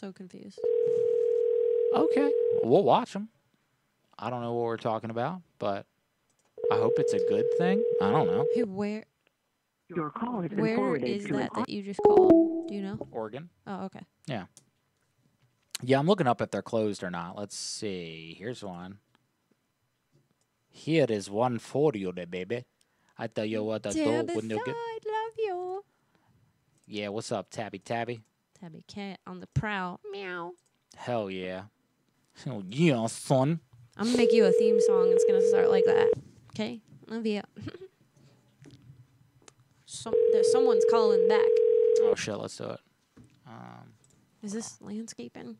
So 0.00 0.14
confused. 0.14 0.58
Okay. 1.94 2.32
We'll 2.62 2.84
watch 2.84 3.12
them. 3.12 3.28
I 4.18 4.30
don't 4.30 4.40
know 4.40 4.54
what 4.54 4.64
we're 4.64 4.78
talking 4.78 5.10
about, 5.10 5.42
but 5.58 5.84
I 6.72 6.76
hope 6.76 6.94
it's 6.96 7.12
a 7.12 7.18
good 7.28 7.44
thing. 7.58 7.84
I 8.00 8.10
don't 8.10 8.26
know. 8.26 8.46
Hey, 8.54 8.62
where 8.62 9.04
Your 9.94 10.08
call 10.08 10.40
has 10.40 10.48
been 10.48 10.58
where 10.62 10.76
forwarded 10.76 11.06
is 11.06 11.26
to 11.26 11.34
an 11.34 11.40
that 11.40 11.52
that 11.54 11.68
you 11.68 11.82
just 11.82 12.00
called? 12.02 12.68
Do 12.68 12.74
you 12.74 12.80
know? 12.80 13.06
Oregon. 13.10 13.50
Oh, 13.66 13.84
okay. 13.84 14.00
Yeah. 14.26 14.44
Yeah, 15.82 15.98
I'm 15.98 16.06
looking 16.06 16.26
up 16.26 16.40
if 16.40 16.50
they're 16.50 16.62
closed 16.62 17.02
or 17.02 17.10
not. 17.10 17.36
Let's 17.36 17.56
see. 17.56 18.36
Here's 18.38 18.64
one. 18.64 19.00
Here 20.70 21.04
is 21.10 21.28
one 21.28 21.58
for 21.58 21.92
you, 21.94 22.10
there, 22.12 22.24
baby. 22.26 22.64
I 23.18 23.26
tell 23.26 23.44
you 23.44 23.62
what, 23.64 23.86
I 23.86 23.90
do 23.90 24.26
when 24.32 24.48
you 24.48 24.62
get. 24.64 24.74
I 24.74 24.98
love 25.04 25.34
you. 25.36 25.84
Yeah, 26.86 27.08
what's 27.08 27.30
up, 27.32 27.50
Tabby 27.50 27.80
Tabby? 27.80 28.22
Tabby 28.60 28.84
cat 28.86 29.20
on 29.26 29.40
the 29.40 29.46
prowl. 29.48 30.00
Meow. 30.12 30.52
Hell 30.96 31.30
yeah. 31.30 31.62
Hell 32.44 32.62
yeah, 32.68 33.06
son. 33.06 33.60
I'm 33.96 34.06
gonna 34.06 34.16
make 34.18 34.32
you 34.32 34.44
a 34.44 34.52
theme 34.52 34.78
song. 34.80 35.08
It's 35.10 35.24
gonna 35.24 35.46
start 35.48 35.70
like 35.70 35.84
that. 35.86 36.12
Okay, 36.54 36.80
love 37.08 37.26
you. 37.26 37.42
Some 39.86 40.14
there's 40.32 40.52
someone's 40.52 40.84
calling 40.90 41.26
back. 41.28 41.48
Oh 42.02 42.14
shit, 42.16 42.36
let's 42.38 42.56
do 42.56 42.64
it. 42.64 42.80
Um, 43.46 43.92
Is 44.42 44.52
this 44.52 44.80
landscaping? 44.80 45.56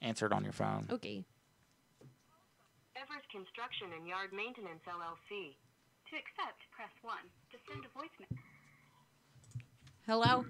answer 0.00 0.26
it 0.26 0.32
on 0.32 0.44
your 0.44 0.52
phone. 0.52 0.86
Okay. 0.90 1.24
Everest 2.96 3.28
Construction 3.30 3.88
and 3.98 4.06
Yard 4.06 4.30
Maintenance 4.32 4.80
LLC. 4.86 5.56
To 6.10 6.16
accept, 6.16 6.62
press 6.70 6.90
1. 7.02 7.16
To 7.50 7.58
send 7.68 7.84
a 7.84 7.88
voicemail. 7.98 8.38
Hello. 10.06 10.44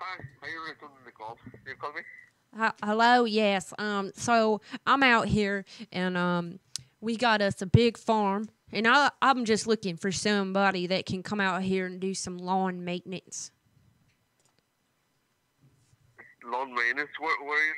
Hi, 0.00 0.16
are 0.40 0.48
you 0.48 0.60
the 1.04 1.12
call? 1.12 1.36
You 1.66 1.74
call 1.78 1.92
me? 1.92 2.72
Hello, 2.82 3.24
yes. 3.24 3.74
Um, 3.78 4.12
so 4.14 4.62
I'm 4.86 5.02
out 5.02 5.28
here, 5.28 5.66
and 5.92 6.16
um, 6.16 6.58
we 7.02 7.18
got 7.18 7.42
us 7.42 7.60
a 7.60 7.66
big 7.66 7.98
farm, 7.98 8.48
and 8.72 8.88
I 8.88 9.10
I'm 9.20 9.44
just 9.44 9.66
looking 9.66 9.98
for 9.98 10.10
somebody 10.10 10.86
that 10.86 11.04
can 11.04 11.22
come 11.22 11.38
out 11.38 11.60
here 11.60 11.84
and 11.84 12.00
do 12.00 12.14
some 12.14 12.38
lawn 12.38 12.82
maintenance. 12.82 13.50
Lawn 16.50 16.74
maintenance. 16.74 17.10
Where, 17.18 17.44
where 17.44 17.66
you 17.66 17.74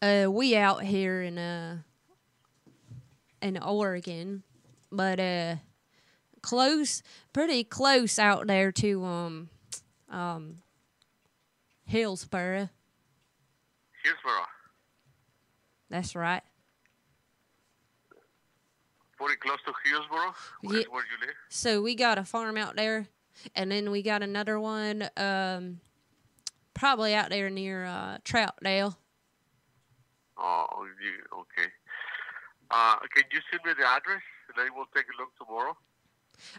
live? 0.00 0.26
Uh, 0.26 0.30
we 0.30 0.56
out 0.56 0.82
here 0.82 1.20
in 1.20 1.36
uh 1.36 1.78
in 3.42 3.58
Oregon, 3.58 4.44
but 4.90 5.20
uh, 5.20 5.56
close, 6.40 7.02
pretty 7.34 7.64
close 7.64 8.18
out 8.18 8.46
there 8.46 8.72
to 8.72 9.04
um 9.04 9.50
um 10.08 10.62
Hillsboro. 11.92 12.70
Hillsboro. 14.02 14.44
That's 15.90 16.16
right. 16.16 16.40
Pretty 19.18 19.36
close 19.36 19.58
to 19.66 19.72
Hillsboro. 19.84 20.32
Where, 20.62 20.78
Ye- 20.78 20.86
where 20.88 21.02
you 21.02 21.26
live? 21.26 21.34
So 21.50 21.82
we 21.82 21.94
got 21.94 22.16
a 22.16 22.24
farm 22.24 22.56
out 22.56 22.76
there, 22.76 23.08
and 23.54 23.70
then 23.70 23.90
we 23.90 24.00
got 24.00 24.22
another 24.22 24.58
one, 24.58 25.06
um, 25.18 25.80
probably 26.72 27.12
out 27.14 27.28
there 27.28 27.50
near 27.50 27.84
uh, 27.84 28.16
Troutdale. 28.24 28.96
Oh, 30.38 30.66
okay. 31.40 31.68
Uh, 32.70 32.96
can 33.14 33.24
you 33.30 33.40
send 33.50 33.60
me 33.66 33.72
the 33.78 33.86
address 33.86 34.22
and 34.48 34.66
I 34.66 34.74
will 34.74 34.86
take 34.96 35.04
a 35.04 35.20
look 35.20 35.36
tomorrow? 35.36 35.76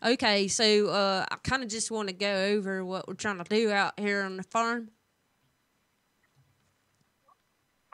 Okay, 0.05 0.47
so 0.47 0.89
uh, 0.89 1.25
I 1.31 1.35
kind 1.37 1.63
of 1.63 1.69
just 1.69 1.89
want 1.89 2.09
to 2.09 2.13
go 2.13 2.45
over 2.45 2.85
what 2.85 3.07
we're 3.07 3.15
trying 3.15 3.39
to 3.39 3.43
do 3.45 3.71
out 3.71 3.99
here 3.99 4.21
on 4.21 4.37
the 4.37 4.43
farm. 4.43 4.91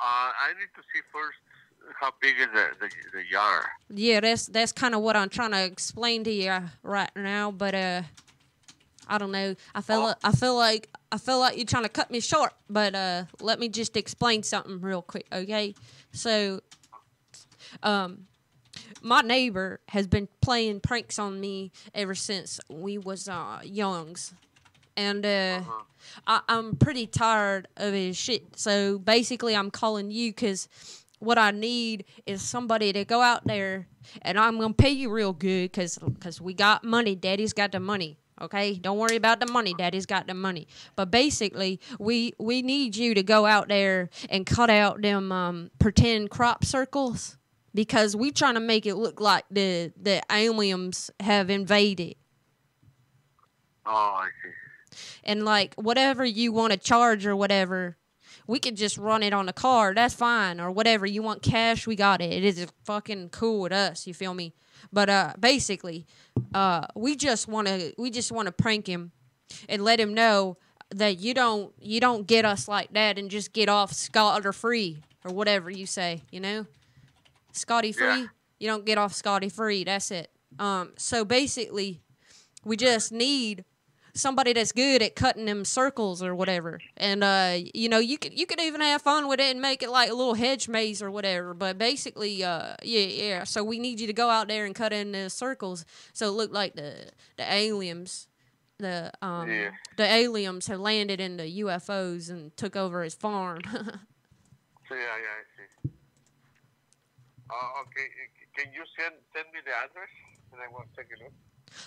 Uh, 0.02 0.32
I 0.32 0.54
need 0.60 0.70
to 0.76 0.82
see 0.94 1.02
first 1.12 1.38
how 2.00 2.12
big 2.22 2.36
is 2.40 2.48
the 2.54 2.70
the, 2.80 2.90
the 3.14 3.24
yard. 3.30 3.66
Yeah, 3.90 4.20
that's 4.20 4.48
that's 4.48 4.72
kind 4.72 4.96
of 4.96 5.02
what 5.02 5.16
I'm 5.16 5.30
trying 5.30 5.52
to 5.52 5.64
explain 5.64 6.24
to 6.26 6.32
you 6.32 6.58
right 6.84 7.12
now, 7.16 7.52
but 7.52 7.76
uh, 7.76 8.02
I 9.08 9.18
don't 9.18 9.32
know. 9.32 9.56
I 9.74 9.82
feel 9.82 10.06
li- 10.06 10.14
I 10.24 10.32
feel 10.32 10.56
like 10.56 10.90
I 11.12 11.18
feel 11.18 11.40
like 11.40 11.58
you're 11.58 11.66
trying 11.66 11.84
to 11.84 11.90
cut 11.90 12.12
me 12.12 12.20
short, 12.20 12.54
but 12.70 12.96
uh, 12.96 13.26
let 13.42 13.60
me 13.60 13.68
just 13.70 13.98
explain 13.98 14.44
something 14.44 14.80
real 14.80 15.02
quick, 15.02 15.26
okay? 15.34 15.74
So, 16.12 16.62
um, 17.84 18.28
my 19.02 19.22
neighbor 19.22 19.80
has 19.90 20.06
been 20.08 20.28
playing 20.42 20.82
pranks 20.82 21.18
on 21.18 21.40
me 21.40 21.72
ever 21.94 22.14
since 22.16 22.60
we 22.70 22.98
was 22.98 23.28
uh 23.28 23.60
youngs, 23.64 24.34
and 25.00 25.26
uh, 25.26 25.62
I, 26.28 26.42
I'm 26.50 26.76
pretty 26.76 27.08
tired 27.08 27.70
of 27.78 27.94
his 27.94 28.18
shit. 28.18 28.58
So 28.60 29.00
basically, 29.00 29.56
I'm 29.56 29.72
calling 29.72 30.12
you 30.12 30.32
because 30.32 30.68
what 31.20 31.38
I 31.38 31.52
need 31.52 32.04
is 32.26 32.42
somebody 32.42 32.92
to 32.92 33.06
go 33.06 33.22
out 33.22 33.46
there, 33.46 33.88
and 34.22 34.38
I'm 34.38 34.60
gonna 34.60 34.74
pay 34.74 34.90
you 34.90 35.10
real 35.10 35.32
good 35.32 35.72
because 35.72 36.42
we 36.42 36.54
got 36.54 36.84
money. 36.84 37.16
Daddy's 37.16 37.54
got 37.54 37.72
the 37.72 37.80
money. 37.80 38.20
Okay, 38.42 38.76
don't 38.76 38.98
worry 38.98 39.16
about 39.16 39.40
the 39.40 39.52
money. 39.52 39.74
Daddy's 39.74 40.06
got 40.06 40.28
the 40.28 40.34
money. 40.34 40.68
But 40.98 41.12
basically, 41.12 41.80
we 41.98 42.34
we 42.38 42.62
need 42.62 42.98
you 42.98 43.14
to 43.14 43.24
go 43.24 43.46
out 43.46 43.70
there 43.70 44.10
and 44.30 44.46
cut 44.46 44.70
out 44.70 45.02
them 45.02 45.32
um, 45.32 45.72
pretend 45.80 46.30
crop 46.30 46.66
circles 46.66 47.38
because 47.74 48.18
we're 48.18 48.32
trying 48.32 48.56
to 48.56 48.62
make 48.62 48.86
it 48.86 48.96
look 48.96 49.22
like 49.22 49.46
the 49.50 49.94
the 50.02 50.22
aliens 50.30 51.10
have 51.22 51.50
invaded. 51.50 52.16
Oh, 53.86 53.92
I 53.92 54.28
see. 54.44 54.50
And 55.24 55.44
like 55.46 55.74
whatever 55.76 56.26
you 56.26 56.52
want 56.52 56.72
to 56.74 56.78
charge 56.78 57.26
or 57.26 57.36
whatever 57.36 57.98
we 58.50 58.58
could 58.58 58.76
just 58.76 58.98
run 58.98 59.22
it 59.22 59.32
on 59.32 59.46
the 59.46 59.54
card 59.54 59.96
that's 59.96 60.16
fine 60.16 60.60
or 60.60 60.72
whatever. 60.72 61.06
You 61.06 61.22
want 61.22 61.44
cash 61.44 61.86
we 61.86 61.96
got 61.96 62.20
it. 62.20 62.34
It 62.34 62.44
is 62.44 62.66
fucking 62.84 63.30
cool 63.30 63.62
with 63.62 63.72
us 63.72 64.08
you 64.08 64.14
feel 64.16 64.34
me? 64.34 64.56
But 64.92 65.08
uh 65.08 65.34
basically 65.40 66.08
uh 66.56 66.88
we 66.96 67.16
just 67.16 67.48
want 67.48 67.68
to 67.68 67.94
we 68.00 68.10
just 68.10 68.32
want 68.32 68.48
to 68.48 68.52
prank 68.52 68.88
him 68.88 69.12
and 69.68 69.84
let 69.84 70.00
him 70.00 70.16
know 70.16 70.58
that 70.90 71.20
you 71.20 71.36
don't 71.36 71.74
you 71.80 72.00
don't 72.00 72.26
get 72.26 72.44
us 72.44 72.68
like 72.68 72.92
that 72.94 73.20
and 73.20 73.30
just 73.30 73.54
get 73.54 73.70
off 73.70 73.94
scot 73.94 74.44
or 74.48 74.52
free 74.52 75.04
or 75.24 75.32
whatever 75.32 75.70
you 75.70 75.86
say 75.86 76.24
you 76.32 76.40
know? 76.40 76.66
Scotty 77.52 77.92
free? 77.92 78.28
You 78.58 78.68
don't 78.68 78.86
get 78.86 78.98
off 78.98 79.14
scotty 79.14 79.50
free. 79.50 79.84
That's 79.84 80.10
it. 80.10 80.32
Um 80.58 80.94
so 80.98 81.24
basically 81.24 82.02
we 82.66 82.78
just 82.78 83.12
need 83.12 83.64
somebody 84.20 84.54
that's 84.54 84.72
good 84.72 85.02
at 85.02 85.16
cutting 85.16 85.46
them 85.46 85.66
circles 85.66 86.22
or 86.22 86.36
whatever. 86.36 86.80
And 86.98 87.24
uh, 87.24 87.58
you 87.74 87.90
know, 87.90 88.00
you 88.00 88.18
could 88.18 88.38
you 88.38 88.46
could 88.46 88.60
even 88.62 88.82
have 88.82 89.02
fun 89.02 89.28
with 89.28 89.40
it 89.40 89.52
and 89.52 89.62
make 89.62 89.82
it 89.84 89.90
like 89.90 90.10
a 90.10 90.14
little 90.14 90.36
hedge 90.36 90.68
maze 90.68 91.02
or 91.02 91.12
whatever. 91.12 91.54
But 91.54 91.78
basically, 91.78 92.44
uh, 92.44 92.76
yeah, 92.84 93.02
yeah. 93.06 93.44
So 93.44 93.64
we 93.64 93.80
need 93.80 94.00
you 94.00 94.08
to 94.08 94.14
go 94.14 94.30
out 94.30 94.48
there 94.48 94.66
and 94.66 94.76
cut 94.76 94.94
in 94.94 95.12
the 95.12 95.30
circles 95.30 95.86
so 96.14 96.28
it 96.28 96.32
look 96.32 96.52
like 96.54 96.76
the 96.76 97.12
the 97.38 97.52
aliens. 97.52 98.28
The 98.80 99.12
um 99.22 99.50
Yeah. 99.50 99.72
the 99.98 100.06
aliens 100.06 100.68
have 100.68 100.80
landed 100.80 101.20
in 101.20 101.38
the 101.38 101.48
UFOs 101.64 102.30
and 102.30 102.56
took 102.58 102.76
over 102.76 103.04
his 103.04 103.16
farm. 103.16 103.62
Yeah, 104.92 104.98
yeah, 104.98 105.36
I 105.40 105.44
see. 105.56 105.90
Uh, 107.50 107.82
okay, 107.82 108.08
can 108.56 108.72
you 108.74 108.84
send 108.98 109.16
send 109.34 109.48
me 109.54 109.60
the 109.66 109.74
address 109.74 110.14
and 110.54 110.62
I 110.62 110.68
will 110.70 110.86
take 110.96 111.10
a 111.16 111.24
look? 111.24 111.34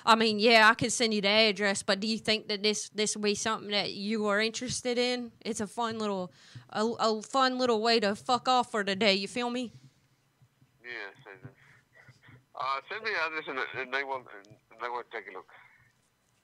I 0.05 0.15
mean, 0.15 0.39
yeah, 0.39 0.69
I 0.69 0.75
could 0.75 0.93
send 0.93 1.15
you 1.15 1.21
the 1.21 1.29
address, 1.29 1.83
but 1.83 2.01
do 2.01 2.07
you 2.07 2.19
think 2.19 2.49
that 2.49 2.63
this 2.63 2.89
this 2.91 3.17
would 3.17 3.23
be 3.23 3.35
something 3.35 3.71
that 3.71 3.93
you 3.93 4.27
are 4.27 4.41
interested 4.41 4.99
in? 4.99 5.33
It's 5.41 5.61
a 5.61 5.67
fun 5.67 5.99
little, 5.99 6.33
a, 6.71 6.85
a 6.85 7.23
fun 7.23 7.59
little 7.59 7.81
way 7.81 8.01
to 8.01 8.15
fuck 8.15 8.49
off 8.49 8.71
for 8.71 8.85
the 8.85 8.97
day. 8.97 9.15
You 9.15 9.29
feel 9.29 9.51
me? 9.51 9.73
Yes, 10.83 11.15
I. 11.27 11.49
Uh, 12.55 12.81
send 12.89 13.03
me 13.03 13.11
the 13.11 13.17
address 13.27 13.67
and, 13.77 13.95
I 13.95 14.03
will 14.05 14.23
I 14.83 14.89
will 14.89 15.03
take 15.11 15.27
a 15.29 15.33
look. 15.33 15.49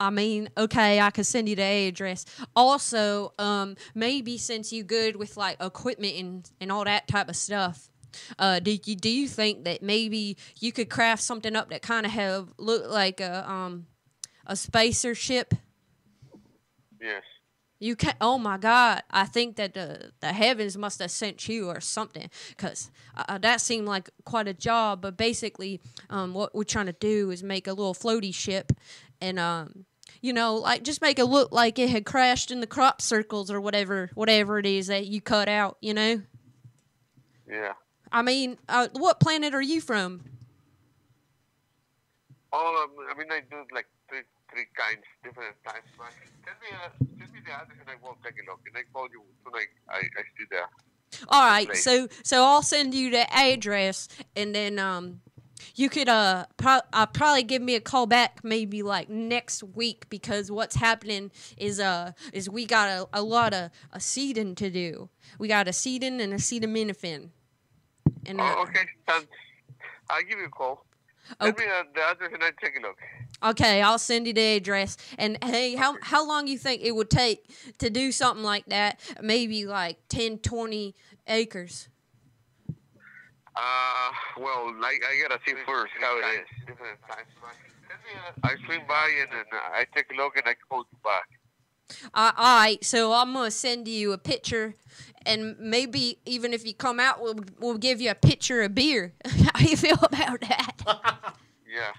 I 0.01 0.09
mean, 0.09 0.49
okay, 0.57 1.01
I 1.01 1.09
could 1.11 1.25
send 1.25 1.49
you 1.49 1.55
the 1.55 1.87
address. 1.87 2.25
Also, 2.55 3.33
um, 3.37 3.75
maybe 3.93 4.37
since 4.37 4.71
you 4.71 4.83
good 4.83 5.17
with 5.17 5.35
like 5.35 5.61
equipment 5.61 6.15
and, 6.17 6.51
and 6.61 6.71
all 6.71 6.85
that 6.85 7.07
type 7.07 7.27
of 7.27 7.35
stuff, 7.35 7.88
uh, 8.37 8.59
do 8.59 8.71
you 8.71 8.95
do 8.95 9.09
you 9.09 9.27
think 9.27 9.63
that 9.65 9.81
maybe 9.81 10.37
you 10.59 10.71
could 10.71 10.89
craft 10.89 11.23
something 11.23 11.55
up 11.55 11.69
that 11.69 11.81
kind 11.81 12.05
of 12.05 12.11
have 12.11 12.49
look 12.57 12.89
like 12.89 13.19
a 13.19 13.49
um 13.49 13.87
a 14.45 14.55
spacer 14.55 15.15
ship? 15.15 15.53
Yes. 17.01 17.23
You 17.81 17.95
can 17.95 18.15
Oh 18.19 18.37
my 18.37 18.57
God! 18.57 19.03
I 19.09 19.23
think 19.23 19.55
that 19.55 19.73
the 19.73 20.11
the 20.19 20.33
heavens 20.33 20.77
must 20.77 20.99
have 20.99 21.11
sent 21.11 21.47
you 21.47 21.69
or 21.69 21.79
something, 21.79 22.29
cause 22.57 22.91
uh, 23.15 23.37
that 23.37 23.61
seemed 23.61 23.87
like 23.87 24.09
quite 24.25 24.49
a 24.49 24.53
job. 24.53 25.01
But 25.01 25.15
basically, 25.15 25.79
um, 26.09 26.33
what 26.33 26.53
we're 26.53 26.65
trying 26.65 26.87
to 26.87 26.93
do 26.93 27.31
is 27.31 27.41
make 27.41 27.67
a 27.67 27.73
little 27.73 27.93
floaty 27.93 28.35
ship, 28.35 28.73
and 29.21 29.39
um, 29.39 29.85
you 30.21 30.33
know, 30.33 30.55
like 30.55 30.83
just 30.83 31.01
make 31.01 31.19
it 31.19 31.25
look 31.25 31.53
like 31.53 31.79
it 31.79 31.89
had 31.89 32.05
crashed 32.05 32.51
in 32.51 32.59
the 32.59 32.67
crop 32.67 33.01
circles 33.01 33.49
or 33.49 33.61
whatever, 33.61 34.09
whatever 34.13 34.59
it 34.59 34.65
is 34.65 34.87
that 34.87 35.07
you 35.07 35.21
cut 35.21 35.47
out. 35.47 35.77
You 35.79 35.93
know, 35.93 36.21
Yeah. 37.49 37.73
I 38.11 38.21
mean, 38.21 38.57
uh, 38.67 38.87
what 38.93 39.19
planet 39.19 39.53
are 39.53 39.61
you 39.61 39.81
from? 39.81 40.23
Oh, 42.51 42.83
um, 42.83 43.05
I 43.09 43.17
mean, 43.17 43.31
I 43.31 43.41
do 43.41 43.63
like 43.73 43.87
three 44.09 44.23
three 44.51 44.65
kinds, 44.75 45.03
different 45.23 45.55
times. 45.63 45.85
But 45.97 46.11
send 46.45 46.57
me 46.61 46.69
a, 46.73 46.89
send 47.19 47.33
me 47.33 47.39
the 47.45 47.51
address 47.51 47.77
and 47.79 47.89
I 47.89 47.95
will 48.01 48.17
take 48.23 48.33
a 48.33 48.49
look. 48.49 48.61
And 48.65 48.75
I 48.75 48.81
call 48.91 49.07
you 49.11 49.21
tonight. 49.45 49.69
I 49.87 49.97
I 49.97 50.23
see 50.37 50.45
there. 50.49 50.69
All 51.27 51.45
right, 51.45 51.67
Place. 51.67 51.83
so 51.83 52.07
so 52.23 52.43
I'll 52.43 52.63
send 52.63 52.93
you 52.93 53.11
the 53.11 53.31
address, 53.33 54.07
and 54.35 54.53
then 54.55 54.79
um, 54.79 55.21
you 55.75 55.89
could 55.89 56.09
uh, 56.09 56.45
pro- 56.57 56.81
uh 56.93 57.05
probably 57.07 57.43
give 57.43 57.61
me 57.61 57.75
a 57.75 57.81
call 57.81 58.05
back 58.05 58.39
maybe 58.43 58.81
like 58.83 59.09
next 59.09 59.63
week 59.63 60.09
because 60.09 60.51
what's 60.51 60.75
happening 60.75 61.31
is 61.57 61.79
uh 61.79 62.13
is 62.33 62.49
we 62.49 62.65
got 62.65 62.89
a, 62.89 63.07
a 63.13 63.21
lot 63.21 63.53
of 63.53 63.71
a 63.91 63.99
seeding 63.99 64.55
to 64.55 64.69
do. 64.69 65.09
We 65.37 65.47
got 65.47 65.67
a 65.67 65.73
seeding 65.73 66.21
and 66.21 66.33
acetaminophen. 66.33 67.29
And 68.25 68.39
Oh, 68.41 68.63
okay. 68.67 68.81
Sounds, 69.07 69.27
I'll 70.09 70.23
give 70.23 70.39
you 70.39 70.45
a 70.45 70.49
call. 70.49 70.85
Send 71.41 71.57
me 71.57 71.63
uh, 71.65 71.83
the 71.93 72.01
address 72.01 72.31
and 72.33 72.43
I 72.43 72.51
take 72.61 72.75
a 72.77 72.81
look. 72.81 72.97
okay, 73.51 73.81
I'll 73.83 73.99
send 73.99 74.25
you 74.25 74.33
the 74.33 74.55
address. 74.57 74.97
And 75.17 75.37
hey, 75.43 75.75
how 75.75 75.95
how 76.01 76.27
long 76.27 76.47
you 76.47 76.57
think 76.57 76.81
it 76.81 76.95
would 76.95 77.09
take 77.11 77.45
to 77.77 77.89
do 77.89 78.11
something 78.11 78.43
like 78.43 78.65
that? 78.67 78.99
Maybe 79.21 79.65
like 79.67 79.99
10, 80.09 80.39
20 80.39 80.95
acres. 81.27 81.87
Uh, 83.55 84.11
well, 84.39 84.73
like 84.81 85.01
I 85.05 85.21
gotta 85.27 85.39
see 85.45 85.53
first 85.67 85.93
how 86.01 86.17
it 86.17 86.41
is. 86.41 86.47
Different 86.65 86.99
times. 87.07 87.27
Send 87.87 87.99
me 88.05 88.13
a, 88.17 88.47
I 88.47 88.55
swing 88.65 88.85
by 88.87 89.09
and 89.21 89.29
then 89.31 89.45
I 89.53 89.85
take 89.93 90.11
a 90.11 90.15
look 90.15 90.35
and 90.35 90.47
I 90.47 90.55
call 90.67 90.79
you 90.91 90.97
back. 91.03 91.27
All 92.13 92.31
right, 92.37 92.83
so 92.83 93.13
I'm 93.13 93.33
gonna 93.33 93.51
send 93.51 93.87
you 93.87 94.11
a 94.13 94.17
picture, 94.17 94.75
and 95.25 95.57
maybe 95.59 96.19
even 96.25 96.53
if 96.53 96.65
you 96.65 96.73
come 96.73 96.99
out, 96.99 97.21
we'll 97.21 97.39
we'll 97.59 97.77
give 97.77 97.99
you 98.01 98.11
a 98.11 98.15
pitcher 98.15 98.61
of 98.61 98.75
beer. 98.75 99.13
How 99.53 99.59
you 99.65 99.77
feel 99.77 99.97
about 100.01 100.41
that? 100.41 100.73
Yeah. 101.71 101.91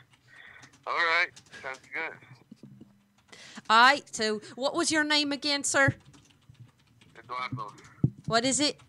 All 0.84 0.94
right. 0.94 1.28
Sounds 1.62 1.78
good. 1.94 2.12
all 3.70 3.82
right. 3.82 4.02
So, 4.14 4.40
what 4.56 4.74
was 4.74 4.90
your 4.90 5.04
name 5.04 5.30
again, 5.30 5.62
sir? 5.62 5.94
Eduardo. 7.16 7.72
What 8.26 8.44
is 8.44 8.58
it? 8.58 8.80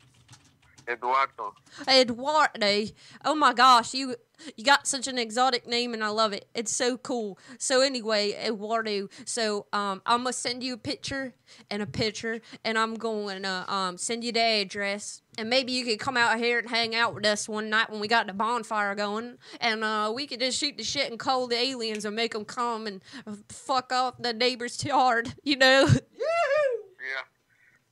Eduardo. 0.88 1.54
Eduardo. 1.88 2.86
Oh 3.24 3.36
my 3.36 3.54
gosh, 3.54 3.94
you 3.94 4.16
you 4.56 4.64
got 4.64 4.88
such 4.88 5.08
an 5.08 5.18
exotic 5.18 5.68
name 5.68 5.94
and 5.94 6.04
I 6.04 6.10
love 6.10 6.34
it. 6.34 6.48
It's 6.54 6.74
so 6.74 6.98
cool. 6.98 7.38
So 7.58 7.82
anyway, 7.82 8.34
Eduardo. 8.34 9.10
So 9.26 9.68
um, 9.74 10.02
I'm 10.06 10.20
gonna 10.20 10.34
send 10.34 10.64
you 10.64 10.74
a 10.74 10.78
picture 10.78 11.34
and 11.70 11.82
a 11.82 11.86
picture, 11.86 12.42
and 12.64 12.78
I'm 12.78 12.96
going 12.96 13.44
to 13.44 13.66
um 13.74 13.98
send 13.98 14.24
you 14.24 14.32
the 14.32 14.40
address, 14.40 15.22
and 15.38 15.50
maybe 15.50 15.72
you 15.72 15.86
could 15.86 16.00
come 16.00 16.18
out 16.18 16.38
here 16.40 16.60
and 16.60 16.70
hang 16.70 16.96
out 16.96 17.14
with 17.14 17.26
us 17.26 17.48
one 17.48 17.70
night 17.70 17.90
when 17.90 18.00
we 18.00 18.08
got 18.08 18.28
the 18.28 18.34
bonfire 18.34 18.96
going, 18.96 19.38
and 19.60 19.84
uh, 19.84 20.12
we 20.14 20.28
could 20.28 20.40
just 20.40 20.58
shoot 20.58 20.78
the 20.78 20.84
shit 20.84 21.10
and 21.10 21.20
call 21.20 21.48
the 21.48 21.58
aliens 21.58 22.06
and 22.06 22.16
make 22.16 22.34
them 22.34 22.46
come 22.46 22.88
and 22.88 23.02
uh, 23.28 23.36
fuck 23.50 23.92
off 23.92 24.16
the 24.20 24.34
neighbor's 24.34 24.84
yard. 24.84 25.34
You 25.44 25.58
know. 25.58 25.86
Yeah. 25.88 27.26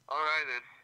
All 0.08 0.18
right 0.18 0.46
then. 0.48 0.79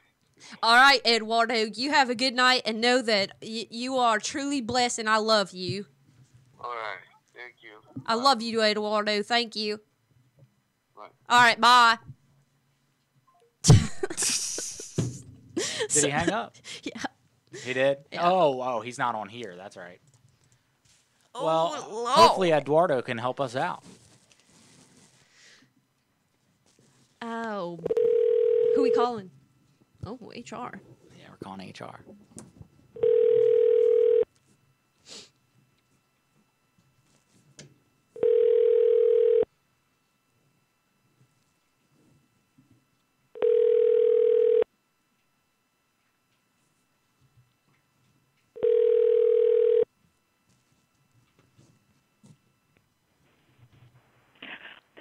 All 0.64 0.76
right, 0.76 1.02
Eduardo, 1.06 1.56
you 1.74 1.92
have 1.92 2.10
a 2.10 2.16
good 2.16 2.34
night 2.34 2.62
and 2.66 2.80
know 2.82 3.02
that 3.02 3.32
y- 3.42 3.68
you 3.70 3.98
are 3.98 4.20
truly 4.20 4.62
blessed 4.62 5.00
and 5.00 5.10
I 5.10 5.18
love 5.18 5.52
you. 5.54 5.86
All 6.64 6.70
right. 6.72 7.00
Thank 7.34 7.56
you. 7.62 7.72
I 8.06 8.16
love 8.16 8.42
you, 8.42 8.62
Eduardo. 8.62 9.22
Thank 9.24 9.56
you. 9.56 9.80
All 10.98 11.40
right, 11.42 11.60
bye. 11.60 11.98
Did 15.90 16.04
he 16.04 16.10
hang 16.10 16.32
up? 16.32 16.56
Yeah. 16.84 17.02
He 17.64 17.74
did? 17.74 18.00
Oh, 18.20 18.62
oh, 18.62 18.82
he's 18.82 18.98
not 18.98 19.16
on 19.16 19.30
here. 19.30 19.56
That's 19.58 19.78
right. 19.78 20.00
Oh, 21.34 21.46
well, 21.46 21.88
Lord. 21.90 22.10
hopefully 22.12 22.52
Eduardo 22.52 23.02
can 23.02 23.18
help 23.18 23.40
us 23.40 23.56
out. 23.56 23.82
Oh. 27.22 27.80
Who 28.76 28.84
we 28.84 28.92
calling? 28.92 29.32
Oh, 30.06 30.20
HR. 30.36 30.80
Yeah, 31.18 31.30
we're 31.30 31.38
calling 31.44 31.68
HR. 31.68 32.00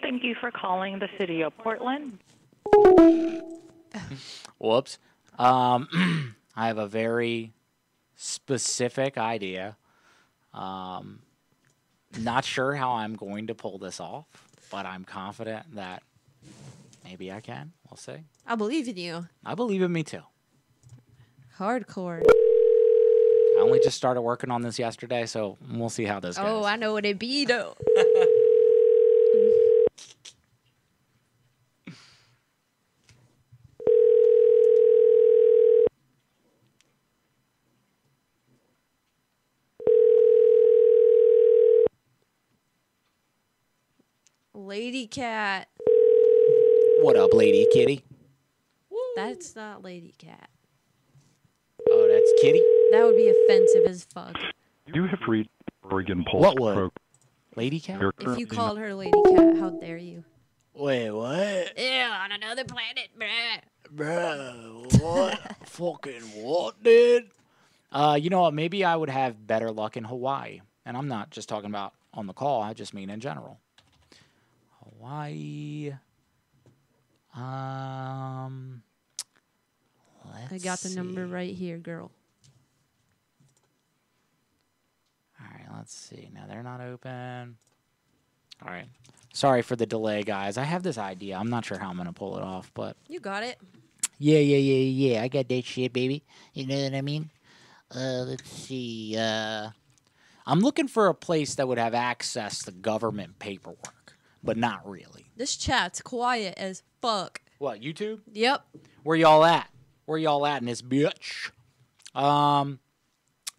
Thank 0.00 0.22
you 0.22 0.34
for 0.40 0.50
calling 0.50 0.98
the 0.98 1.08
City 1.18 1.42
of 1.42 1.56
Portland. 1.58 2.18
Whoops. 4.58 4.98
Um, 5.38 6.34
I 6.56 6.68
have 6.68 6.78
a 6.78 6.86
very 6.86 7.52
specific 8.16 9.18
idea. 9.18 9.76
Um, 10.52 11.20
not 12.18 12.44
sure 12.44 12.74
how 12.74 12.92
I'm 12.92 13.14
going 13.16 13.48
to 13.48 13.54
pull 13.54 13.78
this 13.78 14.00
off, 14.00 14.26
but 14.70 14.86
I'm 14.86 15.04
confident 15.04 15.74
that 15.74 16.02
maybe 17.04 17.32
I 17.32 17.40
can. 17.40 17.72
We'll 17.90 17.96
see. 17.96 18.24
I 18.46 18.54
believe 18.54 18.88
in 18.88 18.96
you. 18.96 19.26
I 19.44 19.54
believe 19.54 19.82
in 19.82 19.92
me 19.92 20.04
too. 20.04 20.22
Hardcore. 21.58 22.22
I 22.26 23.60
only 23.60 23.80
just 23.80 23.96
started 23.96 24.22
working 24.22 24.50
on 24.50 24.62
this 24.62 24.78
yesterday, 24.78 25.26
so 25.26 25.56
we'll 25.72 25.88
see 25.88 26.04
how 26.04 26.20
this 26.20 26.36
goes. 26.36 26.46
Oh, 26.46 26.64
I 26.64 26.76
know 26.76 26.92
what 26.92 27.06
it 27.06 27.18
be 27.18 27.44
though. 27.44 27.76
Lady 44.74 45.06
Cat. 45.06 45.68
What 47.00 47.14
up, 47.14 47.32
lady 47.32 47.64
kitty? 47.72 48.04
That's 49.14 49.54
not 49.54 49.84
Lady 49.84 50.12
Cat. 50.18 50.50
Oh, 51.88 52.08
that's 52.10 52.42
kitty? 52.42 52.60
That 52.90 53.04
would 53.04 53.16
be 53.16 53.28
offensive 53.28 53.84
as 53.86 54.02
fuck. 54.02 54.36
You 54.92 55.06
have 55.06 55.20
reached 55.28 55.50
Oregon 55.88 56.24
Pulse 56.24 56.42
What 56.42 56.58
would? 56.58 56.74
Pro- 56.74 56.90
Lady 57.54 57.78
cat? 57.78 57.98
If 57.98 58.02
you 58.02 58.10
currently 58.18 58.46
called 58.46 58.78
her 58.78 58.94
Lady 58.94 59.22
Cat, 59.36 59.58
how 59.58 59.70
dare 59.70 59.96
you? 59.96 60.24
Wait, 60.74 61.08
what? 61.12 61.78
Yeah, 61.78 62.22
on 62.24 62.32
another 62.32 62.64
planet, 62.64 63.10
bruh. 63.16 63.60
Bruh, 63.94 65.00
what? 65.00 65.56
Fucking 65.68 66.42
what, 66.42 66.82
dude? 66.82 67.30
Uh, 67.92 68.18
you 68.20 68.28
know 68.28 68.40
what? 68.40 68.54
Maybe 68.54 68.84
I 68.84 68.96
would 68.96 69.10
have 69.10 69.46
better 69.46 69.70
luck 69.70 69.96
in 69.96 70.02
Hawaii. 70.02 70.62
And 70.84 70.96
I'm 70.96 71.06
not 71.06 71.30
just 71.30 71.48
talking 71.48 71.70
about 71.70 71.92
on 72.12 72.26
the 72.26 72.32
call, 72.32 72.60
I 72.60 72.74
just 72.74 72.92
mean 72.92 73.08
in 73.08 73.20
general. 73.20 73.60
Hawaii. 75.04 75.92
Um. 77.36 78.82
I 80.50 80.58
got 80.58 80.80
the 80.80 80.90
number 80.90 81.26
right 81.26 81.54
here, 81.54 81.78
girl. 81.78 82.10
All 85.40 85.46
right, 85.52 85.66
let's 85.76 85.94
see. 85.94 86.30
Now 86.34 86.44
they're 86.48 86.62
not 86.62 86.80
open. 86.80 87.56
All 88.64 88.72
right. 88.72 88.86
Sorry 89.32 89.62
for 89.62 89.76
the 89.76 89.86
delay, 89.86 90.22
guys. 90.22 90.56
I 90.56 90.62
have 90.64 90.82
this 90.82 90.96
idea. 90.96 91.36
I'm 91.36 91.50
not 91.50 91.64
sure 91.64 91.78
how 91.78 91.90
I'm 91.90 91.96
going 91.96 92.06
to 92.06 92.12
pull 92.12 92.38
it 92.38 92.42
off, 92.42 92.70
but 92.74 92.96
You 93.08 93.20
got 93.20 93.42
it. 93.42 93.58
Yeah, 94.18 94.38
yeah, 94.38 94.56
yeah, 94.56 95.12
yeah. 95.14 95.22
I 95.22 95.28
got 95.28 95.48
that 95.48 95.64
shit, 95.64 95.92
baby. 95.92 96.24
You 96.54 96.66
know 96.66 96.82
what 96.82 96.94
I 96.94 97.02
mean? 97.02 97.30
Uh, 97.94 98.24
let's 98.26 98.48
see. 98.48 99.16
Uh, 99.18 99.70
I'm 100.46 100.60
looking 100.60 100.88
for 100.88 101.08
a 101.08 101.14
place 101.14 101.56
that 101.56 101.66
would 101.68 101.78
have 101.78 101.94
access 101.94 102.62
to 102.64 102.70
government 102.70 103.38
paperwork, 103.38 103.93
but 104.44 104.56
not 104.56 104.88
really. 104.88 105.24
This 105.36 105.56
chat's 105.56 106.00
quiet 106.00 106.54
as 106.56 106.82
fuck. 107.00 107.40
What, 107.58 107.80
YouTube? 107.80 108.20
Yep. 108.32 108.64
Where 109.02 109.16
y'all 109.16 109.44
at? 109.44 109.68
Where 110.04 110.18
y'all 110.18 110.46
at 110.46 110.60
in 110.60 110.66
this 110.66 110.82
bitch? 110.82 111.50
Um, 112.14 112.78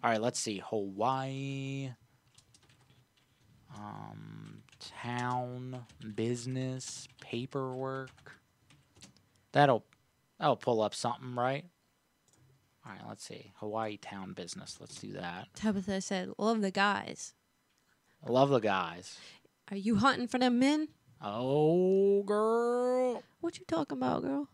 all 0.03 0.12
right, 0.12 0.22
let's 0.22 0.40
see. 0.40 0.62
Hawaii, 0.66 1.91
um, 3.76 4.62
town, 5.02 5.86
business, 6.16 7.07
paperwork. 7.20 8.38
That'll 9.52 9.84
that'll 10.40 10.56
pull 10.56 10.82
up 10.82 10.94
something, 10.94 11.36
right? 11.36 11.66
All 12.86 12.91
right, 12.91 13.02
let's 13.07 13.26
see. 13.26 13.52
Hawaii 13.56 13.98
town 13.98 14.34
business. 14.34 14.78
Let's 14.80 14.99
do 14.99 15.14
that. 15.14 15.48
Tabitha 15.56 16.02
said, 16.02 16.32
love 16.38 16.62
the 16.62 16.72
guys. 16.72 17.34
I 18.26 18.32
love 18.32 18.49
the 18.49 18.60
guys. 18.60 19.18
Are 19.71 19.77
you 19.77 19.95
hunting 19.95 20.27
for 20.27 20.37
them 20.37 20.59
men? 20.59 20.89
Oh, 21.21 22.21
girl. 22.23 23.23
What 23.41 23.57
you 23.57 23.65
talking 23.65 23.97
about, 23.97 24.21
girl? 24.21 24.47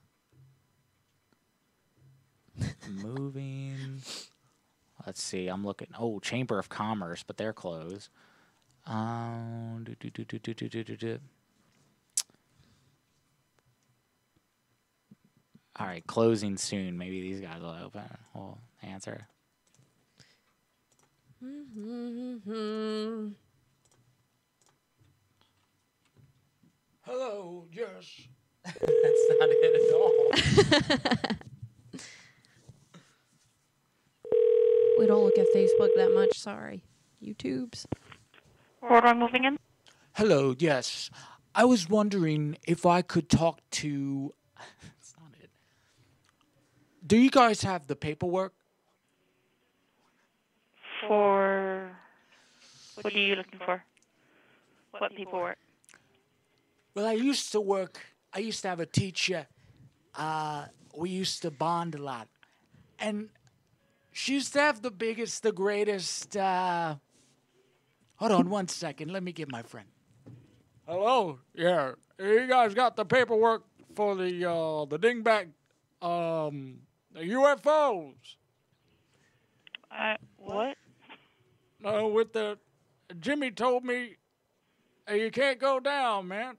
Moving. 2.89 4.01
Let's 5.05 5.21
see. 5.21 5.47
I'm 5.47 5.65
looking. 5.65 5.87
Oh, 5.97 6.19
Chamber 6.19 6.59
of 6.59 6.69
Commerce, 6.69 7.23
but 7.23 7.37
they're 7.37 7.53
closed. 7.53 8.09
Um. 8.85 9.83
do, 9.83 9.95
do, 9.95 10.09
do, 10.09 10.23
do, 10.39 10.53
do, 10.53 10.69
do, 10.69 10.83
do, 10.83 10.95
do. 10.95 11.19
All 15.79 15.87
right, 15.87 16.05
closing 16.05 16.57
soon. 16.57 16.97
Maybe 16.97 17.21
these 17.21 17.41
guys 17.41 17.61
will 17.61 17.75
open. 17.83 18.03
We'll 18.33 18.57
answer. 18.83 19.27
Mm-hmm. 21.43 23.29
Hello, 27.13 27.67
yes. 27.73 28.21
That's 28.63 28.79
not 28.79 29.49
it 29.51 29.75
at 29.75 29.93
all. 29.93 30.31
we 34.97 35.05
don't 35.07 35.21
look 35.25 35.37
at 35.37 35.47
Facebook 35.53 35.89
that 35.97 36.13
much. 36.13 36.39
Sorry. 36.39 36.85
YouTube's. 37.21 37.85
Where 38.79 39.05
am 39.05 39.05
I 39.05 39.13
moving 39.13 39.43
in? 39.43 39.59
Hello, 40.13 40.55
yes. 40.57 41.09
I 41.53 41.65
was 41.65 41.89
wondering 41.89 42.57
if 42.65 42.85
I 42.85 43.01
could 43.01 43.27
talk 43.27 43.59
to. 43.71 44.33
That's 44.81 45.13
not 45.19 45.33
it. 45.43 45.49
Do 47.05 47.17
you 47.17 47.29
guys 47.29 47.61
have 47.63 47.87
the 47.87 47.97
paperwork? 47.97 48.53
For 51.05 51.91
what 53.01 53.13
are 53.13 53.19
you 53.19 53.35
looking 53.35 53.59
for? 53.65 53.83
What 54.97 55.13
paperwork? 55.13 55.57
Well, 56.93 57.05
I 57.05 57.13
used 57.13 57.51
to 57.53 57.61
work. 57.61 57.99
I 58.33 58.39
used 58.39 58.61
to 58.63 58.69
have 58.69 58.79
a 58.79 58.85
teacher. 58.85 59.47
Uh, 60.15 60.65
we 60.95 61.09
used 61.09 61.41
to 61.43 61.51
bond 61.51 61.95
a 61.95 62.01
lot, 62.01 62.27
and 62.99 63.29
she 64.11 64.33
used 64.33 64.53
to 64.53 64.59
have 64.59 64.81
the 64.81 64.91
biggest, 64.91 65.43
the 65.43 65.51
greatest. 65.51 66.35
Uh... 66.35 66.95
Hold 68.15 68.31
on 68.33 68.49
one 68.49 68.67
second. 68.67 69.11
Let 69.11 69.23
me 69.23 69.31
get 69.31 69.49
my 69.49 69.63
friend. 69.63 69.87
Hello. 70.87 71.39
Yeah, 71.55 71.93
you 72.19 72.45
guys 72.47 72.73
got 72.73 72.95
the 72.95 73.05
paperwork 73.05 73.63
for 73.95 74.15
the 74.15 74.49
uh, 74.49 74.85
the 74.85 74.99
dingbat 74.99 75.47
um 76.05 76.79
The 77.13 77.21
UFOs. 77.21 78.35
Uh, 79.89 80.15
what? 80.37 80.77
No, 81.79 82.07
with 82.09 82.33
the 82.33 82.57
Jimmy 83.19 83.51
told 83.51 83.83
me 83.83 84.17
uh, 85.09 85.15
you 85.15 85.31
can't 85.31 85.59
go 85.59 85.79
down, 85.79 86.27
man. 86.27 86.57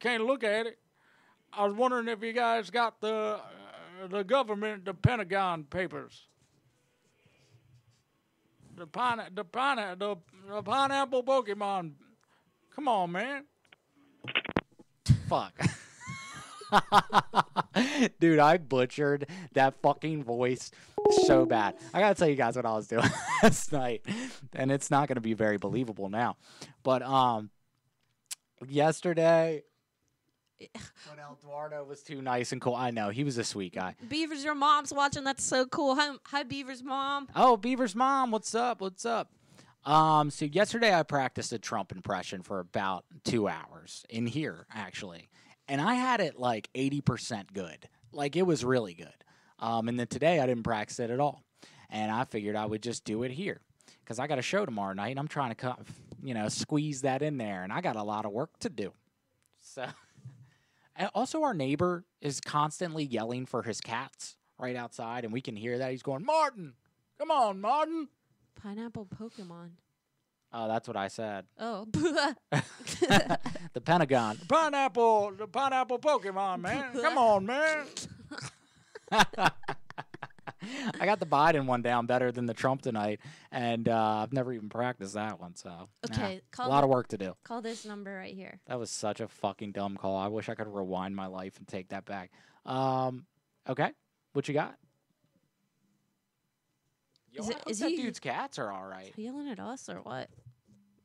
Can't 0.00 0.24
look 0.24 0.44
at 0.44 0.66
it. 0.66 0.78
I 1.52 1.64
was 1.66 1.74
wondering 1.74 2.08
if 2.08 2.22
you 2.22 2.32
guys 2.32 2.70
got 2.70 3.00
the 3.00 3.40
uh, 4.02 4.06
the 4.08 4.22
government, 4.22 4.84
the 4.84 4.94
Pentagon 4.94 5.64
papers. 5.64 6.28
The 8.76 8.86
pine, 8.86 9.20
the 9.34 9.44
pine, 9.44 9.98
the, 9.98 10.16
the 10.48 10.62
pineapple 10.62 11.22
Pokemon. 11.22 11.92
Come 12.74 12.88
on, 12.88 13.12
man. 13.12 13.44
Fuck. 15.28 15.58
Dude, 18.20 18.38
I 18.38 18.58
butchered 18.58 19.28
that 19.54 19.80
fucking 19.80 20.24
voice 20.24 20.70
so 21.24 21.46
bad. 21.46 21.76
I 21.94 22.00
gotta 22.00 22.14
tell 22.14 22.28
you 22.28 22.36
guys 22.36 22.56
what 22.56 22.66
I 22.66 22.72
was 22.72 22.86
doing 22.86 23.08
last 23.42 23.72
night, 23.72 24.04
and 24.52 24.70
it's 24.70 24.90
not 24.90 25.08
gonna 25.08 25.20
be 25.22 25.34
very 25.34 25.56
believable 25.56 26.10
now. 26.10 26.36
But 26.82 27.02
um, 27.02 27.50
yesterday, 28.68 29.62
when 30.58 31.18
Eduardo 31.38 31.84
was 31.84 32.02
too 32.02 32.22
nice 32.22 32.52
and 32.52 32.60
cool, 32.60 32.74
I 32.74 32.90
know 32.90 33.10
he 33.10 33.24
was 33.24 33.38
a 33.38 33.44
sweet 33.44 33.74
guy. 33.74 33.94
Beaver's, 34.08 34.44
your 34.44 34.54
mom's 34.54 34.92
watching. 34.92 35.24
That's 35.24 35.44
so 35.44 35.66
cool. 35.66 35.94
Hi, 35.96 36.14
hi 36.24 36.42
Beaver's 36.42 36.82
mom. 36.82 37.28
Oh, 37.34 37.56
Beaver's 37.56 37.94
mom, 37.94 38.30
what's 38.30 38.54
up? 38.54 38.80
What's 38.80 39.04
up? 39.04 39.30
Um, 39.84 40.30
so 40.30 40.44
yesterday 40.44 40.92
I 40.92 41.04
practiced 41.04 41.52
a 41.52 41.58
Trump 41.58 41.92
impression 41.92 42.42
for 42.42 42.58
about 42.58 43.04
two 43.24 43.46
hours 43.46 44.04
in 44.10 44.26
here, 44.26 44.66
actually. 44.74 45.28
And 45.68 45.80
I 45.80 45.94
had 45.94 46.20
it 46.20 46.38
like 46.38 46.68
80% 46.74 47.52
good. 47.52 47.88
Like 48.12 48.34
it 48.34 48.42
was 48.42 48.64
really 48.64 48.94
good. 48.94 49.14
Um, 49.58 49.88
and 49.88 49.98
then 49.98 50.08
today 50.08 50.40
I 50.40 50.46
didn't 50.46 50.64
practice 50.64 50.98
it 50.98 51.10
at 51.10 51.20
all. 51.20 51.42
And 51.88 52.10
I 52.10 52.24
figured 52.24 52.56
I 52.56 52.66
would 52.66 52.82
just 52.82 53.04
do 53.04 53.22
it 53.22 53.30
here 53.30 53.60
because 54.04 54.18
I 54.18 54.26
got 54.26 54.38
a 54.38 54.42
show 54.42 54.64
tomorrow 54.64 54.92
night 54.92 55.10
and 55.10 55.20
I'm 55.20 55.28
trying 55.28 55.54
to, 55.54 55.76
you 56.22 56.34
know, 56.34 56.48
squeeze 56.48 57.02
that 57.02 57.22
in 57.22 57.38
there. 57.38 57.62
And 57.62 57.72
I 57.72 57.80
got 57.80 57.94
a 57.94 58.02
lot 58.02 58.24
of 58.24 58.32
work 58.32 58.58
to 58.60 58.68
do. 58.68 58.92
So, 59.62 59.86
also 61.14 61.42
our 61.42 61.54
neighbor 61.54 62.04
is 62.20 62.40
constantly 62.40 63.04
yelling 63.04 63.46
for 63.46 63.62
his 63.62 63.80
cats 63.80 64.36
right 64.58 64.76
outside. 64.76 65.24
And 65.24 65.32
we 65.32 65.40
can 65.40 65.56
hear 65.56 65.78
that. 65.78 65.90
He's 65.90 66.02
going, 66.02 66.24
Martin, 66.24 66.74
come 67.18 67.30
on, 67.30 67.60
Martin. 67.60 68.08
Pineapple 68.60 69.06
Pokemon. 69.06 69.70
Oh, 70.52 70.68
that's 70.68 70.88
what 70.88 70.96
I 70.96 71.08
said. 71.08 71.44
Oh. 71.58 71.86
the 71.92 73.80
Pentagon. 73.84 74.38
Pineapple, 74.48 75.32
the 75.32 75.46
pineapple 75.46 75.98
Pokemon, 75.98 76.60
man. 76.60 76.92
Come 76.94 77.18
on, 77.18 77.46
man. 77.46 77.84
I 81.00 81.06
got 81.06 81.20
the 81.20 81.26
Biden 81.26 81.66
one 81.66 81.82
down 81.82 82.06
better 82.06 82.30
than 82.32 82.46
the 82.46 82.54
Trump 82.54 82.82
tonight, 82.82 83.20
and 83.50 83.88
uh, 83.88 84.18
I've 84.22 84.32
never 84.32 84.52
even 84.52 84.68
practiced 84.68 85.14
that 85.14 85.40
one. 85.40 85.54
So 85.56 85.88
yeah, 86.10 86.14
Okay, 86.16 86.40
call 86.50 86.68
a 86.68 86.70
lot 86.70 86.84
of 86.84 86.90
work 86.90 87.08
to 87.08 87.18
do. 87.18 87.34
Call 87.44 87.62
this 87.62 87.84
number 87.84 88.14
right 88.14 88.34
here. 88.34 88.60
That 88.66 88.78
was 88.78 88.90
such 88.90 89.20
a 89.20 89.28
fucking 89.28 89.72
dumb 89.72 89.96
call. 89.96 90.16
I 90.16 90.28
wish 90.28 90.48
I 90.48 90.54
could 90.54 90.68
rewind 90.68 91.14
my 91.16 91.26
life 91.26 91.56
and 91.58 91.66
take 91.66 91.88
that 91.90 92.04
back. 92.04 92.30
Um, 92.64 93.26
okay, 93.68 93.90
what 94.32 94.48
you 94.48 94.54
got? 94.54 94.76
Yo, 97.32 97.42
Is 97.42 97.48
I 97.48 97.50
it- 97.50 97.56
hope 97.58 97.70
is 97.70 97.78
that 97.80 97.90
he- 97.90 97.96
dude's 97.96 98.20
cats 98.20 98.58
are 98.58 98.72
all 98.72 98.86
right. 98.86 99.12
Yelling 99.16 99.48
at 99.48 99.60
us 99.60 99.88
or 99.88 99.96
what? 100.02 100.28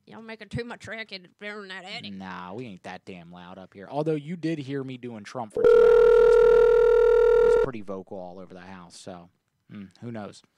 Y'all 0.06 0.20
making 0.22 0.48
too 0.48 0.64
much 0.64 0.88
racket 0.88 1.28
during 1.40 1.68
that 1.68 1.84
attic. 1.84 2.12
Nah, 2.12 2.52
we 2.54 2.66
ain't 2.66 2.82
that 2.82 3.04
damn 3.04 3.30
loud 3.30 3.56
up 3.56 3.72
here. 3.72 3.86
Although 3.88 4.16
you 4.16 4.36
did 4.36 4.58
hear 4.58 4.82
me 4.82 4.96
doing 4.96 5.22
Trump 5.24 5.54
for 5.54 5.62
two 5.62 5.68
hours 5.70 6.12
yesterday. 6.20 6.66
It 6.66 7.44
was 7.46 7.64
pretty 7.64 7.82
vocal 7.82 8.18
all 8.18 8.38
over 8.40 8.52
the 8.52 8.60
house. 8.60 8.96
So, 8.98 9.30
mm, 9.72 9.88
who 10.00 10.12
knows? 10.12 10.42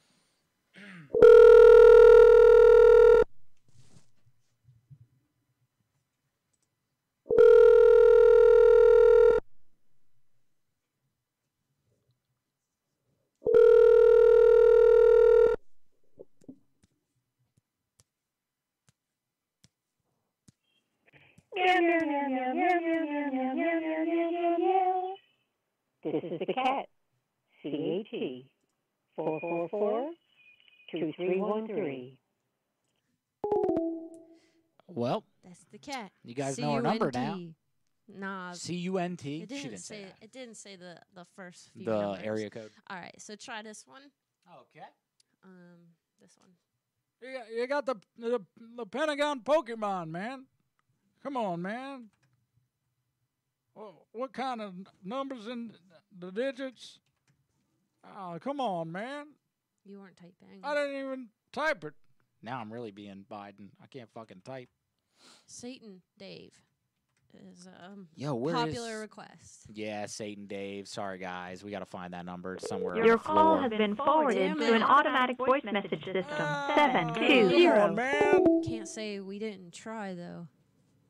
This 26.04 26.22
is 26.22 26.38
the 26.38 26.52
cat. 26.52 26.86
C-A-T. 27.62 28.46
Four 29.16 29.40
four 29.40 29.68
four 29.68 30.10
two 30.90 31.12
three 31.16 31.40
one 31.40 31.66
three. 31.66 32.18
Well, 34.88 35.24
That's 35.42 35.64
the 35.72 35.78
cat. 35.78 36.10
You 36.36 36.42
guys 36.42 36.58
know 36.58 36.72
our 36.72 36.82
number 36.82 37.10
now. 37.14 37.34
C-U-N-T. 37.36 37.54
Nah. 38.18 38.52
C 38.52 38.74
U 38.74 38.98
N 38.98 39.16
T. 39.16 39.36
It 39.42 39.48
She 39.48 39.54
didn't 39.54 39.62
didn't 39.70 39.78
say 39.78 40.02
say. 40.02 40.12
It 40.20 40.32
didn't 40.32 40.56
say 40.56 40.76
the 40.76 40.98
the 41.14 41.24
first 41.36 41.70
few 41.72 41.84
The 41.84 42.00
numbers. 42.00 42.20
area 42.24 42.50
code. 42.50 42.70
All 42.90 42.96
right, 42.98 43.14
so 43.18 43.34
try 43.36 43.62
this 43.62 43.84
one. 43.86 44.02
Okay. 44.52 44.84
Um, 45.44 45.78
this 46.20 46.36
one. 46.38 46.50
You 47.22 47.38
got, 47.38 47.52
you 47.54 47.66
got 47.66 47.86
the, 47.86 47.94
the 48.18 48.40
the 48.76 48.84
Pentagon 48.86 49.40
Pokemon, 49.40 50.10
man. 50.10 50.44
Come 51.22 51.36
on, 51.38 51.62
man. 51.62 52.08
What, 53.72 53.94
what 54.12 54.32
kind 54.34 54.60
of 54.60 54.74
numbers 55.02 55.46
in 55.46 55.72
the 56.18 56.30
digits? 56.30 56.98
Oh, 58.04 58.36
come 58.40 58.60
on, 58.60 58.92
man. 58.92 59.28
You 59.86 60.00
weren't 60.00 60.16
typing. 60.16 60.60
I 60.62 60.74
didn't 60.74 60.96
even 61.00 61.28
type 61.52 61.84
it. 61.84 61.94
Now 62.42 62.60
I'm 62.60 62.70
really 62.70 62.90
being 62.90 63.24
Biden. 63.30 63.70
I 63.82 63.86
can't 63.86 64.10
fucking 64.12 64.42
type. 64.44 64.68
Satan 65.46 66.00
Dave 66.18 66.52
is 67.52 67.66
um 67.84 68.06
Yo, 68.16 68.34
where 68.34 68.54
popular 68.54 68.94
is- 68.96 69.00
request. 69.00 69.66
Yeah, 69.72 70.06
Satan 70.06 70.46
Dave. 70.46 70.86
Sorry, 70.86 71.18
guys. 71.18 71.64
We 71.64 71.70
got 71.72 71.80
to 71.80 71.84
find 71.86 72.12
that 72.14 72.24
number 72.24 72.58
somewhere. 72.60 72.94
Your 72.96 73.04
on 73.04 73.10
the 73.10 73.18
call 73.18 73.34
floor. 73.56 73.62
has 73.62 73.70
been 73.70 73.96
forwarded 73.96 74.38
Damn 74.38 74.58
to 74.60 74.72
an 74.74 74.82
automatic 74.82 75.36
voice 75.38 75.64
message 75.64 76.04
system. 76.04 76.24
Seven 76.28 77.06
Come 77.08 77.14
two 77.14 77.40
on, 77.44 77.48
zero. 77.50 77.92
man. 77.92 78.62
Can't 78.64 78.86
say 78.88 79.18
we 79.20 79.38
didn't 79.40 79.72
try 79.72 80.14
though. 80.14 80.46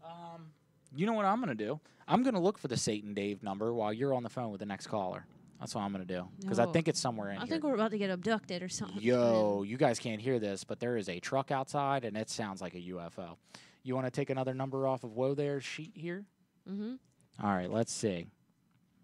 Um, 0.05 0.53
You 0.97 1.07
know 1.07 1.12
what 1.12 1.27
I'm 1.27 1.41
gonna 1.41 1.55
do? 1.55 1.78
I'm 2.09 2.23
gonna 2.23 2.41
look 2.41 2.57
for 2.59 2.69
the 2.69 2.77
Satan 2.77 3.12
Dave 3.15 3.43
number 3.43 3.73
while 3.74 3.93
you're 3.93 4.15
on 4.15 4.23
the 4.23 4.31
phone 4.31 4.51
with 4.51 4.61
the 4.61 4.66
next 4.66 4.86
caller. 4.86 5.27
That's 5.61 5.74
what 5.74 5.82
I'm 5.82 5.93
gonna 5.93 6.05
do 6.05 6.27
because 6.41 6.59
I 6.59 6.66
think 6.73 6.89
it's 6.89 7.01
somewhere 7.01 7.31
in 7.31 7.36
I 7.36 7.41
here. 7.41 7.47
think 7.49 7.65
we're 7.65 7.74
about 7.74 7.91
to 7.93 7.99
get 7.99 8.11
abducted 8.11 8.62
or 8.62 8.69
something. 8.69 9.01
Yo, 9.01 9.62
you 9.62 9.77
guys 9.77 9.99
can't 9.99 10.20
hear 10.20 10.39
this, 10.39 10.65
but 10.65 10.81
there 10.81 10.97
is 10.97 11.09
a 11.09 11.20
truck 11.20 11.51
outside 11.51 12.05
and 12.05 12.16
it 12.16 12.28
sounds 12.31 12.61
like 12.62 12.74
a 12.74 12.81
UFO. 12.81 13.36
You 13.85 13.94
want 13.94 14.06
to 14.06 14.11
take 14.11 14.31
another 14.31 14.55
number 14.55 14.86
off 14.89 15.05
of 15.05 15.12
Woe 15.12 15.35
There's 15.35 15.62
sheet 15.62 15.93
here? 15.94 16.24
Mm-hmm. 16.69 16.94
All 17.43 17.55
right, 17.55 17.70
let's 17.70 17.93
see. 17.93 18.27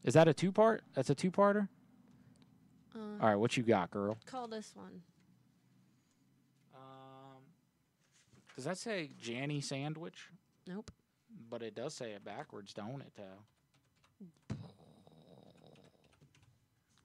Is 0.03 0.15
that 0.15 0.27
a 0.27 0.33
two 0.33 0.51
part? 0.51 0.83
That's 0.95 1.11
a 1.11 1.15
two 1.15 1.31
parter? 1.31 1.69
Uh, 2.97 2.99
All 3.21 3.29
right, 3.29 3.37
what 3.37 3.57
you 3.57 3.63
got, 3.63 3.91
girl? 3.91 4.17
Call 4.25 4.49
this 4.49 4.73
one. 4.75 5.03
Um, 6.75 7.43
does 8.57 8.65
that 8.65 8.79
say 8.79 9.11
Janny 9.23 9.63
Sandwich? 9.63 10.31
Nope. 10.67 10.91
But 11.51 11.63
it 11.63 11.75
does 11.75 11.95
say 11.95 12.13
it 12.13 12.25
backwards, 12.25 12.73
don't 12.73 13.03
it, 13.03 13.13
though? 13.17 13.45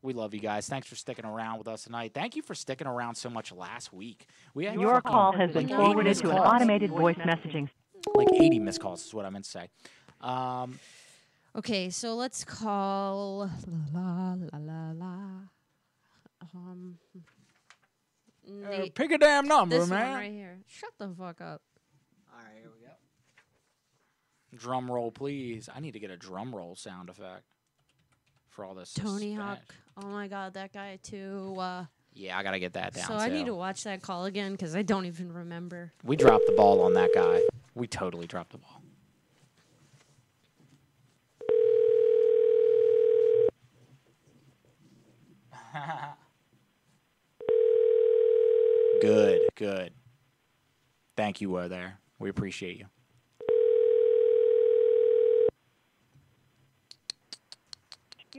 We 0.06 0.14
love 0.14 0.36
you 0.36 0.40
guys. 0.40 0.68
Thanks 0.68 0.88
for 0.88 0.96
sticking 0.96 1.26
around 1.26 1.58
with 1.58 1.68
us 1.68 1.84
tonight. 1.84 2.12
Thank 2.14 2.36
you 2.36 2.44
for 2.44 2.54
sticking 2.54 2.86
around 2.86 3.16
so 3.16 3.30
much 3.30 3.52
last 3.52 3.92
week. 3.92 4.28
We 4.54 4.66
had 4.66 4.76
Your 4.76 4.96
fucking, 4.96 5.12
call 5.12 5.32
has 5.32 5.52
been 5.52 5.68
like, 5.68 5.76
forwarded 5.76 6.16
to 6.18 6.30
an 6.30 6.38
automated 6.38 6.92
voice 6.92 7.18
messaging. 7.18 7.70
Like 8.14 8.28
80 8.32 8.60
missed 8.60 8.80
calls 8.80 9.04
is 9.04 9.14
what 9.16 9.26
I 9.26 9.32
meant 9.32 9.46
to 9.46 9.52
say. 9.52 9.70
Um, 10.22 10.80
Okay, 11.58 11.90
so 11.90 12.16
let's 12.16 12.44
call 12.44 13.50
la 13.94 14.36
la 14.52 14.60
la 14.60 14.92
la. 14.92 15.18
Um. 16.54 16.98
Uh, 18.46 18.88
pick 18.94 19.12
a 19.12 19.18
damn 19.18 19.48
number, 19.48 19.80
this 19.80 19.90
man. 19.90 20.10
One 20.10 20.18
right 20.20 20.32
here. 20.32 20.60
Shut 20.68 20.92
the 21.00 21.08
fuck 21.18 21.40
up. 21.40 21.62
All 22.30 22.44
right, 22.44 22.58
here 22.60 22.70
we 22.78 22.86
go. 22.86 22.94
Drum 24.58 24.92
roll, 24.92 25.12
please. 25.12 25.70
I 25.74 25.80
need 25.80 25.94
to 25.94 26.00
get 26.00 26.12
a 26.12 26.18
drum 26.18 26.54
roll 26.54 26.76
sound 26.76 27.10
effect 27.10 27.44
for 28.56 28.66
all 28.66 28.74
this. 28.74 28.94
Tony 28.94 29.36
suspense. 29.36 29.38
Hawk. 29.38 29.76
Oh 30.02 30.08
my 30.08 30.28
god, 30.28 30.54
that 30.54 30.74
guy 30.74 30.98
too. 31.04 31.56
Uh, 31.60 31.86
Yeah, 32.14 32.38
I 32.38 32.44
gotta 32.44 32.60
get 32.60 32.74
that 32.74 32.94
down. 32.94 33.06
so 33.06 33.16
I 33.16 33.30
need 33.30 33.46
to 33.48 33.56
watch 33.56 33.84
that 33.84 34.02
call 34.02 34.26
again 34.26 34.54
because 34.54 34.76
I 34.76 34.82
don't 34.82 35.06
even 35.06 35.32
remember. 35.32 35.92
We 36.04 36.16
dropped 36.16 36.46
the 36.48 36.54
ball 36.54 36.82
on 36.82 36.94
that 36.94 37.12
guy. 37.14 37.42
We 37.76 37.88
totally 37.88 38.28
dropped 38.28 38.52
the 38.54 38.58
ball. 38.58 38.82
good, 49.02 49.42
good. 49.56 49.92
Thank 51.18 51.42
you, 51.42 51.50
Woe 51.50 51.68
there. 51.68 52.00
We 52.20 52.30
appreciate 52.30 52.78
you. 52.78 52.86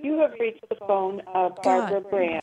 You 0.02 0.18
have 0.20 0.32
reached 0.38 0.68
the 0.68 0.76
phone 0.76 1.22
of 1.34 1.56
Barbara 1.62 2.00
Branch. 2.00 2.42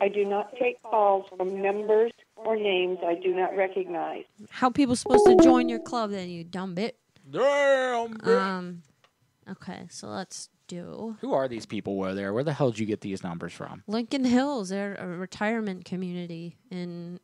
I 0.00 0.08
do 0.08 0.24
not 0.24 0.54
take 0.56 0.82
calls 0.82 1.26
from 1.36 1.60
numbers 1.60 2.12
or 2.36 2.56
names 2.56 2.98
I 3.04 3.14
do 3.14 3.34
not 3.34 3.56
recognize. 3.56 4.24
How 4.50 4.70
people 4.70 4.96
supposed 4.96 5.26
to 5.26 5.36
join 5.42 5.68
your 5.68 5.80
club 5.80 6.10
then, 6.10 6.30
you 6.30 6.44
dumb 6.44 6.74
bit? 6.74 6.96
Damn. 7.28 8.16
Um. 8.24 8.82
Okay, 9.50 9.86
so 9.90 10.06
let's 10.08 10.48
do 10.68 11.16
Who 11.20 11.32
are 11.32 11.48
these 11.48 11.66
people 11.66 12.00
over 12.00 12.14
there? 12.14 12.32
Where 12.32 12.44
the 12.44 12.52
hell 12.52 12.70
did 12.70 12.78
you 12.78 12.86
get 12.86 13.00
these 13.00 13.24
numbers 13.24 13.52
from? 13.52 13.82
Lincoln 13.88 14.24
Hills. 14.24 14.68
They're 14.68 14.94
a 14.94 15.06
retirement 15.06 15.84
community 15.84 16.56
in 16.70 17.18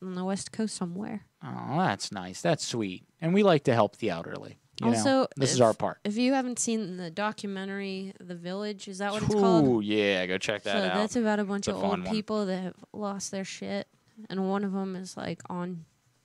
on 0.00 0.14
the 0.14 0.24
west 0.24 0.52
coast 0.52 0.76
somewhere. 0.76 1.26
Oh, 1.44 1.78
that's 1.78 2.12
nice. 2.12 2.40
That's 2.40 2.64
sweet. 2.64 3.04
And 3.20 3.34
we 3.34 3.42
like 3.42 3.64
to 3.64 3.74
help 3.74 3.96
the 3.96 4.10
elderly. 4.10 4.58
You 4.80 4.90
know? 4.90 4.96
also, 4.96 5.26
this 5.36 5.52
is 5.52 5.60
our 5.60 5.74
part. 5.74 5.98
If 6.02 6.16
you 6.16 6.32
haven't 6.32 6.58
seen 6.58 6.96
the 6.96 7.10
documentary 7.10 8.14
The 8.18 8.34
Village, 8.34 8.88
is 8.88 8.98
that 8.98 9.12
what 9.12 9.22
it's 9.22 9.34
called? 9.34 9.66
Ooh, 9.66 9.80
yeah, 9.80 10.24
go 10.26 10.38
check 10.38 10.62
that 10.62 10.72
so 10.72 10.88
out. 10.88 10.94
that's 10.94 11.14
about 11.16 11.38
a 11.38 11.44
bunch 11.44 11.68
of 11.68 11.76
old 11.76 11.84
one. 11.84 12.04
people 12.04 12.46
that 12.46 12.62
have 12.62 12.74
lost 12.92 13.30
their 13.30 13.44
shit, 13.44 13.86
and 14.30 14.48
one 14.48 14.64
of 14.64 14.72
them 14.72 14.96
is 14.96 15.16
like 15.16 15.40
on 15.50 15.84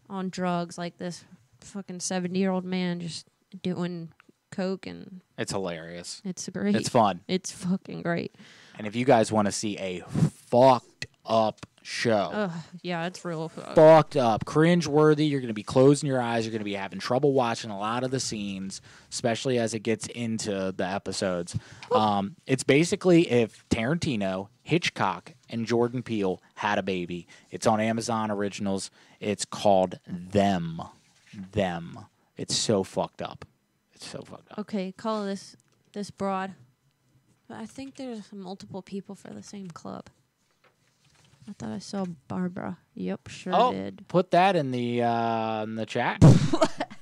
on 0.09 0.29
drugs, 0.29 0.77
like 0.77 0.97
this 0.97 1.25
fucking 1.61 1.99
seventy 1.99 2.39
year 2.39 2.51
old 2.51 2.63
man 2.65 2.99
just 3.01 3.27
doing 3.61 4.09
coke, 4.49 4.87
and 4.87 5.21
It's 5.37 5.51
hilarious. 5.51 6.21
it's 6.23 6.47
great. 6.49 6.75
It's 6.75 6.89
fun. 6.89 7.19
It's 7.27 7.51
fucking 7.51 8.01
great. 8.01 8.33
And 8.77 8.87
if 8.87 8.95
you 8.95 9.05
guys 9.05 9.31
want 9.31 9.47
to 9.47 9.51
see 9.51 9.77
a 9.77 10.01
fucked 10.49 11.07
up 11.25 11.65
show, 11.87 12.29
Ugh, 12.33 12.51
yeah, 12.81 13.05
it's 13.05 13.23
real. 13.23 13.47
fucked 13.47 14.17
up, 14.17 14.43
cringe 14.43 14.87
worthy. 14.87 15.25
You're 15.25 15.39
going 15.39 15.47
to 15.47 15.53
be 15.53 15.63
closing 15.63 16.07
your 16.07 16.21
eyes. 16.21 16.45
You're 16.45 16.51
going 16.51 16.59
to 16.59 16.65
be 16.65 16.73
having 16.73 16.99
trouble 16.99 17.31
watching 17.31 17.71
a 17.71 17.79
lot 17.79 18.03
of 18.03 18.11
the 18.11 18.19
scenes, 18.19 18.81
especially 19.09 19.57
as 19.57 19.73
it 19.73 19.79
gets 19.79 20.07
into 20.07 20.73
the 20.75 20.85
episodes. 20.85 21.57
Um, 21.93 22.35
it's 22.45 22.63
basically 22.63 23.31
if 23.31 23.63
Tarantino, 23.69 24.49
Hitchcock, 24.63 25.33
and 25.49 25.65
Jordan 25.65 26.03
Peele 26.03 26.41
had 26.55 26.77
a 26.77 26.83
baby. 26.83 27.25
It's 27.51 27.65
on 27.65 27.79
Amazon 27.79 28.31
Originals. 28.31 28.91
It's 29.21 29.45
called 29.45 29.99
Them. 30.05 30.81
Them. 31.53 31.99
It's 32.35 32.55
so 32.55 32.83
fucked 32.83 33.21
up. 33.21 33.45
It's 33.93 34.05
so 34.05 34.21
fucked 34.21 34.51
up. 34.51 34.59
Okay, 34.59 34.91
call 34.91 35.23
this 35.25 35.55
this 35.93 36.11
broad. 36.11 36.53
I 37.49 37.65
think 37.65 37.95
there's 37.95 38.31
multiple 38.33 38.81
people 38.81 39.15
for 39.15 39.29
the 39.29 39.41
same 39.41 39.69
club. 39.69 40.07
I 41.47 41.53
thought 41.57 41.71
I 41.71 41.79
saw 41.79 42.05
Barbara. 42.27 42.77
Yep, 42.95 43.27
sure 43.29 43.53
oh, 43.55 43.71
did. 43.71 44.07
put 44.07 44.31
that 44.31 44.55
in 44.55 44.71
the 44.71 45.03
uh, 45.03 45.63
in 45.63 45.75
the 45.75 45.85
chat. 45.85 46.21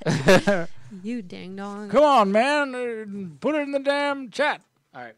You 1.04 1.22
ding 1.22 1.56
dong. 1.56 1.90
Come 1.90 2.04
on, 2.04 2.32
man. 2.32 2.76
uh, 2.76 3.06
Put 3.40 3.56
it 3.56 3.62
in 3.62 3.72
the 3.72 3.80
damn 3.80 4.30
chat. 4.30 4.62
All 4.94 5.02
right. 5.02 5.16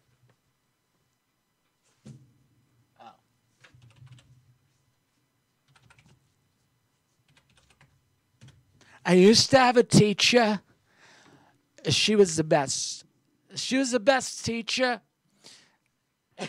I 9.06 9.14
used 9.14 9.52
to 9.52 9.60
have 9.60 9.78
a 9.78 9.84
teacher. 9.84 10.60
She 11.88 12.16
was 12.18 12.36
the 12.36 12.44
best. 12.44 13.06
She 13.56 13.78
was 13.78 13.92
the 13.92 14.02
best 14.02 14.44
teacher. 14.44 15.00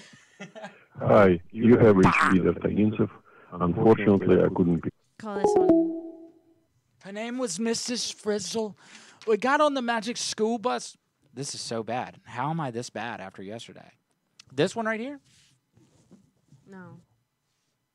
Hi, 1.00 1.40
you 1.52 1.76
have 1.78 1.96
reached 1.96 2.18
Peter 2.32 2.52
Taginsev. 2.52 3.08
Unfortunately, 3.52 4.42
I 4.42 4.48
couldn't 4.48 4.82
be. 4.82 4.90
Call 5.18 5.36
this 5.36 5.52
one. 5.54 6.12
Her 7.04 7.12
name 7.12 7.38
was 7.38 7.58
Mrs. 7.58 8.12
Frizzle. 8.12 8.76
We 9.26 9.36
got 9.36 9.60
on 9.60 9.74
the 9.74 9.82
magic 9.82 10.16
school 10.16 10.58
bus. 10.58 10.96
This 11.32 11.54
is 11.54 11.60
so 11.60 11.82
bad. 11.82 12.16
How 12.24 12.50
am 12.50 12.60
I 12.60 12.70
this 12.70 12.90
bad 12.90 13.20
after 13.20 13.42
yesterday? 13.42 13.92
This 14.52 14.74
one 14.74 14.86
right 14.86 14.98
here? 15.00 15.20
No. 16.68 16.98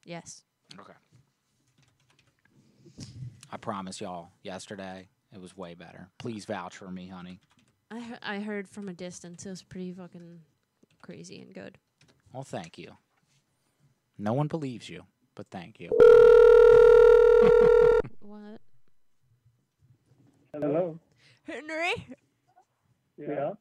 Yes. 0.04 0.44
Okay. 0.80 0.94
I 3.52 3.58
promise 3.58 4.00
y'all, 4.02 4.30
yesterday 4.44 5.08
it 5.34 5.42
was 5.42 5.56
way 5.58 5.74
better. 5.74 6.08
Please 6.20 6.46
vouch 6.46 6.78
for 6.78 6.90
me, 6.90 7.08
honey. 7.08 7.40
I 7.92 8.00
he- 8.00 8.14
I 8.24 8.40
heard 8.40 8.68
from 8.70 8.88
a 8.88 8.94
distance. 8.94 9.46
It 9.46 9.50
was 9.50 9.62
pretty 9.62 9.92
fucking 9.94 10.40
crazy 11.02 11.42
and 11.42 11.54
good. 11.54 11.78
Well, 12.34 12.44
thank 12.44 12.80
you. 12.80 12.98
No 14.18 14.34
one 14.34 14.48
believes 14.48 14.90
you, 14.90 15.04
but 15.36 15.48
thank 15.52 15.80
you. 15.80 15.90
What? 18.22 18.60
Hello. 20.54 21.00
Henry? 21.44 21.94
Yeah. 23.18 23.52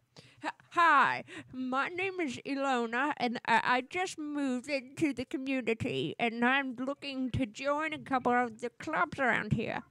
Hi, 0.70 1.24
my 1.52 1.88
name 1.88 2.20
is 2.20 2.38
Ilona, 2.46 3.12
and 3.18 3.38
I, 3.46 3.60
I 3.64 3.80
just 3.82 4.18
moved 4.18 4.70
into 4.70 5.12
the 5.12 5.24
community, 5.24 6.14
and 6.18 6.44
I'm 6.44 6.74
looking 6.76 7.30
to 7.32 7.44
join 7.44 7.92
a 7.92 7.98
couple 7.98 8.32
of 8.32 8.60
the 8.60 8.70
clubs 8.70 9.18
around 9.18 9.52
here. 9.52 9.82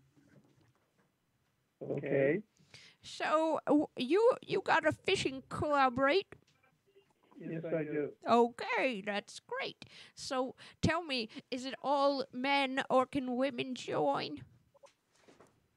Okay. 1.83 2.39
So 3.03 3.59
you 3.97 4.31
you 4.41 4.61
got 4.61 4.87
a 4.87 4.91
fishing 4.91 5.43
club, 5.49 5.99
right? 5.99 6.27
Yes, 7.49 7.63
I 7.65 7.83
do. 7.83 8.09
Okay, 8.29 9.01
that's 9.05 9.39
great. 9.39 9.85
So 10.15 10.55
tell 10.81 11.03
me, 11.03 11.29
is 11.49 11.65
it 11.65 11.73
all 11.81 12.23
men 12.31 12.83
or 12.89 13.05
can 13.05 13.35
women 13.35 13.73
join? 13.75 14.41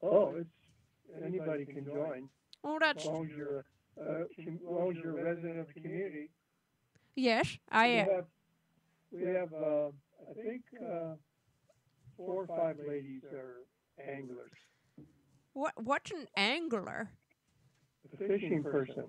Oh, 0.03 0.35
it's 0.37 1.25
anybody 1.25 1.65
can 1.65 1.85
join. 1.85 2.29
Oh, 2.63 2.79
that's 2.81 3.05
As 3.05 3.11
long 3.11 3.25
as 3.31 3.37
you're, 3.37 3.65
a- 3.97 4.01
uh, 4.01 4.25
com- 4.45 4.55
as 4.57 4.61
long 4.63 4.91
as 4.91 4.97
you're 5.03 5.19
a 5.19 5.25
resident 5.25 5.59
of 5.61 5.67
the 5.69 5.81
community. 5.81 6.31
yes. 7.15 7.57
I 7.71 7.89
we 7.89 7.99
uh, 8.01 8.05
have, 8.15 8.25
we 9.13 9.23
have, 9.23 9.53
uh, 9.53 9.89
I 10.31 10.35
think, 10.43 10.63
uh, 10.83 11.15
four 12.17 12.43
or 12.43 12.47
five 12.47 12.77
ladies 12.87 13.23
are 13.33 13.57
anglers. 14.07 14.51
what 15.53 15.73
what's 15.83 16.11
an 16.11 16.27
angler? 16.37 17.11
A 18.13 18.17
fishing 18.17 18.63
person. 18.63 19.05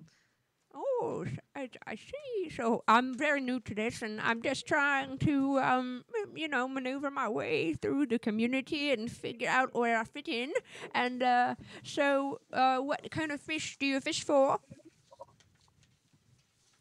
Oh, 0.76 1.24
I 1.54 1.96
see. 1.96 2.50
So 2.50 2.84
I'm 2.86 3.16
very 3.16 3.40
new 3.40 3.60
to 3.60 3.74
this, 3.74 4.02
and 4.02 4.20
I'm 4.20 4.42
just 4.42 4.66
trying 4.66 5.18
to, 5.18 5.58
um, 5.58 6.04
you 6.34 6.48
know, 6.48 6.68
maneuver 6.68 7.10
my 7.10 7.28
way 7.28 7.72
through 7.72 8.06
the 8.06 8.18
community 8.18 8.90
and 8.90 9.10
figure 9.10 9.48
out 9.48 9.74
where 9.74 9.98
I 9.98 10.04
fit 10.04 10.28
in. 10.28 10.52
And 10.94 11.22
uh, 11.22 11.54
so, 11.82 12.40
uh, 12.52 12.78
what 12.78 13.10
kind 13.10 13.32
of 13.32 13.40
fish 13.40 13.76
do 13.78 13.86
you 13.86 14.00
fish 14.00 14.22
for? 14.22 14.58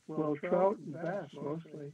Well, 0.08 0.36
trout 0.44 0.78
and 0.78 0.94
bass 0.94 1.30
mostly. 1.34 1.94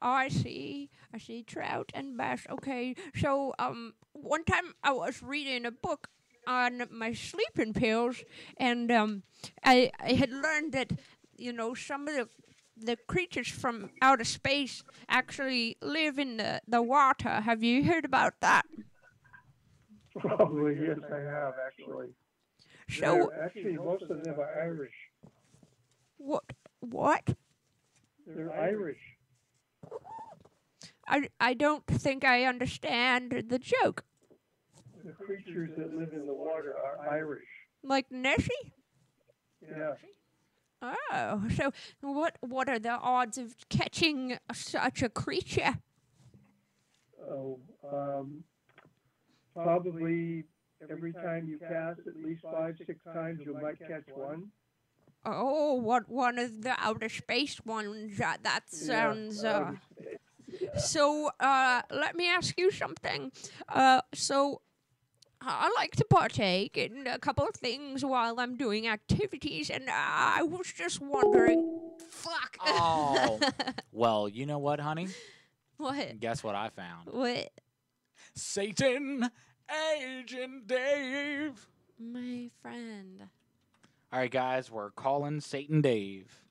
Oh, 0.00 0.10
I 0.10 0.28
see. 0.28 0.90
I 1.12 1.18
see 1.18 1.42
trout 1.42 1.90
and 1.94 2.16
bass. 2.16 2.46
Okay. 2.50 2.94
So, 3.14 3.54
um, 3.58 3.94
one 4.12 4.44
time 4.44 4.74
I 4.82 4.92
was 4.92 5.22
reading 5.22 5.66
a 5.66 5.70
book 5.70 6.08
on 6.46 6.86
my 6.90 7.12
sleeping 7.12 7.72
pills, 7.72 8.22
and 8.56 8.90
um, 8.90 9.22
I 9.64 9.90
I 10.00 10.12
had 10.12 10.30
learned 10.30 10.72
that 10.72 10.92
you 11.36 11.52
know 11.52 11.74
some 11.74 12.08
of 12.08 12.14
the 12.14 12.28
the 12.78 12.96
creatures 13.08 13.48
from 13.48 13.88
outer 14.02 14.24
space 14.24 14.82
actually 15.08 15.78
live 15.80 16.18
in 16.18 16.36
the, 16.36 16.60
the 16.68 16.82
water. 16.82 17.30
Have 17.40 17.62
you 17.62 17.84
heard 17.84 18.04
about 18.04 18.34
that? 18.40 18.66
Probably, 20.18 20.74
yes, 20.80 20.98
I 21.10 21.20
have, 21.20 21.54
actually. 21.66 22.08
So- 22.90 23.30
They're- 23.30 23.42
actually, 23.44 23.76
most 23.76 24.02
of 24.10 24.22
them 24.22 24.38
are 24.38 24.62
Irish. 24.62 24.92
What? 26.18 26.44
What? 26.80 27.34
They're 28.26 28.52
Irish. 28.52 29.00
I, 31.08 31.28
I 31.40 31.54
don't 31.54 31.86
think 31.86 32.24
I 32.24 32.44
understand 32.44 33.44
the 33.48 33.58
joke. 33.58 34.04
The 35.04 35.12
creatures 35.12 35.70
that 35.78 35.94
live 35.96 36.12
in 36.12 36.26
the 36.26 36.34
water 36.34 36.74
are 36.76 37.08
Irish. 37.10 37.46
Like 37.82 38.06
Nessie? 38.10 38.72
Yeah. 39.62 39.94
Oh, 40.82 41.48
so 41.54 41.72
what? 42.00 42.36
What 42.40 42.68
are 42.68 42.78
the 42.78 42.90
odds 42.98 43.38
of 43.38 43.56
catching 43.68 44.38
such 44.52 45.02
a 45.02 45.08
creature? 45.08 45.78
Oh, 47.30 47.58
um, 47.92 48.44
probably 49.62 50.44
every 50.90 51.12
time 51.14 51.48
you 51.48 51.58
cast 51.66 52.00
at 52.06 52.14
least 52.22 52.42
five, 52.50 52.76
six 52.86 53.00
times, 53.12 53.40
you 53.44 53.54
might 53.54 53.78
catch 53.86 54.04
one. 54.14 54.50
Oh, 55.24 55.74
what 55.74 56.08
one 56.08 56.38
of 56.38 56.62
the 56.62 56.74
outer 56.78 57.08
space 57.08 57.60
ones? 57.64 58.20
Uh, 58.20 58.36
that 58.42 58.70
sounds. 58.70 59.44
Uh, 59.44 59.72
outer 59.72 59.80
so, 60.74 61.30
uh, 61.40 61.82
let 61.90 62.16
me 62.16 62.28
ask 62.28 62.58
you 62.58 62.70
something. 62.70 63.32
Uh, 63.68 64.00
so. 64.14 64.60
I 65.40 65.72
like 65.76 65.94
to 65.96 66.04
partake 66.04 66.76
in 66.76 67.06
a 67.06 67.18
couple 67.18 67.46
of 67.46 67.54
things 67.54 68.04
while 68.04 68.40
I'm 68.40 68.56
doing 68.56 68.88
activities, 68.88 69.70
and 69.70 69.84
I 69.90 70.42
was 70.42 70.72
just 70.72 71.00
wondering. 71.00 71.80
Fuck. 72.10 72.56
Oh. 72.60 73.38
well, 73.92 74.28
you 74.28 74.46
know 74.46 74.58
what, 74.58 74.80
honey? 74.80 75.08
What? 75.76 76.18
Guess 76.20 76.42
what 76.42 76.54
I 76.54 76.70
found? 76.70 77.08
What? 77.10 77.50
Satan, 78.34 79.30
Agent 79.98 80.66
Dave. 80.66 81.68
My 81.98 82.50
friend. 82.62 83.28
All 84.12 84.20
right, 84.20 84.30
guys, 84.30 84.70
we're 84.70 84.90
calling 84.90 85.40
Satan 85.40 85.80
Dave. 85.80 86.42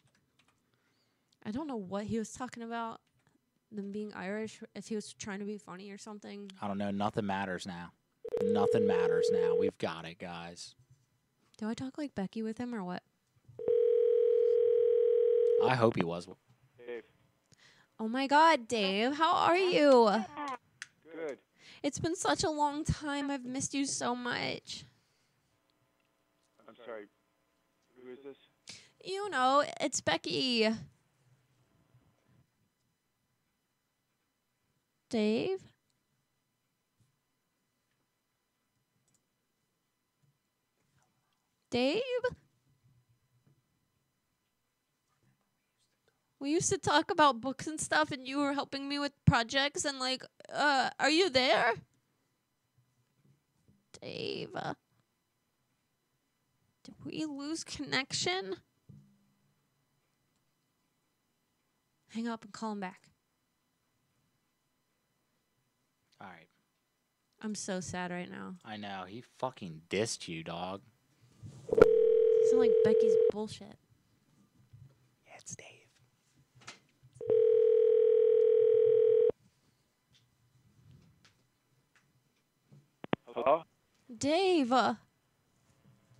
I 1.45 1.51
don't 1.51 1.67
know 1.67 1.75
what 1.75 2.05
he 2.05 2.17
was 2.17 2.31
talking 2.31 2.63
about. 2.63 3.01
Them 3.71 3.91
being 3.91 4.13
Irish, 4.13 4.61
if 4.75 4.87
he 4.87 4.95
was 4.95 5.13
trying 5.13 5.39
to 5.39 5.45
be 5.45 5.57
funny 5.57 5.91
or 5.91 5.97
something. 5.97 6.51
I 6.61 6.67
don't 6.67 6.77
know. 6.77 6.91
Nothing 6.91 7.25
matters 7.25 7.65
now. 7.65 7.91
Nothing 8.43 8.87
matters 8.87 9.29
now. 9.31 9.55
We've 9.57 9.77
got 9.77 10.05
it, 10.05 10.19
guys. 10.19 10.75
Do 11.57 11.69
I 11.69 11.73
talk 11.73 11.97
like 11.97 12.15
Becky 12.15 12.41
with 12.43 12.57
him 12.57 12.75
or 12.75 12.83
what? 12.83 13.03
I 15.63 15.75
hope 15.75 15.95
he 15.95 16.03
was. 16.03 16.27
Dave. 16.77 17.03
Oh 17.99 18.07
my 18.07 18.27
God, 18.27 18.67
Dave, 18.67 19.15
how 19.15 19.33
are 19.33 19.57
you? 19.57 20.11
Good. 21.15 21.37
It's 21.81 21.99
been 21.99 22.15
such 22.15 22.43
a 22.43 22.49
long 22.49 22.83
time. 22.83 23.31
I've 23.31 23.45
missed 23.45 23.73
you 23.73 23.85
so 23.85 24.15
much. 24.15 24.83
I'm 26.67 26.75
sorry. 26.85 27.05
Who 28.01 28.11
is 28.11 28.19
this? 28.23 28.37
You 29.03 29.29
know, 29.29 29.63
it's 29.79 30.01
Becky. 30.01 30.67
Dave? 35.09 35.61
Dave? 41.75 42.01
We 46.39 46.51
used 46.51 46.69
to 46.69 46.77
talk 46.77 47.11
about 47.11 47.41
books 47.41 47.67
and 47.67 47.81
stuff 47.81 48.11
and 48.11 48.25
you 48.25 48.37
were 48.37 48.53
helping 48.53 48.87
me 48.87 48.97
with 48.97 49.11
projects 49.25 49.83
and 49.83 49.99
like 49.99 50.23
uh 50.53 50.91
are 51.01 51.09
you 51.09 51.29
there? 51.29 51.73
Dave. 54.01 54.53
Did 56.85 56.95
we 57.03 57.25
lose 57.25 57.65
connection? 57.65 58.55
Hang 62.07 62.29
up 62.29 62.45
and 62.45 62.53
call 62.53 62.71
him 62.71 62.79
back. 62.79 63.09
All 66.21 66.27
right. 66.27 66.47
I'm 67.41 67.53
so 67.53 67.81
sad 67.81 68.11
right 68.11 68.31
now. 68.31 68.55
I 68.63 68.77
know. 68.77 69.03
He 69.05 69.25
fucking 69.39 69.81
dissed 69.89 70.29
you, 70.29 70.41
dog. 70.41 70.79
It's 72.45 72.53
like 72.53 72.71
Becky's 72.83 73.15
bullshit. 73.31 73.75
Yeah, 75.25 75.33
it's 75.39 75.55
Dave. 75.55 75.65
Hello? 83.33 83.63
Dave. 84.15 84.71
uh, 84.71 84.93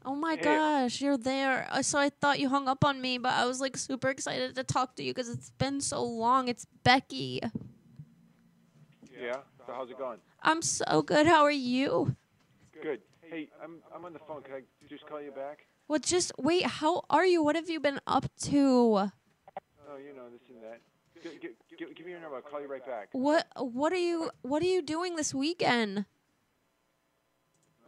Oh 0.03 0.15
my 0.15 0.35
Hey. 0.35 0.41
gosh, 0.41 0.99
you're 0.99 1.15
there. 1.15 1.67
Uh, 1.69 1.83
So 1.83 1.99
I 1.99 2.09
thought 2.09 2.39
you 2.39 2.49
hung 2.49 2.67
up 2.67 2.83
on 2.83 2.99
me, 2.99 3.19
but 3.19 3.33
I 3.33 3.45
was 3.45 3.61
like 3.61 3.77
super 3.77 4.09
excited 4.09 4.55
to 4.55 4.63
talk 4.63 4.95
to 4.95 5.03
you 5.03 5.13
because 5.13 5.29
it's 5.29 5.51
been 5.51 5.79
so 5.79 6.01
long. 6.03 6.47
It's 6.47 6.65
Becky. 6.83 7.39
Yeah. 9.15 9.37
So 9.67 9.73
how's 9.73 9.91
it 9.91 9.99
going? 9.99 10.17
I'm 10.41 10.63
so 10.63 11.03
good. 11.03 11.27
How 11.27 11.43
are 11.43 11.51
you? 11.51 12.15
Good. 12.81 13.01
Hey, 13.21 13.49
I'm 13.63 13.77
I'm 13.93 14.05
on 14.05 14.13
the 14.13 14.19
phone. 14.27 14.41
Can 14.41 14.55
I 14.55 14.61
just 14.89 15.05
call 15.05 15.21
you 15.21 15.29
back? 15.29 15.67
Well, 15.87 15.99
just 15.99 16.31
wait. 16.37 16.65
How 16.65 17.03
are 17.09 17.25
you? 17.25 17.43
What 17.43 17.55
have 17.55 17.69
you 17.69 17.79
been 17.79 17.99
up 18.07 18.25
to? 18.43 18.53
Oh, 19.87 19.97
you 19.97 20.15
know 20.15 20.29
this 20.31 20.41
and 20.49 20.63
that. 20.63 20.81
G- 21.21 21.37
g- 21.41 21.55
g- 21.77 21.93
give 21.95 22.05
me 22.05 22.11
your 22.11 22.21
number. 22.21 22.37
I'll 22.37 22.41
call 22.41 22.61
you 22.61 22.67
right 22.67 22.85
back. 22.85 23.09
What 23.11 23.47
What 23.55 23.93
are 23.93 23.97
you 23.97 24.31
What 24.41 24.63
are 24.63 24.67
you 24.67 24.81
doing 24.81 25.15
this 25.15 25.33
weekend? 25.33 26.05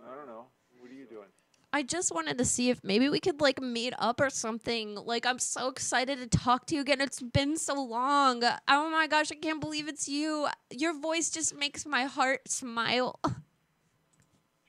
I 0.06 0.16
don't 0.16 0.28
know. 0.28 0.46
What 0.80 0.92
are 0.92 0.94
you 0.94 1.06
doing? 1.06 1.28
I 1.74 1.84
just 1.84 2.14
wanted 2.14 2.38
to 2.38 2.46
see 2.46 2.70
if 2.70 2.84
maybe 2.84 3.10
we 3.10 3.20
could 3.20 3.42
like 3.42 3.62
meet 3.62 3.94
up 4.00 4.22
or 4.22 4.30
something. 4.30 4.96
Like 4.96 5.26
I'm 5.26 5.40
so 5.40 5.68
excited 5.68 6.20
to 6.20 6.28
talk 6.38 6.66
to 6.68 6.76
you 6.76 6.82
again. 6.82 7.02
It's 7.02 7.22
been 7.22 7.58
so 7.58 7.74
long. 7.82 8.44
Oh 8.68 8.90
my 8.90 9.08
gosh, 9.08 9.32
I 9.32 9.36
can't 9.36 9.60
believe 9.60 9.88
it's 9.88 10.08
you. 10.08 10.48
Your 10.72 10.98
voice 10.98 11.30
just 11.30 11.56
makes 11.56 11.86
my 11.86 12.04
heart 12.06 12.48
smile. 12.48 13.20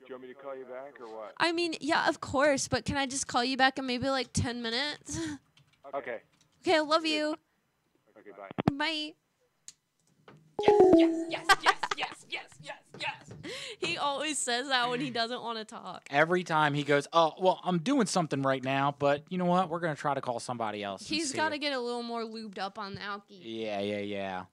Do 0.08 0.14
you 0.14 0.20
want 0.20 0.28
me 0.30 0.34
to 0.34 0.40
call 0.40 0.56
you 0.56 0.64
back 0.64 0.98
or 1.02 1.14
what? 1.14 1.34
I 1.36 1.52
mean, 1.52 1.74
yeah, 1.82 2.08
of 2.08 2.18
course, 2.18 2.66
but 2.66 2.86
can 2.86 2.96
I 2.96 3.04
just 3.04 3.26
call 3.26 3.44
you 3.44 3.58
back 3.58 3.78
in 3.78 3.84
maybe 3.84 4.08
like 4.08 4.32
10 4.32 4.62
minutes? 4.62 5.20
Okay. 5.94 6.18
Okay, 6.60 6.76
I 6.76 6.80
love 6.80 7.06
you. 7.06 7.34
Okay. 8.18 8.30
Bye. 8.36 8.50
Bye. 8.74 9.14
Yes, 10.60 11.26
yes, 11.30 11.46
yes, 11.62 11.78
yes, 11.96 12.26
yes, 12.28 12.46
yes, 12.62 12.76
yes. 13.00 13.32
He 13.78 13.96
always 13.96 14.36
says 14.36 14.68
that 14.68 14.90
when 14.90 15.00
he 15.00 15.08
doesn't 15.08 15.40
want 15.42 15.56
to 15.56 15.64
talk. 15.64 16.06
Every 16.10 16.44
time 16.44 16.74
he 16.74 16.82
goes, 16.82 17.08
oh, 17.14 17.32
well, 17.40 17.58
I'm 17.64 17.78
doing 17.78 18.06
something 18.06 18.42
right 18.42 18.62
now, 18.62 18.94
but 18.98 19.22
you 19.30 19.38
know 19.38 19.46
what? 19.46 19.70
We're 19.70 19.80
going 19.80 19.94
to 19.94 20.00
try 20.00 20.12
to 20.12 20.20
call 20.20 20.40
somebody 20.40 20.84
else. 20.84 21.08
He's 21.08 21.32
got 21.32 21.52
to 21.52 21.58
get 21.58 21.72
a 21.72 21.80
little 21.80 22.02
more 22.02 22.22
lubed 22.22 22.58
up 22.58 22.78
on 22.78 22.94
the 22.96 23.00
alky. 23.00 23.40
Yeah, 23.40 23.80
yeah, 23.80 24.00
yeah. 24.00 24.44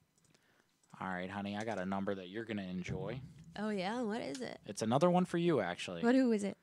All 1.02 1.08
right, 1.08 1.30
honey, 1.30 1.58
I 1.58 1.66
got 1.66 1.80
a 1.80 1.86
number 1.86 2.16
that 2.16 2.30
you're 2.30 2.46
going 2.46 2.58
to 2.58 2.64
enjoy. 2.64 3.20
Oh 3.58 3.70
yeah, 3.70 4.02
what 4.02 4.22
is 4.22 4.42
it? 4.42 4.60
It's 4.66 4.82
another 4.82 5.10
one 5.10 5.26
for 5.26 5.38
you, 5.38 5.60
actually. 5.62 6.02
What 6.04 6.16
who 6.16 6.32
is 6.32 6.44
it? 6.44 6.58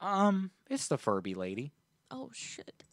Um, 0.00 0.50
it's 0.70 0.88
the 0.88 0.98
Furby 0.98 1.34
lady. 1.34 1.72
Oh 2.10 2.30
shit. 2.32 2.84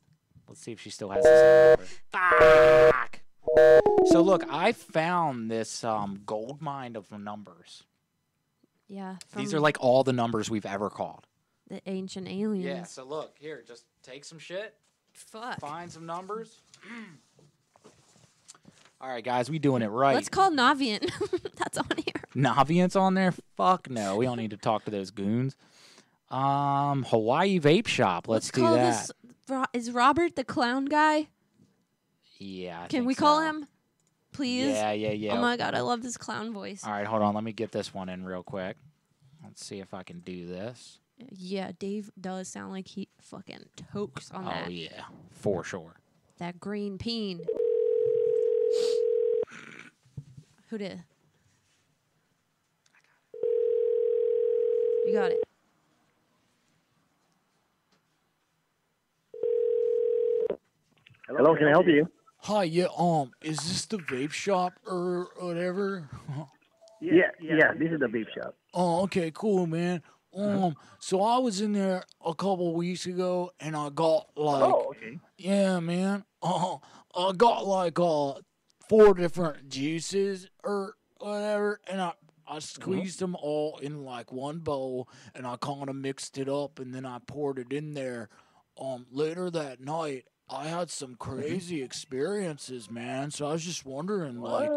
Let's 0.47 0.61
see 0.61 0.71
if 0.71 0.79
she 0.81 0.89
still 0.89 1.09
has 1.09 1.23
this. 1.23 1.99
Fuck. 2.11 3.19
So 4.07 4.21
look, 4.21 4.43
I 4.49 4.71
found 4.71 5.49
this 5.51 5.83
um 5.83 6.21
gold 6.25 6.61
mine 6.61 6.95
of 6.95 7.11
numbers. 7.11 7.83
Yeah. 8.87 9.15
These 9.35 9.53
are 9.53 9.59
like 9.59 9.77
all 9.79 10.03
the 10.03 10.13
numbers 10.13 10.49
we've 10.49 10.65
ever 10.65 10.89
called. 10.89 11.25
the 11.69 11.81
ancient 11.87 12.27
aliens. 12.27 12.65
Yeah. 12.65 12.83
So 12.83 13.03
look 13.05 13.35
here, 13.39 13.63
just 13.65 13.85
take 14.03 14.25
some 14.25 14.37
shit, 14.39 14.75
Fuck. 15.13 15.59
find 15.59 15.91
some 15.91 16.05
numbers. 16.05 16.59
all 19.03 19.09
right, 19.09 19.23
guys, 19.23 19.49
we 19.49 19.59
doing 19.59 19.81
it 19.81 19.87
right. 19.87 20.15
Let's 20.15 20.29
call 20.29 20.49
Navian. 20.49 21.01
That's 21.57 21.77
on 21.77 21.89
here. 21.97 22.23
Navians 22.33 22.99
on 22.99 23.15
there? 23.15 23.33
Fuck 23.57 23.89
no. 23.89 24.15
We 24.15 24.25
don't 24.25 24.37
need 24.37 24.51
to 24.51 24.57
talk 24.57 24.85
to 24.85 24.91
those 24.91 25.11
goons. 25.11 25.57
Um, 26.31 27.03
Hawaii 27.03 27.59
Vape 27.59 27.85
Shop. 27.85 28.29
Let's, 28.29 28.49
do 28.49 28.61
call 28.61 28.75
that. 28.75 29.11
this. 29.47 29.65
Is 29.73 29.91
Robert 29.91 30.37
the 30.37 30.45
clown 30.45 30.85
guy? 30.85 31.27
Yeah. 32.37 32.83
I 32.83 32.87
Can 32.87 33.03
we 33.03 33.13
call 33.13 33.39
so. 33.39 33.45
him? 33.45 33.67
Please. 34.31 34.69
Yeah, 34.69 34.93
yeah, 34.93 35.11
yeah. 35.11 35.33
Oh 35.33 35.41
my 35.41 35.57
god, 35.57 35.75
I 35.75 35.81
love 35.81 36.01
this 36.01 36.15
clown 36.15 36.53
voice. 36.53 36.85
All 36.85 36.93
right, 36.93 37.05
hold 37.05 37.23
on. 37.23 37.35
Let 37.35 37.43
me 37.43 37.51
get 37.51 37.73
this 37.73 37.93
one 37.93 38.07
in 38.07 38.23
real 38.23 38.41
quick. 38.41 38.77
Let's 39.43 39.65
see 39.65 39.81
if 39.81 39.93
I 39.93 40.03
can 40.03 40.21
do 40.21 40.47
this. 40.47 40.99
Yeah, 41.29 41.73
Dave 41.77 42.09
does 42.19 42.47
sound 42.47 42.71
like 42.71 42.87
he 42.87 43.09
fucking 43.21 43.65
tokes 43.91 44.31
on 44.31 44.45
that. 44.45 44.63
Oh 44.67 44.69
yeah, 44.69 45.03
for 45.29 45.65
sure. 45.65 45.97
That 46.39 46.61
green 46.61 46.97
peen. 46.97 47.41
Who 50.73 50.79
did? 50.79 51.03
You 55.05 55.13
got 55.13 55.29
it. 55.29 55.43
Hello, 61.27 61.55
can 61.55 61.67
I 61.67 61.69
help 61.69 61.85
you? 61.85 62.09
Hi, 62.37 62.63
yeah, 62.63 62.87
um, 62.97 63.29
is 63.43 63.57
this 63.57 63.85
the 63.85 63.97
vape 63.97 64.31
shop 64.31 64.73
or 64.87 65.27
whatever? 65.39 66.09
Yeah, 66.99 67.29
yeah, 67.39 67.73
this 67.77 67.91
is 67.91 67.99
the 67.99 68.07
vape 68.07 68.33
shop. 68.35 68.55
Oh, 68.73 69.03
okay, 69.03 69.29
cool, 69.31 69.67
man. 69.67 70.01
Uh-huh. 70.35 70.67
Um, 70.67 70.75
so 70.99 71.21
I 71.21 71.37
was 71.37 71.61
in 71.61 71.73
there 71.73 72.03
a 72.25 72.33
couple 72.33 72.73
weeks 72.73 73.05
ago, 73.05 73.51
and 73.59 73.75
I 73.75 73.89
got 73.89 74.29
like, 74.35 74.73
Oh, 74.73 74.91
okay. 74.91 75.19
yeah, 75.37 75.79
man. 75.79 76.23
Uh, 76.41 76.77
I 77.15 77.31
got 77.33 77.67
like 77.67 77.99
uh 77.99 78.33
four 78.93 79.13
different 79.15 79.69
juices 79.69 80.47
or 80.63 80.95
whatever, 81.19 81.79
and 81.87 81.99
I 82.01 82.13
I 82.47 82.59
squeezed 82.59 83.19
them 83.19 83.35
all 83.35 83.77
in 83.79 84.03
like 84.03 84.31
one 84.31 84.59
bowl, 84.59 85.09
and 85.33 85.47
I 85.47 85.55
kind 85.55 85.89
of 85.89 85.95
mixed 85.95 86.37
it 86.37 86.47
up, 86.49 86.79
and 86.79 86.93
then 86.93 87.05
I 87.05 87.19
poured 87.25 87.57
it 87.57 87.71
in 87.71 87.93
there. 87.93 88.29
Um, 88.79 89.05
later 89.11 89.49
that 89.49 89.79
night, 89.79 90.25
I 90.49 90.67
had 90.67 90.91
some 90.91 91.15
crazy 91.15 91.81
experiences, 91.81 92.91
man. 92.91 93.31
So 93.31 93.47
I 93.47 93.53
was 93.53 93.65
just 93.65 93.85
wondering, 93.85 94.41
like. 94.41 94.69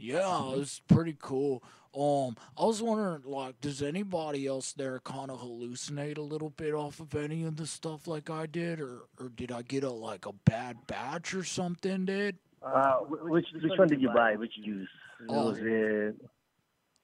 Yeah, 0.00 0.52
it 0.52 0.58
was 0.58 0.80
pretty 0.86 1.16
cool. 1.20 1.64
Um, 1.92 2.36
I 2.56 2.64
was 2.66 2.80
wondering, 2.80 3.22
like, 3.24 3.60
does 3.60 3.82
anybody 3.82 4.46
else 4.46 4.72
there 4.72 5.00
kind 5.00 5.28
of 5.28 5.40
hallucinate 5.40 6.18
a 6.18 6.22
little 6.22 6.50
bit 6.50 6.72
off 6.72 7.00
of 7.00 7.16
any 7.16 7.42
of 7.42 7.56
the 7.56 7.66
stuff 7.66 8.06
like 8.06 8.30
I 8.30 8.46
did, 8.46 8.80
or 8.80 9.06
or 9.18 9.28
did 9.28 9.50
I 9.50 9.62
get 9.62 9.82
a 9.82 9.90
like 9.90 10.24
a 10.24 10.32
bad 10.32 10.86
batch 10.86 11.34
or 11.34 11.42
something, 11.42 12.04
dude? 12.04 12.38
Uh, 12.62 12.96
wh- 12.98 13.30
which 13.30 13.46
which 13.62 13.78
one 13.78 13.88
did 13.88 14.00
you 14.02 14.10
buy? 14.10 14.34
Which 14.36 14.54
juice? 14.64 14.88
Oh. 15.28 15.50
Was 15.50 15.58
it? 15.60 16.14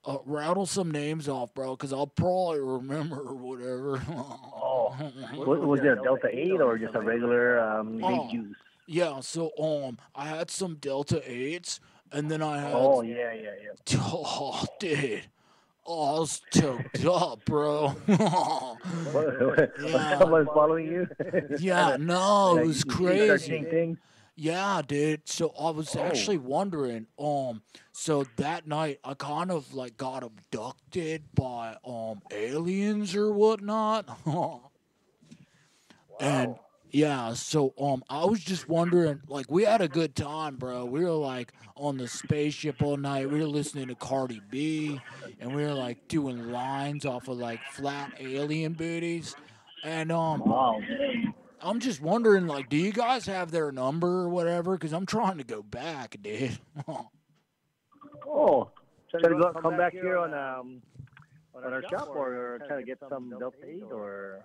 Uh, 0.06 0.18
rattle 0.26 0.66
some 0.66 0.90
names 0.90 1.28
off, 1.31 1.55
bro, 1.55 1.74
because 1.76 1.93
I'll 1.93 2.06
probably 2.06 2.60
remember 2.60 3.20
or 3.20 3.35
whatever. 3.35 4.02
Oh, 4.66 4.94
wa- 5.35 5.56
was 5.56 5.81
it 5.81 5.86
a 5.86 5.97
Delta 5.97 6.28
Eight 6.31 6.60
or 6.60 6.76
just 6.78 6.94
a 6.94 7.01
regular 7.01 7.59
um, 7.60 7.98
vape 7.98 8.26
Oh. 8.28 8.31
juice? 8.31 8.56
Yeah, 8.86 9.20
so 9.20 9.51
um, 9.59 9.98
I 10.14 10.26
had 10.26 10.51
some 10.51 10.74
Delta 10.76 11.22
Eights, 11.24 11.81
and 12.12 12.31
then 12.31 12.43
I 12.43 12.60
had. 12.60 12.72
Oh 12.74 13.01
yeah, 13.02 13.32
yeah, 13.32 13.51
yeah. 13.62 13.97
Oh, 13.98 14.64
dude. 14.78 15.22
Oh, 15.86 16.16
I 16.16 16.18
was 16.20 16.40
choked 16.52 17.05
up, 17.06 17.44
bro. 17.47 17.89
What, 17.89 19.70
Yeah. 19.82 20.18
Someone 20.18 20.47
following 20.47 20.86
you? 20.86 21.09
Yeah, 21.59 21.97
no, 21.98 22.56
it 22.59 22.66
was 22.66 22.85
you- 22.85 22.90
you 22.90 23.36
start 23.39 23.40
crazy. 23.40 23.97
Yeah, 24.36 24.82
dude. 24.86 25.28
So 25.28 25.51
I 25.59 25.70
was 25.70 25.94
Oh. 25.94 26.01
actually 26.01 26.39
wondering, 26.39 27.06
um, 27.19 27.62
so 27.93 28.24
that 28.36 28.66
night 28.66 28.98
I 29.05 29.15
kind 29.15 29.51
of 29.51 29.74
like 29.74 29.97
got 29.97 30.23
abducted 30.24 31.35
by 31.35 31.77
um 31.85 32.23
aliens 32.31 33.15
or 33.15 33.32
whatnot. 33.32 34.09
And 36.20 36.56
yeah, 36.90 37.35
so 37.35 37.74
um 37.78 38.02
I 38.09 38.24
was 38.24 38.40
just 38.43 38.69
wondering, 38.69 39.23
like 39.27 39.51
we 39.51 39.65
had 39.65 39.81
a 39.81 39.89
good 39.89 40.15
time, 40.15 40.56
bro. 40.56 40.85
We 40.86 41.05
were 41.05 41.11
like 41.11 41.52
on 41.77 41.97
the 41.98 42.09
spaceship 42.09 42.82
all 42.82 42.97
night. 42.97 43.31
We 43.31 43.40
were 43.40 43.47
listening 43.47 43.89
to 43.89 43.97
Cardi 43.97 44.40
B 44.40 45.05
and 45.39 45.52
we 45.52 45.62
were 45.65 45.74
like 45.74 45.98
doing 46.09 46.39
lines 46.39 47.05
off 47.05 47.28
of 47.28 47.36
like 47.36 47.65
flat 47.65 48.12
alien 48.19 48.74
booties. 48.74 49.36
And 49.82 50.12
um 50.12 50.44
I'm 51.65 51.81
just 51.81 52.01
wondering, 52.03 52.47
like, 52.47 52.69
do 52.69 52.77
you 52.77 52.93
guys 52.93 53.27
have 53.27 53.51
their 53.51 53.73
number 53.73 54.23
or 54.23 54.28
whatever? 54.28 54.74
Because 54.74 54.93
I'm 54.93 55.07
trying 55.07 55.39
to 55.39 55.45
go 55.45 55.62
back, 55.62 56.16
dude. 56.23 56.59
Oh, 58.27 58.70
trying 59.11 59.23
to 59.23 59.39
go, 59.39 59.53
come 59.61 59.77
back 59.77 59.93
here 59.93 60.16
on 60.16 60.32
um 60.32 60.82
on 61.55 61.73
our 61.73 61.82
shop 61.89 62.09
or 62.09 62.59
try 62.66 62.81
to 62.81 62.82
get 62.82 62.99
some 63.09 63.35
Delta 63.39 63.57
Eight 63.66 63.82
or 63.82 64.41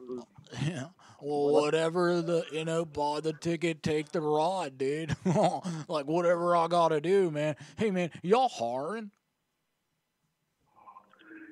yeah. 0.63 0.85
Well, 1.21 1.53
whatever 1.53 2.21
the 2.21 2.45
you 2.51 2.65
know, 2.65 2.85
buy 2.85 3.21
the 3.21 3.33
ticket, 3.33 3.81
take 3.81 4.11
the 4.11 4.21
ride, 4.21 4.77
dude. 4.77 5.15
like 5.87 6.05
whatever 6.05 6.55
I 6.55 6.67
gotta 6.67 6.99
do, 6.99 7.31
man. 7.31 7.55
Hey, 7.77 7.89
man, 7.89 8.11
y'all 8.21 8.49
hiring? 8.49 9.11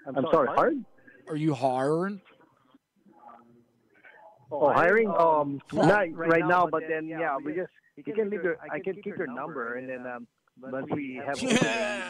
I'm 0.05 0.25
sorry, 0.31 0.47
hiring? 0.47 0.85
Are 1.27 1.35
you 1.35 1.53
hiring? 1.53 2.21
Oh, 4.51 4.71
hiring? 4.71 5.09
Um, 5.09 5.61
not 5.73 6.11
right 6.13 6.45
now, 6.45 6.67
but 6.67 6.83
then 6.87 7.07
yeah, 7.07 7.37
we 7.37 7.53
just 7.53 7.71
you 7.95 8.03
can 8.03 8.29
leave 8.29 8.43
your 8.43 8.57
I 8.71 8.79
can 8.79 8.93
keep 8.93 9.05
your 9.17 9.27
number 9.27 9.75
and 9.75 9.89
then 9.89 10.05
um 10.07 10.27
once 10.59 10.87
we 10.91 11.21
have 11.23 11.41
Yeah, 11.41 11.49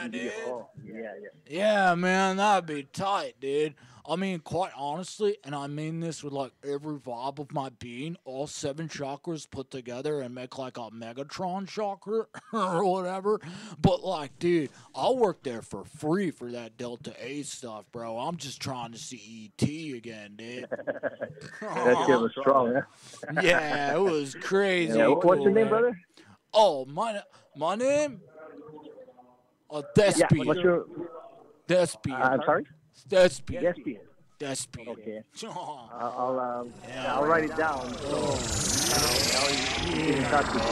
open, 0.03 0.11
we 0.11 0.19
give 0.19 0.23
you 0.23 0.29
a 0.29 0.45
call. 0.45 0.71
Yeah, 0.85 0.93
yeah. 1.21 1.27
Yeah, 1.89 1.95
man, 1.95 2.37
that'd 2.37 2.65
be 2.65 2.83
tight, 2.83 3.35
dude. 3.41 3.75
I 4.09 4.15
mean, 4.15 4.39
quite 4.39 4.71
honestly, 4.77 5.37
and 5.43 5.53
I 5.53 5.67
mean 5.67 5.99
this 5.99 6.23
with 6.23 6.31
like 6.31 6.53
every 6.63 6.95
vibe 6.95 7.39
of 7.39 7.51
my 7.51 7.69
being, 7.69 8.15
all 8.23 8.47
seven 8.47 8.87
chakras 8.87 9.49
put 9.49 9.69
together 9.69 10.21
and 10.21 10.33
make 10.33 10.57
like 10.57 10.77
a 10.77 10.89
Megatron 10.91 11.67
chakra 11.67 12.25
or 12.53 12.85
whatever. 12.85 13.41
But 13.81 14.03
like, 14.03 14.39
dude, 14.39 14.69
I'll 14.95 15.17
work 15.17 15.43
there 15.43 15.61
for 15.61 15.83
free 15.83 16.31
for 16.31 16.51
that 16.51 16.77
Delta 16.77 17.13
A 17.19 17.41
stuff, 17.43 17.83
bro. 17.91 18.17
I'm 18.17 18.37
just 18.37 18.61
trying 18.61 18.93
to 18.93 18.97
see 18.97 19.51
ET 19.61 19.95
again, 19.95 20.35
dude. 20.37 20.67
That 21.59 22.05
shit 22.05 22.19
was 22.19 22.31
strong, 22.39 22.73
huh? 22.75 23.41
yeah, 23.41 23.95
it 23.95 24.01
was 24.01 24.35
crazy. 24.41 24.97
Yeah, 24.97 25.07
what's 25.07 25.41
your 25.41 25.51
name, 25.51 25.55
man. 25.55 25.69
brother? 25.69 25.99
Oh, 26.53 26.85
my 26.85 27.21
my 27.55 27.75
name? 27.75 28.21
Uh, 29.69 29.81
Yeah, 29.95 30.27
what's 30.31 30.59
your 30.61 30.85
Thespian. 31.67 32.15
Uh, 32.15 32.19
I'm 32.19 32.41
sorry? 32.45 32.65
Thespian. 33.09 33.63
Thespian. 33.63 34.01
Thespian. 34.39 34.87
Okay. 34.89 35.23
Oh. 35.45 35.89
I'll, 35.93 36.15
I'll 36.17 36.39
um 36.39 36.73
Yeah. 36.87 37.15
I'll 37.15 37.25
write 37.25 37.45
it 37.45 37.55
down. 37.57 37.93
So 37.93 38.37
now 38.93 39.47
you 39.47 39.99
you 39.99 40.05
get 40.05 40.17
in 40.17 40.23
touch 40.25 40.53
with 40.53 40.63
me. 40.63 40.69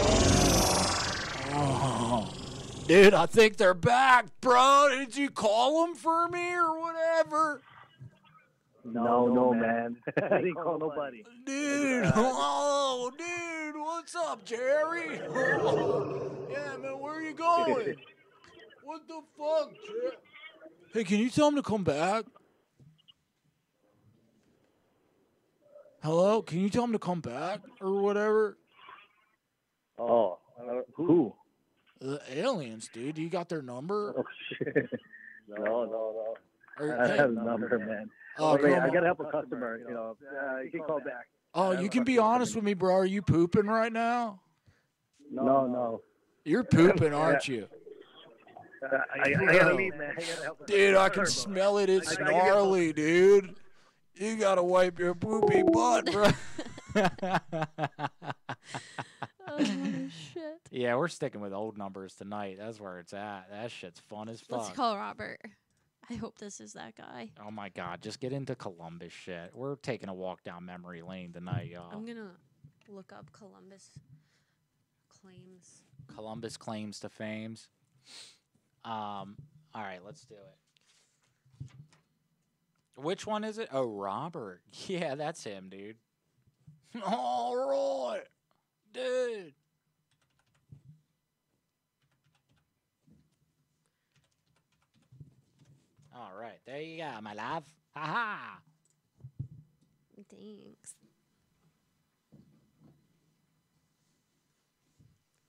Oh. 1.57 2.31
Dude, 2.87 3.13
I 3.15 3.25
think 3.25 3.57
they're 3.57 3.73
back, 3.73 4.27
bro. 4.41 4.89
Did 4.91 5.15
you 5.15 5.29
call 5.29 5.85
them 5.85 5.95
for 5.95 6.27
me 6.27 6.53
or 6.53 6.79
whatever? 6.79 7.61
No, 8.83 9.27
no, 9.27 9.53
man. 9.53 9.97
I 10.17 10.37
didn't 10.41 10.55
call 10.55 10.77
nobody. 10.77 11.23
Dude, 11.45 12.11
oh, 12.15 13.11
dude, 13.17 13.75
what's 13.81 14.15
up, 14.15 14.45
Jerry? 14.45 15.15
yeah, 15.15 16.77
man, 16.77 16.99
where 16.99 17.13
are 17.13 17.21
you 17.21 17.33
going? 17.33 17.95
What 18.83 19.07
the 19.07 19.21
fuck, 19.35 19.71
Jerry? 19.87 20.11
Hey, 20.95 21.03
can 21.03 21.19
you 21.19 21.29
tell 21.29 21.49
him 21.49 21.55
to 21.57 21.61
come 21.61 21.83
back? 21.83 22.23
Hello, 26.01 26.41
can 26.41 26.61
you 26.61 26.69
tell 26.69 26.85
him 26.85 26.93
to 26.93 26.99
come 26.99 27.19
back 27.19 27.59
or 27.81 28.01
whatever? 28.01 28.57
Oh, 29.99 30.37
uh, 30.57 30.83
who? 30.93 31.35
The 31.99 32.21
aliens, 32.33 32.89
dude. 32.93 33.17
You 33.17 33.27
got 33.27 33.49
their 33.49 33.61
number? 33.61 34.13
Oh 34.17 34.23
shit. 34.47 34.89
No, 35.49 35.65
no, 35.65 35.85
no. 35.85 36.35
Or- 36.79 36.97
I 36.97 37.07
hey- 37.09 37.17
have 37.17 37.31
a 37.31 37.33
number, 37.33 37.77
man. 37.77 38.09
Oh, 38.37 38.57
Oh, 38.57 38.61
man, 38.61 38.81
I 38.81 38.89
gotta 38.89 39.07
help 39.07 39.19
a 39.19 39.25
customer. 39.25 39.81
You 39.85 39.93
know, 39.93 40.17
uh, 40.31 40.59
you 40.61 40.71
can 40.71 40.79
call 40.79 40.99
back. 40.99 41.27
Oh, 41.53 41.71
you 41.71 41.89
can 41.89 42.05
be 42.05 42.19
honest 42.19 42.55
with 42.55 42.63
me, 42.63 42.73
bro. 42.73 42.95
Are 42.95 43.05
you 43.05 43.21
pooping 43.21 43.67
right 43.67 43.91
now? 43.91 44.39
No, 45.29 45.67
no. 45.67 46.01
You're 46.45 46.63
pooping, 46.63 47.13
aren't 47.13 47.49
you? 47.49 47.67
Uh, 48.91 48.97
I, 49.13 49.29
I 49.29 49.33
gotta 49.57 49.73
leave, 49.75 49.95
man. 49.95 50.13
I 50.17 50.21
gotta 50.21 50.43
help 50.43 50.61
a 50.61 50.65
Dude, 50.65 50.95
I 50.95 51.09
can 51.09 51.23
bro. 51.23 51.29
smell 51.29 51.77
it. 51.79 51.89
It's 51.89 52.11
I 52.11 52.15
gotta 52.15 52.31
gnarly, 52.31 52.93
dude. 52.93 53.55
You 54.15 54.37
gotta 54.37 54.63
wipe 54.63 54.99
your 54.99 55.15
poopy 55.15 55.63
butt, 55.63 56.11
bro. 56.11 56.29
Oh 59.47 59.63
shit. 60.33 60.59
Yeah, 60.71 60.95
we're 60.95 61.07
sticking 61.07 61.39
with 61.41 61.53
old 61.53 61.77
numbers 61.77 62.15
tonight. 62.15 62.57
That's 62.59 62.79
where 62.79 62.99
it's 62.99 63.13
at. 63.13 63.47
That 63.51 63.71
shit's 63.71 63.99
fun 63.99 64.27
as 64.27 64.41
fuck. 64.41 64.63
Let's 64.63 64.75
call 64.75 64.97
Robert. 64.97 65.39
I 66.09 66.15
hope 66.15 66.37
this 66.37 66.59
is 66.59 66.73
that 66.73 66.95
guy. 66.95 67.31
Oh 67.45 67.51
my 67.51 67.69
god, 67.69 68.01
just 68.01 68.19
get 68.19 68.33
into 68.33 68.55
Columbus 68.55 69.13
shit. 69.13 69.51
We're 69.53 69.75
taking 69.77 70.09
a 70.09 70.13
walk 70.13 70.43
down 70.43 70.65
memory 70.65 71.01
lane 71.01 71.31
tonight, 71.31 71.69
y'all. 71.71 71.89
I'm 71.91 72.05
gonna 72.05 72.31
look 72.89 73.11
up 73.13 73.31
Columbus 73.31 73.91
claims. 75.09 75.83
Columbus 76.13 76.57
claims 76.57 76.99
to 76.99 77.09
fames. 77.09 77.69
Um, 78.85 79.35
all 79.73 79.81
right, 79.81 79.99
let's 80.05 80.25
do 80.25 80.35
it. 80.35 81.67
Which 82.97 83.25
one 83.25 83.43
is 83.43 83.57
it? 83.57 83.69
Oh, 83.71 83.85
Robert. 83.85 84.61
Yeah, 84.87 85.15
that's 85.15 85.43
him, 85.43 85.69
dude. 85.69 85.97
All 87.05 87.55
right, 87.57 88.23
dude. 88.93 89.53
All 96.15 96.31
right, 96.39 96.59
there 96.65 96.81
you 96.81 96.99
go, 96.99 97.09
my 97.21 97.33
love. 97.33 97.63
Ha 97.95 97.99
ha. 97.99 98.59
Thanks. 100.29 100.95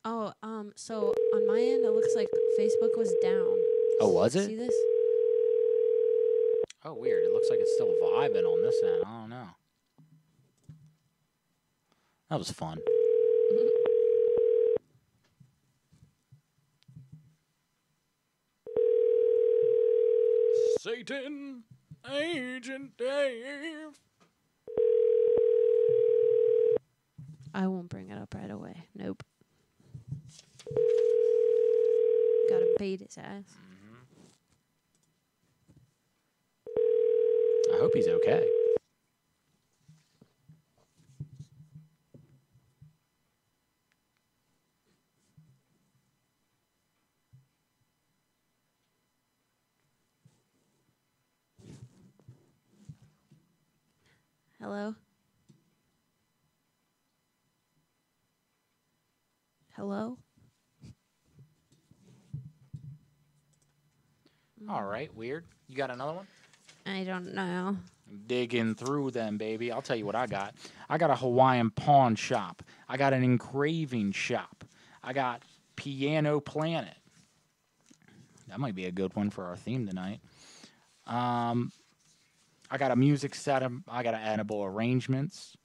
Oh, 0.05 0.33
um, 0.43 0.73
so 0.77 1.15
on 1.37 1.47
my 1.47 1.61
end, 1.61 1.85
it 1.85 1.93
looks 1.93 2.15
like 2.17 2.29
Facebook 2.59 2.97
was 2.97 3.15
down. 3.23 3.57
Oh, 4.01 4.11
was 4.11 4.35
it? 4.35 4.47
See 4.47 4.57
this? 4.57 4.75
Oh, 6.85 6.95
weird. 6.95 7.25
It 7.25 7.33
looks 7.33 7.49
like 7.51 7.59
it's 7.61 7.75
still 7.75 7.93
vibing 8.03 8.45
on 8.45 8.63
this 8.63 8.77
end. 8.83 9.03
I 9.05 9.21
don't 9.21 9.31
know. 9.31 9.49
That 12.31 12.39
was 12.39 12.51
fun. 12.51 12.79
Satan, 20.81 21.65
Agent 22.11 22.97
Dave. 22.97 23.99
I 27.53 27.67
won't 27.67 27.89
bring 27.89 28.11
it 28.11 28.19
up 28.19 28.35
right 28.35 28.51
away. 28.51 28.85
Nope. 28.95 29.23
Gotta 32.49 32.67
bait 32.79 33.01
his 33.01 33.19
ass. 33.19 33.45
Mm-hmm. 33.53 33.97
I 37.75 37.79
hope 37.79 37.93
he's 37.95 38.09
okay. 38.09 38.47
Hello? 54.61 54.95
Hello? 59.75 60.19
All 64.69 64.85
right, 64.85 65.15
weird. 65.15 65.45
You 65.69 65.77
got 65.77 65.91
another 65.91 66.13
one? 66.15 66.27
I 66.87 67.05
don't 67.05 67.35
know. 67.35 67.77
Digging 68.27 68.75
through 68.75 69.13
them, 69.13 69.37
baby. 69.39 69.71
I'll 69.71 69.83
tell 69.83 69.97
you 69.97 70.07
what 70.07 70.15
I 70.15 70.27
got. 70.27 70.55
I 70.89 70.99
got 70.99 71.11
a 71.11 71.17
Hawaiian 71.17 71.71
pawn 71.71 72.17
shop. 72.17 72.63
I 72.89 72.97
got 72.97 73.13
an 73.13 73.23
engraving 73.23 74.13
shop. 74.13 74.65
I 75.03 75.13
got 75.13 75.43
Piano 75.77 76.41
Planet. 76.41 76.97
That 78.49 78.61
might 78.61 78.75
be 78.75 78.87
a 78.87 78.93
good 78.93 79.15
one 79.15 79.31
for 79.31 79.45
our 79.45 79.57
theme 79.57 79.87
tonight. 79.87 80.21
Um, 81.07 81.73
I 82.71 82.79
got 82.79 82.91
a 82.91 82.97
music 82.97 83.35
set. 83.35 83.63
I 83.89 84.03
got 84.03 84.15
an 84.15 84.23
edible 84.23 84.65
arrangements. 84.65 85.57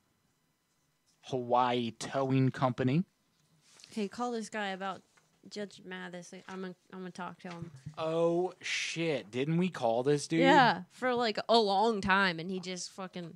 Hawaii 1.21 1.91
Towing 1.91 2.49
Company. 2.49 3.03
Hey, 3.91 4.07
call 4.07 4.31
this 4.31 4.49
guy 4.49 4.69
about 4.69 5.01
Judge 5.49 5.81
Mathis. 5.85 6.33
I'm 6.47 6.61
gonna, 6.61 6.75
I'm 6.93 6.99
gonna 6.99 7.11
talk 7.11 7.39
to 7.41 7.49
him. 7.49 7.71
Oh 7.97 8.53
shit! 8.61 9.31
Didn't 9.31 9.57
we 9.57 9.69
call 9.69 10.03
this 10.03 10.27
dude? 10.27 10.41
Yeah, 10.41 10.83
for 10.91 11.13
like 11.13 11.39
a 11.49 11.57
long 11.57 12.01
time, 12.01 12.39
and 12.39 12.49
he 12.49 12.59
just 12.59 12.91
fucking. 12.91 13.33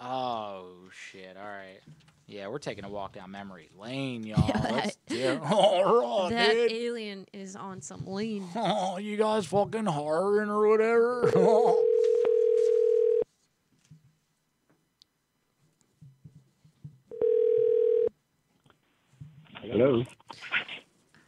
Oh 0.00 0.66
shit! 0.92 1.36
All 1.36 1.44
right. 1.44 1.80
Yeah, 2.28 2.48
we're 2.48 2.58
taking 2.58 2.84
a 2.84 2.88
walk 2.88 3.12
down 3.12 3.30
memory 3.30 3.68
lane, 3.78 4.22
y'all. 4.26 4.50
Let's 4.64 4.96
do 5.06 5.16
it. 5.16 5.40
All 5.42 6.24
right, 6.24 6.30
that 6.30 6.52
dude. 6.52 6.72
alien 6.72 7.26
is 7.32 7.54
on 7.54 7.80
some 7.80 8.04
lean. 8.06 8.44
Oh, 8.56 8.98
you 8.98 9.16
guys 9.16 9.46
fucking 9.46 9.86
horroring 9.86 10.50
or 10.50 10.68
whatever. 10.68 11.30
Hello. 11.32 11.82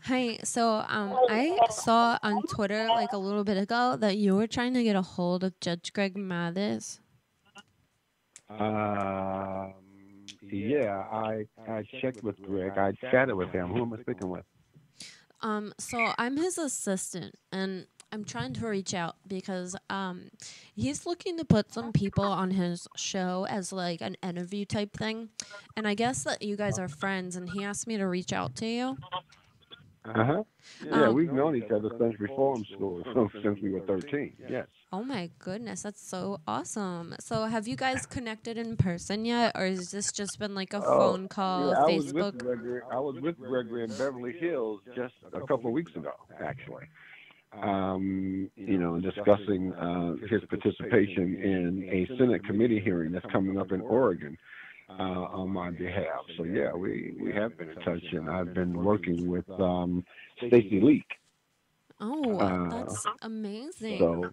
Hi, 0.09 0.39
so 0.43 0.83
um, 0.89 1.15
I 1.29 1.59
saw 1.69 2.19
on 2.23 2.41
Twitter 2.45 2.89
like 2.89 3.13
a 3.13 3.19
little 3.19 3.45
bit 3.45 3.59
ago 3.59 3.95
that 4.01 4.17
you 4.17 4.37
were 4.37 4.47
trying 4.47 4.73
to 4.73 4.83
get 4.83 4.97
a 4.97 5.03
hold 5.03 5.45
of 5.45 5.61
Judge 5.61 5.93
Greg 5.93 6.17
Mathis. 6.17 6.99
Um, 8.49 9.75
yeah, 10.51 11.05
I 11.13 11.45
I 11.69 11.85
checked 12.01 12.25
with 12.25 12.41
Greg. 12.41 12.79
I 12.79 12.93
chatted 13.11 13.35
with 13.35 13.51
him. 13.51 13.69
Who 13.69 13.83
am 13.83 13.93
I 13.93 14.01
speaking 14.01 14.31
with? 14.31 14.45
Um, 15.43 15.75
so 15.77 16.15
I'm 16.17 16.39
his 16.39 16.57
assistant, 16.57 17.35
and 17.53 17.87
I'm 18.11 18.25
trying 18.25 18.55
to 18.55 18.67
reach 18.67 18.95
out 18.95 19.17
because 19.27 19.77
um, 19.91 20.31
he's 20.75 21.05
looking 21.05 21.37
to 21.37 21.45
put 21.45 21.75
some 21.75 21.93
people 21.93 22.25
on 22.25 22.53
his 22.53 22.89
show 22.97 23.47
as 23.51 23.75
like 23.75 24.01
an 24.01 24.17
interview 24.23 24.65
type 24.65 24.97
thing, 24.97 25.29
and 25.77 25.87
I 25.87 25.93
guess 25.93 26.25
that 26.25 26.41
you 26.41 26.57
guys 26.57 26.79
are 26.79 26.89
friends, 26.89 27.37
and 27.37 27.51
he 27.51 27.63
asked 27.63 27.87
me 27.87 27.99
to 27.99 28.07
reach 28.07 28.33
out 28.33 28.57
to 28.57 28.67
you. 28.67 28.97
Uh 30.15 30.25
huh. 30.25 30.43
Yeah, 30.85 31.09
Um, 31.09 31.15
we've 31.15 31.33
known 31.33 31.57
each 31.57 31.71
other 31.71 31.91
since 31.99 32.19
reform 32.21 32.65
school, 32.75 33.03
so 33.15 33.29
since 33.43 33.59
we 33.63 33.71
were 33.71 33.81
thirteen. 33.87 34.33
Yes. 34.49 34.67
Oh 34.93 35.05
my 35.05 35.31
goodness, 35.39 35.83
that's 35.83 36.01
so 36.09 36.41
awesome! 36.47 37.15
So 37.21 37.45
have 37.45 37.69
you 37.69 37.77
guys 37.77 38.07
connected 38.07 38.57
in 38.57 38.77
person 38.77 39.25
yet, 39.25 39.53
or 39.55 39.67
has 39.67 39.91
this 39.91 40.11
just 40.13 40.39
been 40.39 40.55
like 40.55 40.73
a 40.73 40.79
Oh, 40.79 41.13
phone 41.13 41.29
call, 41.29 41.71
yeah, 41.71 41.83
I 41.83 41.87
was 41.89 42.07
Facebook? 42.07 42.33
with 42.35 42.39
Gregory. 42.39 42.81
I 42.91 43.01
was 43.01 43.17
with 43.21 43.37
Gregory 43.39 43.85
in 43.85 43.91
Beverly 43.91 44.33
Hills 44.39 44.81
just 44.95 45.15
a 45.33 45.41
couple 45.41 45.67
of 45.67 45.73
weeks 45.73 45.95
ago, 45.95 46.13
actually. 46.43 46.85
Um, 47.63 48.51
you 48.57 48.79
know, 48.79 49.01
discussing 49.01 49.73
uh, 49.73 50.15
his 50.29 50.43
participation 50.51 51.35
in 51.43 51.89
a 51.91 52.07
Senate 52.19 52.45
committee 52.45 52.81
hearing 52.81 53.11
that's 53.13 53.25
coming 53.33 53.59
up 53.59 53.73
in 53.73 53.81
Oregon 53.81 54.37
uh, 54.89 55.27
on 55.41 55.51
my 55.51 55.71
behalf. 55.71 56.25
So 56.37 56.45
yeah, 56.45 56.73
we 56.73 57.15
we 57.21 57.33
have 57.35 57.57
been 57.57 57.71
in 57.71 57.79
touch, 57.79 58.03
and 58.13 58.29
I've 58.29 58.55
been 58.55 58.83
working 58.83 59.27
with 59.27 59.49
um, 59.59 60.05
Stacy 60.47 60.81
Leak. 60.81 61.07
Oh, 62.01 62.39
Uh, 62.41 62.69
that's 62.71 63.07
amazing. 63.23 63.99
So, 63.99 64.33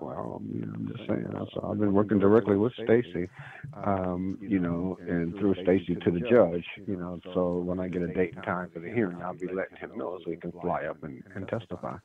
well, 0.00 0.42
I'm 0.42 0.88
just 0.92 1.06
saying. 1.08 1.26
So 1.54 1.68
I've 1.70 1.78
been 1.78 1.92
working 1.92 2.18
directly 2.18 2.56
with 2.56 2.72
Stacy, 2.82 3.28
um, 3.74 4.38
you 4.40 4.58
know, 4.60 4.98
and 5.06 5.36
through 5.38 5.54
Stacy 5.62 5.96
to 6.04 6.10
the 6.10 6.20
judge, 6.20 6.64
you 6.86 6.96
know. 6.96 7.20
So 7.34 7.58
when 7.58 7.80
I 7.80 7.88
get 7.88 8.02
a 8.02 8.08
date 8.08 8.34
and 8.34 8.44
time 8.44 8.70
for 8.72 8.80
the 8.80 8.88
hearing, 8.90 9.20
I'll 9.22 9.34
be 9.34 9.48
letting 9.48 9.76
him 9.78 9.96
know 9.96 10.18
so 10.24 10.30
he 10.30 10.36
can 10.36 10.52
fly 10.60 10.84
up 10.84 10.98
and, 11.02 11.22
and 11.34 11.48
testify. 11.48 11.96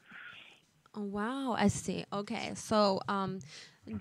Oh, 0.96 1.04
wow, 1.04 1.56
I 1.58 1.68
see. 1.68 2.06
Okay, 2.12 2.52
so 2.56 3.00
um, 3.08 3.40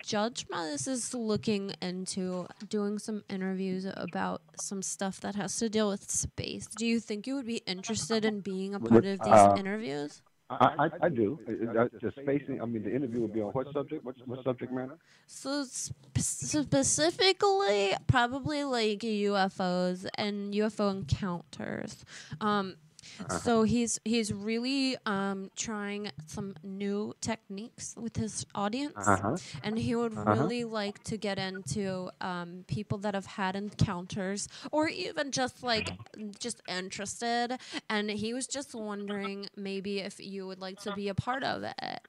Judge 0.02 0.46
Mathis 0.50 0.86
is 0.86 1.14
looking 1.14 1.74
into 1.82 2.46
doing 2.68 2.98
some 2.98 3.22
interviews 3.28 3.86
about 3.96 4.42
some 4.58 4.82
stuff 4.82 5.20
that 5.20 5.34
has 5.34 5.56
to 5.58 5.68
deal 5.68 5.88
with 5.88 6.10
space. 6.10 6.66
Do 6.66 6.86
you 6.86 7.00
think 7.00 7.26
you 7.26 7.34
would 7.34 7.46
be 7.46 7.62
interested 7.66 8.24
in 8.24 8.40
being 8.40 8.74
a 8.74 8.80
part 8.80 9.04
of 9.04 9.20
these 9.20 9.32
uh, 9.32 9.54
interviews? 9.58 10.22
I, 10.50 10.54
I, 10.78 11.06
I 11.06 11.08
do. 11.08 11.38
The 11.46 12.12
spacing. 12.20 12.60
I 12.60 12.66
mean, 12.66 12.82
the 12.82 12.94
interview 12.94 13.20
will 13.20 13.28
be 13.28 13.40
on 13.40 13.52
what 13.52 13.72
subject? 13.72 14.04
What, 14.04 14.14
what 14.26 14.44
subject 14.44 14.72
matter? 14.72 14.98
So 15.26 15.64
sp- 15.64 15.96
specifically, 16.18 17.94
probably 18.06 18.64
like 18.64 19.00
UFOs 19.00 20.06
and 20.16 20.52
UFO 20.52 20.90
encounters. 20.90 22.04
Um, 22.40 22.76
Uh-huh. 23.20 23.38
so 23.38 23.62
he's 23.62 24.00
he's 24.04 24.32
really 24.32 24.96
um, 25.06 25.50
trying 25.56 26.10
some 26.26 26.54
new 26.62 27.14
techniques 27.20 27.94
with 27.96 28.16
his 28.16 28.44
audience, 28.54 29.06
Uh-huh. 29.08 29.36
and 29.62 29.78
he 29.78 29.94
would 29.94 30.12
Uh-huh. 30.12 30.34
really 30.36 30.64
like 30.64 31.02
to 31.04 31.16
get 31.16 31.38
into 31.38 32.10
um, 32.20 32.64
people 32.66 32.98
that 32.98 33.14
have 33.14 33.26
had 33.26 33.54
encounters, 33.56 34.48
or 34.72 34.88
even 34.88 35.30
just 35.30 35.62
like 35.62 35.92
just 36.38 36.60
interested. 36.68 37.58
And 37.88 38.10
he 38.10 38.32
was 38.34 38.46
just 38.46 38.74
wondering 38.74 39.46
maybe 39.56 40.00
if 40.00 40.18
you 40.20 40.46
would 40.46 40.60
like 40.60 40.78
to 40.80 40.92
be 40.92 41.08
a 41.08 41.14
part 41.14 41.42
of 41.44 41.62
it. 41.62 42.00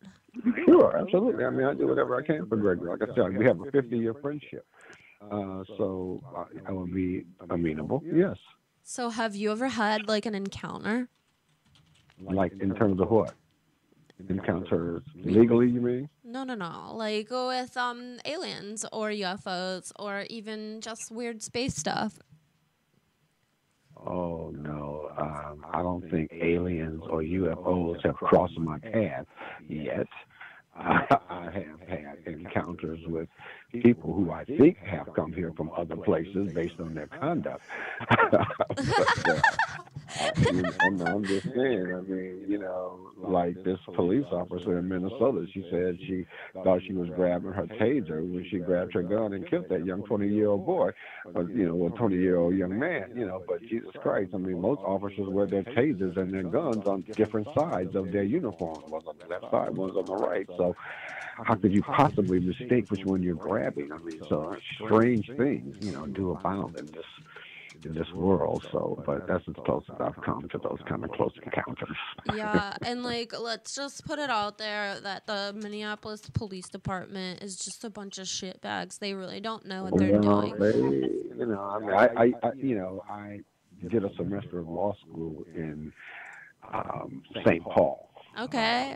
Sure, 0.66 0.96
absolutely. 0.98 1.46
I 1.46 1.50
mean, 1.50 1.66
I 1.66 1.74
do 1.74 1.88
whatever 1.88 2.16
I 2.16 2.22
can 2.22 2.46
for 2.48 2.58
Gregory. 2.58 2.90
Like 2.90 3.10
I 3.10 3.14
said, 3.16 3.38
we 3.38 3.46
have 3.46 3.60
a 3.62 3.72
50 3.72 3.98
year 3.98 4.14
friendship. 4.22 4.66
Uh, 5.22 5.64
so 5.78 6.22
I, 6.36 6.70
I 6.70 6.72
would 6.74 6.94
be 6.94 7.26
amenable, 7.50 8.04
yes. 8.14 8.38
So 8.88 9.10
have 9.10 9.36
you 9.36 9.52
ever 9.52 9.68
had 9.68 10.08
like 10.08 10.28
an 10.28 10.36
encounter? 10.36 11.10
Like 12.22 12.54
in 12.62 12.76
terms 12.76 13.02
of 13.02 13.10
what? 13.10 13.34
Encounters 14.30 15.02
legally, 15.16 15.68
you 15.72 15.82
mean? 15.82 16.08
No, 16.24 16.44
no, 16.44 16.54
no. 16.54 16.92
Like 16.94 17.32
with 17.32 17.76
um 17.78 18.20
aliens 18.26 18.86
or 18.94 19.10
UFOs 19.10 19.92
or 19.98 20.28
even 20.30 20.82
just 20.82 21.12
weird 21.12 21.42
space 21.42 21.76
stuff. 21.76 22.20
Oh 23.98 24.52
no, 24.56 25.10
um, 25.18 25.66
I 25.74 25.82
don't 25.82 26.08
think 26.12 26.32
aliens 26.32 27.02
or 27.10 27.24
UFOs 27.24 28.06
have 28.06 28.18
crossed 28.18 28.60
my 28.60 28.78
path 28.78 29.26
yet. 29.68 30.08
I, 30.76 31.52
have 31.54 31.80
had 31.88 32.18
encounters 32.26 33.00
with 33.08 33.30
people 33.72 34.14
who 34.14 34.32
I 34.32 34.44
think 34.44 34.78
have 34.80 35.14
come 35.14 35.32
here 35.32 35.54
from 35.56 35.72
other 35.76 35.96
places 35.96 36.54
based 36.54 36.80
on 36.80 36.94
their 36.94 37.08
conduct. 37.08 37.62
but, 38.10 38.34
uh, 38.34 39.42
I, 40.08 40.52
know, 40.52 40.70
I'm, 40.80 41.02
I'm 41.02 41.26
just 41.26 41.46
saying. 41.46 41.94
I 41.94 42.02
mean, 42.02 42.46
you 42.48 42.58
know, 42.60 43.12
like 43.18 43.64
this 43.64 43.80
police 43.96 44.26
officer 44.32 44.80
in 44.80 44.88
Minnesota, 44.88 45.46
she 45.54 45.66
said 45.72 45.98
she 46.00 46.26
thought 46.64 46.82
she 46.86 46.94
was 46.94 47.10
grabbing 47.16 47.52
her 47.52 47.66
taser 47.66 48.22
when 48.22 48.46
she 48.50 48.60
grabbed 48.60 48.94
her 48.94 49.04
gun 49.04 49.34
and 49.34 49.48
killed 49.50 49.70
that 49.70 49.86
young 49.86 50.04
20-year-old 50.04 50.66
boy, 50.66 50.92
or 51.34 51.44
you 51.50 51.66
know, 51.66 51.86
a 51.86 51.90
20-year-old 51.92 52.56
young 52.56 52.78
man. 52.78 53.12
You 53.16 53.26
know, 53.26 53.44
but 53.48 53.62
Jesus 53.62 53.92
Christ, 54.02 54.32
I 54.34 54.38
mean, 54.38 54.62
most 54.62 54.82
officers 54.82 55.28
wear 55.28 55.48
their 55.48 55.64
tasers 55.64 56.18
and 56.18 56.34
their 56.34 56.44
guns 56.44 56.86
on 56.88 57.02
different 57.14 57.48
sides 57.58 57.96
of 57.96 58.12
their 58.12 58.24
uniform. 58.24 58.84
One's 58.88 59.08
on 59.08 59.16
the 59.20 59.28
left 59.28 59.52
side, 59.52 59.76
one's 59.76 59.96
on 59.96 60.06
the 60.06 60.16
right. 60.16 60.48
So, 60.58 60.76
how 61.44 61.56
could 61.56 61.74
you 61.74 61.82
possibly 61.82 62.40
mistake 62.40 62.90
which 62.90 63.06
one 63.06 63.22
you're 63.22 63.36
grabbing? 63.36 63.92
I 63.92 63.98
mean, 63.98 64.22
so 64.30 64.56
strange 64.76 65.30
things, 65.36 65.76
you 65.82 65.92
know, 65.92 66.06
do 66.06 66.32
abound 66.32 66.78
in 66.80 66.86
this 66.88 67.06
in 67.86 67.94
this 67.94 68.12
world. 68.14 68.68
So, 68.72 69.02
but 69.06 69.28
that's 69.28 69.48
as 69.48 69.56
close 69.66 69.84
as 69.90 69.96
I've 70.00 70.22
come 70.24 70.48
to 70.50 70.58
those 70.58 70.80
kind 70.88 71.04
of 71.04 71.12
close 71.12 71.32
encounters. 71.44 71.96
Yeah, 72.34 72.76
and 72.82 73.04
like 73.04 73.34
let's 73.40 73.76
just 73.76 74.06
put 74.06 74.20
it 74.20 74.30
out 74.30 74.58
there 74.58 75.00
that 75.02 75.28
the 75.28 75.54
Minneapolis 75.56 76.22
Police 76.34 76.68
Department 76.68 77.44
is 77.44 77.58
just 77.58 77.84
a 77.84 77.90
bunch 77.90 78.18
of 78.18 78.26
shitbags. 78.26 79.00
They 79.00 79.14
really 79.14 79.40
don't 79.40 79.66
know 79.66 79.84
what 79.84 79.98
they're 79.98 80.20
Well, 80.20 80.42
doing. 80.42 80.60
they, 80.60 81.38
you 81.38 81.46
know, 81.46 81.62
I 81.62 81.80
mean, 81.80 81.92
I, 81.92 82.06
I, 82.06 82.34
I, 82.48 82.52
you 82.56 82.76
know, 82.76 83.04
I 83.10 83.40
did 83.88 84.04
a 84.04 84.14
semester 84.16 84.60
of 84.60 84.68
law 84.68 84.96
school 85.02 85.46
in 85.56 85.94
um, 86.74 87.22
St. 87.46 87.64
Paul. 87.64 88.10
Okay. 88.40 88.96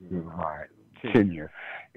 my 0.00 0.64
tenure. 1.12 1.50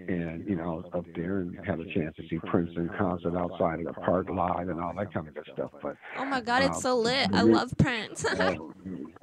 And, 0.07 0.47
you 0.47 0.55
know, 0.55 0.63
I 0.63 0.75
was 0.75 0.85
up 0.93 1.05
there 1.15 1.39
and 1.39 1.57
had 1.65 1.79
a 1.79 1.93
chance 1.93 2.15
to 2.15 2.23
see 2.29 2.39
Prince 2.45 2.71
in 2.75 2.89
concert 2.97 3.35
outside 3.37 3.79
of 3.79 3.85
the 3.85 3.93
park 3.93 4.29
live 4.29 4.69
and 4.69 4.79
all 4.79 4.93
that 4.97 5.13
kind 5.13 5.27
of 5.27 5.33
good 5.33 5.47
stuff. 5.53 5.71
But 5.81 5.97
Oh 6.17 6.25
my 6.25 6.41
god, 6.41 6.63
it's 6.63 6.77
um, 6.77 6.81
so 6.81 6.97
lit. 6.97 7.29
I 7.33 7.41
love 7.41 7.73
Prince. 7.77 8.25
oh, 8.39 8.73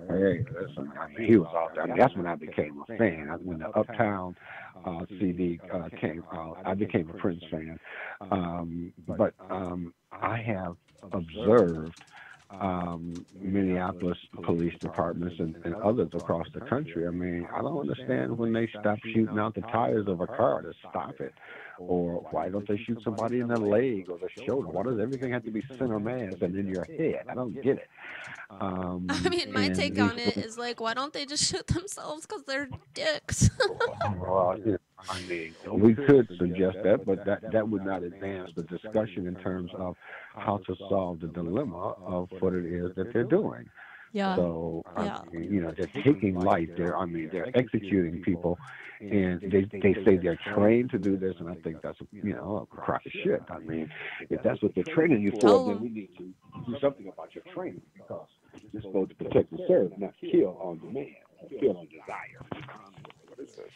hey, 0.09 0.44
listen, 0.61 0.93
I 1.01 1.09
mean, 1.09 1.27
he 1.27 1.36
was 1.36 1.48
out 1.55 1.74
there. 1.74 1.85
I 1.85 1.86
mean, 1.86 1.97
that's 1.97 2.15
when 2.15 2.27
I 2.27 2.35
became 2.35 2.82
a 2.89 2.97
fan. 2.97 3.39
When 3.43 3.59
the 3.59 3.70
Uptown 3.70 4.36
uh, 4.85 5.07
CD 5.09 5.61
uh, 5.73 5.89
came 6.01 6.23
out, 6.32 6.59
I 6.65 6.74
became 6.74 7.11
a 7.11 7.15
Prince 7.15 7.43
fan. 7.51 7.78
Um, 8.31 8.93
but 9.07 9.35
um, 9.51 9.94
I 10.12 10.39
have 10.39 10.77
observed 11.12 12.01
um, 12.51 13.14
Minneapolis 13.39 14.18
police 14.43 14.74
departments 14.81 15.36
and, 15.39 15.56
and 15.64 15.74
others 15.77 16.09
across 16.14 16.47
the 16.55 16.60
country. 16.60 17.06
I 17.06 17.10
mean, 17.10 17.47
I 17.52 17.60
don't 17.60 17.78
understand 17.78 18.36
when 18.39 18.52
they 18.52 18.68
stop 18.81 18.98
shooting 19.12 19.39
out 19.39 19.55
the 19.55 19.62
tires 19.62 20.06
of 20.09 20.20
a 20.20 20.27
car 20.27 20.62
to 20.62 20.73
stop 20.89 21.20
it. 21.20 21.35
Or 21.78 22.27
why 22.31 22.48
don't 22.48 22.66
they 22.66 22.78
shoot 22.78 23.01
somebody 23.03 23.40
in 23.40 23.48
the 23.48 23.61
leg 23.61 24.09
or 24.09 24.19
the 24.19 24.28
shoulder? 24.44 24.69
Why 24.69 24.82
does 24.82 24.98
everything 25.01 25.32
have 25.32 25.44
to 25.44 25.51
be 25.51 25.62
center 25.78 26.01
mass 26.01 26.35
and 26.40 26.57
in 26.57 26.66
your 26.66 26.85
head? 26.85 27.27
I 27.28 27.35
don't 27.35 27.55
get 27.55 27.78
it. 27.78 27.89
Um, 28.51 29.07
I 29.11 29.28
mean, 29.28 29.53
my 29.53 29.69
take 29.69 29.98
on 29.98 30.19
it 30.19 30.36
is 30.36 30.57
like, 30.57 30.81
why 30.81 30.94
don't 30.94 31.12
they 31.12 31.27
just 31.27 31.44
shoot 31.44 31.66
themselves 31.66 32.27
because 32.27 32.44
they're 32.44 32.69
dicks? 32.94 33.51
Well, 34.19 34.59
you 34.65 34.73
know, 34.73 34.78
I 35.09 35.20
mean, 35.23 35.55
we 35.73 35.94
could 35.94 36.28
suggest 36.39 36.78
that, 36.85 37.05
but 37.05 37.24
that, 37.27 37.53
that 37.53 37.69
would 37.69 37.85
not 37.85 38.03
advance 38.03 38.51
the 38.57 38.62
discussion 38.62 39.27
in 39.27 39.35
terms 39.36 39.70
of 39.77 39.97
how 40.35 40.59
to 40.66 40.77
solve 40.89 41.20
the 41.20 41.28
dilemma 41.28 41.94
of 42.05 42.28
what 42.40 42.55
it 42.55 42.66
is 42.66 42.94
that 42.97 43.12
they're 43.12 43.24
doing. 43.24 43.69
Yeah. 44.12 44.37
So 44.37 44.83
I 44.95 45.05
Yeah. 45.05 45.23
mean, 45.33 45.53
you 45.53 45.61
know, 45.61 45.73
they're 45.73 45.91
taking 46.05 46.35
life. 46.35 46.69
They're 46.77 46.97
I 46.97 47.07
mean, 47.07 47.28
they're 47.31 47.49
executing 47.57 48.23
people, 48.23 48.59
and 49.01 49.41
they 49.43 49.65
they 49.73 49.95
say 50.05 50.16
they're 50.16 50.39
trained 50.55 50.91
to 50.91 50.99
do 50.99 51.16
this, 51.16 51.35
and 51.39 51.49
I 51.49 51.55
think 51.57 51.83
that's 51.83 51.99
you 52.12 52.35
know 52.35 52.66
a 52.73 52.77
crock 52.77 53.05
of 53.05 53.12
shit. 53.12 53.43
I 53.51 53.59
mean, 53.59 53.89
if 54.31 54.43
that's 54.43 54.62
what 54.62 54.74
they're 54.74 54.85
training 54.85 55.23
you 55.23 55.33
for, 55.41 55.59
then 55.59 55.81
we 55.81 55.89
need 55.89 56.11
to 56.19 56.33
do 56.66 56.77
something 56.81 57.09
about 57.09 57.35
your 57.35 57.45
training 57.55 57.83
because 57.95 58.28
you're 58.73 58.83
supposed 58.83 59.11
to 59.11 59.16
protect 59.16 59.53
and 59.53 59.61
serve, 59.69 59.93
not 59.99 60.15
kill 60.20 60.57
on 60.61 60.78
demand, 60.78 61.15
kill 61.61 61.77
on 61.77 61.87
desire. 61.87 62.41
What 63.28 63.39
is 63.41 63.49
this? 63.57 63.73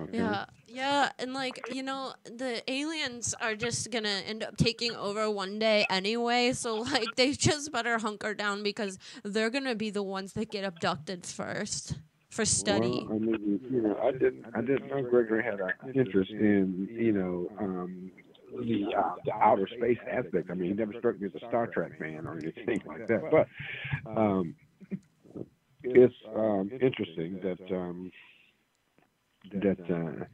Okay. 0.00 0.16
Yeah, 0.18 0.44
yeah, 0.66 1.10
and 1.18 1.32
like 1.34 1.64
you 1.68 1.82
know, 1.82 2.14
the 2.24 2.62
aliens 2.70 3.34
are 3.40 3.54
just 3.54 3.90
gonna 3.90 4.22
end 4.26 4.42
up 4.42 4.56
taking 4.56 4.94
over 4.94 5.30
one 5.30 5.58
day 5.58 5.86
anyway. 5.90 6.52
So 6.52 6.78
like, 6.92 7.16
they 7.16 7.32
just 7.32 7.72
better 7.72 7.98
hunker 7.98 8.34
down 8.34 8.62
because 8.62 8.98
they're 9.24 9.50
gonna 9.50 9.74
be 9.74 9.90
the 9.90 10.02
ones 10.02 10.32
that 10.34 10.50
get 10.50 10.64
abducted 10.64 11.26
first 11.26 11.96
for 12.30 12.44
study. 12.44 13.06
Well, 13.08 13.16
I 13.16 13.18
mean, 13.18 13.60
you 13.70 13.82
know, 13.82 13.98
I 14.02 14.12
didn't, 14.12 14.46
I 14.54 14.60
didn't 14.60 14.88
know 14.88 15.02
Gregory 15.02 15.42
had 15.42 15.60
an 15.60 15.72
interest 15.94 16.32
in, 16.38 16.88
you 16.96 17.12
know, 17.12 17.50
um, 17.60 18.10
the 18.58 18.94
uh, 18.96 19.14
the 19.24 19.32
outer 19.42 19.68
space 19.76 19.98
aspect. 20.10 20.50
I 20.50 20.54
mean, 20.54 20.68
he 20.68 20.74
never 20.74 20.92
struck 20.94 21.20
me 21.20 21.26
as 21.26 21.34
a 21.34 21.44
Star 21.46 21.66
Trek 21.66 21.92
fan 21.98 22.26
or 22.26 22.38
anything 22.38 22.80
like 22.86 23.06
that. 23.08 23.28
But 23.30 23.48
um, 24.06 24.54
it's 25.82 26.14
um, 26.34 26.70
interesting 26.80 27.38
that 27.42 27.74
um, 27.74 28.10
that 29.52 29.80
uh, 29.90 30.24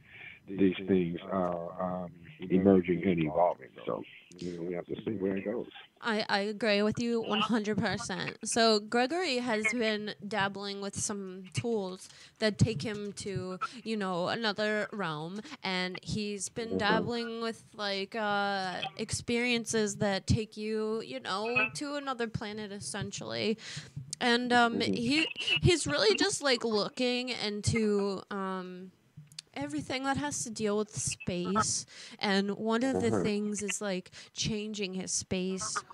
these 0.48 0.76
things 0.86 1.18
are 1.30 2.04
um, 2.04 2.10
emerging 2.50 3.02
and 3.04 3.22
evolving. 3.24 3.68
So, 3.84 4.02
you 4.38 4.52
know, 4.52 4.62
we 4.62 4.74
have 4.74 4.86
to 4.86 4.94
see 5.04 5.12
where 5.12 5.36
it 5.36 5.44
goes. 5.44 5.66
I, 6.00 6.24
I 6.28 6.38
agree 6.40 6.82
with 6.82 7.00
you 7.00 7.24
100%. 7.26 8.36
So, 8.44 8.78
Gregory 8.78 9.38
has 9.38 9.66
been 9.72 10.14
dabbling 10.26 10.80
with 10.80 10.94
some 10.94 11.44
tools 11.54 12.08
that 12.38 12.58
take 12.58 12.82
him 12.82 13.12
to, 13.14 13.58
you 13.82 13.96
know, 13.96 14.28
another 14.28 14.88
realm. 14.92 15.40
And 15.64 15.98
he's 16.02 16.48
been 16.48 16.76
dabbling 16.78 17.40
with, 17.40 17.64
like, 17.74 18.14
uh, 18.14 18.82
experiences 18.98 19.96
that 19.96 20.26
take 20.26 20.56
you, 20.56 21.00
you 21.00 21.18
know, 21.18 21.68
to 21.74 21.94
another 21.94 22.28
planet, 22.28 22.72
essentially. 22.72 23.58
And 24.20 24.52
um, 24.52 24.80
he 24.80 25.26
he's 25.60 25.86
really 25.86 26.14
just, 26.16 26.42
like, 26.42 26.64
looking 26.64 27.30
into. 27.30 28.22
Um, 28.30 28.92
everything 29.56 30.04
that 30.04 30.16
has 30.16 30.44
to 30.44 30.50
deal 30.50 30.76
with 30.76 30.94
space 30.96 31.86
and 32.18 32.50
one 32.56 32.82
of 32.84 33.00
the 33.00 33.08
Uh-huh. 33.08 33.22
things 33.22 33.62
is 33.62 33.80
like 33.80 34.10
changing 34.32 34.94
his 34.94 35.10
space 35.10 35.84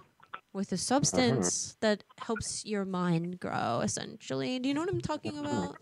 with 0.52 0.72
a 0.72 0.76
substance 0.76 1.76
that 1.80 2.05
helps 2.18 2.64
your 2.66 2.84
mind 2.84 3.40
grow 3.40 3.80
essentially 3.80 4.59
do 4.59 4.68
you 4.68 4.74
know 4.74 4.80
what 4.82 4.90
i'm 4.90 5.01
talking 5.01 5.39
about 5.39 5.76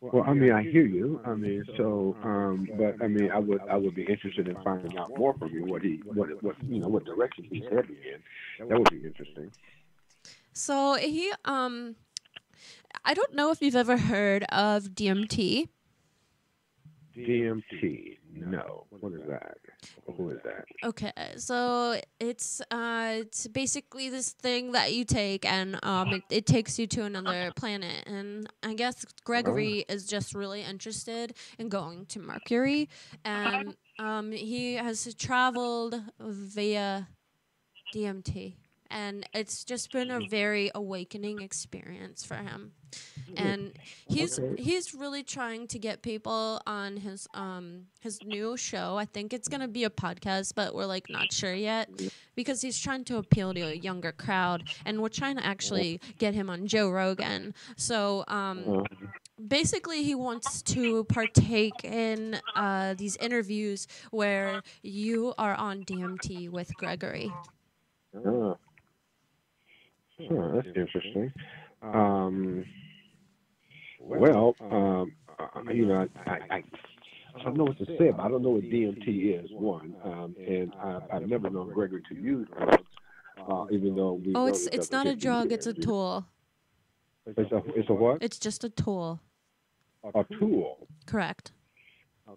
Well, 0.00 0.24
I 0.26 0.34
mean, 0.34 0.50
I 0.50 0.62
hear 0.64 0.84
you. 0.84 1.20
I 1.24 1.34
mean, 1.34 1.64
so, 1.76 2.16
um, 2.24 2.68
but 2.76 2.96
I 3.00 3.06
mean, 3.06 3.30
I 3.30 3.38
would, 3.38 3.60
I 3.70 3.76
would 3.76 3.94
be 3.94 4.02
interested 4.02 4.48
in 4.48 4.56
finding 4.64 4.98
out 4.98 5.16
more 5.16 5.32
from 5.38 5.50
you. 5.54 5.64
What 5.64 5.82
he, 5.82 6.00
what, 6.04 6.28
what, 6.42 6.56
you 6.68 6.80
know, 6.80 6.88
what 6.88 7.04
direction 7.04 7.44
he's 7.48 7.62
heading 7.70 7.96
in. 8.12 8.68
That 8.68 8.78
would 8.80 8.90
be 8.90 8.96
interesting. 9.06 9.52
so 10.52 10.94
he 10.96 11.32
um 11.44 11.96
i 13.04 13.14
don't 13.14 13.34
know 13.34 13.50
if 13.50 13.60
you've 13.62 13.76
ever 13.76 13.96
heard 13.96 14.44
of 14.44 14.90
dmt 14.94 15.68
DMT. 17.16 18.18
No. 18.34 18.86
What 18.90 19.12
is 19.12 19.20
that? 19.28 19.58
Who 20.16 20.30
is 20.30 20.38
that? 20.44 20.64
Okay, 20.84 21.12
so 21.36 22.00
it's 22.18 22.60
uh 22.70 23.16
it's 23.18 23.46
basically 23.48 24.08
this 24.08 24.30
thing 24.30 24.72
that 24.72 24.92
you 24.92 25.04
take 25.04 25.44
and 25.44 25.78
um 25.84 26.14
it, 26.14 26.22
it 26.30 26.46
takes 26.46 26.78
you 26.78 26.86
to 26.88 27.04
another 27.04 27.52
planet 27.56 28.04
and 28.06 28.48
I 28.62 28.74
guess 28.74 29.04
Gregory 29.24 29.84
is 29.88 30.06
just 30.06 30.34
really 30.34 30.62
interested 30.62 31.34
in 31.58 31.68
going 31.68 32.06
to 32.06 32.20
Mercury 32.20 32.88
and 33.24 33.76
um 33.98 34.32
he 34.32 34.74
has 34.74 35.14
traveled 35.14 36.00
via 36.18 37.08
DMT 37.94 38.54
and 38.92 39.26
it's 39.32 39.64
just 39.64 39.90
been 39.92 40.10
a 40.10 40.20
very 40.20 40.70
awakening 40.74 41.40
experience 41.40 42.22
for 42.24 42.36
him. 42.36 42.72
And 43.36 43.72
he's 44.06 44.38
Okay. 44.38 44.62
he's 44.62 44.92
really 44.94 45.22
trying 45.22 45.66
to 45.68 45.78
get 45.78 46.02
people 46.02 46.60
on 46.66 46.98
his 46.98 47.26
um 47.32 47.86
his 48.00 48.18
new 48.22 48.56
show. 48.58 48.96
I 48.98 49.06
think 49.06 49.32
it's 49.32 49.48
going 49.48 49.62
to 49.62 49.68
be 49.68 49.84
a 49.84 49.90
podcast 49.90 50.54
but 50.54 50.74
we're 50.74 50.84
like 50.96 51.08
not 51.08 51.32
sure 51.32 51.54
yet 51.54 51.88
because 52.36 52.60
he's 52.60 52.78
trying 52.78 53.04
to 53.04 53.16
appeal 53.16 53.54
to 53.54 53.60
a 53.62 53.74
younger 53.74 54.12
crowd 54.12 54.64
and 54.84 55.00
we're 55.00 55.08
trying 55.22 55.36
to 55.38 55.44
actually 55.46 56.00
get 56.18 56.34
him 56.34 56.50
on 56.50 56.66
joe 56.66 56.90
rogan. 56.90 57.54
So 57.76 58.24
um 58.28 58.84
basically 59.48 60.02
he 60.02 60.14
wants 60.14 60.60
to 60.62 61.04
partake 61.04 61.84
in 61.84 62.38
uh, 62.54 62.94
these 62.94 63.16
interviews 63.16 63.86
where 64.10 64.62
you 64.82 65.32
are 65.38 65.54
on 65.54 65.84
dmt 65.84 66.50
with 66.50 66.76
gregory. 66.76 67.32
Ah. 68.14 68.56
Huh, 70.30 70.48
that's 70.54 70.68
interesting. 70.76 71.32
Um, 71.82 72.64
well, 74.00 74.54
um, 74.60 75.12
uh, 75.38 75.72
you 75.72 75.86
know, 75.86 76.06
I, 76.26 76.30
I, 76.30 76.34
I 76.56 76.62
I 77.34 77.44
don't 77.44 77.56
know 77.56 77.64
what 77.64 77.78
to 77.78 77.86
say, 77.86 78.10
but 78.10 78.20
I 78.20 78.28
don't 78.28 78.42
know 78.42 78.50
what 78.50 78.64
DMT 78.64 79.42
is. 79.44 79.50
One, 79.52 79.94
um, 80.04 80.36
and 80.46 80.72
I, 80.82 81.00
I've 81.12 81.28
never 81.28 81.48
known 81.50 81.72
Gregory 81.72 82.02
to 82.10 82.14
use 82.14 82.46
drugs, 82.56 82.82
uh, 83.48 83.64
even 83.70 83.96
though 83.96 84.14
we. 84.24 84.34
oh 84.36 84.46
it's 84.46 84.66
it's 84.66 84.92
not 84.92 85.06
a 85.06 85.10
50 85.10 85.20
drug 85.26 85.52
it's 85.52 85.66
a 85.66 85.72
tool 85.72 86.26
It's 87.26 87.38
a, 87.52 87.62
it's 87.74 87.88
a 87.88 87.94
what? 87.94 88.18
it's 88.22 88.38
just 88.38 88.64
a 88.64 88.68
tool 88.68 89.20
A 90.04 90.24
tool. 90.38 90.86
correct 91.06 91.52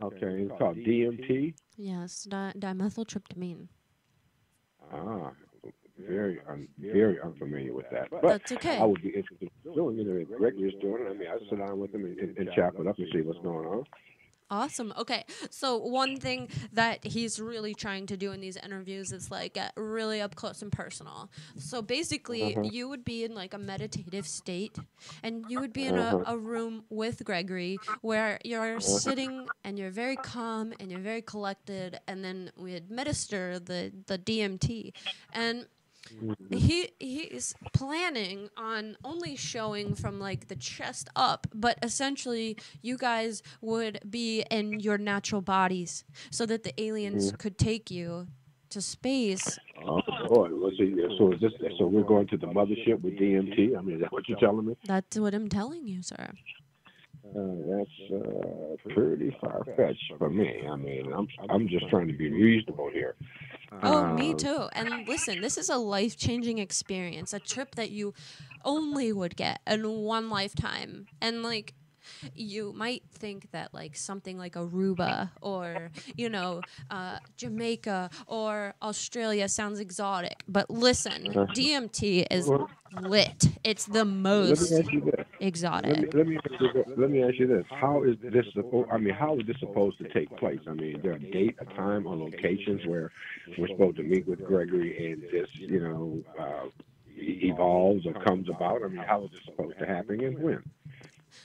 Okay, 0.02 0.44
it's 0.44 0.57
called 0.57 0.78
DMT. 0.78 1.53
yes 1.78 2.24
di- 2.24 2.53
dimethyltryptamine 2.57 3.68
Ah, 4.94 5.32
very, 5.98 6.40
un, 6.50 6.68
very 6.80 7.20
unfamiliar 7.22 7.74
with 7.74 7.90
that. 7.92 8.10
But 8.10 8.22
That's 8.24 8.52
okay. 8.54 8.78
I 8.78 8.86
would 8.86 9.02
be 9.02 9.10
interested 9.10 9.50
in 9.66 9.74
doing 9.74 10.00
it 10.00 10.08
if 10.08 10.38
Gregory's 10.38 10.74
doing 10.82 11.06
it. 11.06 11.10
I 11.10 11.14
mean, 11.14 11.28
I'd 11.28 11.40
sit 11.50 11.60
down 11.60 11.80
with 11.80 11.94
him 11.94 12.06
and, 12.06 12.18
and, 12.20 12.38
and 12.38 12.50
chop 12.56 12.76
it 12.80 12.88
up 12.88 12.98
and 12.98 13.08
see 13.12 13.22
what's 13.22 13.40
going 13.40 13.66
on. 13.66 13.84
Awesome. 14.52 14.94
Okay. 14.96 15.26
So 15.50 15.78
one 15.78 16.18
thing 16.18 16.50
that 16.72 17.04
he's 17.04 17.40
really 17.40 17.74
trying 17.74 18.06
to 18.08 18.16
do 18.16 18.32
in 18.32 18.42
these 18.42 18.58
interviews 18.58 19.12
is 19.12 19.32
like 19.32 19.56
get 19.56 19.74
really 19.76 20.22
up 20.22 20.36
close 20.36 20.62
and 20.62 20.72
personal. 20.72 21.32
So 21.58 21.82
basically, 21.82 22.56
Uh-huh. 22.56 22.70
you 22.72 22.88
would 22.88 23.04
be 23.04 23.24
in 23.24 23.34
like 23.34 23.56
a 23.56 23.58
meditative 23.58 24.28
state, 24.28 24.78
and 25.24 25.50
you 25.50 25.60
would 25.60 25.74
be 25.74 25.86
in 25.88 25.98
a, 25.98 26.02
Uh-huh. 26.16 26.34
a 26.34 26.38
room 26.38 26.86
with 26.92 27.24
Gregory 27.26 27.80
where 28.02 28.38
you're 28.46 28.76
Uh-huh. 28.78 28.80
sitting 28.82 29.50
and 29.64 29.80
you're 29.80 29.90
very 29.90 30.16
calm 30.16 30.74
and 30.80 30.92
you're 30.92 31.02
very 31.02 31.24
collected, 31.24 32.00
and 32.08 32.24
then 32.24 32.52
we 32.56 32.76
administer 32.76 33.58
the 33.58 33.92
the 34.06 34.20
DMT, 34.20 34.94
and 35.34 35.66
he 36.52 36.90
he 36.99 37.19
is 37.22 37.56
planning 37.73 38.49
on 38.56 38.98
only 39.03 39.36
showing 39.36 39.95
from 39.95 40.19
like 40.19 40.48
the 40.48 40.56
chest 40.56 41.10
up 41.15 41.48
but 41.53 41.77
essentially 41.82 42.56
you 42.82 42.98
guys 42.98 43.41
would 43.61 43.99
be 44.10 44.41
in 44.52 44.80
your 44.80 44.98
natural 44.98 45.41
bodies 45.41 46.03
so 46.30 46.45
that 46.45 46.64
the 46.64 46.80
aliens 46.82 47.32
Mhm. 47.32 47.38
could 47.40 47.57
take 47.57 47.90
you 47.90 48.27
to 48.69 48.82
space 48.82 49.60
Oh 49.77 50.02
see. 50.77 50.95
So 51.18 51.32
is 51.34 51.40
this? 51.41 51.53
So 51.77 51.86
we're 51.88 52.03
going 52.03 52.27
to 52.27 52.38
the 52.38 52.48
mothership 52.48 53.02
with 53.02 53.18
DMT. 53.18 53.76
I 53.77 53.82
mean, 53.82 53.95
is 53.95 54.02
that 54.02 54.11
what 54.11 54.27
you're 54.27 54.40
telling 54.40 54.65
me? 54.65 54.76
that's 54.86 55.18
what 55.18 55.34
i'm 55.34 55.48
telling 55.49 55.88
you 55.88 56.02
sir 56.02 56.27
Uh, 57.36 57.56
that's 57.68 58.11
uh, 58.14 58.76
pretty 58.94 59.36
far 59.41 59.65
fetched 59.76 60.14
for 60.18 60.30
me. 60.30 60.49
I 60.72 60.76
mean, 60.76 61.11
I'm 61.11 61.27
I'm 61.49 61.68
just 61.68 61.90
trying 61.90 62.07
to 62.07 62.14
be 62.14 62.30
reasonable 62.30 62.90
here. 62.94 63.15
Oh 63.84 64.06
me 64.06 64.32
Um, 64.32 64.38
too 64.38 64.70
and 64.74 65.08
listen 65.08 65.42
this 65.42 65.58
is 65.58 65.70
a 65.70 65.78
life-changing 65.78 66.58
experience 66.60 67.34
a 67.34 67.40
trip 67.40 67.76
that 67.76 67.90
you 67.92 68.14
only 68.64 69.12
would 69.14 69.36
get 69.36 69.60
in 69.68 69.88
one 69.90 70.30
lifetime 70.30 71.08
and 71.22 71.44
like 71.44 71.74
you 72.34 72.74
might 72.74 73.04
think 73.12 73.52
that 73.52 73.74
like 73.74 73.96
something 73.96 74.38
like 74.38 74.54
Aruba 74.54 75.32
or 75.42 75.92
you 76.16 76.30
know 76.30 76.64
uh, 76.90 77.18
Jamaica 77.38 78.10
or 78.28 78.76
Australia 78.82 79.50
sounds 79.50 79.80
exotic, 79.80 80.44
but 80.48 80.70
listen. 80.70 81.24
DMT 81.34 82.28
is 82.30 82.50
lit. 83.02 83.48
It's 83.64 83.86
the 83.86 84.06
most 84.06 84.72
me 85.46 85.54
ask 85.54 85.80
you 85.80 85.88
this. 85.88 85.90
exotic. 85.90 85.90
Let 85.90 86.00
me, 86.02 86.08
let 86.14 86.28
me 86.28 86.38
ask 86.38 86.62
you 86.62 86.74
this. 86.74 86.86
let 86.98 87.10
me 87.10 87.24
ask 87.24 87.36
you 87.40 87.48
this: 87.48 87.66
How 87.70 88.04
is 88.04 88.16
this? 88.22 88.46
I 88.92 88.98
mean, 88.98 89.14
how 89.14 89.38
is 89.40 89.48
this 89.48 89.58
supposed 89.60 89.98
to 90.00 90.10
take 90.10 90.36
place? 90.38 90.60
I 90.68 90.74
mean, 90.74 90.96
is 90.96 91.04
there 91.04 91.14
a 91.14 91.20
date, 91.20 91.56
a 91.60 91.66
time, 91.76 92.08
or 92.08 92.16
locations 92.16 92.86
where 92.86 93.12
we're 93.58 93.68
supposed 93.68 93.98
to 93.98 94.04
meet 94.04 94.28
with 94.28 94.44
Gregory 94.44 95.12
and 95.12 95.24
this, 95.32 95.50
you 95.54 95.80
know, 95.80 96.24
uh, 96.40 96.70
evolves 97.18 98.06
or 98.06 98.14
comes 98.14 98.50
about? 98.50 98.84
I 98.84 98.88
mean, 98.88 99.04
how 99.06 99.26
is 99.26 99.32
this 99.32 99.42
supposed 99.46 99.80
to 99.80 99.86
happen 99.86 100.24
and 100.24 100.40
when? 100.40 100.64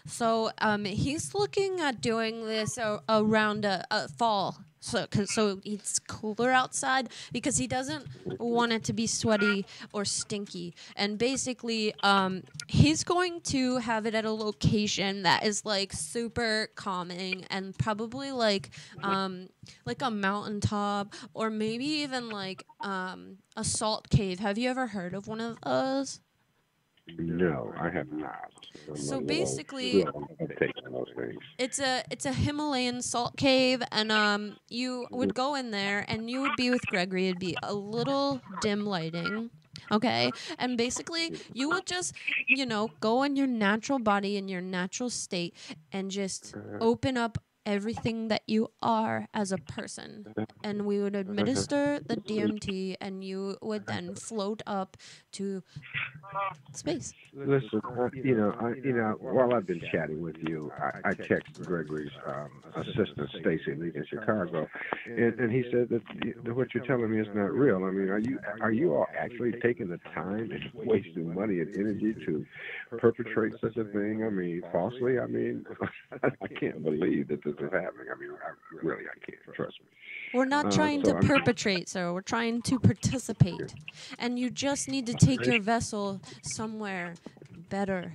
So 0.06 0.50
um, 0.58 0.84
he's 0.84 1.34
looking 1.34 1.80
at 1.80 2.00
doing 2.00 2.46
this 2.46 2.78
around 3.08 3.64
a, 3.64 3.84
a 3.90 4.08
fall, 4.08 4.58
so 4.80 5.06
'cause- 5.06 5.30
so 5.30 5.60
it's 5.64 5.98
cooler 5.98 6.50
outside 6.50 7.08
because 7.32 7.58
he 7.58 7.66
doesn't 7.66 8.06
want 8.38 8.72
it 8.72 8.82
to 8.84 8.92
be 8.94 9.06
sweaty 9.06 9.66
or 9.92 10.04
stinky. 10.04 10.74
And 10.96 11.18
basically, 11.18 11.92
um, 12.02 12.42
he's 12.68 13.04
going 13.04 13.42
to 13.42 13.76
have 13.78 14.06
it 14.06 14.14
at 14.14 14.24
a 14.24 14.30
location 14.32 15.22
that 15.24 15.44
is 15.44 15.64
like 15.66 15.92
super 15.92 16.68
calming 16.74 17.44
and 17.50 17.76
probably 17.78 18.32
like 18.32 18.70
um, 19.02 19.48
like 19.84 20.00
a 20.02 20.10
mountaintop 20.10 21.14
or 21.34 21.50
maybe 21.50 21.84
even 21.84 22.30
like 22.30 22.64
um, 22.80 23.36
a 23.56 23.64
salt 23.64 24.08
cave. 24.08 24.38
Have 24.38 24.56
you 24.56 24.70
ever 24.70 24.86
heard 24.88 25.12
of 25.14 25.28
one 25.28 25.40
of 25.40 25.58
those? 25.62 26.20
No, 27.18 27.72
I 27.78 27.90
have 27.90 28.10
not. 28.12 28.50
I'm 28.88 28.96
So 28.96 29.14
a 29.16 29.20
little 29.20 29.26
basically- 29.26 30.02
slow 30.02 30.12
on 30.14 30.92
those 30.92 31.08
things. 31.16 31.42
It's 31.58 31.78
a 31.78 32.02
it's 32.10 32.26
a 32.26 32.32
Himalayan 32.32 33.02
salt 33.02 33.36
cave, 33.36 33.82
and 33.92 34.10
um, 34.12 34.56
you 34.68 35.06
would 35.10 35.34
go 35.34 35.54
in 35.54 35.70
there, 35.70 36.04
and 36.08 36.30
you 36.30 36.40
would 36.42 36.56
be 36.56 36.70
with 36.70 36.84
Gregory. 36.86 37.28
It'd 37.28 37.38
be 37.38 37.56
a 37.62 37.74
little 37.74 38.40
dim 38.60 38.86
lighting, 38.86 39.50
okay, 39.92 40.30
and 40.58 40.76
basically 40.78 41.34
you 41.52 41.68
would 41.70 41.86
just 41.86 42.14
you 42.48 42.64
know 42.66 42.90
go 43.00 43.22
in 43.22 43.36
your 43.36 43.46
natural 43.46 43.98
body 43.98 44.36
in 44.36 44.48
your 44.48 44.60
natural 44.62 45.10
state, 45.10 45.54
and 45.92 46.10
just 46.10 46.54
open 46.80 47.16
up 47.16 47.38
everything 47.66 48.28
that 48.28 48.42
you 48.46 48.70
are 48.82 49.28
as 49.34 49.52
a 49.52 49.58
person 49.58 50.34
and 50.64 50.86
we 50.86 51.00
would 51.00 51.14
administer 51.14 52.00
the 52.06 52.16
DMT 52.16 52.96
and 53.00 53.22
you 53.22 53.56
would 53.62 53.86
then 53.86 54.14
float 54.14 54.62
up 54.66 54.96
to 55.32 55.62
space. 56.72 57.12
Listen, 57.32 57.80
uh, 57.98 58.08
you 58.12 58.36
know, 58.36 58.54
I, 58.60 58.70
you 58.82 58.92
know, 58.92 59.16
while 59.20 59.54
I've 59.54 59.66
been 59.66 59.80
chatting 59.92 60.20
with 60.20 60.36
you, 60.48 60.72
I, 60.78 61.10
I 61.10 61.12
texted 61.12 61.64
Gregory's 61.64 62.10
um, 62.26 62.50
assistant 62.74 63.30
Stacy 63.40 63.74
Lee 63.76 63.92
in 63.94 64.04
Chicago, 64.08 64.66
and, 65.06 65.38
and 65.38 65.52
he 65.52 65.62
said 65.70 65.88
that, 65.90 66.02
that 66.44 66.54
what 66.54 66.74
you're 66.74 66.84
telling 66.84 67.10
me 67.10 67.20
is 67.20 67.28
not 67.34 67.52
real. 67.52 67.84
I 67.84 67.90
mean, 67.90 68.08
are 68.08 68.18
you 68.18 68.38
are 68.60 68.72
you 68.72 68.94
all 68.94 69.06
actually 69.16 69.52
taking 69.62 69.88
the 69.88 69.98
time 70.14 70.50
and 70.50 70.70
wasting 70.74 71.34
money 71.34 71.60
and 71.60 71.74
energy 71.76 72.14
to 72.26 72.44
perpetrate 72.98 73.52
such 73.60 73.76
a 73.76 73.84
thing? 73.84 74.24
I 74.24 74.30
mean, 74.30 74.62
falsely. 74.72 75.18
I 75.18 75.26
mean, 75.26 75.64
I 76.22 76.46
can't 76.58 76.82
believe 76.82 77.28
that 77.28 77.44
this 77.44 77.49
is 77.58 77.72
happening. 77.72 78.06
I 78.14 78.18
mean, 78.20 78.30
I, 78.32 78.50
really, 78.82 79.04
I 79.04 79.18
can't. 79.24 79.38
Trust 79.54 79.80
me. 79.80 79.86
We're 80.34 80.44
not 80.44 80.66
Uh, 80.66 80.70
trying 80.70 81.04
so 81.04 81.10
to 81.12 81.16
I'm- 81.18 81.26
perpetrate, 81.26 81.88
sir. 81.88 82.12
We're 82.12 82.20
trying 82.22 82.62
to 82.62 82.78
participate. 82.78 83.74
And 84.18 84.38
you 84.38 84.50
just 84.50 84.88
need 84.88 85.06
to 85.06 85.14
take 85.14 85.44
your 85.46 85.60
vessel 85.60 86.20
somewhere 86.42 87.14
better 87.68 88.12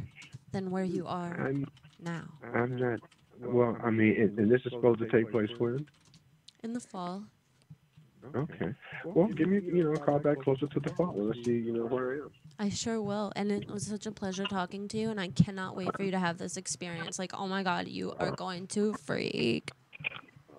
than 0.51 0.71
where 0.71 0.83
you 0.85 1.05
are 1.07 1.33
I'm 1.47 1.67
now. 1.99 2.23
I'm 2.53 2.77
not. 2.77 2.99
Well, 3.41 3.77
I 3.83 3.89
mean, 3.89 4.15
and, 4.21 4.39
and 4.39 4.49
this 4.51 4.61
is 4.65 4.71
supposed 4.71 4.99
to 4.99 5.07
take 5.07 5.29
place 5.31 5.49
when? 5.57 5.85
In 6.63 6.71
the 6.73 6.79
fall. 6.79 7.23
Okay. 8.33 8.73
Well, 9.05 9.27
give 9.27 9.47
me, 9.47 9.61
you 9.61 9.83
know, 9.83 9.91
a 9.93 9.97
call 9.97 10.19
back 10.19 10.41
closer 10.41 10.67
to 10.67 10.79
the 10.79 10.89
fall. 10.91 11.11
and 11.11 11.27
Let's 11.27 11.43
see, 11.45 11.53
you 11.53 11.73
know, 11.73 11.85
where 11.85 12.13
I 12.13 12.15
am. 12.15 12.31
I 12.59 12.69
sure 12.69 13.01
will. 13.01 13.31
And 13.35 13.51
it 13.51 13.69
was 13.69 13.85
such 13.85 14.05
a 14.05 14.11
pleasure 14.11 14.45
talking 14.45 14.87
to 14.89 14.97
you, 14.97 15.09
and 15.09 15.19
I 15.19 15.29
cannot 15.29 15.75
wait 15.75 15.95
for 15.95 16.03
you 16.03 16.11
to 16.11 16.19
have 16.19 16.37
this 16.37 16.57
experience. 16.57 17.19
Like, 17.19 17.31
oh 17.37 17.47
my 17.47 17.63
God, 17.63 17.87
you 17.87 18.13
are 18.19 18.31
going 18.31 18.67
to 18.67 18.93
freak. 18.93 19.71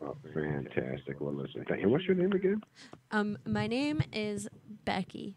Oh, 0.03 0.17
fantastic. 0.35 1.21
Well, 1.21 1.35
listen, 1.35 1.65
thank 1.69 1.83
you. 1.83 1.89
What's 1.89 2.05
your 2.05 2.17
name 2.17 2.33
again? 2.33 2.63
Um, 3.11 3.39
my 3.47 3.67
name 3.67 4.03
is 4.13 4.49
Becky. 4.85 5.35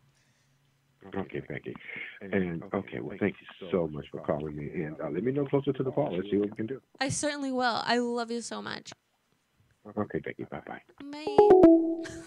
Okay, 1.16 1.42
Becky. 1.48 1.74
And 2.22 2.62
okay, 2.74 3.00
well, 3.00 3.16
thank 3.20 3.36
you 3.40 3.70
so 3.72 3.88
much 3.88 4.06
for 4.12 4.20
calling 4.20 4.56
me. 4.56 4.70
And 4.84 5.00
uh, 5.00 5.10
let 5.10 5.24
me 5.24 5.32
know 5.32 5.46
closer 5.46 5.72
to 5.72 5.84
the 5.84 5.92
fall. 5.92 6.14
Let's 6.14 6.30
see 6.30 6.38
what 6.38 6.50
we 6.50 6.56
can 6.56 6.68
do. 6.68 6.82
I 7.00 7.10
certainly 7.10 7.52
will. 7.54 7.82
I 7.86 7.98
love 8.00 8.32
you 8.32 8.42
so 8.42 8.62
much. 8.62 8.92
Okay, 9.98 10.20
Becky. 10.20 10.44
Bye 10.46 10.62
bye. 10.66 10.82
Bye. 11.12 12.10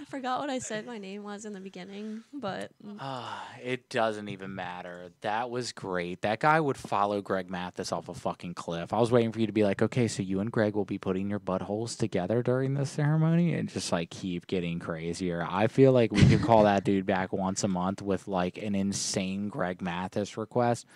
I 0.00 0.04
forgot 0.06 0.40
what 0.40 0.48
I 0.48 0.60
said 0.60 0.86
my 0.86 0.96
name 0.96 1.22
was 1.24 1.44
in 1.44 1.52
the 1.52 1.60
beginning, 1.60 2.24
but 2.32 2.70
Ah, 2.98 3.46
it 3.62 3.90
doesn't 3.90 4.30
even 4.30 4.54
matter. 4.54 5.10
That 5.20 5.50
was 5.50 5.72
great. 5.72 6.22
That 6.22 6.40
guy 6.40 6.58
would 6.58 6.78
follow 6.78 7.20
Greg 7.20 7.50
Mathis 7.50 7.92
off 7.92 8.08
a 8.08 8.14
fucking 8.14 8.54
cliff. 8.54 8.94
I 8.94 8.98
was 8.98 9.12
waiting 9.12 9.30
for 9.30 9.40
you 9.40 9.46
to 9.46 9.52
be 9.52 9.62
like, 9.62 9.82
okay, 9.82 10.08
so 10.08 10.22
you 10.22 10.40
and 10.40 10.50
Greg 10.50 10.74
will 10.74 10.86
be 10.86 10.96
putting 10.96 11.28
your 11.28 11.38
buttholes 11.38 11.98
together 11.98 12.42
during 12.42 12.72
the 12.74 12.86
ceremony 12.86 13.52
and 13.52 13.68
just 13.68 13.92
like 13.92 14.08
keep 14.08 14.46
getting 14.46 14.78
crazier. 14.78 15.46
I 15.48 15.66
feel 15.66 15.92
like 15.92 16.12
we 16.12 16.26
could 16.26 16.42
call 16.42 16.64
that 16.64 16.82
dude 16.82 17.04
back 17.04 17.34
once 17.34 17.62
a 17.62 17.68
month 17.68 18.00
with 18.00 18.26
like 18.26 18.56
an 18.56 18.74
insane 18.74 19.48
Greg 19.48 19.82
Mathis 19.82 20.38
request. 20.38 20.86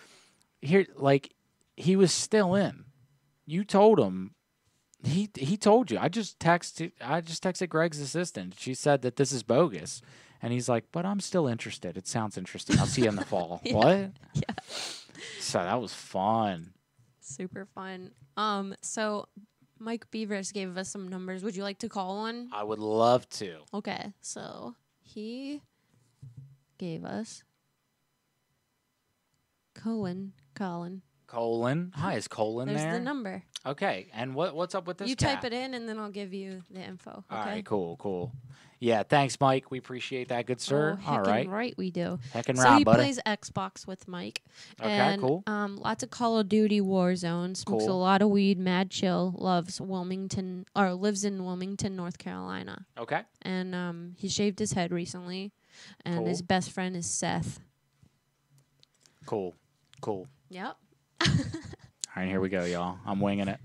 Here, 0.62 0.86
like, 0.96 1.30
he 1.76 1.94
was 1.94 2.10
still 2.10 2.54
in. 2.54 2.84
You 3.44 3.64
told 3.64 4.00
him 4.00 4.34
he 5.04 5.28
he 5.36 5.56
told 5.56 5.90
you. 5.90 5.98
I 5.98 6.08
just 6.08 6.38
texted 6.38 6.92
I 7.00 7.20
just 7.20 7.42
texted 7.42 7.68
Greg's 7.68 8.00
assistant. 8.00 8.54
She 8.58 8.74
said 8.74 9.02
that 9.02 9.16
this 9.16 9.32
is 9.32 9.42
bogus. 9.42 10.00
And 10.42 10.52
he's 10.52 10.68
like, 10.68 10.84
"But 10.92 11.06
I'm 11.06 11.20
still 11.20 11.46
interested. 11.46 11.96
It 11.96 12.06
sounds 12.06 12.36
interesting. 12.36 12.78
I'll 12.78 12.84
see 12.86 13.02
you 13.02 13.08
in 13.08 13.16
the 13.16 13.24
fall." 13.32 13.60
Yeah. 13.64 13.74
What? 13.74 14.10
Yeah. 14.34 14.54
So 15.40 15.58
that 15.58 15.80
was 15.80 15.94
fun. 15.94 16.74
super 17.20 17.64
fun. 17.74 18.10
Um, 18.36 18.74
so 18.82 19.28
Mike 19.78 20.10
Beavers 20.10 20.52
gave 20.52 20.76
us 20.76 20.90
some 20.90 21.08
numbers. 21.08 21.42
Would 21.44 21.56
you 21.56 21.62
like 21.62 21.78
to 21.78 21.88
call 21.88 22.18
one? 22.18 22.50
I 22.52 22.62
would 22.62 22.78
love 22.78 23.26
to. 23.40 23.58
Okay, 23.72 24.12
so 24.20 24.74
he 25.00 25.62
gave 26.78 27.04
us 27.06 27.42
Cohen, 29.74 30.32
Colin. 30.54 31.02
Colon. 31.26 31.92
Hi, 31.94 32.14
is 32.14 32.28
Colon 32.28 32.68
There's 32.68 32.80
there? 32.82 32.92
the 32.94 33.00
number. 33.00 33.42
Okay. 33.66 34.08
And 34.12 34.34
what 34.34 34.54
what's 34.54 34.74
up 34.74 34.86
with 34.86 34.98
this 34.98 35.08
you 35.08 35.16
cat? 35.16 35.36
type 35.36 35.44
it 35.44 35.52
in, 35.52 35.74
and 35.74 35.88
then 35.88 35.98
I'll 35.98 36.10
give 36.10 36.34
you 36.34 36.62
the 36.70 36.80
info. 36.80 37.10
Okay. 37.10 37.22
All 37.30 37.44
right, 37.44 37.64
cool, 37.64 37.96
cool. 37.96 38.32
Yeah, 38.80 39.02
thanks, 39.02 39.40
Mike. 39.40 39.70
We 39.70 39.78
appreciate 39.78 40.28
that, 40.28 40.44
good 40.44 40.60
sir. 40.60 40.98
Oh, 41.06 41.10
All 41.10 41.22
right. 41.22 41.48
right, 41.48 41.74
we 41.78 41.90
do. 41.90 42.18
Heckin' 42.34 42.58
so 42.58 42.64
right, 42.64 42.78
he 42.78 42.84
buddy. 42.84 42.96
plays 42.98 43.18
Xbox 43.24 43.86
with 43.86 44.06
Mike. 44.06 44.42
Okay, 44.78 44.90
and, 44.90 45.22
cool. 45.22 45.42
Um, 45.46 45.76
lots 45.76 46.02
of 46.02 46.10
Call 46.10 46.38
of 46.38 46.50
Duty 46.50 46.82
Warzone. 46.82 47.56
Smokes 47.56 47.86
a 47.86 47.92
lot 47.92 48.20
of 48.20 48.28
weed. 48.28 48.58
Mad 48.58 48.90
chill. 48.90 49.34
Loves 49.38 49.80
Wilmington 49.80 50.66
or 50.76 50.92
lives 50.92 51.24
in 51.24 51.44
Wilmington, 51.44 51.96
North 51.96 52.18
Carolina. 52.18 52.84
Okay. 52.98 53.22
And 53.40 53.74
um, 53.74 54.16
he 54.18 54.28
shaved 54.28 54.58
his 54.58 54.72
head 54.72 54.92
recently, 54.92 55.52
and 56.04 56.26
his 56.26 56.42
best 56.42 56.70
friend 56.70 56.94
is 56.94 57.06
Seth. 57.06 57.60
Cool. 59.24 59.54
Cool. 60.02 60.28
Yep. 60.50 60.76
All 62.16 62.22
right, 62.22 62.28
here 62.28 62.40
we 62.40 62.48
go, 62.48 62.64
y'all. 62.64 62.98
I'm 63.04 63.18
winging 63.18 63.48
it. 63.48 63.58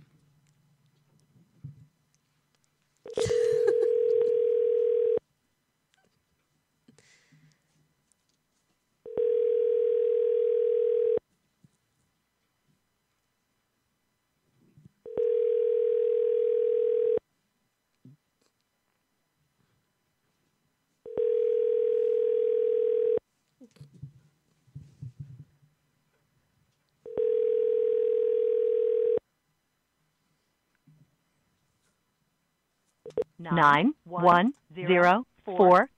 Nine 33.54 33.94
one 34.04 34.54
zero 34.74 35.26
four. 35.46 35.90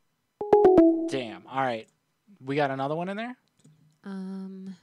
Damn. 1.10 1.45
All 1.48 1.61
right. 1.61 1.88
We 2.44 2.56
got 2.56 2.72
another 2.72 2.95
one 2.95 3.10
in 3.10 3.18
there? 3.18 3.36
Um, 4.03 4.76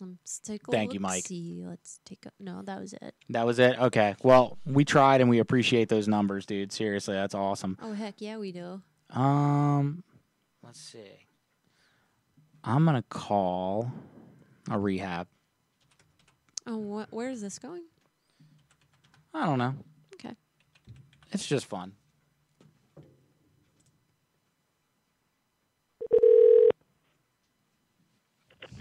let's 0.00 0.40
take 0.40 0.66
a 0.66 0.70
Thank 0.72 0.92
you, 0.94 1.00
Mike. 1.00 1.16
look-see. 1.18 1.62
Let's 1.64 2.00
take 2.04 2.26
a 2.26 2.30
no. 2.40 2.62
That 2.62 2.80
was 2.80 2.94
it. 2.94 3.14
That 3.30 3.46
was 3.46 3.58
it? 3.58 3.78
Okay. 3.78 4.16
Well, 4.22 4.58
we 4.66 4.84
tried 4.84 5.20
and 5.20 5.30
we 5.30 5.38
appreciate 5.38 5.88
those 5.88 6.08
numbers, 6.08 6.46
dude. 6.46 6.72
Seriously, 6.72 7.14
that's 7.14 7.34
awesome. 7.34 7.78
Oh 7.82 7.92
heck 7.92 8.14
yeah, 8.18 8.38
we 8.38 8.50
do. 8.52 8.82
Um, 9.10 10.02
let's 10.64 10.80
see. 10.80 11.26
I'm 12.64 12.84
gonna 12.84 13.04
call 13.08 13.92
a 14.70 14.78
rehab. 14.78 15.26
Oh, 16.66 16.76
what? 16.78 17.12
Where 17.12 17.30
is 17.30 17.40
this 17.40 17.58
going? 17.58 17.82
I 19.34 19.46
don't 19.46 19.58
know. 19.58 19.74
Okay. 21.32 21.38
It's 21.38 21.46
just 21.46 21.64
fun. 21.64 21.92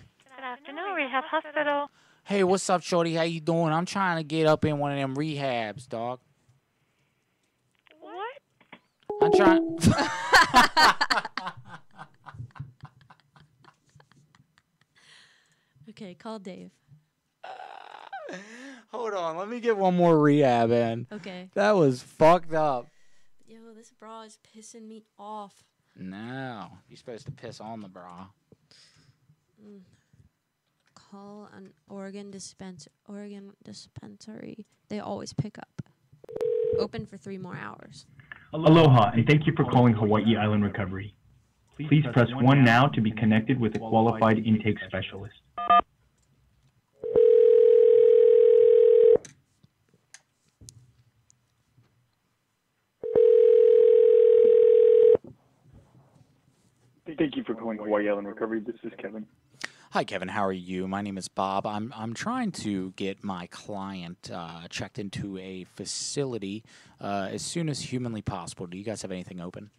Good 0.09 0.43
afternoon, 0.43 0.95
Rehab 0.97 1.23
Hospital. 1.23 1.89
Hey, 2.25 2.43
what's 2.43 2.69
up, 2.69 2.81
Shorty? 2.81 3.13
How 3.13 3.23
you 3.23 3.39
doing? 3.39 3.71
I'm 3.71 3.85
trying 3.85 4.17
to 4.17 4.23
get 4.23 4.47
up 4.47 4.65
in 4.65 4.79
one 4.79 4.91
of 4.91 4.97
them 4.97 5.15
rehabs, 5.15 5.87
dog. 5.87 6.19
What? 8.01 8.37
I'm 9.21 9.31
trying. 9.31 9.77
Okay, 15.89 16.13
call 16.15 16.39
Dave. 16.39 16.71
Hold 18.91 19.13
on, 19.13 19.37
let 19.37 19.47
me 19.47 19.59
get 19.59 19.77
one 19.77 19.95
more 19.95 20.17
rehab 20.17 20.71
in. 20.71 21.07
Okay. 21.11 21.49
That 21.53 21.71
was 21.71 22.01
fucked 22.01 22.53
up. 22.53 22.87
Yo, 23.47 23.73
this 23.75 23.91
bra 23.91 24.23
is 24.23 24.37
pissing 24.55 24.87
me 24.87 25.03
off. 25.17 25.63
No, 25.95 26.67
you're 26.89 26.97
supposed 26.97 27.25
to 27.25 27.31
piss 27.31 27.59
on 27.59 27.81
the 27.81 27.87
bra. 27.87 28.27
Mm. 29.63 29.81
Call 30.93 31.49
an 31.55 31.71
Oregon 31.89 32.31
dispenser. 32.31 32.91
Oregon 33.07 33.51
dispensary. 33.63 34.65
They 34.89 34.99
always 34.99 35.33
pick 35.33 35.57
up. 35.57 35.81
Open 36.79 37.05
for 37.05 37.17
three 37.17 37.37
more 37.37 37.55
hours. 37.55 38.05
Aloha, 38.53 39.11
and 39.11 39.25
thank 39.27 39.45
you 39.45 39.53
for 39.55 39.65
calling 39.65 39.93
Hawaii 39.93 40.35
Island 40.37 40.63
Recovery. 40.63 41.13
Please 41.77 42.05
press 42.13 42.27
1 42.33 42.63
now 42.63 42.87
to 42.87 43.01
be 43.01 43.11
connected 43.11 43.59
with 43.59 43.75
a 43.75 43.79
qualified 43.79 44.39
intake 44.39 44.77
specialist. 44.87 45.33
Thank 57.31 57.47
you 57.47 57.53
for 57.55 57.61
calling 57.61 57.77
Hawaii 57.77 58.09
Island 58.09 58.27
Recovery. 58.27 58.59
This 58.59 58.75
is 58.83 58.91
Kevin. 58.97 59.25
Hi, 59.91 60.03
Kevin. 60.03 60.27
How 60.27 60.45
are 60.45 60.51
you? 60.51 60.85
My 60.85 61.01
name 61.01 61.17
is 61.17 61.29
Bob. 61.29 61.65
I'm 61.65 61.93
I'm 61.95 62.13
trying 62.13 62.51
to 62.63 62.91
get 62.97 63.23
my 63.23 63.47
client 63.47 64.29
uh, 64.33 64.67
checked 64.69 64.99
into 64.99 65.37
a 65.37 65.63
facility 65.63 66.65
uh, 66.99 67.29
as 67.31 67.41
soon 67.41 67.69
as 67.69 67.79
humanly 67.79 68.21
possible. 68.21 68.67
Do 68.67 68.77
you 68.77 68.83
guys 68.83 69.01
have 69.03 69.13
anything 69.13 69.39
open? 69.39 69.69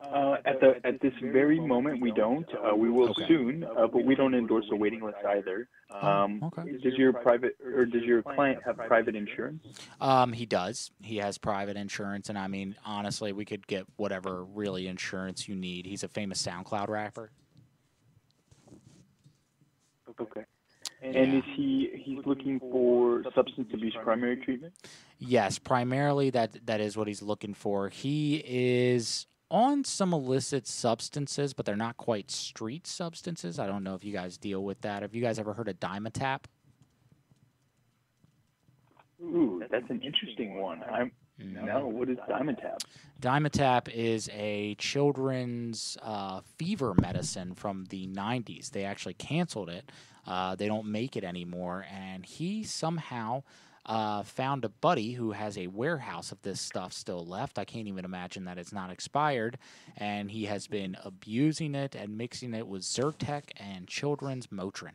Uh, 0.00 0.36
at 0.46 0.58
the 0.60 0.80
at 0.84 0.98
this 1.02 1.12
very 1.22 1.60
moment, 1.60 2.00
we 2.00 2.10
don't. 2.10 2.46
Uh, 2.54 2.74
we 2.74 2.88
will 2.88 3.10
Okay. 3.10 3.26
soon, 3.28 3.64
uh, 3.64 3.86
but 3.86 4.02
we 4.02 4.14
don't 4.14 4.34
endorse 4.34 4.64
a 4.72 4.76
waiting 4.76 5.02
list 5.02 5.18
either. 5.28 5.68
Um, 5.90 6.40
Does 6.82 6.94
your 6.94 7.12
private 7.12 7.56
or 7.62 7.84
does 7.84 8.02
your 8.04 8.22
client 8.22 8.60
have 8.64 8.76
private 8.78 9.14
insurance? 9.14 9.62
Um, 10.00 10.32
he 10.32 10.46
does. 10.46 10.90
He 11.02 11.18
has 11.18 11.36
private 11.36 11.76
insurance, 11.76 12.30
and 12.30 12.38
I 12.38 12.48
mean, 12.48 12.76
honestly, 12.84 13.32
we 13.32 13.44
could 13.44 13.66
get 13.66 13.84
whatever 13.96 14.44
really 14.44 14.86
insurance 14.86 15.48
you 15.48 15.54
need. 15.54 15.84
He's 15.84 16.02
a 16.02 16.08
famous 16.08 16.40
SoundCloud 16.42 16.88
rapper. 16.88 17.30
Okay. 20.18 20.44
And 21.02 21.34
is 21.34 21.44
he 21.56 21.90
he's 22.04 22.24
looking 22.24 22.58
for 22.58 23.22
substance 23.34 23.68
abuse 23.72 23.96
primary 24.02 24.36
treatment? 24.38 24.72
Yes, 25.18 25.58
primarily 25.58 26.30
that 26.30 26.66
that 26.66 26.80
is 26.80 26.96
what 26.96 27.06
he's 27.06 27.22
looking 27.22 27.52
for. 27.52 27.90
He 27.90 28.42
is 28.46 29.26
on 29.50 29.84
some 29.84 30.12
illicit 30.12 30.66
substances, 30.66 31.52
but 31.52 31.66
they're 31.66 31.76
not 31.76 31.96
quite 31.96 32.30
street 32.30 32.86
substances. 32.86 33.58
I 33.58 33.66
don't 33.66 33.82
know 33.82 33.94
if 33.94 34.04
you 34.04 34.12
guys 34.12 34.36
deal 34.36 34.64
with 34.64 34.80
that. 34.82 35.02
Have 35.02 35.14
you 35.14 35.22
guys 35.22 35.38
ever 35.38 35.52
heard 35.52 35.68
of 35.68 35.80
Dimetapp? 35.80 36.40
Ooh, 39.22 39.62
that's 39.70 39.90
an 39.90 40.00
interesting 40.02 40.60
one. 40.60 40.82
I'm 40.90 41.12
no. 41.42 41.86
What 41.86 42.08
is 42.08 42.18
Dimetapp? 42.28 42.78
Dimetapp 43.20 43.88
is 43.88 44.28
a 44.32 44.74
children's 44.76 45.96
uh, 46.02 46.40
fever 46.58 46.94
medicine 47.00 47.54
from 47.54 47.86
the 47.88 48.06
90s. 48.08 48.70
They 48.70 48.84
actually 48.84 49.14
canceled 49.14 49.70
it. 49.70 49.90
Uh, 50.26 50.54
they 50.54 50.66
don't 50.66 50.86
make 50.86 51.16
it 51.16 51.24
anymore. 51.24 51.86
And 51.90 52.26
he 52.26 52.62
somehow 52.62 53.42
uh, 53.90 54.22
found 54.22 54.64
a 54.64 54.68
buddy 54.68 55.10
who 55.10 55.32
has 55.32 55.58
a 55.58 55.66
warehouse 55.66 56.30
of 56.30 56.40
this 56.42 56.60
stuff 56.60 56.92
still 56.92 57.26
left. 57.26 57.58
I 57.58 57.64
can't 57.64 57.88
even 57.88 58.04
imagine 58.04 58.44
that 58.44 58.56
it's 58.56 58.72
not 58.72 58.88
expired. 58.88 59.58
And 59.96 60.30
he 60.30 60.44
has 60.44 60.68
been 60.68 60.96
abusing 61.04 61.74
it 61.74 61.96
and 61.96 62.16
mixing 62.16 62.54
it 62.54 62.68
with 62.68 62.82
Zyrtec 62.82 63.50
and 63.56 63.88
children's 63.88 64.46
Motrin. 64.46 64.92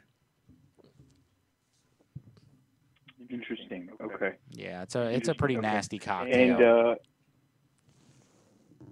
Interesting. 3.29 3.89
Okay. 4.01 4.35
Yeah, 4.51 4.83
it's 4.83 4.95
a 4.95 5.09
it's 5.09 5.27
a 5.27 5.35
pretty 5.35 5.57
Okay. 5.57 5.67
nasty 5.67 5.99
cocktail. 5.99 6.55
And 6.55 6.63
uh, 6.63 6.95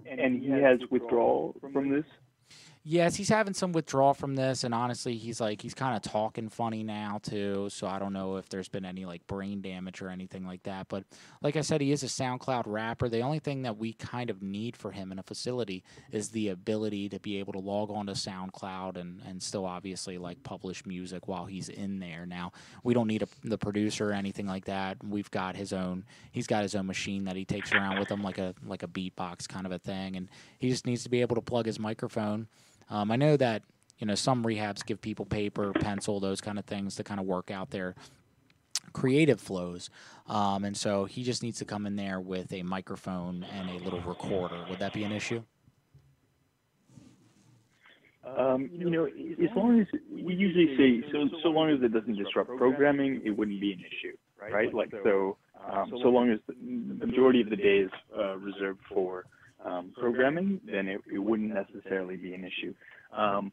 and 0.06 0.42
he 0.42 0.50
has 0.50 0.80
withdrawal 0.90 1.56
from 1.72 1.88
this. 1.88 2.04
Yes, 2.86 3.16
he's 3.16 3.30
having 3.30 3.54
some 3.54 3.72
withdrawal 3.72 4.12
from 4.12 4.34
this, 4.34 4.62
and 4.62 4.74
honestly, 4.74 5.16
he's 5.16 5.40
like 5.40 5.62
he's 5.62 5.72
kind 5.72 5.96
of 5.96 6.02
talking 6.02 6.50
funny 6.50 6.82
now 6.82 7.18
too. 7.22 7.70
So 7.70 7.86
I 7.86 7.98
don't 7.98 8.12
know 8.12 8.36
if 8.36 8.50
there's 8.50 8.68
been 8.68 8.84
any 8.84 9.06
like 9.06 9.26
brain 9.26 9.62
damage 9.62 10.02
or 10.02 10.10
anything 10.10 10.46
like 10.46 10.62
that. 10.64 10.88
But 10.90 11.04
like 11.40 11.56
I 11.56 11.62
said, 11.62 11.80
he 11.80 11.92
is 11.92 12.02
a 12.02 12.08
SoundCloud 12.08 12.64
rapper. 12.66 13.08
The 13.08 13.22
only 13.22 13.38
thing 13.38 13.62
that 13.62 13.78
we 13.78 13.94
kind 13.94 14.28
of 14.28 14.42
need 14.42 14.76
for 14.76 14.90
him 14.90 15.12
in 15.12 15.18
a 15.18 15.22
facility 15.22 15.82
is 16.12 16.28
the 16.28 16.50
ability 16.50 17.08
to 17.08 17.18
be 17.20 17.38
able 17.38 17.54
to 17.54 17.58
log 17.58 17.90
on 17.90 18.04
to 18.04 18.12
SoundCloud 18.12 18.98
and 18.98 19.22
and 19.26 19.42
still 19.42 19.64
obviously 19.64 20.18
like 20.18 20.42
publish 20.42 20.84
music 20.84 21.26
while 21.26 21.46
he's 21.46 21.70
in 21.70 22.00
there. 22.00 22.26
Now 22.26 22.52
we 22.82 22.92
don't 22.92 23.08
need 23.08 23.22
a, 23.22 23.28
the 23.44 23.56
producer 23.56 24.10
or 24.10 24.12
anything 24.12 24.46
like 24.46 24.66
that. 24.66 24.98
We've 25.02 25.30
got 25.30 25.56
his 25.56 25.72
own. 25.72 26.04
He's 26.32 26.46
got 26.46 26.60
his 26.62 26.74
own 26.74 26.86
machine 26.86 27.24
that 27.24 27.36
he 27.36 27.46
takes 27.46 27.72
around 27.72 27.98
with 27.98 28.10
him 28.10 28.22
like 28.22 28.36
a 28.36 28.54
like 28.66 28.82
a 28.82 28.88
beatbox 28.88 29.48
kind 29.48 29.64
of 29.64 29.72
a 29.72 29.78
thing, 29.78 30.16
and 30.16 30.28
he 30.58 30.68
just 30.68 30.84
needs 30.84 31.02
to 31.04 31.08
be 31.08 31.22
able 31.22 31.36
to 31.36 31.42
plug 31.42 31.64
his 31.64 31.78
microphone. 31.78 32.46
Um, 32.90 33.10
I 33.10 33.16
know 33.16 33.36
that 33.36 33.62
you 33.98 34.06
know 34.06 34.14
some 34.14 34.44
rehabs 34.44 34.84
give 34.84 35.00
people 35.00 35.24
paper, 35.24 35.72
pencil, 35.72 36.20
those 36.20 36.40
kind 36.40 36.58
of 36.58 36.64
things 36.64 36.96
to 36.96 37.04
kind 37.04 37.20
of 37.20 37.26
work 37.26 37.50
out 37.50 37.70
their 37.70 37.94
creative 38.92 39.40
flows, 39.40 39.90
um, 40.28 40.64
and 40.64 40.76
so 40.76 41.04
he 41.04 41.22
just 41.22 41.42
needs 41.42 41.58
to 41.58 41.64
come 41.64 41.86
in 41.86 41.96
there 41.96 42.20
with 42.20 42.52
a 42.52 42.62
microphone 42.62 43.44
and 43.52 43.70
a 43.70 43.84
little 43.84 44.00
recorder. 44.00 44.64
Would 44.68 44.78
that 44.78 44.92
be 44.92 45.04
an 45.04 45.12
issue? 45.12 45.42
Um, 48.38 48.70
you 48.72 48.90
know, 48.90 49.04
as 49.04 49.54
long 49.54 49.80
as 49.80 49.86
we 50.10 50.34
usually 50.34 50.76
say 50.76 51.06
so, 51.12 51.28
so 51.42 51.48
long 51.50 51.70
as 51.70 51.82
it 51.82 51.92
doesn't 51.92 52.16
disrupt 52.16 52.56
programming, 52.56 53.20
it 53.24 53.30
wouldn't 53.30 53.60
be 53.60 53.72
an 53.72 53.80
issue, 53.80 54.16
right? 54.40 54.72
Like 54.72 54.90
so, 55.02 55.36
um, 55.70 55.90
so 55.90 56.08
long 56.08 56.30
as 56.30 56.38
the 56.48 57.06
majority 57.06 57.42
of 57.42 57.50
the 57.50 57.56
day 57.56 57.78
is 57.80 57.90
uh, 58.18 58.36
reserved 58.36 58.80
for 58.88 59.26
um, 59.64 59.92
programming, 59.98 60.60
then 60.64 60.88
it, 60.88 61.00
it 61.12 61.18
wouldn't 61.18 61.52
necessarily 61.54 62.16
be 62.16 62.34
an 62.34 62.44
issue. 62.44 62.74
Um, 63.12 63.52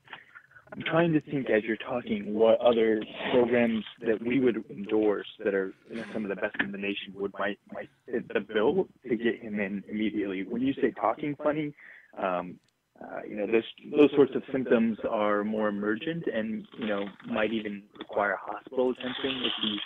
I'm 0.73 0.83
trying 0.83 1.11
to 1.13 1.21
think 1.21 1.49
as 1.49 1.63
you're 1.63 1.75
talking 1.77 2.33
what 2.33 2.59
other 2.61 3.03
programs 3.33 3.83
that 4.05 4.25
we 4.25 4.39
would 4.39 4.63
endorse 4.69 5.27
that 5.43 5.53
are 5.53 5.73
some 6.13 6.23
of 6.23 6.29
the 6.29 6.35
best 6.35 6.55
in 6.61 6.71
the 6.71 6.77
nation 6.77 7.13
would 7.15 7.33
might 7.37 7.59
might 7.73 7.89
fit 8.05 8.27
the 8.33 8.39
bill 8.39 8.87
to 9.03 9.15
get 9.17 9.41
him 9.41 9.59
in 9.59 9.83
immediately. 9.89 10.43
When 10.43 10.61
you 10.61 10.73
say 10.73 10.91
talking 10.91 11.35
funny, 11.35 11.73
um, 12.17 12.57
uh, 13.01 13.19
you 13.27 13.35
know, 13.35 13.47
those 13.47 13.63
those 13.97 14.11
sorts 14.15 14.33
of 14.33 14.43
symptoms 14.51 14.97
are 15.09 15.43
more 15.43 15.67
emergent 15.67 16.23
and 16.33 16.65
you 16.79 16.87
know 16.87 17.05
might 17.27 17.51
even 17.51 17.83
require 17.97 18.37
hospital 18.39 18.91
attention 18.91 19.43
if 19.43 19.51
he, 19.61 19.77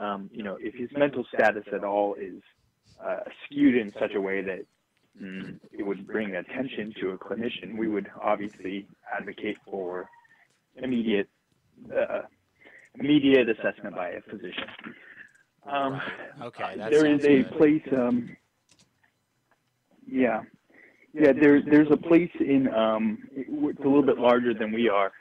um, 0.00 0.30
you 0.32 0.42
know, 0.42 0.56
if 0.60 0.74
his 0.74 0.88
mental 0.96 1.24
status 1.32 1.64
at 1.72 1.84
all 1.84 2.14
is 2.14 2.42
uh, 3.04 3.20
skewed 3.44 3.76
in 3.76 3.92
such 4.00 4.14
a 4.16 4.20
way 4.20 4.42
that 4.42 4.64
it 5.20 5.82
would 5.86 6.06
bring 6.06 6.34
attention 6.36 6.92
to 7.00 7.10
a 7.10 7.18
clinician. 7.18 7.76
We 7.78 7.88
would 7.88 8.10
obviously 8.22 8.86
advocate 9.16 9.56
for 9.70 10.08
immediate 10.76 11.28
uh, 11.94 12.22
immediate 12.98 13.48
assessment 13.48 13.94
by 13.94 14.10
a 14.10 14.20
physician. 14.22 14.68
Um, 15.66 16.00
Okay, 16.42 16.76
there 16.76 17.06
is 17.06 17.24
a 17.24 17.42
good. 17.42 17.50
place. 17.52 17.82
Um, 17.92 18.36
yeah, 20.06 20.42
yeah. 21.12 21.32
There, 21.32 21.62
there's 21.62 21.90
a 21.90 21.96
place 21.96 22.30
in. 22.40 22.68
Um, 22.74 23.28
it's 23.32 23.78
a 23.80 23.82
little 23.82 24.02
bit 24.02 24.18
larger 24.18 24.52
than 24.54 24.72
we 24.72 24.88
are. 24.88 25.12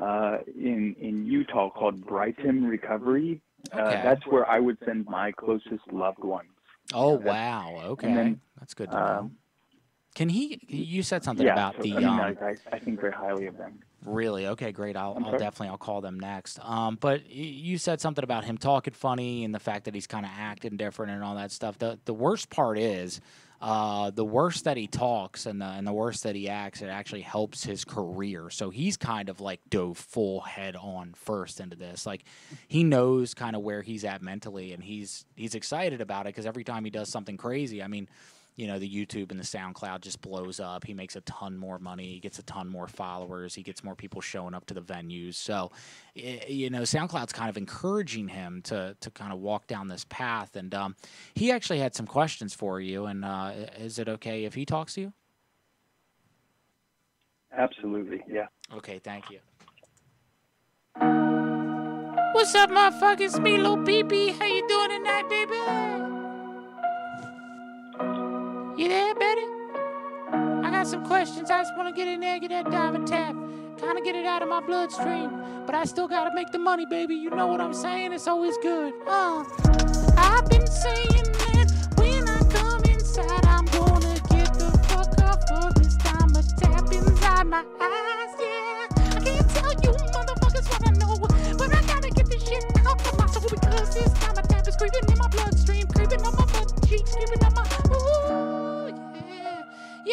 Uh, 0.00 0.38
in 0.56 0.94
in 1.00 1.26
Utah 1.26 1.68
called 1.70 2.06
Brighton 2.06 2.64
Recovery. 2.64 3.42
Uh, 3.74 3.80
Okay. 3.80 4.00
That's 4.02 4.26
where 4.26 4.48
I 4.48 4.58
would 4.58 4.78
send 4.86 5.06
my 5.06 5.32
closest 5.32 5.82
loved 5.92 6.24
ones. 6.24 6.48
Oh 6.94 7.12
wow, 7.14 7.80
okay, 7.90 8.06
and 8.08 8.16
then, 8.16 8.40
that's 8.60 8.74
good 8.74 8.90
to 8.90 8.96
know. 8.96 9.06
um, 9.06 9.36
Can 10.14 10.28
he? 10.28 10.60
You 10.68 11.02
said 11.02 11.24
something 11.24 11.46
yeah, 11.46 11.54
about 11.54 11.76
so, 11.76 11.82
the. 11.82 11.96
I 11.96 11.98
mean, 11.98 12.08
um, 12.08 12.20
I, 12.20 12.56
I, 12.72 12.78
think 12.78 13.00
very 13.00 13.12
highly 13.12 13.46
of 13.46 13.56
them. 13.56 13.80
Really? 14.04 14.46
Okay, 14.46 14.72
great. 14.72 14.96
I'll, 14.96 15.18
I'll 15.24 15.32
definitely 15.32 15.68
I'll 15.68 15.78
call 15.78 16.00
them 16.00 16.18
next. 16.18 16.58
Um, 16.62 16.96
but 17.00 17.30
you 17.30 17.78
said 17.78 18.00
something 18.00 18.24
about 18.24 18.44
him 18.44 18.56
talking 18.56 18.94
funny 18.94 19.44
and 19.44 19.54
the 19.54 19.58
fact 19.58 19.84
that 19.84 19.94
he's 19.94 20.06
kind 20.06 20.24
of 20.24 20.32
acting 20.36 20.76
different 20.76 21.12
and 21.12 21.22
all 21.22 21.34
that 21.34 21.52
stuff. 21.52 21.78
The 21.78 21.98
the 22.04 22.14
worst 22.14 22.50
part 22.50 22.78
is, 22.78 23.20
uh, 23.60 24.10
the 24.10 24.24
worse 24.24 24.62
that 24.62 24.78
he 24.78 24.86
talks 24.86 25.44
and 25.44 25.60
the 25.60 25.66
and 25.66 25.86
the 25.86 25.92
worse 25.92 26.20
that 26.22 26.34
he 26.34 26.48
acts, 26.48 26.80
it 26.80 26.88
actually 26.88 27.20
helps 27.20 27.62
his 27.62 27.84
career. 27.84 28.48
So 28.48 28.70
he's 28.70 28.96
kind 28.96 29.28
of 29.28 29.40
like 29.40 29.60
dove 29.68 29.98
full 29.98 30.40
head 30.40 30.76
on 30.76 31.12
first 31.14 31.60
into 31.60 31.76
this. 31.76 32.06
Like 32.06 32.24
he 32.68 32.84
knows 32.84 33.34
kind 33.34 33.54
of 33.54 33.60
where 33.60 33.82
he's 33.82 34.04
at 34.04 34.22
mentally, 34.22 34.72
and 34.72 34.82
he's 34.82 35.26
he's 35.36 35.54
excited 35.54 36.00
about 36.00 36.22
it 36.22 36.30
because 36.30 36.46
every 36.46 36.64
time 36.64 36.84
he 36.84 36.90
does 36.90 37.10
something 37.10 37.36
crazy, 37.36 37.82
I 37.82 37.86
mean 37.86 38.08
you 38.56 38.66
know, 38.66 38.78
the 38.78 38.88
YouTube 38.88 39.30
and 39.30 39.40
the 39.40 39.44
SoundCloud 39.44 40.00
just 40.00 40.20
blows 40.20 40.60
up. 40.60 40.84
He 40.84 40.94
makes 40.94 41.16
a 41.16 41.20
ton 41.22 41.56
more 41.56 41.78
money. 41.78 42.06
He 42.06 42.20
gets 42.20 42.38
a 42.38 42.42
ton 42.42 42.68
more 42.68 42.86
followers. 42.86 43.54
He 43.54 43.62
gets 43.62 43.82
more 43.82 43.94
people 43.94 44.20
showing 44.20 44.54
up 44.54 44.66
to 44.66 44.74
the 44.74 44.82
venues. 44.82 45.34
So, 45.34 45.70
you 46.14 46.70
know, 46.70 46.82
SoundCloud's 46.82 47.32
kind 47.32 47.48
of 47.48 47.56
encouraging 47.56 48.28
him 48.28 48.62
to 48.62 48.96
to 49.00 49.10
kind 49.10 49.32
of 49.32 49.38
walk 49.38 49.66
down 49.66 49.88
this 49.88 50.04
path. 50.08 50.56
And 50.56 50.74
um, 50.74 50.96
he 51.34 51.50
actually 51.50 51.78
had 51.78 51.94
some 51.94 52.06
questions 52.06 52.54
for 52.54 52.80
you. 52.80 53.06
And 53.06 53.24
uh, 53.24 53.52
is 53.78 53.98
it 53.98 54.08
okay 54.08 54.44
if 54.44 54.54
he 54.54 54.66
talks 54.66 54.94
to 54.94 55.00
you? 55.00 55.12
Absolutely, 57.56 58.22
yeah. 58.28 58.46
Okay, 58.74 58.98
thank 58.98 59.30
you. 59.30 59.38
What's 62.32 62.54
up, 62.54 62.70
motherfuckers? 62.70 63.20
It's 63.20 63.38
me, 63.38 63.58
Lil 63.58 63.78
PP. 63.78 64.38
How 64.38 64.46
you 64.46 64.66
doing 64.68 64.90
tonight, 64.90 65.28
baby? 65.28 66.19
Got 70.80 70.86
some 70.86 71.04
questions. 71.04 71.50
I 71.50 71.60
just 71.60 71.76
want 71.76 71.94
to 71.94 71.94
get 71.94 72.08
in 72.08 72.20
there, 72.20 72.38
get 72.38 72.48
that 72.48 72.70
diamond 72.70 73.06
tap, 73.06 73.34
kind 73.78 73.98
of 73.98 74.02
get 74.02 74.14
it 74.14 74.24
out 74.24 74.40
of 74.40 74.48
my 74.48 74.60
bloodstream. 74.60 75.30
But 75.66 75.74
I 75.74 75.84
still 75.84 76.08
gotta 76.08 76.34
make 76.34 76.50
the 76.52 76.58
money, 76.58 76.86
baby. 76.86 77.14
You 77.16 77.28
know 77.28 77.48
what 77.48 77.60
I'm 77.60 77.74
saying? 77.74 78.14
It's 78.14 78.26
always 78.26 78.56
good. 78.62 78.94
Uh, 79.06 79.44
I've 80.16 80.48
been 80.48 80.66
saying 80.66 81.26
that 81.44 81.68
when 81.96 82.26
I 82.26 82.38
come 82.48 82.82
inside, 82.84 83.44
I'm 83.44 83.66
gonna 83.66 84.14
get 84.32 84.54
the 84.54 84.70
fuck 84.88 85.20
off 85.20 85.44
of 85.52 85.74
this 85.74 85.96
diamond 85.96 86.48
tap 86.56 86.90
inside 86.90 87.44
my 87.44 87.58
eyes. 87.58 88.32
Yeah, 88.40 88.86
I 88.88 89.20
can't 89.20 89.50
tell 89.50 89.72
you 89.84 89.92
motherfuckers 90.16 90.66
what 90.72 90.88
I 90.88 90.92
know, 90.96 91.18
but 91.58 91.76
I 91.76 91.82
gotta 91.92 92.08
get 92.08 92.24
this 92.30 92.42
shit 92.48 92.64
out 92.86 93.06
of 93.06 93.18
my 93.18 93.26
soul 93.26 93.44
because 93.50 93.94
this 93.94 94.12
diamond 94.14 94.48
tap 94.48 94.66
is 94.66 94.76
creeping 94.76 95.12
in 95.12 95.18
my 95.18 95.28
bloodstream, 95.28 95.86
creeping 95.88 96.22
on 96.22 96.34
my 96.36 96.46
butt 96.46 96.72
cheeks, 96.88 97.14
creeping 97.14 97.44
on 97.44 97.52
my. 97.52 97.59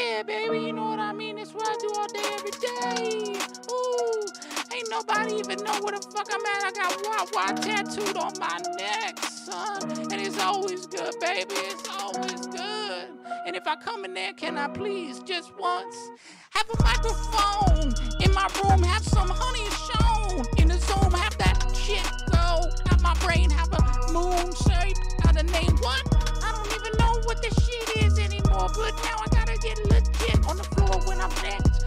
Yeah, 0.09 0.23
baby, 0.23 0.59
you 0.59 0.71
know 0.71 0.85
what 0.85 0.99
I 0.99 1.11
mean? 1.11 1.35
That's 1.35 1.53
what 1.53 1.67
I 1.67 1.75
do 1.81 1.91
all 1.97 2.07
day, 2.07 2.21
every 2.31 2.51
day. 2.51 3.39
Ooh, 3.69 4.25
ain't 4.73 4.89
nobody 4.89 5.35
even 5.35 5.61
know 5.65 5.77
where 5.81 5.99
the 5.99 6.01
fuck 6.15 6.29
I'm 6.31 6.45
at. 6.45 6.63
I 6.63 6.71
got 6.71 7.33
Wawa 7.35 7.53
tattooed 7.61 8.15
on 8.15 8.31
my 8.39 8.57
neck, 8.77 9.19
son. 9.19 9.91
And 10.09 10.13
it's 10.13 10.39
always 10.39 10.87
good, 10.87 11.13
baby. 11.19 11.55
It's 11.55 11.89
always 11.89 12.47
good. 12.47 13.09
And 13.45 13.57
if 13.57 13.67
I 13.67 13.75
come 13.75 14.05
in 14.05 14.13
there, 14.13 14.31
can 14.31 14.57
I 14.57 14.69
please 14.69 15.19
just 15.19 15.51
once 15.59 15.97
have 16.51 16.67
a 16.69 16.83
microphone 16.83 17.93
in 18.23 18.33
my 18.33 18.47
room? 18.63 18.83
Have 18.83 19.03
some 19.03 19.29
honey 19.29 19.67
shown 19.91 20.45
in 20.57 20.69
the 20.69 20.79
Zoom. 20.79 21.11
Have 21.11 21.37
that 21.39 21.75
shit 21.75 22.01
go 22.31 22.61
out 22.91 23.01
my 23.01 23.13
brain. 23.25 23.49
Have 23.49 23.73
a 23.73 24.13
moon 24.13 24.53
shape 24.55 24.95
out 25.27 25.35
of 25.37 25.51
name. 25.51 25.75
What? 25.81 26.01
I 26.41 26.53
don't 26.55 26.73
even 26.79 26.97
know 26.97 27.21
what 27.25 27.41
this 27.43 27.53
shit 27.65 28.05
is 28.05 28.17
anymore. 28.17 28.36
But 28.57 28.93
now 29.03 29.17
I 29.21 29.27
gotta 29.31 29.57
get 29.59 29.77
legit 29.85 30.47
on 30.47 30.57
the 30.57 30.63
floor 30.63 30.99
when 31.07 31.21
I'm 31.21 31.29
dancing 31.41 31.77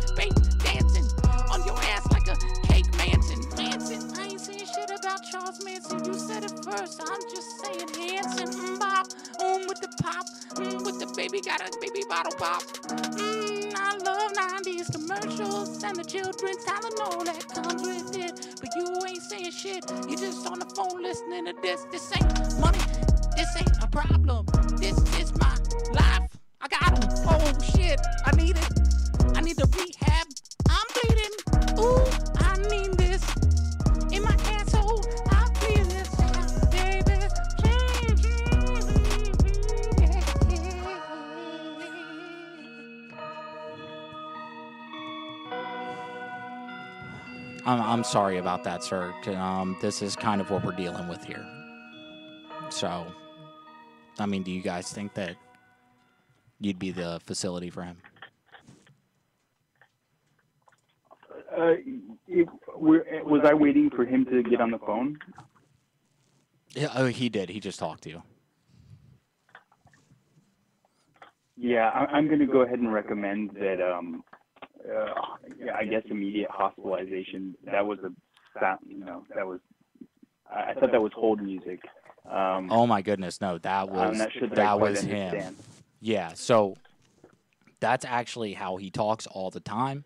on 1.51 1.65
your 1.67 1.77
ass 1.77 2.07
like 2.13 2.29
a 2.29 2.37
cake 2.69 2.87
Manson. 2.97 3.41
Manson, 3.57 4.01
I 4.17 4.29
ain't 4.29 4.41
saying 4.41 4.67
shit 4.67 4.91
about 4.91 5.23
Charles 5.31 5.63
Manson. 5.65 6.05
You 6.05 6.15
said 6.15 6.45
it 6.45 6.53
first. 6.65 7.03
I'm 7.05 7.21
just 7.35 7.51
saying 7.61 7.89
Hanson. 7.95 8.49
Mm, 8.49 8.79
bop, 8.79 9.09
mm, 9.41 9.69
with 9.69 9.81
the 9.81 9.89
pop, 10.03 10.27
mm, 10.55 10.85
with 10.85 10.99
the 11.01 11.13
baby 11.17 11.41
got 11.41 11.61
a 11.61 11.71
baby 11.81 12.05
bottle 12.09 12.33
pop. 12.39 12.63
Mm, 13.19 13.75
I 13.75 13.97
love 13.99 14.33
90s 14.33 14.93
commercials 14.93 15.83
and 15.83 15.97
the 15.97 16.05
children's 16.05 16.65
Tylenol 16.65 17.25
that 17.25 17.49
comes 17.49 17.83
with 17.83 18.17
it. 18.17 18.57
But 18.61 18.71
you 18.77 18.87
ain't 19.07 19.23
saying 19.23 19.51
shit. 19.51 19.85
You 20.09 20.17
just 20.17 20.47
on 20.47 20.61
the 20.61 20.67
phone 20.67 21.03
listening 21.03 21.47
to 21.47 21.55
this. 21.63 21.85
This 21.91 22.13
ain't 22.17 22.61
money. 22.61 22.79
This 23.37 23.49
ain't 23.57 23.83
a 23.83 23.89
problem. 23.89 24.47
This 24.79 24.97
is 25.19 25.33
my 25.39 25.57
life. 25.93 26.20
I 26.63 26.69
got 26.69 26.93
'em. 26.93 27.11
Oh 27.27 27.53
shit, 27.63 28.01
I 28.25 28.35
need 28.37 28.57
it. 28.57 28.71
I 29.35 29.41
need 29.41 29.57
the 29.57 29.67
rehab. 29.77 30.27
I'm 30.69 30.87
bleeding. 30.95 31.35
Ooh, 31.79 32.05
I 32.39 32.57
need 32.69 32.97
this 32.99 33.23
in 34.13 34.23
my 34.23 34.37
asshole. 34.53 35.05
I 35.31 35.49
feel 35.61 35.85
this, 35.87 36.09
baby. 36.71 37.11
I'm, 47.67 47.81
I'm 47.83 48.05
sorry 48.05 48.39
about 48.39 48.65
that, 48.65 48.83
sir. 48.83 49.15
Um, 49.37 49.77
this 49.81 50.03
is 50.03 50.17
kind 50.17 50.41
of 50.41 50.51
what 50.51 50.65
we're 50.65 50.73
dealing 50.73 51.09
with 51.09 51.23
here. 51.25 51.47
So, 52.71 53.07
I 54.19 54.27
mean, 54.27 54.43
do 54.43 54.51
you 54.51 54.63
guys 54.63 54.93
think 54.93 55.15
that 55.15 55.37
you'd 56.61 56.79
be 56.79 56.91
the 56.91 57.21
facility 57.25 57.71
for 57.71 57.83
him? 57.83 57.97
Uh, 61.57 61.75
it, 62.29 62.49
was 62.77 63.41
I 63.45 63.55
waiting 63.55 63.91
for 63.91 64.05
him 64.05 64.25
to 64.27 64.43
get 64.43 64.61
on 64.61 64.71
the 64.71 64.79
phone? 64.79 65.19
Yeah, 66.75 66.91
oh, 66.95 67.07
he 67.07 67.29
did. 67.29 67.49
He 67.49 67.59
just 67.59 67.79
talked 67.81 68.05
to 68.05 68.11
you. 68.11 68.23
Yeah, 71.57 71.89
I, 71.89 72.05
I'm 72.17 72.29
going 72.29 72.39
to 72.39 72.47
go 72.47 72.61
ahead 72.61 72.79
and 72.79 72.93
recommend 72.93 73.51
that. 73.55 73.83
Um, 73.83 74.23
uh, 74.87 75.13
yeah, 75.59 75.75
I 75.77 75.85
guess 75.85 76.03
immediate 76.09 76.51
hospitalization. 76.51 77.55
That 77.65 77.85
was 77.85 77.99
a 77.99 78.13
sound. 78.59 78.79
You 78.87 79.05
know, 79.05 79.25
that 79.35 79.47
was. 79.47 79.61
I, 80.51 80.71
I 80.71 80.75
thought 80.75 80.93
that 80.93 81.03
was 81.03 81.13
hold 81.15 81.43
music. 81.43 81.81
Um, 82.31 82.71
Oh 82.71 82.87
my 82.87 83.03
goodness, 83.03 83.41
no, 83.41 83.59
that 83.59 83.89
was 83.89 84.17
sure 84.33 84.49
that 84.49 84.55
that 84.57 84.81
was 84.81 85.03
him. 85.03 85.17
understand. 85.17 85.57
Yeah, 86.01 86.33
so 86.35 86.77
that's 87.81 88.05
actually 88.05 88.55
how 88.55 88.77
he 88.77 88.91
talks 88.91 89.27
all 89.27 89.51
the 89.51 89.61
time, 89.61 90.05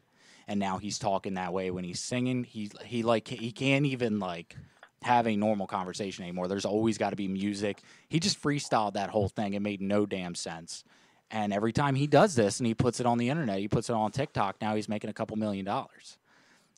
and 0.49 0.59
now 0.59 0.79
he's 0.79 0.99
talking 0.99 1.35
that 1.35 1.53
way 1.53 1.71
when 1.71 1.85
he's 1.85 2.01
singing. 2.01 2.45
He 2.45 2.71
he 2.85 3.03
like 3.03 3.29
he 3.29 3.53
can't 3.53 3.87
even 3.87 4.19
like 4.19 4.57
have 5.03 5.27
a 5.27 5.37
normal 5.37 5.67
conversation 5.67 6.25
anymore. 6.25 6.49
There's 6.49 6.65
always 6.65 6.99
got 6.99 7.11
to 7.11 7.17
be 7.17 7.29
music. 7.29 7.83
He 8.09 8.19
just 8.19 8.43
freestyled 8.43 8.95
that 8.95 9.11
whole 9.11 9.29
thing. 9.29 9.55
It 9.55 9.61
made 9.61 9.81
no 9.81 10.07
damn 10.07 10.35
sense. 10.35 10.83
And 11.31 11.53
every 11.53 11.73
time 11.73 11.95
he 11.95 12.07
does 12.07 12.35
this 12.35 12.59
and 12.59 12.67
he 12.67 12.75
puts 12.75 13.01
it 13.01 13.07
on 13.07 13.19
the 13.19 13.29
internet, 13.29 13.59
he 13.59 13.69
puts 13.69 13.91
it 13.91 13.95
on 13.95 14.13
TikTok. 14.13 14.57
Now 14.61 14.75
he's 14.75 14.89
making 14.89 15.11
a 15.11 15.13
couple 15.13 15.37
million 15.37 15.65
dollars. 15.65 16.19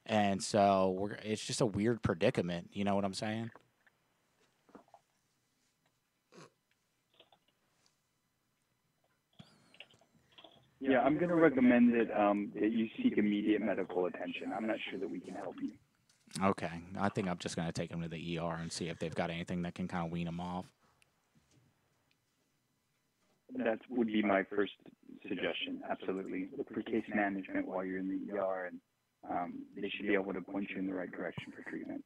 And 0.04 0.42
so 0.42 1.10
it's 1.22 1.44
just 1.44 1.60
a 1.60 1.66
weird 1.66 2.02
predicament. 2.02 2.70
You 2.72 2.84
know 2.84 2.94
what 2.94 3.04
I'm 3.04 3.14
saying? 3.14 3.50
Yeah, 10.88 11.00
I'm 11.00 11.16
going 11.16 11.28
to 11.30 11.34
recommend 11.34 11.92
that 11.94 12.20
um, 12.20 12.52
that 12.54 12.70
you 12.72 12.88
seek 12.96 13.18
immediate 13.18 13.60
medical 13.62 14.06
attention. 14.06 14.52
I'm 14.56 14.66
not 14.66 14.76
sure 14.90 14.98
that 14.98 15.10
we 15.10 15.20
can 15.20 15.34
help 15.34 15.56
you. 15.60 15.70
Okay, 16.42 16.70
I 16.98 17.08
think 17.08 17.28
I'm 17.28 17.38
just 17.38 17.56
gonna 17.56 17.72
take 17.72 17.90
him 17.90 18.02
to 18.02 18.08
the 18.08 18.38
ER 18.38 18.56
and 18.60 18.70
see 18.70 18.88
if 18.88 18.98
they've 18.98 19.14
got 19.14 19.30
anything 19.30 19.62
that 19.62 19.74
can 19.74 19.88
kind 19.88 20.04
of 20.04 20.12
wean 20.12 20.26
him 20.26 20.40
off. 20.40 20.66
That 23.56 23.78
would 23.88 24.08
be 24.08 24.22
my 24.22 24.42
first 24.42 24.72
suggestion. 25.26 25.80
Absolutely, 25.88 26.48
look 26.56 26.68
for 26.72 26.82
case 26.82 27.04
management 27.14 27.66
while 27.66 27.84
you're 27.84 27.98
in 27.98 28.08
the 28.08 28.36
ER, 28.38 28.66
and 28.70 28.80
um, 29.30 29.62
they 29.76 29.88
should 29.88 30.06
be 30.06 30.14
able 30.14 30.34
to 30.34 30.40
point 30.40 30.68
you 30.70 30.78
in 30.78 30.86
the 30.86 30.92
right 30.94 31.10
direction 31.10 31.52
for 31.56 31.68
treatment. 31.70 32.04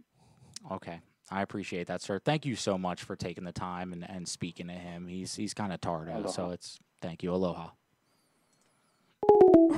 Okay, 0.70 1.01
I 1.31 1.43
appreciate 1.43 1.86
that, 1.89 2.02
sir. 2.02 2.20
Thank 2.20 2.44
you 2.47 2.55
so 2.55 2.78
much 2.78 3.02
for 3.02 3.16
taking 3.16 3.44
the 3.44 3.52
time 3.52 3.93
and, 3.93 4.09
and 4.09 4.28
speaking 4.28 4.69
to 4.69 4.74
him. 4.74 5.09
He's 5.09 5.35
he's 5.35 5.55
kind 5.55 5.73
of 5.73 5.81
tardo, 5.81 6.31
so 6.31 6.51
it's 6.51 6.78
thank 7.01 7.23
you. 7.23 7.35
Aloha. 7.35 7.70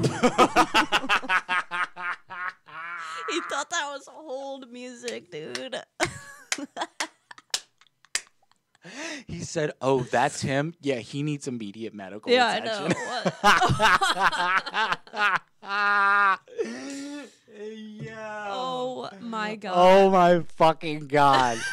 He 0.03 0.09
thought 3.49 3.71
that 3.71 3.89
was 3.93 4.09
old 4.09 4.71
music, 4.71 5.31
dude. 5.31 5.77
He 9.29 9.39
said, 9.41 9.71
"Oh, 9.81 10.03
that's 10.03 10.43
him. 10.43 10.75
Yeah, 10.81 10.97
he 10.97 11.23
needs 11.23 11.47
immediate 11.47 11.95
medical 11.95 12.33
Yeah, 12.33 12.47
I 12.47 12.57
attention." 12.57 12.97
Oh 18.55 19.09
my 19.21 19.57
god. 19.57 19.73
Oh 19.75 20.11
my 20.11 20.41
fucking 20.57 21.07
god. 21.07 21.59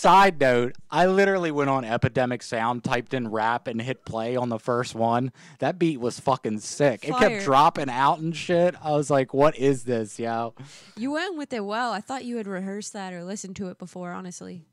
Side 0.00 0.40
note, 0.40 0.76
I 0.90 1.04
literally 1.04 1.50
went 1.50 1.68
on 1.68 1.84
Epidemic 1.84 2.42
Sound, 2.42 2.82
typed 2.82 3.12
in 3.12 3.28
rap, 3.28 3.66
and 3.66 3.82
hit 3.82 4.06
play 4.06 4.34
on 4.34 4.48
the 4.48 4.58
first 4.58 4.94
one. 4.94 5.30
That 5.58 5.78
beat 5.78 6.00
was 6.00 6.18
fucking 6.18 6.60
sick. 6.60 7.06
It 7.06 7.14
kept 7.14 7.44
dropping 7.44 7.90
out 7.90 8.18
and 8.18 8.34
shit. 8.34 8.74
I 8.82 8.92
was 8.92 9.10
like, 9.10 9.34
what 9.34 9.58
is 9.58 9.84
this, 9.84 10.18
yo? 10.18 10.54
You 10.96 11.10
went 11.10 11.36
with 11.36 11.52
it 11.52 11.66
well. 11.66 11.92
I 11.92 12.00
thought 12.00 12.24
you 12.24 12.38
had 12.38 12.46
rehearsed 12.46 12.94
that 12.94 13.12
or 13.12 13.24
listened 13.24 13.56
to 13.56 13.68
it 13.68 13.76
before, 13.76 14.12
honestly. 14.12 14.64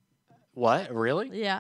What? 0.54 0.96
Really? 0.96 1.30
Yeah. 1.34 1.60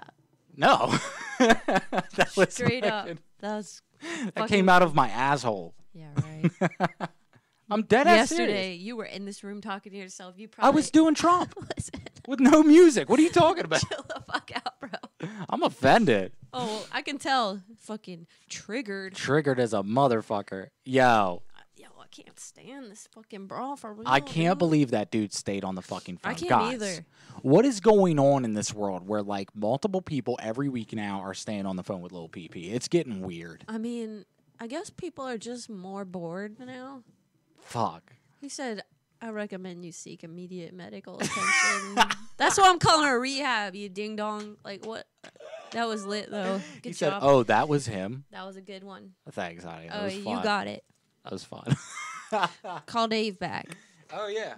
No. 0.56 0.98
that 1.38 2.32
was 2.38 2.54
Straight 2.54 2.86
up. 2.86 3.10
That 3.42 3.56
was 3.58 3.82
That 4.34 4.48
came 4.48 4.70
out 4.70 4.82
of 4.82 4.96
my 4.96 5.10
asshole. 5.10 5.76
Yeah, 5.94 6.12
right. 6.24 7.10
I'm 7.70 7.82
dead 7.84 8.08
ass 8.08 8.32
Yesterday, 8.32 8.64
serious. 8.74 8.82
you 8.82 8.96
were 8.96 9.06
in 9.06 9.26
this 9.26 9.44
room 9.44 9.62
talking 9.62 9.92
to 9.92 9.98
yourself. 9.98 10.36
You 10.38 10.48
probably 10.48 10.68
I 10.72 10.76
was 10.76 10.90
doing 10.90 11.16
Trump 11.16 11.54
with 12.28 12.40
no 12.40 12.64
music. 12.64 13.10
What 13.10 13.20
are 13.20 13.24
you 13.24 13.32
talking 13.32 13.66
about? 13.66 13.82
chill 13.90 14.06
the 14.08 14.22
fuck 14.32 14.52
out, 14.56 14.80
bro. 14.80 15.30
I'm 15.50 15.64
offended. 15.64 16.32
Oh, 16.54 16.86
I 16.92 17.02
can 17.02 17.18
tell. 17.18 17.62
Fucking 17.80 18.28
triggered. 18.50 19.16
Triggered 19.16 19.60
as 19.60 19.74
a 19.74 19.84
motherfucker. 19.84 20.68
Yo, 20.86 21.42
Yo, 21.76 21.88
I 22.02 22.08
can't 22.10 22.40
stand 22.40 22.90
this 22.90 23.08
fucking 23.14 23.48
brawl 23.48 23.76
for 23.76 23.94
real. 23.94 24.08
I 24.08 24.20
can't 24.22 24.54
dude. 24.56 24.60
believe 24.60 24.92
that 24.92 25.12
dude 25.12 25.34
stayed 25.34 25.64
on 25.64 25.76
the 25.76 25.82
fucking 25.82 26.18
phone. 26.18 26.32
I 26.32 26.36
can't 26.36 26.50
Guys, 26.50 26.74
either. 26.76 27.06
What 27.42 27.66
is 27.66 27.82
going 27.82 28.18
on 28.18 28.46
in 28.46 28.54
this 28.54 28.74
world 28.74 29.08
where 29.08 29.22
like 29.22 29.54
multiple 29.56 30.02
people 30.02 30.40
every 30.42 30.70
week 30.70 30.94
now 30.94 31.20
are 31.20 31.34
staying 31.34 31.66
on 31.66 31.76
the 31.76 31.84
phone 31.84 32.02
with 32.02 32.12
Lil 32.14 32.30
PP? 32.30 32.74
It's 32.74 32.88
getting 32.88 33.22
weird. 33.22 33.64
I 33.68 33.78
mean, 33.78 34.26
I 34.60 34.68
guess 34.68 34.90
people 34.90 35.26
are 35.26 35.38
just 35.38 35.70
more 35.70 36.06
bored 36.06 36.58
now. 36.60 37.04
Fuck. 37.68 38.14
He 38.42 38.50
said, 38.50 38.84
I 39.22 39.30
recommend 39.30 39.84
you 39.84 39.92
seek 39.92 40.24
immediate 40.24 40.74
medical 40.74 41.18
attention. 41.20 41.98
That's 42.38 42.58
why 42.58 42.70
I'm 42.70 42.80
calling 42.80 43.08
her 43.08 43.20
rehab. 43.20 43.76
You 43.76 43.90
ding 43.90 44.16
dong. 44.16 44.58
Like 44.64 44.86
what? 44.86 45.08
That 45.72 45.88
was 45.88 46.06
lit 46.06 46.30
though. 46.32 46.62
Good 46.82 46.90
he 46.90 46.94
said, 46.94 47.10
job. 47.12 47.24
"Oh, 47.26 47.44
that 47.44 47.68
was 47.68 47.86
him." 47.88 48.26
That 48.32 48.46
was 48.46 48.56
a 48.58 48.62
good 48.62 48.84
one. 48.84 49.14
Thanks, 49.32 49.64
honey. 49.64 49.88
That 49.90 50.00
Oh, 50.00 50.04
was 50.06 50.16
you 50.16 50.24
got 50.24 50.68
it. 50.68 50.84
That 51.24 51.34
was 51.34 51.44
fun. 51.44 51.76
Call 52.86 53.08
Dave 53.08 53.38
back. 53.40 53.68
oh 54.14 54.28
yeah. 54.28 54.56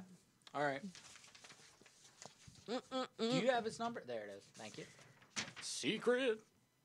All 0.54 0.62
right. 0.64 0.82
Mm-mm-mm. 2.70 3.08
Do 3.18 3.38
you 3.38 3.50
have 3.50 3.66
his 3.66 3.80
number? 3.80 4.04
There 4.06 4.20
it 4.22 4.38
is. 4.38 4.44
Thank 4.58 4.78
you. 4.78 4.84
Secret 5.62 6.40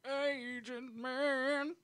agent 0.07 0.97
man. 0.97 1.75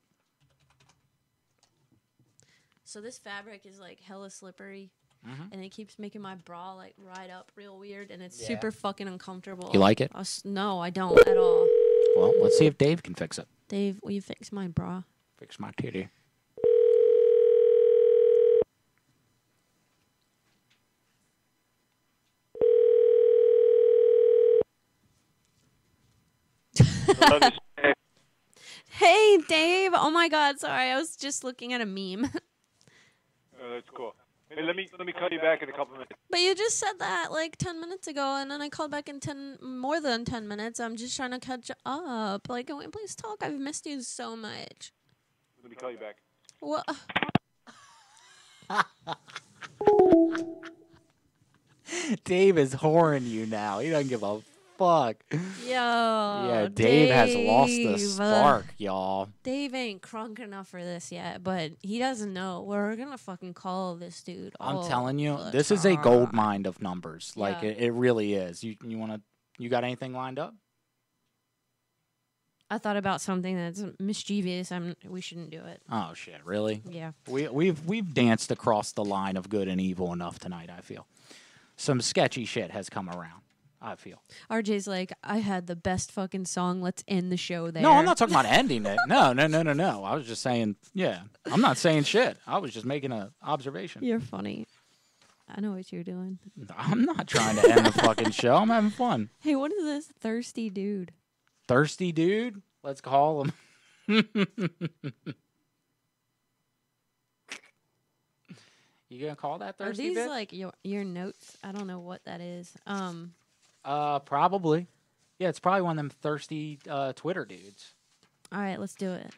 So 2.90 3.00
this 3.00 3.18
fabric 3.18 3.66
is 3.66 3.78
like 3.78 4.00
hella 4.00 4.30
slippery, 4.30 4.90
Mhm. 5.24 5.52
and 5.52 5.64
it 5.64 5.68
keeps 5.68 5.96
making 5.96 6.22
my 6.22 6.34
bra 6.34 6.72
like 6.74 6.94
ride 6.98 7.30
up 7.30 7.52
real 7.54 7.78
weird, 7.78 8.10
and 8.10 8.20
it's 8.20 8.40
Yeah. 8.40 8.48
super 8.48 8.72
fucking 8.72 9.06
uncomfortable. 9.06 9.70
You 9.72 9.78
like 9.78 10.00
it? 10.00 10.10
I 10.12 10.22
s- 10.22 10.44
no, 10.44 10.80
I 10.80 10.90
don't 10.90 11.16
at 11.28 11.36
all. 11.36 11.68
Well, 12.16 12.34
let's 12.42 12.58
see 12.58 12.66
if 12.66 12.76
Dave 12.78 13.04
can 13.04 13.14
fix 13.14 13.38
it. 13.38 13.46
Dave, 13.68 14.00
will 14.02 14.10
you 14.10 14.20
fix 14.20 14.50
my 14.50 14.66
bra? 14.66 15.04
Fix 15.38 15.60
my 15.60 15.70
titty. 15.76 16.08
Hey, 28.90 29.38
Dave. 29.48 29.92
Oh 29.94 30.10
my 30.10 30.28
God. 30.28 30.58
Sorry, 30.58 30.90
I 30.90 30.96
was 30.98 31.16
just 31.16 31.42
looking 31.44 31.72
at 31.72 31.80
a 31.80 31.86
meme. 31.86 32.30
Oh, 33.62 33.70
that's 33.74 33.88
cool. 33.94 34.14
Hey, 34.48 34.62
let 34.62 34.74
me 34.74 34.88
let 34.98 35.06
me 35.06 35.12
call 35.12 35.28
you 35.30 35.38
back 35.38 35.62
in 35.62 35.68
a 35.68 35.72
couple 35.72 35.92
minutes. 35.92 36.10
But 36.28 36.40
you 36.40 36.54
just 36.54 36.78
said 36.78 36.94
that 36.98 37.30
like 37.30 37.56
10 37.56 37.80
minutes 37.80 38.08
ago, 38.08 38.36
and 38.40 38.50
then 38.50 38.60
I 38.60 38.68
called 38.68 38.90
back 38.90 39.08
in 39.08 39.20
10, 39.20 39.58
more 39.62 40.00
than 40.00 40.24
10 40.24 40.48
minutes. 40.48 40.80
I'm 40.80 40.96
just 40.96 41.16
trying 41.16 41.30
to 41.30 41.38
catch 41.38 41.70
up. 41.86 42.48
Like, 42.48 42.66
can 42.66 42.78
we 42.78 42.88
please 42.88 43.14
talk? 43.14 43.42
I've 43.42 43.60
missed 43.60 43.86
you 43.86 44.02
so 44.02 44.34
much. 44.34 44.92
Let 45.62 45.70
me 45.70 45.76
call 45.76 45.92
you 45.92 45.98
back. 45.98 46.16
What? 46.60 46.84
Dave 52.24 52.58
is 52.58 52.74
whoring 52.74 53.28
you 53.28 53.46
now. 53.46 53.78
He 53.78 53.90
doesn't 53.90 54.08
give 54.08 54.22
a 54.22 54.40
fuck. 54.80 55.16
Yo. 55.30 55.68
yeah, 55.68 56.68
Dave, 56.72 57.10
has 57.10 57.34
lost 57.36 57.70
the 57.70 57.84
Dave. 57.84 57.94
Uh, 57.94 57.98
spark, 58.38 58.66
y'all. 58.78 59.28
Dave 59.42 59.74
ain't 59.74 60.00
crunk 60.00 60.38
enough 60.38 60.68
for 60.68 60.82
this 60.82 61.12
yet, 61.12 61.44
but 61.44 61.72
he 61.82 61.98
doesn't 61.98 62.32
know. 62.32 62.62
We're 62.66 62.96
gonna 62.96 63.18
fucking 63.18 63.54
call 63.54 63.96
this 63.96 64.22
dude. 64.22 64.54
I'm 64.58 64.88
telling 64.88 65.18
you, 65.18 65.38
this 65.52 65.70
is 65.70 65.84
a 65.84 65.96
gold 65.96 66.32
mine 66.32 66.64
of 66.66 66.80
numbers. 66.80 67.32
Like 67.36 67.62
Yeah. 67.62 67.70
it, 67.70 67.78
it 67.78 67.92
really 67.92 68.34
is. 68.34 68.64
You 68.64 68.76
you 68.82 68.98
want 68.98 69.12
to? 69.12 69.20
You 69.58 69.68
got 69.68 69.84
anything 69.84 70.14
lined 70.14 70.38
up? 70.38 70.54
I 72.72 72.78
thought 72.78 72.96
about 72.96 73.20
something 73.20 73.56
that's 73.56 73.84
mischievous. 73.98 74.72
I'm. 74.72 74.94
We 75.06 75.20
shouldn't 75.20 75.50
do 75.50 75.62
it. 75.64 75.82
Oh 75.90 76.14
shit, 76.14 76.40
really? 76.44 76.82
Yeah. 76.88 77.12
We 77.28 77.48
we've 77.48 77.84
we've 77.84 78.14
danced 78.14 78.50
across 78.50 78.92
the 78.92 79.04
line 79.04 79.36
of 79.36 79.48
good 79.50 79.68
and 79.68 79.80
evil 79.80 80.12
enough 80.12 80.38
tonight. 80.38 80.70
I 80.74 80.80
feel 80.80 81.06
some 81.76 82.00
sketchy 82.00 82.44
shit 82.44 82.70
has 82.70 82.88
come 82.88 83.10
around. 83.10 83.42
I 83.82 83.94
feel. 83.94 84.22
RJ's 84.50 84.86
like, 84.86 85.12
I 85.24 85.38
had 85.38 85.66
the 85.66 85.76
best 85.76 86.12
fucking 86.12 86.44
song. 86.44 86.82
Let's 86.82 87.02
end 87.08 87.32
the 87.32 87.36
show 87.36 87.70
there. 87.70 87.82
No, 87.82 87.92
I'm 87.92 88.04
not 88.04 88.18
talking 88.18 88.34
about 88.34 88.44
ending 88.48 88.84
it. 88.84 88.98
No, 89.06 89.32
no, 89.32 89.46
no, 89.46 89.62
no, 89.62 89.72
no. 89.72 90.04
I 90.04 90.14
was 90.14 90.26
just 90.26 90.42
saying. 90.42 90.76
Yeah, 90.92 91.20
I'm 91.50 91.60
not 91.62 91.78
saying 91.78 92.04
shit. 92.04 92.36
I 92.46 92.58
was 92.58 92.72
just 92.72 92.84
making 92.84 93.12
an 93.12 93.30
observation. 93.42 94.04
You're 94.04 94.20
funny. 94.20 94.66
I 95.48 95.60
know 95.60 95.72
what 95.72 95.92
you're 95.92 96.04
doing. 96.04 96.38
I'm 96.76 97.04
not 97.04 97.26
trying 97.26 97.56
to 97.56 97.70
end 97.70 97.86
the 97.86 97.92
fucking 97.92 98.30
show. 98.30 98.54
I'm 98.54 98.68
having 98.68 98.90
fun. 98.90 99.30
Hey, 99.40 99.56
what 99.56 99.72
is 99.72 99.82
this 99.82 100.06
thirsty 100.20 100.70
dude? 100.70 101.12
Thirsty 101.66 102.12
dude. 102.12 102.62
Let's 102.82 103.00
call 103.00 103.44
him. 103.44 103.52
you 104.08 104.22
gonna 109.20 109.36
call 109.36 109.58
that 109.58 109.76
thirsty? 109.78 110.04
Are 110.04 110.08
these 110.08 110.18
bitch? 110.18 110.28
like 110.28 110.52
your 110.52 110.72
your 110.84 111.04
notes? 111.04 111.56
I 111.64 111.72
don't 111.72 111.86
know 111.86 111.98
what 111.98 112.24
that 112.24 112.40
is. 112.40 112.72
Um, 112.86 113.34
Uh, 113.84 114.18
probably. 114.20 114.86
Yeah, 115.38 115.48
it's 115.48 115.60
probably 115.60 115.82
one 115.82 115.92
of 115.92 115.96
them 115.96 116.10
thirsty 116.10 116.78
uh, 116.88 117.12
Twitter 117.14 117.44
dudes. 117.44 117.94
all 118.52 118.60
right, 118.60 118.78
let's 118.78 118.94
do 118.94 119.10
it. 119.10 119.32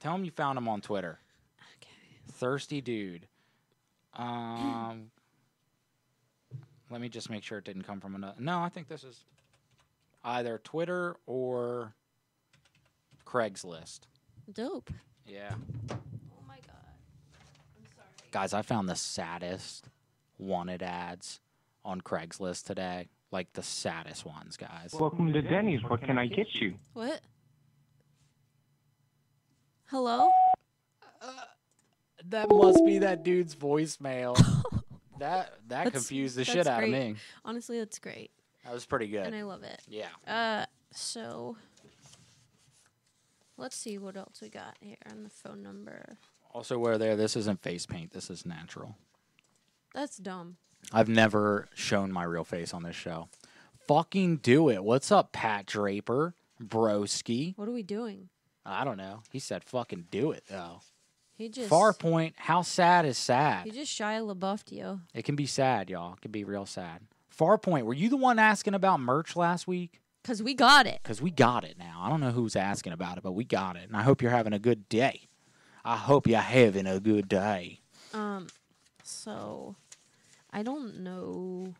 Tell 0.00 0.14
him 0.14 0.24
you 0.24 0.30
found 0.30 0.58
him 0.58 0.66
on 0.68 0.80
Twitter. 0.80 1.18
Okay. 1.76 1.92
Thirsty 2.32 2.80
dude. 2.80 3.26
Um, 4.14 5.10
let 6.90 7.00
me 7.00 7.08
just 7.08 7.30
make 7.30 7.44
sure 7.44 7.58
it 7.58 7.64
didn't 7.64 7.82
come 7.82 8.00
from 8.00 8.14
another. 8.14 8.34
No, 8.38 8.60
I 8.60 8.68
think 8.68 8.88
this 8.88 9.04
is 9.04 9.24
either 10.24 10.58
Twitter 10.58 11.16
or 11.26 11.94
Craigslist. 13.26 14.00
Dope. 14.52 14.90
Yeah. 15.26 15.52
Oh 15.90 15.96
my 16.48 16.56
god. 16.56 16.88
I'm 17.78 17.86
sorry. 17.94 18.08
Guys, 18.32 18.52
I 18.54 18.62
found 18.62 18.88
the 18.88 18.96
saddest 18.96 19.88
wanted 20.38 20.82
ads 20.82 21.40
on 21.84 22.00
Craigslist 22.00 22.64
today. 22.64 23.08
Like 23.30 23.52
the 23.54 23.62
saddest 23.62 24.26
ones, 24.26 24.56
guys. 24.56 24.94
Welcome 24.98 25.32
to 25.32 25.40
Denny's. 25.40 25.82
What 25.84 26.02
can 26.02 26.18
I 26.18 26.26
get 26.26 26.46
you? 26.54 26.74
What? 26.92 27.20
Hello? 29.86 30.28
That 32.28 32.48
must 32.50 32.84
be 32.86 32.98
that 32.98 33.24
dude's 33.24 33.54
voicemail. 33.56 34.36
that 35.18 35.54
that 35.68 35.68
That's- 35.68 35.92
confused 35.92 36.36
the 36.36 36.40
that's 36.44 36.52
shit 36.52 36.66
out 36.66 36.84
of 36.84 36.90
me. 36.90 37.16
Honestly, 37.44 37.78
that's 37.78 37.98
great, 37.98 38.30
That 38.64 38.72
was 38.72 38.86
pretty 38.86 39.08
good. 39.08 39.26
and 39.26 39.34
I 39.34 39.42
love 39.42 39.62
it. 39.64 39.80
Yeah. 39.88 40.08
Uh, 40.26 40.66
so 40.92 41.56
let's 43.56 43.76
see 43.76 43.98
what 43.98 44.16
else 44.16 44.40
we 44.40 44.50
got 44.50 44.76
here 44.80 44.96
on 45.10 45.24
the 45.24 45.30
phone 45.30 45.62
number. 45.62 46.16
Also, 46.54 46.78
where 46.78 46.96
there, 46.98 47.16
this 47.16 47.34
isn't 47.36 47.62
face 47.62 47.86
paint. 47.86 48.12
This 48.12 48.30
is 48.30 48.44
natural. 48.46 48.96
That's 49.94 50.16
dumb. 50.18 50.56
I've 50.92 51.08
never 51.08 51.68
shown 51.74 52.12
my 52.12 52.24
real 52.24 52.44
face 52.44 52.74
on 52.74 52.82
this 52.82 52.96
show. 52.96 53.28
Fucking 53.88 54.38
do 54.38 54.68
it. 54.68 54.84
What's 54.84 55.10
up, 55.10 55.32
Pat 55.32 55.66
Draper? 55.66 56.34
Broski. 56.62 57.56
What 57.56 57.68
are 57.68 57.72
we 57.72 57.82
doing? 57.82 58.28
I 58.64 58.84
don't 58.84 58.96
know. 58.98 59.22
He 59.30 59.38
said 59.38 59.64
fucking 59.64 60.06
do 60.10 60.30
it, 60.30 60.44
though. 60.48 60.80
He 61.34 61.48
just 61.48 61.68
Far 61.68 61.92
point, 61.92 62.34
how 62.36 62.62
sad 62.62 63.04
is 63.04 63.18
sad? 63.18 63.64
He 63.64 63.70
just 63.72 63.98
Shia 63.98 64.22
LaBeoufed 64.22 64.70
you. 64.70 65.00
It 65.14 65.24
can 65.24 65.34
be 65.34 65.46
sad, 65.46 65.90
y'all. 65.90 66.12
It 66.12 66.20
can 66.20 66.30
be 66.30 66.44
real 66.44 66.66
sad. 66.66 67.00
Far 67.30 67.56
point, 67.58 67.86
were 67.86 67.94
you 67.94 68.08
the 68.08 68.16
one 68.16 68.38
asking 68.38 68.74
about 68.74 69.00
merch 69.00 69.34
last 69.34 69.66
week? 69.66 70.00
Cause 70.22 70.40
we 70.40 70.54
got 70.54 70.86
it. 70.86 71.00
Because 71.02 71.20
we 71.20 71.32
got 71.32 71.64
it 71.64 71.76
now. 71.78 72.00
I 72.00 72.08
don't 72.08 72.20
know 72.20 72.30
who's 72.30 72.54
asking 72.54 72.92
about 72.92 73.16
it, 73.16 73.24
but 73.24 73.32
we 73.32 73.44
got 73.44 73.74
it. 73.74 73.88
And 73.88 73.96
I 73.96 74.02
hope 74.02 74.22
you're 74.22 74.30
having 74.30 74.52
a 74.52 74.58
good 74.58 74.88
day. 74.88 75.22
I 75.84 75.96
hope 75.96 76.28
you're 76.28 76.38
having 76.38 76.86
a 76.86 77.00
good 77.00 77.28
day. 77.28 77.80
Um, 78.14 78.46
so 79.02 79.74
I 80.52 80.62
don't 80.62 81.00
know 81.00 81.74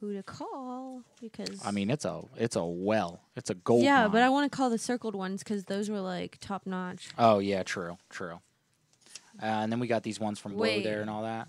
who 0.00 0.14
to 0.14 0.22
call 0.22 1.02
because 1.20 1.64
I 1.64 1.70
mean, 1.70 1.90
it's 1.90 2.04
a 2.04 2.22
it's 2.36 2.56
a 2.56 2.64
well. 2.64 3.20
It's 3.36 3.50
a 3.50 3.54
gold. 3.54 3.82
yeah, 3.82 4.02
mine. 4.02 4.12
but 4.12 4.22
I 4.22 4.28
want 4.28 4.50
to 4.50 4.56
call 4.56 4.70
the 4.70 4.78
circled 4.78 5.14
ones 5.14 5.42
because 5.42 5.64
those 5.64 5.90
were 5.90 6.00
like 6.00 6.38
top 6.40 6.66
notch. 6.66 7.08
Oh 7.18 7.38
yeah, 7.38 7.62
true, 7.62 7.98
true. 8.08 8.40
Uh, 9.42 9.46
and 9.46 9.72
then 9.72 9.80
we 9.80 9.86
got 9.86 10.02
these 10.02 10.20
ones 10.20 10.38
from 10.38 10.54
Blow 10.54 10.82
there 10.82 11.00
and 11.00 11.08
all 11.08 11.22
that. 11.22 11.48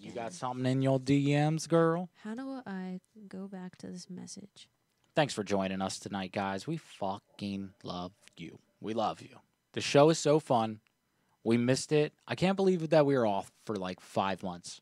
you 0.00 0.12
got 0.12 0.32
something 0.32 0.66
in 0.70 0.82
your 0.82 1.00
DMs, 1.00 1.68
girl? 1.68 2.08
How 2.22 2.34
do 2.34 2.60
I 2.66 3.00
go 3.28 3.48
back 3.48 3.76
to 3.78 3.88
this 3.88 4.08
message? 4.08 4.68
Thanks 5.16 5.34
for 5.34 5.42
joining 5.42 5.80
us 5.80 5.98
tonight, 5.98 6.32
guys. 6.32 6.66
We 6.66 6.76
fucking 6.76 7.70
love 7.82 8.12
you. 8.36 8.58
We 8.80 8.94
love 8.94 9.20
you. 9.20 9.36
The 9.72 9.80
show 9.80 10.10
is 10.10 10.18
so 10.18 10.38
fun. 10.38 10.80
We 11.44 11.58
missed 11.58 11.92
it. 11.92 12.12
I 12.26 12.34
can't 12.34 12.56
believe 12.56 12.88
that 12.88 13.06
we 13.06 13.16
were 13.16 13.26
off 13.26 13.52
for 13.66 13.76
like 13.76 14.00
five 14.00 14.42
months. 14.42 14.80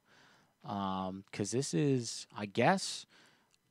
Um, 0.64 1.24
cause 1.32 1.51
this 1.51 1.74
is, 1.74 2.28
I 2.36 2.47
guess, 2.47 3.05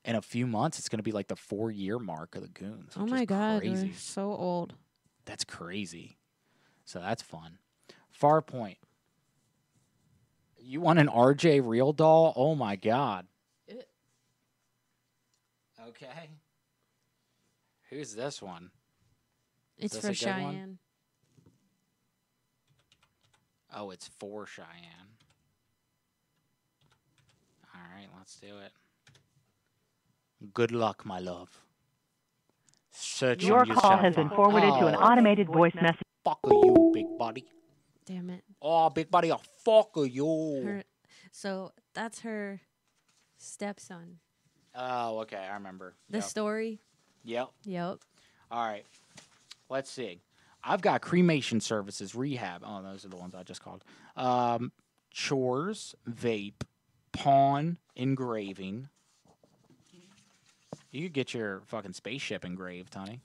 in 0.04 0.16
a 0.16 0.22
few 0.22 0.46
months, 0.46 0.78
it's 0.78 0.90
gonna 0.90 1.02
be 1.04 1.14
like 1.14 1.30
the 1.30 1.38
four 1.38 1.72
year 1.72 1.98
mark 1.98 2.36
of 2.36 2.42
the 2.42 2.50
Goons. 2.50 2.94
oh 2.98 3.06
my 3.06 3.24
god, 3.24 3.62
crazy. 3.62 3.88
we're 3.88 3.94
so 3.96 4.24
old. 4.34 4.74
That's 5.26 5.46
crazy. 5.46 6.18
So 6.84 7.00
that's 7.00 7.22
fun. 7.22 7.60
Far 8.10 8.42
point. 8.42 8.78
You 10.60 10.82
want 10.82 11.00
an 11.00 11.08
RJ 11.08 11.66
real 11.66 11.94
doll? 11.94 12.34
Oh 12.36 12.56
my 12.56 12.76
god. 12.76 13.26
It. 13.68 13.88
Okay. 15.88 16.30
Who's 17.90 18.14
this 18.16 18.42
one? 18.42 18.72
Is 19.78 19.86
It's 19.86 19.94
this 19.96 20.20
for 20.20 20.30
a 20.30 20.34
good 20.34 20.44
one? 20.44 20.80
Cheyenne. 23.72 23.82
Oh, 23.86 23.92
it's 23.92 24.10
for 24.20 24.46
Cheyenne. 24.46 24.68
All 27.74 27.82
right, 27.96 28.08
let's 28.18 28.36
do 28.36 28.58
it. 28.60 28.72
Good 30.54 30.72
luck, 30.72 31.06
my 31.06 31.20
love. 31.20 31.50
Searching 32.92 33.48
Your 33.48 33.66
you 33.66 33.74
call 33.74 33.98
has 33.98 34.16
been 34.16 34.28
find. 34.30 34.36
forwarded 34.36 34.74
to 34.80 34.88
an 34.88 34.96
Oh, 34.96 35.00
automated 35.00 35.48
voice 35.48 35.74
message. 35.76 36.02
Fuck 36.24 36.40
you, 36.46 36.92
big 36.94 37.06
buddy. 37.18 37.46
Damn 38.06 38.30
it. 38.32 38.44
Oh, 38.62 38.90
big 38.90 39.10
buddy, 39.10 39.32
I'll 39.32 39.42
fuck 39.64 39.92
you. 39.96 40.62
Her, 40.64 40.84
so 41.32 41.72
that's 41.94 42.20
her 42.22 42.60
stepson. 43.38 44.20
Oh, 44.76 45.20
okay, 45.20 45.38
I 45.38 45.54
remember. 45.54 45.96
The 46.10 46.18
Yep. 46.20 46.28
story. 46.28 46.82
Yep. 47.24 47.50
Yep. 47.64 48.00
All 48.50 48.66
right. 48.68 48.86
Let's 49.70 49.90
see. 49.90 50.22
I've 50.64 50.82
got 50.82 51.02
cremation 51.02 51.60
services, 51.60 52.14
rehab. 52.14 52.64
Oh, 52.66 52.82
those 52.84 53.06
are 53.06 53.10
the 53.10 53.18
ones 53.18 53.34
I 53.36 53.44
just 53.44 53.64
called. 53.64 53.84
Um, 54.16 54.72
chores, 55.12 55.96
vape, 56.10 56.62
pawn, 57.12 57.78
engraving. 57.96 58.90
You 60.92 61.04
could 61.04 61.14
get 61.14 61.34
your 61.34 61.62
fucking 61.68 61.94
spaceship 61.94 62.44
engraved, 62.46 62.94
honey. 62.94 63.22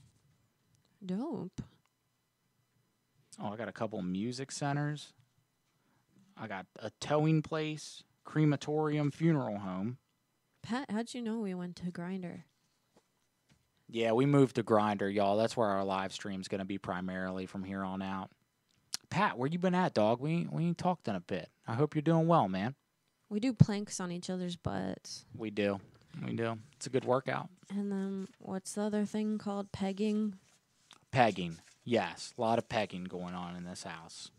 Dope. 1.05 1.61
Oh, 3.43 3.53
I 3.53 3.57
got 3.57 3.69
a 3.69 3.73
couple 3.73 4.01
music 4.03 4.51
centers. 4.51 5.13
I 6.39 6.47
got 6.47 6.67
a 6.79 6.91
towing 7.01 7.43
place, 7.43 8.03
crematorium, 8.25 9.11
funeral 9.11 9.59
home. 9.59 9.99
Pat, 10.63 10.91
how'd 10.91 11.13
you 11.15 11.23
know 11.23 11.39
we 11.39 11.55
went 11.55 11.77
to 11.77 11.91
Grinder? 11.91 12.45
Yeah, 13.89 14.13
we 14.13 14.27
moved 14.27 14.57
to 14.57 14.63
Grinder, 14.63 15.09
y'all. 15.09 15.37
That's 15.37 15.57
where 15.57 15.69
our 15.69 15.85
live 15.85 16.13
stream's 16.13 16.49
gonna 16.49 16.65
be 16.65 16.79
primarily 16.79 17.47
from 17.47 17.63
here 17.65 17.83
on 17.85 18.03
out. 18.03 18.31
Pat, 19.11 19.39
where 19.39 19.49
you 19.49 19.59
been 19.59 19.75
at, 19.75 19.95
dog? 19.95 20.21
We 20.21 20.33
ain't- 20.33 20.53
we 20.53 20.65
ain't 20.65 20.79
talked 20.79 21.07
in 21.09 21.15
a 21.15 21.21
bit. 21.21 21.51
I 21.67 21.75
hope 21.75 21.95
you're 21.95 22.03
doing 22.03 22.27
well, 22.27 22.49
man. 22.49 22.75
We 23.29 23.39
do 23.41 23.53
planks 23.53 24.01
on 24.01 24.11
each 24.11 24.29
other's 24.31 24.57
butts. 24.57 25.25
We 25.35 25.51
do, 25.51 25.81
we 26.25 26.35
do. 26.35 26.59
It's 26.73 26.87
a 26.87 26.91
good 26.91 27.05
workout. 27.05 27.49
And 27.71 27.91
then 27.91 28.29
what's 28.39 28.75
the 28.75 28.83
other 28.83 29.05
thing 29.05 29.39
called? 29.39 29.71
Pegging. 29.73 30.39
Pegging, 31.13 31.59
yes, 31.85 32.35
a 32.37 32.41
lot 32.41 32.59
of 32.59 32.69
pegging 32.69 33.05
going 33.05 33.35
on 33.35 33.57
in 33.57 33.65
this 33.65 33.85
house. 33.85 34.31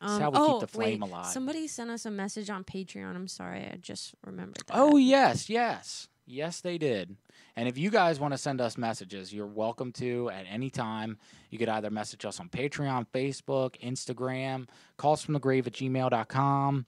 That's 0.00 0.12
Um, 0.14 0.20
how 0.20 0.30
we 0.30 0.38
oh, 0.38 0.52
keep 0.52 0.60
the 0.60 0.66
flame 0.66 1.00
wait, 1.00 1.08
alive. 1.10 1.26
Somebody 1.26 1.66
sent 1.68 1.90
us 1.90 2.04
a 2.06 2.10
message 2.10 2.50
on 2.50 2.64
Patreon. 2.64 3.14
I'm 3.14 3.28
sorry, 3.28 3.60
I 3.72 3.76
just 3.80 4.14
remembered 4.24 4.64
that. 4.66 4.76
Oh 4.76 4.96
yes, 4.96 5.48
yes, 5.48 6.08
yes, 6.26 6.60
they 6.60 6.78
did. 6.78 7.16
And 7.56 7.68
if 7.68 7.76
you 7.76 7.90
guys 7.90 8.18
want 8.20 8.32
to 8.32 8.38
send 8.38 8.60
us 8.60 8.78
messages, 8.78 9.32
you're 9.32 9.46
welcome 9.46 9.92
to 9.92 10.30
at 10.30 10.46
any 10.50 10.70
time. 10.70 11.18
You 11.50 11.58
could 11.58 11.68
either 11.68 11.90
message 11.90 12.24
us 12.24 12.40
on 12.40 12.48
Patreon, 12.48 13.06
Facebook, 13.12 13.78
Instagram, 13.80 14.68
calls 14.96 15.22
from 15.22 15.34
the 15.34 15.40
grave 15.40 15.66
at 15.66 15.74
gmail.com. 15.74 16.86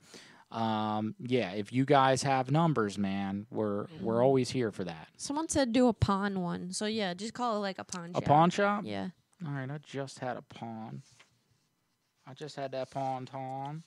Um, 0.50 1.14
yeah, 1.18 1.50
if 1.52 1.72
you 1.72 1.84
guys 1.84 2.22
have 2.22 2.50
numbers, 2.52 2.96
man, 2.96 3.46
we're 3.50 3.86
we're 4.00 4.20
Mm. 4.20 4.24
always 4.24 4.50
here 4.50 4.70
for 4.70 4.84
that. 4.84 5.08
Someone 5.16 5.48
said 5.48 5.72
do 5.72 5.88
a 5.88 5.92
pawn 5.92 6.40
one. 6.40 6.72
So 6.72 6.86
yeah, 6.86 7.12
just 7.12 7.34
call 7.34 7.56
it 7.56 7.60
like 7.60 7.78
a 7.80 7.84
pawn 7.84 8.12
A 8.14 8.20
pawn 8.20 8.50
shop? 8.50 8.84
Yeah. 8.86 9.08
All 9.44 9.52
right, 9.52 9.68
I 9.70 9.78
just 9.78 10.20
had 10.20 10.36
a 10.36 10.42
pawn. 10.42 11.02
I 12.26 12.34
just 12.34 12.54
had 12.56 12.70
that 12.72 12.90
pawn 12.90 13.26
ton. 13.26 13.82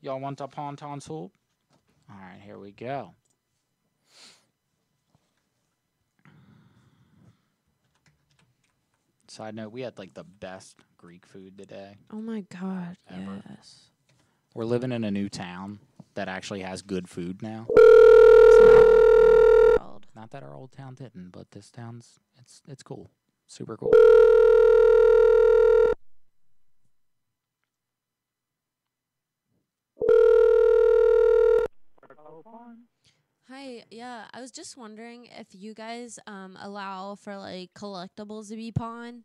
Y'all 0.00 0.18
want 0.18 0.40
a 0.40 0.48
pawn 0.48 0.76
ton 0.76 1.00
soup? 1.00 1.30
All 2.10 2.16
right, 2.18 2.40
here 2.42 2.58
we 2.58 2.72
go. 2.72 3.14
Side 9.32 9.54
note, 9.54 9.72
we 9.72 9.80
had 9.80 9.98
like 9.98 10.12
the 10.12 10.24
best 10.24 10.76
Greek 10.98 11.24
food 11.24 11.56
today. 11.56 11.96
Oh 12.12 12.20
my 12.20 12.44
god. 12.50 12.98
Ever. 13.08 13.42
Yes. 13.48 13.84
We're 14.54 14.66
living 14.66 14.92
in 14.92 15.04
a 15.04 15.10
new 15.10 15.30
town 15.30 15.78
that 16.12 16.28
actually 16.28 16.60
has 16.60 16.82
good 16.82 17.08
food 17.08 17.40
now. 17.40 17.66
Not 20.14 20.32
that 20.32 20.42
our 20.42 20.54
old 20.54 20.72
town 20.72 20.96
didn't, 20.96 21.30
but 21.30 21.52
this 21.52 21.70
town's 21.70 22.20
it's 22.38 22.60
it's 22.68 22.82
cool. 22.82 23.10
Super 23.46 23.78
cool. 23.78 23.92
Hi, 33.52 33.84
yeah, 33.90 34.24
I 34.32 34.40
was 34.40 34.50
just 34.50 34.78
wondering 34.78 35.28
if 35.38 35.48
you 35.52 35.74
guys 35.74 36.18
um 36.26 36.56
allow 36.58 37.16
for 37.16 37.36
like 37.36 37.74
collectibles 37.74 38.48
to 38.48 38.56
be 38.56 38.72
pawned. 38.72 39.24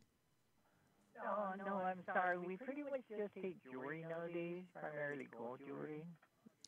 Oh, 1.25 1.53
no, 1.65 1.77
I'm 1.77 2.03
sorry. 2.13 2.37
We 2.37 2.57
pretty 2.57 2.83
much 2.83 3.03
just 3.09 3.33
take 3.41 3.55
jewelry 3.71 4.03
nowadays, 4.03 4.63
primarily 4.77 5.29
gold 5.31 5.59
jewelry. 5.65 6.03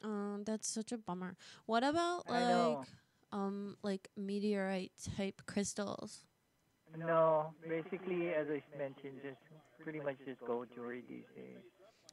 Um, 0.05 0.43
that's 0.45 0.69
such 0.69 0.93
a 0.93 0.97
bummer. 0.97 1.35
What 1.65 1.83
about 1.83 2.29
like 2.29 2.87
um 3.33 3.75
like 3.83 4.07
meteorite 4.15 4.93
type 5.17 5.41
crystals? 5.45 6.23
No, 6.97 7.53
basically, 7.67 8.29
as 8.29 8.47
I 8.47 8.63
mentioned, 8.77 9.19
just 9.21 9.41
pretty 9.83 9.99
much 9.99 10.15
just 10.25 10.39
gold 10.47 10.67
jewelry 10.73 11.03
these 11.09 11.27
days. 11.35 11.57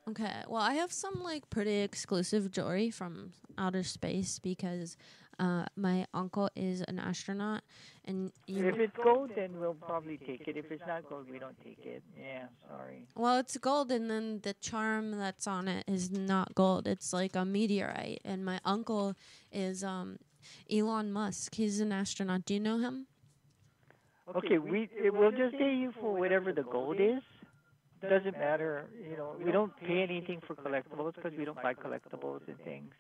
Okay, 0.09 0.45
well, 0.47 0.63
I 0.63 0.75
have 0.75 0.93
some 0.93 1.23
like 1.23 1.51
pretty 1.51 1.81
exclusive 1.81 2.53
jewelry 2.53 2.91
from 2.91 3.33
outer 3.59 3.83
space 3.83 4.39
because 4.39 4.97
uh 5.39 5.67
my 5.77 6.07
uncle 6.15 6.49
is 6.57 6.83
an 6.83 6.99
astronaut, 6.99 7.63
and 8.05 8.33
you 8.47 8.67
If 8.69 8.79
it's 8.79 8.97
gold, 9.03 9.31
then 9.35 9.59
we'll 9.61 9.75
probably 9.75 10.19
take 10.19 10.49
it. 10.49 10.57
If 10.57 10.71
it's 10.71 10.87
not 10.87 11.09
gold, 11.09 11.27
we 11.31 11.39
don't 11.39 11.59
take 11.63 11.85
it. 11.85 12.03
Yeah, 12.19 12.47
sorry. 12.69 13.07
Well, 13.15 13.39
it's 13.39 13.57
gold, 13.57 13.91
and 13.91 14.11
then 14.11 14.41
the 14.43 14.55
charm 14.55 15.13
that's 15.19 15.47
on 15.47 15.69
it 15.69 15.85
is 15.87 16.11
not 16.11 16.55
gold. 16.55 16.87
It's 16.87 17.13
like 17.13 17.37
a 17.37 17.45
meteorite. 17.45 18.21
And 18.25 18.45
my 18.45 18.61
uncle 18.65 19.15
is 19.53 19.85
um, 19.85 20.19
Elon 20.71 21.13
Musk. 21.13 21.55
He's 21.55 21.81
an 21.81 21.93
astronaut. 21.93 22.45
Do 22.45 22.55
you 22.55 22.61
know 22.61 22.79
him? 22.79 23.07
Okay, 24.35 24.59
we 24.59 24.89
it, 24.93 25.15
we'll 25.15 25.31
just 25.31 25.57
pay 25.57 25.75
you 25.75 25.93
for 26.01 26.13
whatever 26.19 26.53
the 26.53 26.65
gold 26.65 26.99
is. 26.99 27.23
Doesn't 28.03 28.39
matter, 28.39 28.85
you 29.09 29.17
know. 29.17 29.35
We 29.43 29.53
don't 29.53 29.73
pay 29.79 30.03
anything 30.03 30.41
for 30.47 30.55
collectibles 30.55 31.15
because 31.15 31.33
we 31.37 31.45
don't 31.45 31.61
buy 31.63 31.75
collectibles 31.75 32.47
and 32.47 32.59
things. 32.65 32.93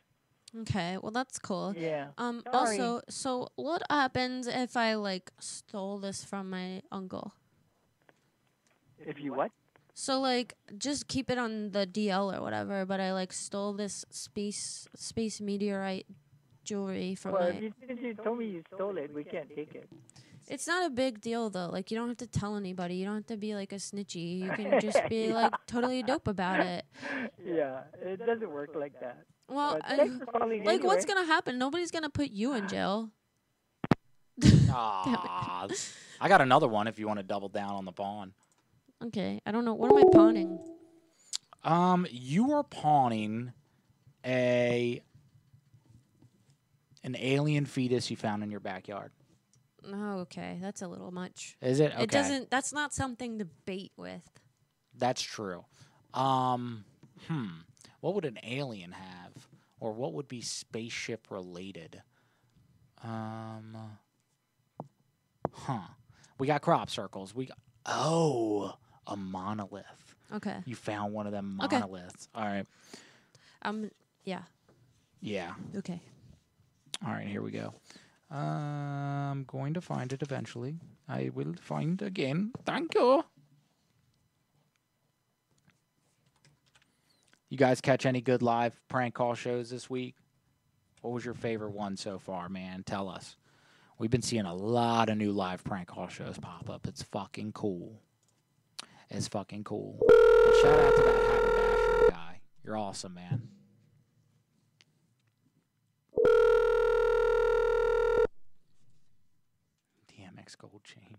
Okay, 0.62 0.96
well 1.02 1.12
that's 1.12 1.38
cool. 1.38 1.74
Yeah. 1.76 2.08
Um. 2.18 2.42
Sorry. 2.50 2.80
Also, 2.80 3.02
so 3.08 3.48
what 3.56 3.82
happens 3.90 4.46
if 4.46 4.76
I 4.76 4.94
like 4.94 5.30
stole 5.38 5.98
this 5.98 6.24
from 6.24 6.48
my 6.50 6.82
uncle? 6.90 7.32
If 8.98 9.20
you 9.20 9.34
what? 9.34 9.50
So 9.94 10.20
like, 10.20 10.54
just 10.78 11.08
keep 11.08 11.30
it 11.30 11.38
on 11.38 11.70
the 11.72 11.86
DL 11.86 12.36
or 12.36 12.42
whatever. 12.42 12.84
But 12.86 13.00
I 13.00 13.12
like 13.12 13.32
stole 13.32 13.72
this 13.72 14.04
space 14.10 14.88
space 14.94 15.40
meteorite 15.40 16.06
jewelry 16.64 17.14
from 17.14 17.32
Well, 17.32 17.52
my. 17.52 17.70
if 17.88 18.02
you, 18.02 18.14
told 18.14 18.38
me 18.38 18.46
you 18.46 18.62
stole 18.74 18.96
it, 18.98 19.12
we 19.14 19.24
can't 19.24 19.48
take 19.54 19.74
it. 19.74 19.88
It's 20.48 20.66
not 20.66 20.86
a 20.86 20.90
big 20.90 21.20
deal 21.20 21.50
though. 21.50 21.68
Like 21.70 21.90
you 21.90 21.96
don't 21.98 22.08
have 22.08 22.18
to 22.18 22.26
tell 22.26 22.56
anybody. 22.56 22.94
You 22.96 23.04
don't 23.06 23.16
have 23.16 23.26
to 23.26 23.36
be 23.36 23.54
like 23.54 23.72
a 23.72 23.76
snitchy. 23.76 24.40
You 24.40 24.50
can 24.50 24.80
just 24.80 25.00
be 25.08 25.26
Yeah. 25.26 25.34
like 25.34 25.52
totally 25.66 26.02
dope 26.02 26.28
about 26.28 26.60
it. 26.60 26.84
Yeah, 27.44 27.80
it 28.00 28.24
doesn't 28.24 28.50
work 28.50 28.70
like 28.74 28.98
that. 29.00 29.24
Well, 29.48 29.74
But 29.74 29.90
I- 29.90 29.96
thanks 29.96 30.26
like 30.64 30.82
what's 30.82 31.04
gonna 31.04 31.24
happen? 31.26 31.58
Nobody's 31.58 31.90
gonna 31.90 32.10
put 32.10 32.30
you 32.30 32.54
in 32.54 32.68
jail. 32.68 33.10
Aw, 34.70 35.68
I 36.20 36.28
got 36.28 36.40
another 36.40 36.68
one 36.68 36.86
if 36.88 36.98
you 36.98 37.06
want 37.06 37.18
to 37.18 37.22
double 37.22 37.48
down 37.48 37.70
on 37.70 37.84
the 37.84 37.92
pawn. 37.92 38.32
Okay, 39.04 39.40
I 39.46 39.52
don't 39.52 39.64
know. 39.64 39.74
What 39.74 39.90
am 39.90 39.98
I 39.98 40.04
pawning? 40.12 40.58
Um, 41.62 42.06
you 42.10 42.52
are 42.52 42.62
pawning 42.64 43.52
a 44.24 45.02
an 47.04 47.16
alien 47.18 47.66
fetus 47.66 48.10
you 48.10 48.16
found 48.16 48.42
in 48.42 48.50
your 48.50 48.60
backyard. 48.60 49.12
Oh, 49.84 50.20
okay, 50.20 50.58
that's 50.60 50.82
a 50.82 50.88
little 50.88 51.12
much. 51.12 51.56
Is 51.62 51.78
it? 51.80 51.92
It 51.98 52.10
doesn't. 52.10 52.50
That's 52.50 52.72
not 52.72 52.92
something 52.92 53.38
to 53.38 53.44
bait 53.44 53.92
with. 53.96 54.28
That's 54.98 55.22
true. 55.22 55.64
Um, 56.14 56.84
hmm. 57.28 57.46
What 58.00 58.14
would 58.14 58.24
an 58.24 58.38
alien 58.42 58.92
have, 58.92 59.48
or 59.80 59.92
what 59.92 60.12
would 60.14 60.28
be 60.28 60.40
spaceship 60.40 61.30
related? 61.30 62.02
Um, 63.02 63.76
huh. 65.52 65.80
We 66.38 66.46
got 66.46 66.62
crop 66.62 66.90
circles. 66.90 67.34
We 67.34 67.46
got, 67.46 67.58
oh 67.86 68.74
a 69.06 69.16
monolith. 69.16 70.14
Okay. 70.32 70.56
You 70.64 70.74
found 70.74 71.14
one 71.14 71.26
of 71.26 71.32
them 71.32 71.60
Okay. 71.62 71.76
monoliths. 71.78 72.28
All 72.34 72.44
right. 72.44 72.66
Um. 73.62 73.90
Yeah. 74.24 74.42
Yeah. 75.20 75.54
Okay. 75.76 76.00
All 77.06 77.12
right, 77.12 77.26
here 77.26 77.42
we 77.42 77.50
go. 77.50 77.74
I'm 78.30 79.44
going 79.44 79.74
to 79.74 79.80
find 79.80 80.12
it 80.12 80.22
eventually. 80.22 80.78
I 81.08 81.30
will 81.32 81.54
find 81.60 82.00
again. 82.02 82.52
Thank 82.64 82.94
you. 82.94 83.22
You 87.48 87.56
guys 87.56 87.80
catch 87.80 88.06
any 88.06 88.20
good 88.20 88.42
live 88.42 88.80
prank 88.88 89.14
call 89.14 89.34
shows 89.34 89.70
this 89.70 89.88
week? 89.88 90.16
What 91.00 91.12
was 91.12 91.24
your 91.24 91.34
favorite 91.34 91.70
one 91.70 91.96
so 91.96 92.18
far, 92.18 92.48
man? 92.48 92.82
Tell 92.84 93.08
us. 93.08 93.36
We've 93.98 94.10
been 94.10 94.22
seeing 94.22 94.44
a 94.44 94.54
lot 94.54 95.08
of 95.08 95.16
new 95.16 95.32
live 95.32 95.64
prank 95.64 95.88
call 95.88 96.08
shows 96.08 96.38
pop 96.38 96.68
up. 96.68 96.86
It's 96.86 97.02
fucking 97.02 97.52
cool. 97.52 98.00
It's 99.08 99.28
fucking 99.28 99.64
cool. 99.64 99.98
And 100.00 100.54
shout 100.62 100.80
out 100.80 100.96
to 100.96 101.02
that 101.02 101.14
Haberdasher 101.14 102.10
guy. 102.10 102.40
You're 102.64 102.76
awesome, 102.76 103.14
man. 103.14 103.48
Max 110.46 110.54
gold 110.54 110.84
chain. 110.84 111.16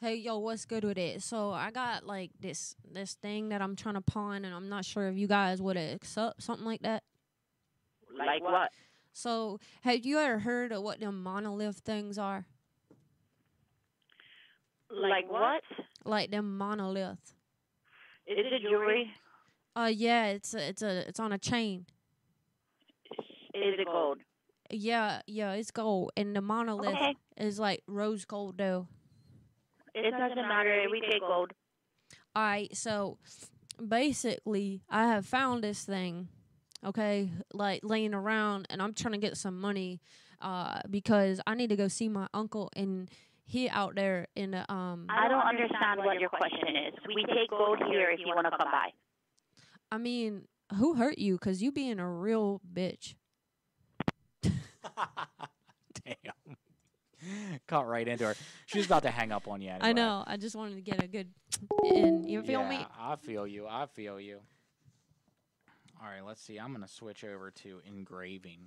Hey, 0.00 0.16
yo, 0.16 0.38
what's 0.38 0.64
good 0.64 0.82
with 0.82 0.98
it? 0.98 1.22
So 1.22 1.52
I 1.52 1.70
got 1.70 2.04
like 2.04 2.32
this 2.40 2.74
this 2.90 3.14
thing 3.14 3.50
that 3.50 3.62
I'm 3.62 3.76
trying 3.76 3.94
to 3.94 4.00
pawn, 4.00 4.44
and 4.44 4.54
I'm 4.54 4.68
not 4.68 4.84
sure 4.84 5.08
if 5.08 5.16
you 5.16 5.28
guys 5.28 5.62
would 5.62 5.76
accept 5.76 6.42
something 6.42 6.66
like 6.66 6.82
that. 6.82 7.04
Like 8.16 8.42
what? 8.42 8.70
So, 9.12 9.60
have 9.82 10.04
you 10.04 10.18
ever 10.18 10.38
heard 10.40 10.72
of 10.72 10.82
what 10.82 11.00
them 11.00 11.22
monolith 11.22 11.78
things 11.78 12.18
are? 12.18 12.46
Like 14.90 15.30
what? 15.30 15.62
Like 16.04 16.30
them 16.30 16.58
monolith. 16.58 17.34
Is 18.26 18.38
it 18.38 18.62
jewelry? 18.62 19.10
Uh, 19.76 19.90
yeah, 19.92 20.26
it's 20.26 20.54
a, 20.54 20.68
it's 20.68 20.82
a 20.82 21.08
it's 21.08 21.20
on 21.20 21.32
a 21.32 21.38
chain. 21.38 21.86
Is 23.54 23.74
it 23.78 23.86
gold? 23.86 24.18
Yeah, 24.72 25.20
yeah, 25.26 25.52
it's 25.52 25.70
gold, 25.70 26.12
and 26.16 26.34
the 26.34 26.40
monolith 26.40 26.94
Okay. 26.94 27.14
is 27.36 27.58
like 27.58 27.82
rose 27.86 28.24
gold 28.24 28.56
though. 28.58 28.88
It 29.94 30.10
doesn't 30.10 30.36
matter. 30.36 30.86
We 30.90 31.00
take 31.02 31.20
gold. 31.20 31.52
All 32.34 32.42
right, 32.42 32.74
so 32.74 33.18
basically, 33.86 34.80
I 34.88 35.06
have 35.08 35.26
found 35.26 35.62
this 35.62 35.84
thing, 35.84 36.28
okay, 36.84 37.30
like 37.52 37.80
laying 37.82 38.14
around, 38.14 38.66
and 38.70 38.80
I'm 38.80 38.94
trying 38.94 39.12
to 39.12 39.18
get 39.18 39.36
some 39.36 39.60
money, 39.60 40.00
uh, 40.40 40.80
because 40.88 41.40
I 41.46 41.54
need 41.54 41.68
to 41.68 41.76
go 41.76 41.88
see 41.88 42.08
my 42.08 42.26
uncle, 42.32 42.70
and 42.74 43.10
he 43.44 43.68
out 43.68 43.94
there 43.94 44.28
in 44.34 44.52
the 44.52 44.72
um. 44.72 45.06
I 45.10 45.28
don't 45.28 45.46
understand 45.46 46.00
what 46.02 46.18
your 46.18 46.30
question 46.30 46.74
is. 46.88 46.94
We 47.14 47.24
take 47.26 47.50
gold 47.50 47.78
here 47.90 48.10
if 48.10 48.20
you 48.20 48.28
want 48.28 48.46
to 48.46 48.50
come 48.50 48.70
by. 48.72 48.88
I 49.90 49.98
mean, 49.98 50.46
who 50.78 50.94
hurt 50.94 51.18
you? 51.18 51.36
Cause 51.36 51.60
you 51.60 51.70
being 51.70 51.98
a 51.98 52.10
real 52.10 52.62
bitch. 52.72 53.14
Damn. 56.04 56.56
Caught 57.68 57.88
right 57.88 58.08
into 58.08 58.24
her. 58.26 58.34
She 58.66 58.78
was 58.78 58.86
about 58.86 59.02
to 59.04 59.10
hang 59.10 59.32
up 59.32 59.46
on 59.46 59.60
you. 59.62 59.70
Anyway. 59.70 59.88
I 59.88 59.92
know. 59.92 60.24
I 60.26 60.36
just 60.36 60.56
wanted 60.56 60.74
to 60.74 60.80
get 60.80 61.02
a 61.02 61.06
good 61.06 61.28
in. 61.84 62.24
You 62.24 62.42
feel 62.42 62.62
yeah, 62.62 62.68
me? 62.68 62.86
I 62.98 63.16
feel 63.16 63.46
you. 63.46 63.66
I 63.68 63.86
feel 63.86 64.20
you. 64.20 64.40
All 66.02 66.08
right, 66.08 66.24
let's 66.24 66.42
see. 66.42 66.58
I'm 66.58 66.72
gonna 66.72 66.88
switch 66.88 67.22
over 67.22 67.52
to 67.62 67.80
engraving. 67.86 68.58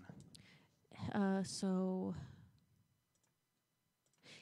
Uh, 1.13 1.43
so 1.43 2.15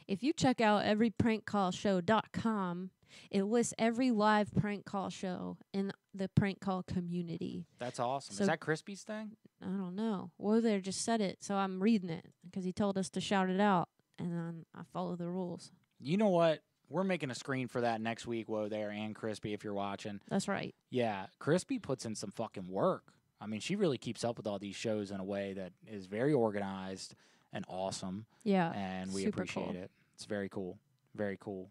if 0.08 0.24
you 0.24 0.34
check 0.34 0.62
out 0.62 0.84
everyprankcallshow.com, 0.86 2.90
it 3.30 3.44
lists 3.44 3.74
every 3.78 4.12
live 4.12 4.54
prank 4.56 4.86
call 4.86 5.10
show 5.10 5.58
in 5.74 5.92
the 6.14 6.30
prank 6.30 6.60
call 6.60 6.84
community. 6.84 7.66
That's 7.80 8.00
awesome. 8.00 8.36
So- 8.36 8.44
Is 8.44 8.48
that 8.48 8.60
Crispy's 8.60 9.04
thing? 9.04 9.32
I 9.62 9.66
don't 9.68 9.96
know. 9.96 10.32
Well, 10.38 10.62
there 10.62 10.80
just 10.82 11.04
said 11.06 11.22
it, 11.22 11.42
so 11.44 11.56
I'm 11.56 11.82
reading 11.82 12.10
it 12.10 12.26
because 12.44 12.66
he 12.66 12.74
told 12.74 12.98
us 12.98 13.10
to 13.12 13.22
shout 13.22 13.50
it 13.50 13.62
out, 13.62 13.88
and 14.20 14.34
then 14.34 14.66
I 14.76 14.82
follow 14.92 15.16
the 15.16 15.30
rules. 15.30 15.72
You 16.00 16.18
know 16.18 16.28
what? 16.30 16.62
We're 16.90 17.06
making 17.06 17.32
a 17.32 17.36
screen 17.36 17.68
for 17.70 17.80
that 17.82 18.02
next 18.02 18.28
week. 18.28 18.50
Whoa, 18.50 18.68
there 18.68 18.90
and 18.90 19.16
Crispy, 19.16 19.54
if 19.54 19.64
you're 19.64 19.74
watching. 19.74 20.20
That's 20.30 20.48
right. 20.50 20.76
Yeah, 20.90 21.28
Crispy 21.40 21.80
puts 21.80 22.06
in 22.06 22.14
some 22.14 22.30
fucking 22.32 22.68
work. 22.68 23.14
I 23.40 23.48
mean, 23.48 23.62
she 23.62 23.76
really 23.78 23.98
keeps 23.98 24.24
up 24.26 24.36
with 24.38 24.46
all 24.48 24.60
these 24.60 24.76
shows 24.76 25.10
in 25.12 25.20
a 25.20 25.24
way 25.24 25.54
that 25.54 25.72
is 25.88 26.06
very 26.08 26.34
organized 26.34 27.16
and 27.54 27.64
awesome. 27.70 28.26
Yeah, 28.44 28.72
and 28.74 29.14
we 29.14 29.26
appreciate 29.26 29.66
cool. 29.68 29.76
it. 29.76 29.92
It's 30.16 30.26
very 30.26 30.50
cool, 30.50 30.78
very 31.16 31.38
cool. 31.40 31.70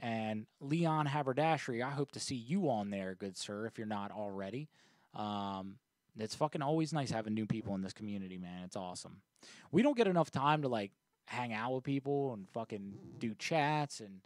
And 0.00 0.46
Leon 0.60 1.06
Haberdashery, 1.06 1.80
I 1.82 1.90
hope 1.90 2.10
to 2.12 2.20
see 2.20 2.34
you 2.34 2.68
on 2.68 2.90
there, 2.90 3.14
good 3.14 3.36
sir, 3.36 3.66
if 3.66 3.78
you're 3.78 3.86
not 3.86 4.10
already. 4.10 4.68
Um, 5.14 5.76
it's 6.18 6.34
fucking 6.34 6.60
always 6.60 6.92
nice 6.92 7.10
having 7.10 7.34
new 7.34 7.46
people 7.46 7.74
in 7.76 7.82
this 7.82 7.92
community, 7.92 8.36
man. 8.36 8.64
It's 8.64 8.76
awesome. 8.76 9.22
We 9.70 9.82
don't 9.82 9.96
get 9.96 10.08
enough 10.08 10.30
time 10.30 10.62
to 10.62 10.68
like 10.68 10.90
hang 11.26 11.52
out 11.52 11.72
with 11.72 11.84
people 11.84 12.34
and 12.34 12.48
fucking 12.50 12.94
do 13.18 13.34
chats 13.38 14.00
and 14.00 14.20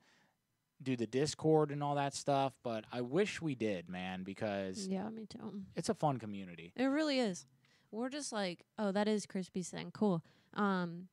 do 0.82 0.96
the 0.96 1.06
Discord 1.06 1.70
and 1.70 1.82
all 1.82 1.94
that 1.94 2.14
stuff, 2.14 2.52
but 2.62 2.84
I 2.92 3.00
wish 3.00 3.40
we 3.40 3.54
did, 3.54 3.88
man, 3.88 4.22
because 4.24 4.86
Yeah, 4.86 5.08
me 5.08 5.26
too. 5.26 5.62
it's 5.74 5.88
a 5.88 5.94
fun 5.94 6.18
community. 6.18 6.72
It 6.76 6.84
really 6.86 7.18
is. 7.18 7.46
We're 7.90 8.10
just 8.10 8.32
like, 8.32 8.64
oh, 8.78 8.92
that 8.92 9.08
is 9.08 9.24
Crispy's 9.26 9.70
thing. 9.70 9.90
Cool. 9.92 10.22
Um, 10.56 11.08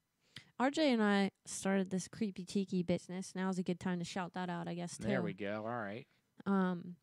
RJ 0.59 0.79
and 0.79 1.03
I 1.03 1.31
started 1.45 1.89
this 1.89 2.07
creepy 2.07 2.45
tiki 2.45 2.83
business. 2.83 3.33
Now's 3.35 3.59
a 3.59 3.63
good 3.63 3.79
time 3.79 3.99
to 3.99 4.05
shout 4.05 4.33
that 4.33 4.49
out, 4.49 4.67
I 4.67 4.73
guess. 4.73 4.97
Too. 4.97 5.07
There 5.07 5.21
we 5.21 5.33
go. 5.33 5.63
All 5.65 5.71
right. 5.71 6.05
Um, 6.45 6.95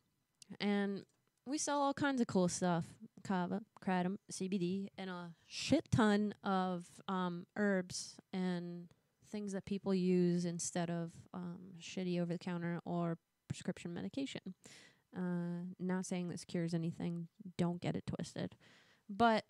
and 0.60 1.04
we 1.46 1.58
sell 1.58 1.80
all 1.80 1.94
kinds 1.94 2.20
of 2.20 2.26
cool 2.26 2.48
stuff: 2.48 2.84
kava, 3.24 3.62
kratom, 3.84 4.16
CBD, 4.32 4.88
and 4.96 5.10
a 5.10 5.34
shit 5.46 5.90
ton 5.90 6.34
of 6.42 6.86
um, 7.08 7.46
herbs 7.56 8.16
and 8.32 8.88
things 9.30 9.52
that 9.52 9.64
people 9.64 9.94
use 9.94 10.44
instead 10.44 10.90
of 10.90 11.12
um, 11.32 11.74
shitty 11.80 12.20
over-the-counter 12.20 12.80
or 12.84 13.16
prescription 13.48 13.94
medication. 13.94 14.54
Uh, 15.16 15.66
not 15.78 16.06
saying 16.06 16.28
this 16.28 16.44
cures 16.44 16.74
anything. 16.74 17.28
Don't 17.56 17.80
get 17.80 17.94
it 17.94 18.04
twisted. 18.06 18.56
But 19.08 19.44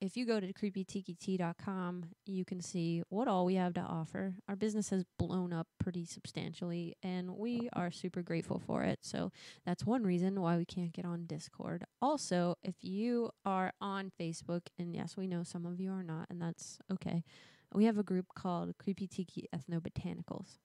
if 0.00 0.16
you 0.16 0.26
go 0.26 0.40
to 0.40 0.52
creepytiki.com, 0.52 2.04
you 2.26 2.44
can 2.44 2.60
see 2.60 3.02
what 3.08 3.28
all 3.28 3.44
we 3.44 3.54
have 3.54 3.74
to 3.74 3.80
offer. 3.80 4.34
Our 4.48 4.56
business 4.56 4.90
has 4.90 5.04
blown 5.18 5.52
up 5.52 5.66
pretty 5.78 6.04
substantially, 6.04 6.96
and 7.02 7.36
we 7.36 7.68
are 7.72 7.90
super 7.90 8.22
grateful 8.22 8.58
for 8.58 8.82
it. 8.82 8.98
So 9.02 9.32
that's 9.64 9.86
one 9.86 10.04
reason 10.04 10.40
why 10.40 10.56
we 10.56 10.64
can't 10.64 10.92
get 10.92 11.04
on 11.04 11.26
Discord. 11.26 11.84
Also, 12.02 12.56
if 12.62 12.74
you 12.82 13.30
are 13.44 13.72
on 13.80 14.12
Facebook, 14.20 14.66
and 14.78 14.94
yes, 14.94 15.16
we 15.16 15.26
know 15.26 15.42
some 15.42 15.64
of 15.64 15.80
you 15.80 15.90
are 15.92 16.02
not, 16.02 16.26
and 16.28 16.40
that's 16.40 16.78
okay, 16.92 17.24
we 17.72 17.86
have 17.86 17.98
a 17.98 18.02
group 18.02 18.26
called 18.34 18.76
Creepy 18.78 19.06
Tiki 19.06 19.48
Ethnobotanicals. 19.54 20.58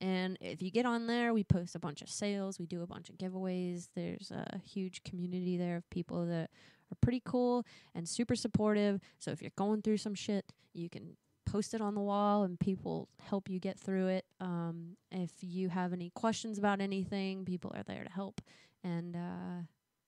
And 0.00 0.36
if 0.40 0.60
you 0.60 0.70
get 0.70 0.86
on 0.86 1.06
there, 1.06 1.32
we 1.32 1.44
post 1.44 1.74
a 1.74 1.78
bunch 1.78 2.02
of 2.02 2.10
sales, 2.10 2.58
we 2.58 2.66
do 2.66 2.82
a 2.82 2.86
bunch 2.86 3.10
of 3.10 3.16
giveaways. 3.16 3.88
There's 3.94 4.30
a 4.30 4.58
huge 4.58 5.04
community 5.04 5.56
there 5.56 5.76
of 5.76 5.88
people 5.90 6.26
that 6.26 6.50
are 6.92 6.96
pretty 7.00 7.22
cool 7.24 7.64
and 7.94 8.08
super 8.08 8.34
supportive. 8.34 9.00
So 9.18 9.30
if 9.30 9.42
you're 9.42 9.50
going 9.56 9.82
through 9.82 9.98
some 9.98 10.14
shit, 10.14 10.52
you 10.72 10.88
can 10.88 11.16
post 11.46 11.74
it 11.74 11.80
on 11.80 11.94
the 11.94 12.00
wall 12.00 12.42
and 12.42 12.58
people 12.58 13.08
help 13.22 13.48
you 13.48 13.60
get 13.60 13.78
through 13.78 14.08
it. 14.08 14.24
Um, 14.40 14.96
if 15.12 15.30
you 15.40 15.68
have 15.68 15.92
any 15.92 16.10
questions 16.10 16.58
about 16.58 16.80
anything, 16.80 17.44
people 17.44 17.72
are 17.74 17.82
there 17.82 18.04
to 18.04 18.10
help. 18.10 18.40
And 18.82 19.14
uh, 19.14 19.62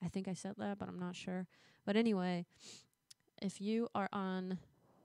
I 0.05 0.09
think 0.09 0.29
I 0.29 0.35
said 0.35 0.55
that, 0.59 0.79
but 0.79 0.89
I'm 0.89 0.99
not 0.99 1.15
sure. 1.15 1.47
But 1.85 1.97
anyway, 1.97 2.47
if 3.41 3.61
you 3.61 3.89
are 3.95 4.09
on 4.13 4.59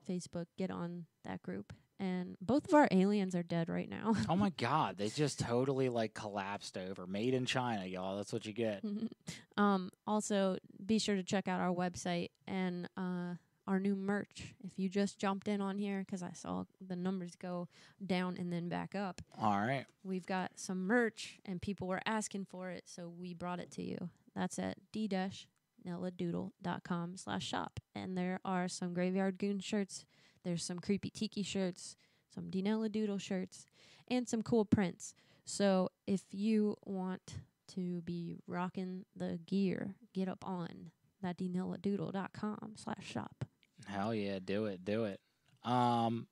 Facebook, 0.10 0.46
get 0.58 0.72
on 0.72 1.06
that 1.24 1.44
group. 1.44 1.74
And 2.02 2.36
both 2.42 2.68
of 2.68 2.74
our 2.74 2.88
aliens 2.90 3.36
are 3.36 3.44
dead 3.44 3.70
right 3.70 3.88
now. 3.88 4.16
Oh 4.28 4.36
my 4.36 4.50
god, 4.58 4.98
they 4.98 5.08
just 5.10 5.40
totally 5.40 5.88
like 5.88 6.16
collapsed 6.16 6.76
over. 6.76 7.06
Made 7.06 7.36
in 7.36 7.46
China, 7.46 7.86
y'all. 7.86 8.18
That's 8.18 8.34
what 8.34 8.44
you 8.48 8.54
get. 8.54 8.84
um, 9.58 9.92
also, 10.08 10.58
be 10.84 10.98
sure 10.98 11.16
to 11.16 11.22
check 11.24 11.48
out 11.48 11.62
our 11.62 11.72
website 11.74 12.32
and 12.48 12.90
uh, 12.98 13.36
our 13.68 13.80
new 13.80 13.96
merch. 13.96 14.56
If 14.64 14.80
you 14.80 14.90
just 14.90 15.20
jumped 15.20 15.48
in 15.48 15.62
on 15.62 15.78
here, 15.78 16.00
because 16.04 16.24
I 16.24 16.32
saw 16.34 16.64
the 16.86 16.96
numbers 16.96 17.36
go 17.36 17.68
down 18.04 18.36
and 18.40 18.52
then 18.52 18.68
back 18.68 18.96
up, 18.96 19.22
All 19.40 19.60
right. 19.60 19.86
we've 20.04 20.26
got 20.26 20.54
some 20.56 20.88
merch 20.88 21.38
and 21.46 21.62
people 21.62 21.88
were 21.88 22.02
asking 22.08 22.46
for 22.46 22.72
it, 22.72 22.86
so 22.88 23.10
we 23.16 23.36
brought 23.36 23.60
it 23.60 23.70
to 23.74 23.84
you. 23.84 24.10
That's 24.36 24.58
at 24.58 24.78
d 24.92 25.08
dash 25.08 25.48
nelladoodle.com 25.88 27.18
slash 27.18 27.44
shop 27.46 27.80
And 27.96 28.18
there 28.18 28.40
are 28.46 28.68
some 28.68 28.94
Graveyard 28.94 29.38
Goon 29.38 29.60
shirts, 29.60 30.06
there's 30.44 30.64
some 30.64 30.80
Creepy 30.80 31.10
Tiki 31.10 31.44
shirts, 31.44 31.96
some 32.34 32.46
Dinella 32.46 32.92
Doodle 32.92 33.18
shirts, 33.18 33.66
and 34.08 34.28
some 34.28 34.44
cool 34.44 34.66
prints. 34.66 35.14
So 35.46 35.90
if 36.08 36.22
you 36.32 36.78
want 36.86 37.36
to 37.76 38.02
be 38.02 38.40
rocking 38.48 39.06
the 39.16 39.40
gear, 39.46 39.96
get 40.14 40.28
up 40.28 40.46
on 40.46 40.92
that 41.22 41.38
dnelladoodle.com 41.38 42.74
slash 42.76 43.06
shop. 43.06 43.46
Hell 43.86 44.14
yeah, 44.14 44.40
do 44.44 44.66
it, 44.66 44.84
do 44.84 45.06
it. 45.06 45.20
Um, 45.64 46.28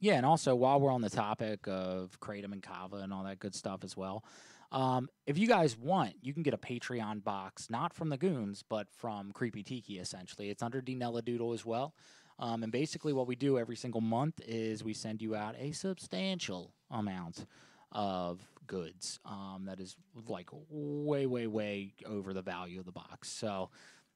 yeah, 0.00 0.14
and 0.14 0.26
also 0.26 0.54
while 0.54 0.80
we're 0.80 0.92
on 0.92 1.00
the 1.00 1.10
topic 1.10 1.66
of 1.66 2.18
kratom 2.20 2.52
and 2.52 2.62
kava 2.62 2.96
and 2.96 3.12
all 3.12 3.24
that 3.24 3.38
good 3.38 3.54
stuff 3.54 3.82
as 3.82 3.96
well, 3.96 4.24
um, 4.72 5.08
if 5.26 5.38
you 5.38 5.46
guys 5.46 5.76
want, 5.76 6.14
you 6.22 6.34
can 6.34 6.42
get 6.42 6.54
a 6.54 6.58
Patreon 6.58 7.22
box, 7.22 7.70
not 7.70 7.94
from 7.94 8.08
the 8.08 8.16
Goons, 8.18 8.62
but 8.68 8.88
from 8.90 9.32
Creepy 9.32 9.62
Tiki. 9.62 9.98
Essentially, 9.98 10.50
it's 10.50 10.62
under 10.62 10.82
Dinella 10.82 11.24
Doodle 11.24 11.52
as 11.52 11.64
well. 11.64 11.94
Um, 12.38 12.62
and 12.62 12.70
basically, 12.72 13.12
what 13.12 13.26
we 13.26 13.34
do 13.36 13.58
every 13.58 13.76
single 13.76 14.00
month 14.00 14.40
is 14.46 14.84
we 14.84 14.92
send 14.94 15.22
you 15.22 15.34
out 15.34 15.54
a 15.58 15.72
substantial 15.72 16.72
amount 16.90 17.46
of 17.92 18.40
goods 18.66 19.18
um, 19.24 19.64
that 19.66 19.80
is 19.80 19.96
like 20.28 20.48
way, 20.68 21.24
way, 21.26 21.46
way 21.46 21.94
over 22.04 22.34
the 22.34 22.42
value 22.42 22.78
of 22.80 22.84
the 22.84 22.92
box. 22.92 23.30
So, 23.30 23.70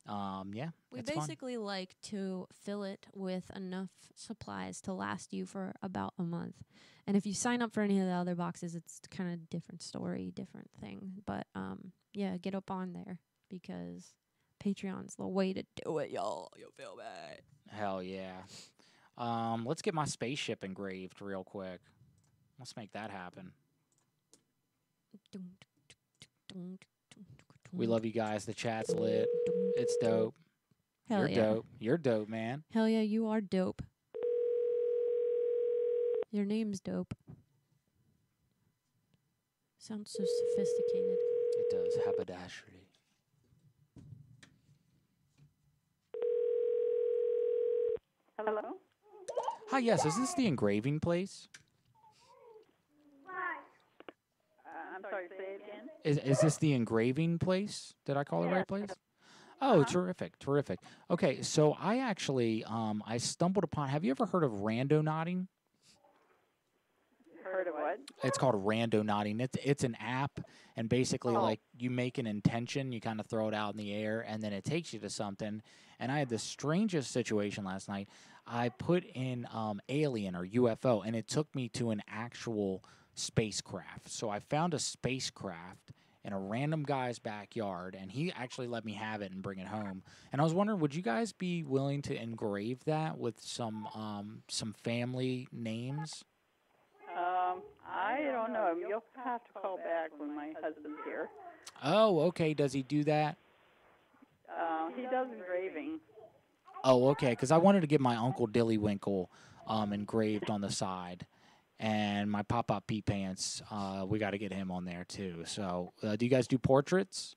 um, 0.06 0.50
yeah, 0.54 0.70
We 0.90 0.98
it's 1.00 1.10
fun. 1.10 1.20
basically 1.20 1.56
like 1.56 1.94
to 2.04 2.46
fill 2.64 2.82
it 2.84 3.06
with 3.14 3.50
enough 3.54 3.90
supplies 4.16 4.80
to 4.82 4.92
last 4.92 5.32
you 5.32 5.46
for 5.46 5.74
about 5.82 6.14
a 6.18 6.22
month. 6.24 6.56
And 7.06 7.16
if 7.16 7.26
you 7.26 7.32
sign 7.34 7.62
up 7.62 7.72
for 7.72 7.80
any 7.82 8.00
of 8.00 8.06
the 8.06 8.12
other 8.12 8.34
boxes, 8.34 8.74
it's 8.74 9.00
kind 9.10 9.32
of 9.32 9.48
different 9.48 9.82
story, 9.82 10.30
different 10.34 10.70
thing. 10.80 11.12
But 11.26 11.46
um, 11.54 11.92
yeah, 12.12 12.36
get 12.36 12.54
up 12.54 12.70
on 12.70 12.92
there 12.92 13.18
because 13.48 14.14
Patreon's 14.62 15.14
the 15.14 15.26
way 15.26 15.52
to 15.52 15.62
do 15.84 15.98
it, 15.98 16.10
y'all. 16.10 16.50
You 16.56 16.68
feel 16.76 16.96
me? 16.96 17.04
Hell 17.70 18.02
yeah. 18.02 18.42
Um, 19.16 19.64
let's 19.66 19.82
get 19.82 19.94
my 19.94 20.04
spaceship 20.04 20.64
engraved 20.64 21.20
real 21.20 21.44
quick. 21.44 21.80
Let's 22.58 22.76
make 22.76 22.92
that 22.92 23.10
happen. 23.10 23.52
We 27.72 27.86
love 27.86 28.04
you 28.04 28.12
guys. 28.12 28.44
The 28.44 28.54
chat's 28.54 28.90
lit. 28.90 29.28
It's 29.76 29.96
dope. 30.00 30.34
Hell 31.08 31.20
You're 31.20 31.28
yeah. 31.28 31.36
dope. 31.36 31.66
You're 31.78 31.98
dope, 31.98 32.28
man. 32.28 32.62
Hell 32.72 32.88
yeah, 32.88 33.00
you 33.00 33.28
are 33.28 33.40
dope. 33.40 33.82
Your 36.30 36.44
name's 36.44 36.80
dope. 36.80 37.14
Sounds 39.78 40.12
so 40.12 40.24
sophisticated. 40.24 41.16
It 41.58 41.66
does. 41.70 41.98
Haberdashery. 42.04 42.89
Hello? 48.46 48.78
Hi, 49.68 49.78
yes. 49.80 50.06
Is 50.06 50.16
this 50.16 50.32
the 50.32 50.46
engraving 50.46 50.98
place? 51.00 51.48
Uh, 53.28 54.70
I'm 54.96 55.02
sorry, 55.02 55.28
say 55.28 55.44
it 55.44 55.62
again. 55.66 55.90
Is 56.04 56.16
is 56.18 56.40
this 56.40 56.56
the 56.56 56.72
engraving 56.72 57.38
place? 57.38 57.92
Did 58.06 58.16
I 58.16 58.24
call 58.24 58.40
the 58.42 58.48
right 58.48 58.66
place? 58.66 58.88
Oh, 59.60 59.84
terrific, 59.84 60.38
terrific. 60.38 60.78
Okay, 61.10 61.42
so 61.42 61.76
I 61.78 61.98
actually 61.98 62.64
um 62.64 63.02
I 63.06 63.18
stumbled 63.18 63.64
upon. 63.64 63.90
Have 63.90 64.04
you 64.04 64.10
ever 64.10 64.24
heard 64.24 64.42
of 64.44 64.52
randonauting? 64.52 65.46
What? 67.90 68.24
It's 68.24 68.38
called 68.38 68.54
randonauting. 68.64 69.40
It's 69.40 69.56
it's 69.62 69.84
an 69.84 69.96
app, 70.00 70.40
and 70.76 70.88
basically 70.88 71.34
Oh. 71.36 71.42
like 71.42 71.60
you 71.78 71.90
make 71.90 72.18
an 72.18 72.26
intention, 72.26 72.92
you 72.92 73.00
kind 73.00 73.20
of 73.20 73.26
throw 73.26 73.48
it 73.48 73.54
out 73.54 73.72
in 73.74 73.78
the 73.78 73.92
air, 73.92 74.20
and 74.26 74.42
then 74.42 74.52
it 74.52 74.64
takes 74.64 74.92
you 74.92 74.98
to 75.00 75.10
something. 75.10 75.62
And 75.98 76.10
I 76.12 76.18
had 76.18 76.28
the 76.28 76.38
strangest 76.38 77.10
situation 77.10 77.64
last 77.64 77.88
night. 77.88 78.08
I 78.46 78.70
put 78.70 79.04
in 79.04 79.46
um, 79.52 79.80
alien 79.88 80.34
or 80.34 80.46
UFO, 80.46 81.06
and 81.06 81.14
it 81.14 81.28
took 81.28 81.54
me 81.54 81.68
to 81.70 81.90
an 81.90 82.02
actual 82.08 82.82
spacecraft. 83.14 84.08
So 84.08 84.28
I 84.30 84.40
found 84.40 84.74
a 84.74 84.78
spacecraft 84.78 85.92
in 86.24 86.32
a 86.32 86.38
random 86.38 86.82
guy's 86.82 87.18
backyard, 87.18 87.96
and 87.98 88.10
he 88.10 88.32
actually 88.32 88.66
let 88.66 88.84
me 88.84 88.92
have 88.94 89.22
it 89.22 89.32
and 89.32 89.42
bring 89.42 89.58
it 89.58 89.66
home. 89.66 90.02
And 90.32 90.40
I 90.40 90.44
was 90.44 90.52
wondering, 90.52 90.80
would 90.80 90.94
you 90.94 91.02
guys 91.02 91.32
be 91.32 91.62
willing 91.62 92.02
to 92.02 92.14
engrave 92.20 92.84
that 92.84 93.18
with 93.18 93.40
some 93.40 93.86
um, 93.94 94.42
some 94.48 94.74
family 94.84 95.48
names? 95.52 96.24
I 98.00 98.22
don't 98.22 98.52
know. 98.52 98.74
You'll 98.88 99.04
have 99.22 99.44
to 99.44 99.52
call 99.60 99.76
back 99.76 100.10
when 100.16 100.34
my 100.34 100.52
husband's 100.62 100.98
here. 101.04 101.28
Oh, 101.84 102.20
okay. 102.20 102.54
Does 102.54 102.72
he 102.72 102.82
do 102.82 103.04
that? 103.04 103.36
Uh, 104.48 104.88
he 104.96 105.02
does 105.02 105.28
engraving. 105.32 106.00
Oh, 106.82 107.08
okay. 107.08 107.30
Because 107.30 107.50
I 107.50 107.58
wanted 107.58 107.82
to 107.82 107.86
get 107.86 108.00
my 108.00 108.16
Uncle 108.16 108.48
Dillywinkle 108.48 109.26
um, 109.66 109.92
engraved 109.92 110.50
on 110.50 110.60
the 110.60 110.70
side, 110.70 111.26
and 111.78 112.30
my 112.30 112.42
Pop 112.42 112.68
Pop 112.68 112.86
Pee 112.86 113.02
Pants. 113.02 113.62
Uh, 113.70 114.04
we 114.08 114.18
got 114.18 114.30
to 114.30 114.38
get 114.38 114.52
him 114.52 114.70
on 114.70 114.84
there 114.84 115.04
too. 115.06 115.42
So, 115.46 115.92
uh, 116.02 116.16
do 116.16 116.24
you 116.24 116.30
guys 116.30 116.48
do 116.48 116.58
portraits? 116.58 117.36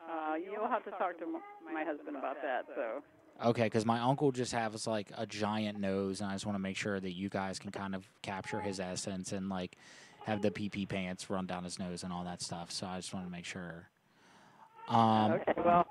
Uh, 0.00 0.34
you'll 0.36 0.68
have 0.68 0.84
to 0.84 0.90
talk 0.92 1.18
to 1.18 1.26
my 1.72 1.84
husband 1.84 2.16
about 2.16 2.36
that. 2.42 2.66
So, 2.74 3.02
Okay, 3.42 3.64
because 3.64 3.84
my 3.84 4.00
uncle 4.00 4.30
just 4.32 4.52
has 4.52 4.86
like 4.86 5.10
a 5.16 5.26
giant 5.26 5.80
nose, 5.80 6.20
and 6.20 6.30
I 6.30 6.34
just 6.34 6.46
want 6.46 6.56
to 6.56 6.60
make 6.60 6.76
sure 6.76 7.00
that 7.00 7.14
you 7.14 7.28
guys 7.28 7.58
can 7.58 7.70
kind 7.70 7.94
of 7.94 8.08
capture 8.22 8.60
his 8.60 8.78
essence 8.78 9.32
and 9.32 9.48
like 9.48 9.76
have 10.24 10.40
the 10.40 10.50
pee 10.50 10.68
pee 10.68 10.86
pants 10.86 11.28
run 11.28 11.46
down 11.46 11.64
his 11.64 11.78
nose 11.78 12.04
and 12.04 12.12
all 12.12 12.24
that 12.24 12.40
stuff. 12.42 12.70
So 12.70 12.86
I 12.86 12.96
just 12.96 13.12
want 13.12 13.26
to 13.26 13.32
make 13.32 13.44
sure. 13.44 13.88
Um, 14.88 15.32
okay, 15.32 15.54
well. 15.64 15.86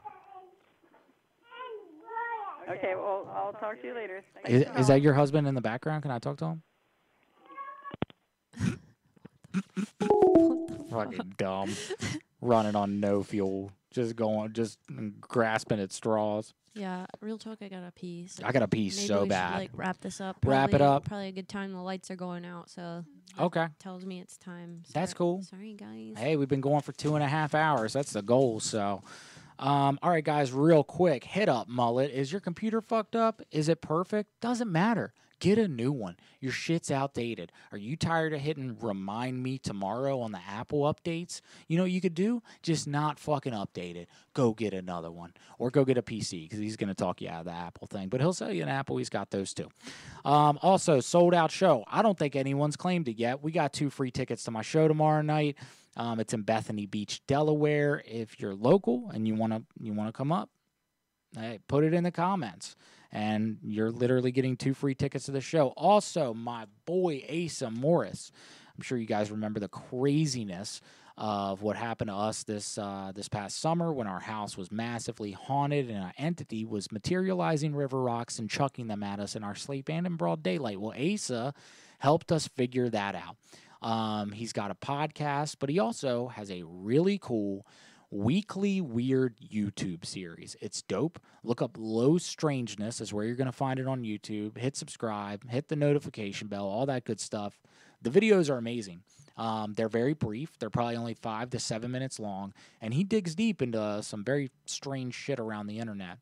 Okay, 2.69 2.93
well, 2.95 3.29
I'll 3.35 3.51
talk 3.53 3.81
to 3.81 3.87
you 3.87 3.93
later. 3.93 4.23
Is, 4.47 4.65
is 4.77 4.87
that 4.87 5.01
your 5.01 5.13
husband 5.13 5.47
in 5.47 5.53
the 5.53 5.61
background? 5.61 6.03
Can 6.03 6.11
I 6.11 6.19
talk 6.19 6.37
to 6.37 6.45
him? 6.45 6.61
Fucking 10.89 11.33
dumb. 11.37 11.73
Running 12.41 12.75
on 12.75 12.99
no 12.99 13.21
fuel. 13.23 13.71
Just 13.93 14.15
going, 14.15 14.51
just 14.53 14.79
grasping 15.21 15.79
at 15.79 15.91
straws. 15.91 16.53
Yeah, 16.75 17.05
real 17.21 17.37
talk. 17.37 17.59
I 17.61 17.67
gotta 17.69 17.91
pee. 17.95 18.25
So 18.27 18.43
I 18.43 18.51
gotta 18.51 18.67
pee 18.67 18.85
maybe 18.85 18.89
so 18.89 19.13
we 19.17 19.19
should, 19.21 19.29
bad. 19.29 19.59
like 19.59 19.69
wrap 19.75 20.01
this 20.01 20.19
up. 20.19 20.37
Wrap 20.43 20.73
it 20.73 20.81
up. 20.81 21.05
Probably 21.05 21.27
a 21.27 21.31
good 21.31 21.47
time. 21.47 21.71
The 21.71 21.79
lights 21.81 22.09
are 22.09 22.15
going 22.15 22.43
out, 22.45 22.69
so 22.71 23.05
Okay. 23.39 23.67
tells 23.79 24.03
me 24.05 24.19
it's 24.19 24.37
time. 24.37 24.81
That's 24.93 25.13
cool. 25.13 25.43
Sorry, 25.43 25.73
guys. 25.73 26.15
Hey, 26.17 26.35
we've 26.35 26.47
been 26.49 26.61
going 26.61 26.81
for 26.81 26.91
two 26.91 27.13
and 27.13 27.23
a 27.23 27.27
half 27.27 27.53
hours. 27.53 27.93
That's 27.93 28.13
the 28.13 28.23
goal. 28.23 28.59
So, 28.59 29.01
um, 29.59 29.99
all 30.01 30.09
right, 30.09 30.23
guys, 30.23 30.51
real 30.51 30.83
quick, 30.83 31.23
hit 31.23 31.47
up 31.47 31.67
mullet. 31.67 32.09
Is 32.09 32.31
your 32.31 32.41
computer 32.41 32.81
fucked 32.81 33.15
up? 33.15 33.43
Is 33.51 33.69
it 33.69 33.81
perfect? 33.81 34.31
Doesn't 34.41 34.71
matter. 34.71 35.13
Get 35.43 35.57
a 35.57 35.67
new 35.67 35.91
one. 35.91 36.15
Your 36.39 36.53
shit's 36.53 36.89
outdated. 36.89 37.51
Are 37.73 37.77
you 37.77 37.97
tired 37.97 38.31
of 38.33 38.39
hitting 38.39 38.77
remind 38.79 39.43
me 39.43 39.57
tomorrow 39.57 40.21
on 40.21 40.31
the 40.31 40.39
Apple 40.49 40.83
updates? 40.83 41.41
You 41.67 41.75
know 41.75 41.83
what 41.83 41.91
you 41.91 41.99
could 41.99 42.13
do? 42.13 42.41
Just 42.61 42.87
not 42.87 43.19
fucking 43.19 43.51
update 43.51 43.97
it. 43.97 44.07
Go 44.33 44.53
get 44.53 44.73
another 44.73 45.11
one. 45.11 45.33
Or 45.59 45.69
go 45.69 45.83
get 45.83 45.97
a 45.97 46.01
PC 46.01 46.43
because 46.43 46.59
he's 46.59 46.77
going 46.77 46.87
to 46.87 46.93
talk 46.93 47.21
you 47.21 47.27
out 47.27 47.41
of 47.41 47.45
the 47.47 47.51
Apple 47.51 47.87
thing. 47.87 48.07
But 48.07 48.21
he'll 48.21 48.31
sell 48.31 48.53
you 48.53 48.63
an 48.63 48.69
Apple. 48.69 48.95
He's 48.95 49.09
got 49.09 49.31
those 49.31 49.53
too. 49.53 49.67
Um, 50.23 50.59
also, 50.61 51.01
sold 51.01 51.33
out 51.33 51.51
show. 51.51 51.83
I 51.89 52.03
don't 52.03 52.17
think 52.17 52.37
anyone's 52.37 52.77
claimed 52.77 53.09
it 53.09 53.17
yet. 53.17 53.43
We 53.43 53.51
got 53.51 53.73
two 53.73 53.89
free 53.89 54.11
tickets 54.11 54.45
to 54.45 54.51
my 54.51 54.61
show 54.61 54.87
tomorrow 54.87 55.23
night. 55.23 55.57
Um, 55.97 56.21
it's 56.21 56.33
in 56.33 56.43
Bethany 56.43 56.85
Beach, 56.85 57.21
Delaware. 57.27 58.01
If 58.07 58.39
you're 58.39 58.55
local 58.55 59.11
and 59.13 59.27
you 59.27 59.35
wanna 59.35 59.63
you 59.77 59.91
wanna 59.91 60.13
come 60.13 60.31
up, 60.31 60.49
hey, 61.37 61.59
put 61.67 61.83
it 61.83 61.93
in 61.93 62.03
the 62.03 62.11
comments. 62.11 62.75
And 63.11 63.59
you're 63.63 63.91
literally 63.91 64.31
getting 64.31 64.57
two 64.57 64.73
free 64.73 64.95
tickets 64.95 65.25
to 65.25 65.31
the 65.31 65.41
show. 65.41 65.67
Also, 65.77 66.33
my 66.33 66.65
boy 66.85 67.23
Asa 67.29 67.69
Morris. 67.69 68.31
I'm 68.75 68.81
sure 68.81 68.97
you 68.97 69.05
guys 69.05 69.29
remember 69.29 69.59
the 69.59 69.67
craziness 69.67 70.81
of 71.15 71.61
what 71.61 71.75
happened 71.75 72.09
to 72.09 72.15
us 72.15 72.43
this 72.43 72.77
uh, 72.79 73.11
this 73.13 73.29
past 73.29 73.59
summer 73.59 73.93
when 73.93 74.07
our 74.07 74.19
house 74.19 74.57
was 74.57 74.71
massively 74.71 75.31
haunted 75.31 75.89
and 75.89 75.99
an 75.99 76.11
entity 76.17 76.65
was 76.65 76.91
materializing 76.91 77.75
river 77.75 78.01
rocks 78.01 78.39
and 78.39 78.49
chucking 78.49 78.87
them 78.87 79.03
at 79.03 79.19
us 79.19 79.35
in 79.35 79.43
our 79.43 79.53
sleep 79.53 79.89
and 79.89 80.07
in 80.07 80.15
broad 80.15 80.41
daylight. 80.41 80.79
Well, 80.79 80.93
Asa 80.99 81.53
helped 81.99 82.31
us 82.31 82.47
figure 82.47 82.89
that 82.89 83.15
out. 83.15 83.35
Um, 83.87 84.31
he's 84.31 84.53
got 84.53 84.71
a 84.71 84.75
podcast, 84.75 85.57
but 85.59 85.69
he 85.69 85.77
also 85.77 86.29
has 86.29 86.49
a 86.49 86.63
really 86.63 87.19
cool 87.21 87.67
weekly 88.13 88.79
weird 88.79 89.35
YouTube 89.39 90.05
series. 90.05 90.55
It's 90.61 90.83
dope. 90.83 91.19
Look 91.43 91.61
up 91.61 91.75
Low 91.79 92.19
Strangeness 92.19 93.01
is 93.01 93.11
where 93.11 93.25
you're 93.25 93.35
going 93.35 93.47
to 93.47 93.51
find 93.51 93.79
it 93.79 93.87
on 93.87 94.03
YouTube. 94.03 94.57
Hit 94.57 94.77
subscribe, 94.77 95.49
hit 95.49 95.67
the 95.67 95.75
notification 95.75 96.47
bell, 96.47 96.65
all 96.65 96.85
that 96.85 97.05
good 97.05 97.19
stuff. 97.19 97.59
The 98.03 98.11
videos 98.11 98.51
are 98.51 98.57
amazing. 98.57 99.01
Um, 99.35 99.73
they're 99.73 99.89
very 99.89 100.13
brief. 100.13 100.59
They're 100.59 100.69
probably 100.69 100.95
only 100.95 101.15
five 101.15 101.49
to 101.51 101.59
seven 101.59 101.89
minutes 101.89 102.19
long, 102.19 102.53
and 102.81 102.93
he 102.93 103.03
digs 103.03 103.33
deep 103.33 103.63
into 103.63 104.03
some 104.03 104.23
very 104.23 104.51
strange 104.67 105.15
shit 105.15 105.39
around 105.39 105.65
the 105.65 105.79
internet. 105.79 106.19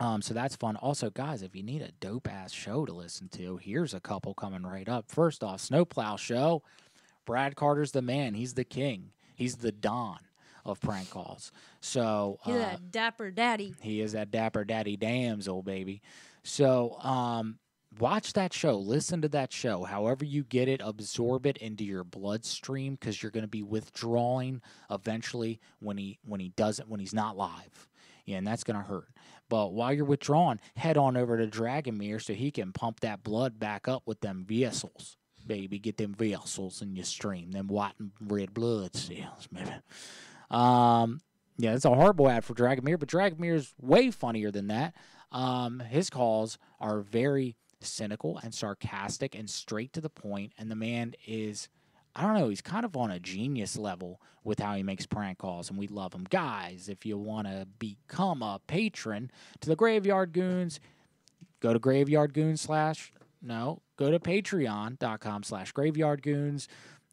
Um, 0.00 0.22
so 0.22 0.32
that's 0.32 0.56
fun. 0.56 0.76
Also, 0.76 1.10
guys, 1.10 1.42
if 1.42 1.54
you 1.54 1.62
need 1.62 1.82
a 1.82 1.92
dope 2.00 2.32
ass 2.32 2.50
show 2.50 2.86
to 2.86 2.94
listen 2.94 3.28
to, 3.30 3.58
here's 3.58 3.92
a 3.92 4.00
couple 4.00 4.32
coming 4.32 4.62
right 4.62 4.88
up. 4.88 5.10
First 5.10 5.44
off, 5.44 5.60
Snowplow 5.60 6.16
Show. 6.16 6.62
Brad 7.26 7.56
Carter's 7.56 7.92
the 7.92 8.00
man. 8.00 8.32
He's 8.32 8.54
the 8.54 8.64
king. 8.64 9.10
He's 9.34 9.56
the 9.56 9.72
don 9.72 10.20
of 10.64 10.80
prank 10.80 11.10
calls. 11.10 11.52
So 11.80 12.38
He's 12.44 12.54
uh, 12.54 12.58
that 12.58 12.90
dapper 12.90 13.30
daddy. 13.30 13.74
he 13.80 14.00
is 14.00 14.12
that 14.12 14.30
dapper 14.30 14.64
daddy 14.64 14.96
damsel, 14.96 15.62
baby. 15.62 16.02
So 16.42 16.98
um, 17.02 17.58
watch 17.98 18.32
that 18.34 18.52
show. 18.52 18.78
Listen 18.78 19.22
to 19.22 19.28
that 19.30 19.52
show. 19.52 19.84
However 19.84 20.24
you 20.24 20.44
get 20.44 20.68
it, 20.68 20.80
absorb 20.84 21.46
it 21.46 21.56
into 21.58 21.84
your 21.84 22.04
bloodstream 22.04 22.94
because 22.94 23.22
you're 23.22 23.32
going 23.32 23.42
to 23.44 23.48
be 23.48 23.62
withdrawing 23.62 24.62
eventually 24.90 25.60
when 25.80 25.98
he 25.98 26.18
when 26.24 26.40
he 26.40 26.50
doesn't 26.50 26.88
when 26.88 27.00
he's 27.00 27.14
not 27.14 27.36
live. 27.36 27.88
Yeah, 28.24 28.36
and 28.36 28.46
that's 28.46 28.64
going 28.64 28.78
to 28.78 28.84
hurt. 28.84 29.08
But 29.48 29.72
while 29.72 29.92
you're 29.94 30.04
withdrawing, 30.04 30.60
head 30.76 30.98
on 30.98 31.16
over 31.16 31.38
to 31.38 31.46
Dragomir 31.46 32.20
so 32.22 32.34
he 32.34 32.50
can 32.50 32.72
pump 32.74 33.00
that 33.00 33.22
blood 33.22 33.58
back 33.58 33.88
up 33.88 34.02
with 34.04 34.20
them 34.20 34.44
vessels. 34.46 35.16
Baby, 35.46 35.78
get 35.78 35.96
them 35.96 36.12
vessels 36.12 36.82
in 36.82 36.94
your 36.94 37.06
stream, 37.06 37.52
them 37.52 37.68
white 37.68 37.94
and 37.98 38.10
red 38.20 38.52
blood 38.52 38.94
cells, 38.94 39.46
baby. 39.50 39.70
Um, 40.50 41.20
yeah, 41.58 41.74
it's 41.74 41.84
a 41.84 41.94
horrible 41.94 42.28
ad 42.28 42.44
for 42.44 42.54
Dragomir, 42.54 42.98
but 42.98 43.08
Dragomir's 43.08 43.74
way 43.80 44.10
funnier 44.10 44.50
than 44.50 44.68
that. 44.68 44.94
Um, 45.32 45.80
his 45.80 46.08
calls 46.08 46.58
are 46.80 47.00
very 47.00 47.56
cynical 47.80 48.38
and 48.38 48.54
sarcastic 48.54 49.34
and 49.34 49.48
straight 49.50 49.92
to 49.92 50.00
the 50.00 50.10
point, 50.10 50.52
and 50.56 50.70
the 50.70 50.76
man 50.76 51.14
is, 51.26 51.68
I 52.14 52.22
don't 52.22 52.34
know, 52.34 52.48
he's 52.48 52.60
kind 52.60 52.84
of 52.84 52.96
on 52.96 53.10
a 53.10 53.20
genius 53.20 53.76
level 53.76 54.20
with 54.44 54.60
how 54.60 54.74
he 54.74 54.82
makes 54.82 55.06
prank 55.06 55.38
calls, 55.38 55.68
and 55.68 55.78
we 55.78 55.88
love 55.88 56.14
him. 56.14 56.24
Guys, 56.30 56.88
if 56.88 57.04
you 57.04 57.18
want 57.18 57.46
to 57.46 57.66
become 57.78 58.42
a 58.42 58.60
patron 58.66 59.30
to 59.60 59.68
the 59.68 59.76
Graveyard 59.76 60.32
Goons, 60.32 60.80
go 61.60 61.72
to 61.72 61.78
Graveyard 61.78 62.32
Goons 62.32 62.60
slash, 62.60 63.12
no, 63.42 63.82
go 63.96 64.10
to 64.10 64.18
patreon.com 64.18 65.42
slash 65.42 65.72
Graveyard 65.72 66.22
Goons. 66.22 66.68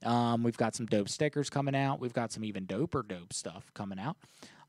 Um, 0.06 0.44
we've 0.44 0.58
got 0.58 0.76
some 0.76 0.86
dope 0.86 1.10
stickers 1.10 1.50
coming 1.50 1.76
out. 1.76 2.00
We've 2.00 2.14
got 2.14 2.32
some 2.32 2.44
even 2.46 2.66
doper 2.66 3.08
dope 3.08 3.34
stuff 3.34 3.72
coming 3.74 4.00
out. 4.00 4.18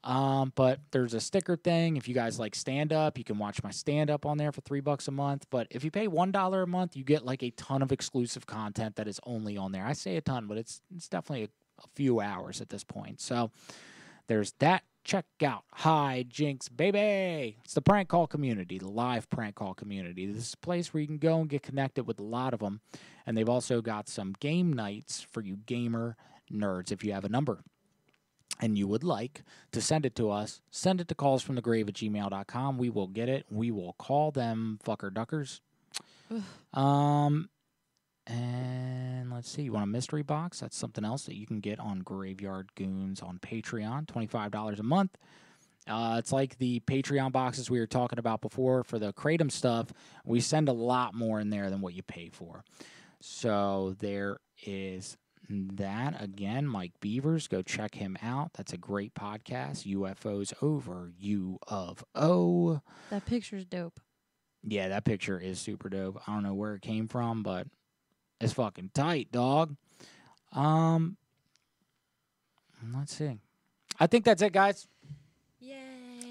Um, 0.05 0.53
but 0.55 0.79
there's 0.93 1.15
a 1.15 1.21
sticker 1.21 1.57
thing. 1.57 1.97
If 1.97 2.07
you 2.07 2.15
guys 2.15 2.39
like 2.39 2.55
stand 2.55 2.93
up, 2.93 3.19
you 3.19 3.25
can 3.25 3.39
watch 3.39 3.63
my 3.63 3.71
stand 3.71 4.09
up 4.09 4.25
on 4.25 4.39
there 4.39 4.53
for 4.53 4.61
three 4.61 4.81
bucks 4.81 5.09
a 5.09 5.11
month. 5.11 5.47
But 5.51 5.67
if 5.71 5.83
you 5.85 5.91
pay 5.91 6.07
one 6.07 6.31
dollar 6.31 6.63
a 6.63 6.67
month, 6.67 6.97
you 6.97 7.03
get 7.03 7.25
like 7.25 7.43
a 7.43 7.51
ton 7.51 7.83
of 7.83 7.91
exclusive 7.91 8.47
content 8.47 8.97
that 8.97 9.09
is 9.09 9.21
only 9.25 9.57
on 9.57 9.73
there. 9.73 9.85
I 9.85 9.95
say 9.95 10.17
a 10.17 10.21
ton, 10.21 10.47
but 10.47 10.59
it's 10.59 10.81
it's 10.95 11.09
definitely 11.09 11.45
a, 11.45 11.49
a 11.83 11.89
few 11.97 12.21
hours 12.21 12.61
at 12.61 12.69
this 12.69 12.85
point. 12.85 13.21
So 13.21 13.51
there's 14.29 14.53
that. 14.61 14.85
Check 15.07 15.27
out 15.45 15.63
Hi 15.73 16.25
Jinx 16.29 16.69
Baby. 16.69 17.59
It's 17.65 17.75
the 17.75 17.81
prank 17.81 18.09
call 18.09 18.27
community, 18.27 18.77
the 18.81 18.89
live 18.89 19.31
prank 19.31 19.55
call 19.55 19.73
community. 19.73 20.27
This 20.27 20.49
is 20.49 20.55
a 20.55 20.57
place 20.57 20.93
where 20.93 21.01
you 21.01 21.07
can 21.07 21.19
go 21.19 21.39
and 21.39 21.49
get 21.49 21.63
connected 21.63 22.09
with 22.09 22.19
a 22.19 22.25
lot 22.25 22.53
of 22.53 22.59
them. 22.59 22.81
And 23.25 23.39
they've 23.39 23.49
also 23.49 23.81
got 23.81 24.09
some 24.09 24.35
game 24.41 24.73
nights 24.73 25.25
for 25.31 25.43
you 25.43 25.59
gamer 25.65 26.17
nerds 26.53 26.91
if 26.91 27.05
you 27.05 27.13
have 27.13 27.25
a 27.25 27.29
number 27.29 27.61
and 28.61 28.77
you 28.77 28.89
would 28.89 29.05
like 29.05 29.45
to 29.71 29.81
send 29.81 30.05
it 30.07 30.17
to 30.17 30.29
us, 30.29 30.61
send 30.73 31.01
it 31.01 31.07
to 31.07 31.15
callsfromthegrave 31.15 31.87
at 31.87 31.95
gmail.com. 31.95 32.77
We 32.77 32.91
will 32.91 33.07
get 33.07 33.29
it. 33.29 33.47
We 33.49 33.71
will 33.71 33.93
call 33.99 34.33
them 34.33 34.81
fucker 34.85 35.15
duckers. 35.15 35.61
um, 36.75 37.49
and 38.27 39.31
let's 39.33 39.51
see, 39.51 39.63
you 39.63 39.73
want 39.73 39.85
a 39.85 39.89
mystery 39.89 40.23
box? 40.23 40.61
That's 40.61 40.77
something 40.77 41.05
else 41.05 41.25
that 41.25 41.37
you 41.37 41.47
can 41.47 41.61
get 41.61 41.79
on 41.79 42.01
Graveyard 42.01 42.75
Goons 42.75 43.21
on 43.21 43.39
Patreon, 43.39 44.07
$25 44.07 44.79
a 44.79 44.83
month. 44.83 45.17
Uh, 45.89 46.17
it's 46.19 46.33
like 46.33 46.59
the 46.59 46.81
Patreon 46.81 47.31
boxes 47.31 47.71
we 47.71 47.79
were 47.79 47.87
talking 47.87 48.19
about 48.19 48.41
before 48.41 48.83
for 48.83 48.99
the 48.99 49.13
Kratom 49.13 49.51
stuff. 49.51 49.93
We 50.25 50.41
send 50.41 50.69
a 50.69 50.73
lot 50.73 51.15
more 51.15 51.39
in 51.39 51.51
there 51.51 51.71
than 51.71 51.81
what 51.81 51.95
you 51.95 52.03
pay 52.03 52.29
for. 52.29 52.65
So 53.21 53.95
there 54.01 54.39
is 54.65 55.17
that 55.49 56.21
again, 56.21 56.67
Mike 56.67 56.95
Beavers. 57.01 57.47
Go 57.47 57.63
check 57.63 57.95
him 57.95 58.17
out. 58.21 58.53
That's 58.55 58.73
a 58.73 58.77
great 58.79 59.15
podcast. 59.15 59.87
UFOs 59.87 60.53
over 60.61 61.13
U 61.19 61.59
of 61.69 62.05
O. 62.15 62.81
That 63.11 63.27
picture's 63.27 63.65
dope. 63.65 64.01
Yeah, 64.65 64.89
that 64.89 65.05
picture 65.05 65.39
is 65.39 65.61
super 65.61 65.89
dope. 65.89 66.21
I 66.27 66.35
don't 66.35 66.43
know 66.43 66.55
where 66.55 66.75
it 66.75 66.83
came 66.83 67.07
from, 67.07 67.45
but 67.45 67.69
it's 68.41 68.53
fucking 68.53 68.91
tight, 68.95 69.33
dog. 69.33 69.77
Um, 70.53 71.17
let's 72.95 73.15
see. 73.15 73.39
I 73.99 74.07
think 74.07 74.25
that's 74.25 74.43
it, 74.43 74.53
guys. 74.53 74.87
Yay. 75.61 75.77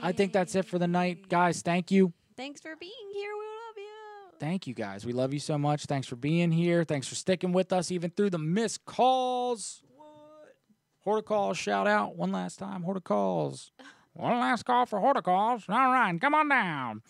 I 0.01 0.11
think 0.11 0.33
that's 0.33 0.55
it 0.55 0.65
for 0.65 0.79
the 0.79 0.87
night, 0.87 1.29
guys. 1.29 1.61
Thank 1.61 1.91
you. 1.91 2.13
Thanks 2.37 2.61
for 2.61 2.75
being 2.75 2.91
here. 3.13 3.31
We 3.31 3.45
love 3.45 3.77
you. 3.77 4.37
Thank 4.39 4.67
you 4.67 4.73
guys. 4.73 5.05
We 5.05 5.13
love 5.13 5.33
you 5.33 5.39
so 5.39 5.57
much. 5.57 5.85
Thanks 5.85 6.07
for 6.07 6.15
being 6.15 6.51
here. 6.51 6.83
Thanks 6.83 7.07
for 7.07 7.15
sticking 7.15 7.53
with 7.53 7.73
us 7.73 7.91
even 7.91 8.11
through 8.11 8.29
the 8.31 8.37
missed 8.37 8.85
calls. 8.85 9.81
What? 9.95 11.25
Horticalls, 11.25 11.55
shout 11.55 11.87
out 11.87 12.15
one 12.15 12.31
last 12.31 12.59
time. 12.59 12.83
Horticalls. 12.83 13.71
One 14.13 14.39
last 14.39 14.63
call 14.63 14.85
for 14.85 14.99
Horticalls. 14.99 15.69
All 15.69 15.91
right, 15.91 16.19
come 16.19 16.33
on 16.33 16.49
down. 16.49 17.01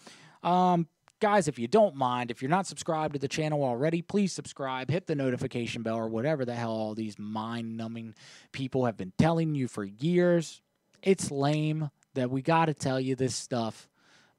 Um, 0.41 0.88
guys, 1.26 1.48
if 1.48 1.58
you 1.58 1.68
don't 1.68 1.95
mind, 1.95 2.30
if 2.30 2.40
you're 2.40 2.52
not 2.52 2.68
subscribed 2.68 3.14
to 3.14 3.20
the 3.20 3.28
channel 3.28 3.64
already, 3.64 4.00
please 4.00 4.32
subscribe, 4.32 4.92
hit 4.92 5.08
the 5.08 5.16
notification 5.16 5.82
bell, 5.82 5.95
or 5.95 6.08
whatever 6.08 6.45
the 6.45 6.54
hell 6.54 6.70
all 6.70 6.94
these 6.94 7.18
mind 7.18 7.76
numbing 7.76 8.14
people 8.52 8.86
have 8.86 8.95
been 8.95 9.12
telling 9.18 9.56
you 9.56 9.68
for 9.68 9.84
years. 9.84 10.62
It's 11.02 11.32
lame 11.32 11.90
that 12.14 12.30
we 12.30 12.44
got 12.44 12.66
to 12.66 12.76
tell 12.76 13.00
you 13.00 13.16
this 13.16 13.34
stuff, 13.34 13.90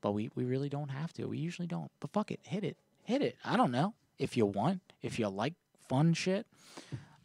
but 0.01 0.13
we, 0.13 0.31
we 0.37 0.45
really 0.45 0.69
don't 0.69 0.91
have 0.91 1.13
to. 1.15 1.27
We 1.27 1.39
usually 1.39 1.67
don't. 1.67 1.91
But 1.99 2.13
fuck 2.13 2.31
it, 2.31 2.39
hit 2.45 2.63
it. 2.63 2.77
Hit 3.03 3.21
it. 3.21 3.35
I 3.45 3.57
don't 3.57 3.73
know. 3.73 3.95
If 4.17 4.37
you 4.37 4.47
want, 4.47 4.81
if 5.03 5.19
you 5.19 5.27
like 5.27 5.55
fun 5.89 6.15
shit. 6.15 6.47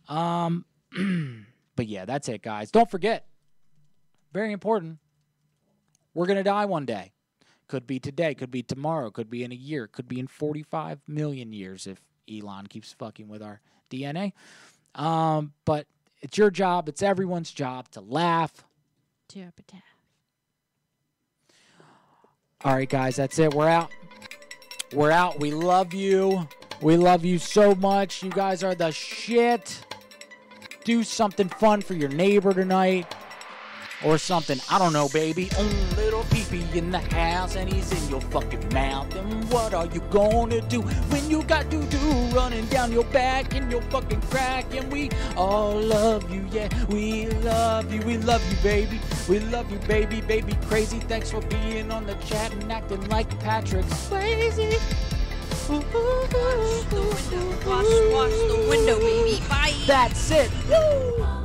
Um, 0.10 0.66
but 1.76 1.86
yeah, 1.86 2.06
that's 2.06 2.28
it, 2.30 2.42
guys. 2.42 2.72
Don't 2.72 2.90
forget, 2.90 3.28
very 4.34 4.54
important. 4.54 4.98
We're 6.16 6.26
going 6.26 6.38
to 6.38 6.44
die 6.44 6.66
one 6.66 6.88
day. 6.88 7.12
Could 7.72 7.88
be 7.88 8.01
today, 8.01 8.35
could 8.35 8.51
be 8.51 8.64
tomorrow, 8.64 9.11
could 9.11 9.30
be 9.30 9.45
in 9.45 9.53
a 9.53 9.56
year, 9.56 9.88
could 9.88 10.09
be 10.09 10.19
in 10.19 10.27
45 10.27 11.00
million 11.08 11.53
years 11.53 11.88
if 11.88 12.01
Elon 12.30 12.67
keeps 12.67 12.91
fucking 12.91 13.30
with 13.30 13.41
our 13.41 13.61
DNA. 13.90 14.33
Um, 14.93 15.53
but 15.64 15.88
it's 16.22 16.38
your 16.38 16.51
job, 16.51 16.90
it's 16.90 17.01
everyone's 17.01 17.50
job 17.50 17.88
to 17.91 18.01
laugh. 18.01 18.66
All 22.66 22.75
right, 22.75 22.90
guys, 22.90 23.16
that's 23.16 23.40
it. 23.40 23.53
We're 23.53 23.69
out. 23.69 23.90
We're 24.93 25.11
out. 25.11 25.40
We 25.40 25.51
love 25.51 25.93
you. 25.93 26.50
We 26.82 26.98
love 26.98 27.24
you 27.24 27.38
so 27.38 27.74
much. 27.74 28.22
You 28.22 28.32
guys 28.32 28.66
are 28.66 28.75
the 28.75 28.91
shit. 28.91 29.82
Do 30.83 31.06
something 31.06 31.48
fun 31.48 31.80
for 31.80 31.93
your 31.93 32.09
neighbor 32.09 32.53
tonight 32.53 33.16
or 34.03 34.17
something. 34.17 34.59
I 34.69 34.77
don't 34.77 34.91
know, 34.91 35.08
baby. 35.08 35.45
Mm, 35.45 36.11
little 36.22 36.38
peepee 36.38 36.75
in 36.75 36.91
the 36.91 37.00
house 37.00 37.56
and 37.56 37.72
he's 37.72 37.91
in 37.91 38.09
your 38.09 38.22
fucking 38.22 38.74
mouth. 38.74 39.14
And 39.16 39.50
what 39.51 39.74
are 39.74 39.85
you 39.88 40.01
gonna 40.11 40.61
do 40.61 40.82
when 40.82 41.30
you 41.30 41.43
got 41.43 41.69
doo 41.69 41.83
doo 41.85 42.11
running 42.33 42.66
down 42.66 42.91
your 42.91 43.03
back 43.06 43.56
in 43.56 43.69
your 43.69 43.82
fucking 43.83 44.22
crack? 44.22 44.66
And 44.75 44.91
we 44.91 45.09
all 45.35 45.80
love 45.80 46.30
you, 46.32 46.45
yeah. 46.51 46.69
We 46.88 47.27
love 47.27 47.91
you, 47.93 48.01
we 48.01 48.17
love 48.17 48.41
you, 48.51 48.58
baby. 48.64 49.00
We 49.27 49.40
love 49.40 49.72
you, 49.72 49.80
baby, 49.88 50.22
baby, 50.22 50.58
crazy. 50.67 51.00
Thanks 51.00 51.32
for 51.32 51.41
being 51.41 51.91
on 51.91 52.06
the 52.06 52.16
chat 52.16 52.51
and 52.53 52.72
acting 52.72 53.08
like 53.09 53.27
Patrick 53.40 53.85
Swayze. 53.85 54.58
Wash 55.69 55.83
the 56.90 57.01
window. 57.01 57.69
Wash, 57.69 57.85
wash 58.11 58.38
the 58.51 58.67
window, 58.69 59.00
baby. 59.00 59.41
Bye. 59.48 59.74
That's 59.88 60.32
it. 60.32 60.51
Woo! 60.69 61.41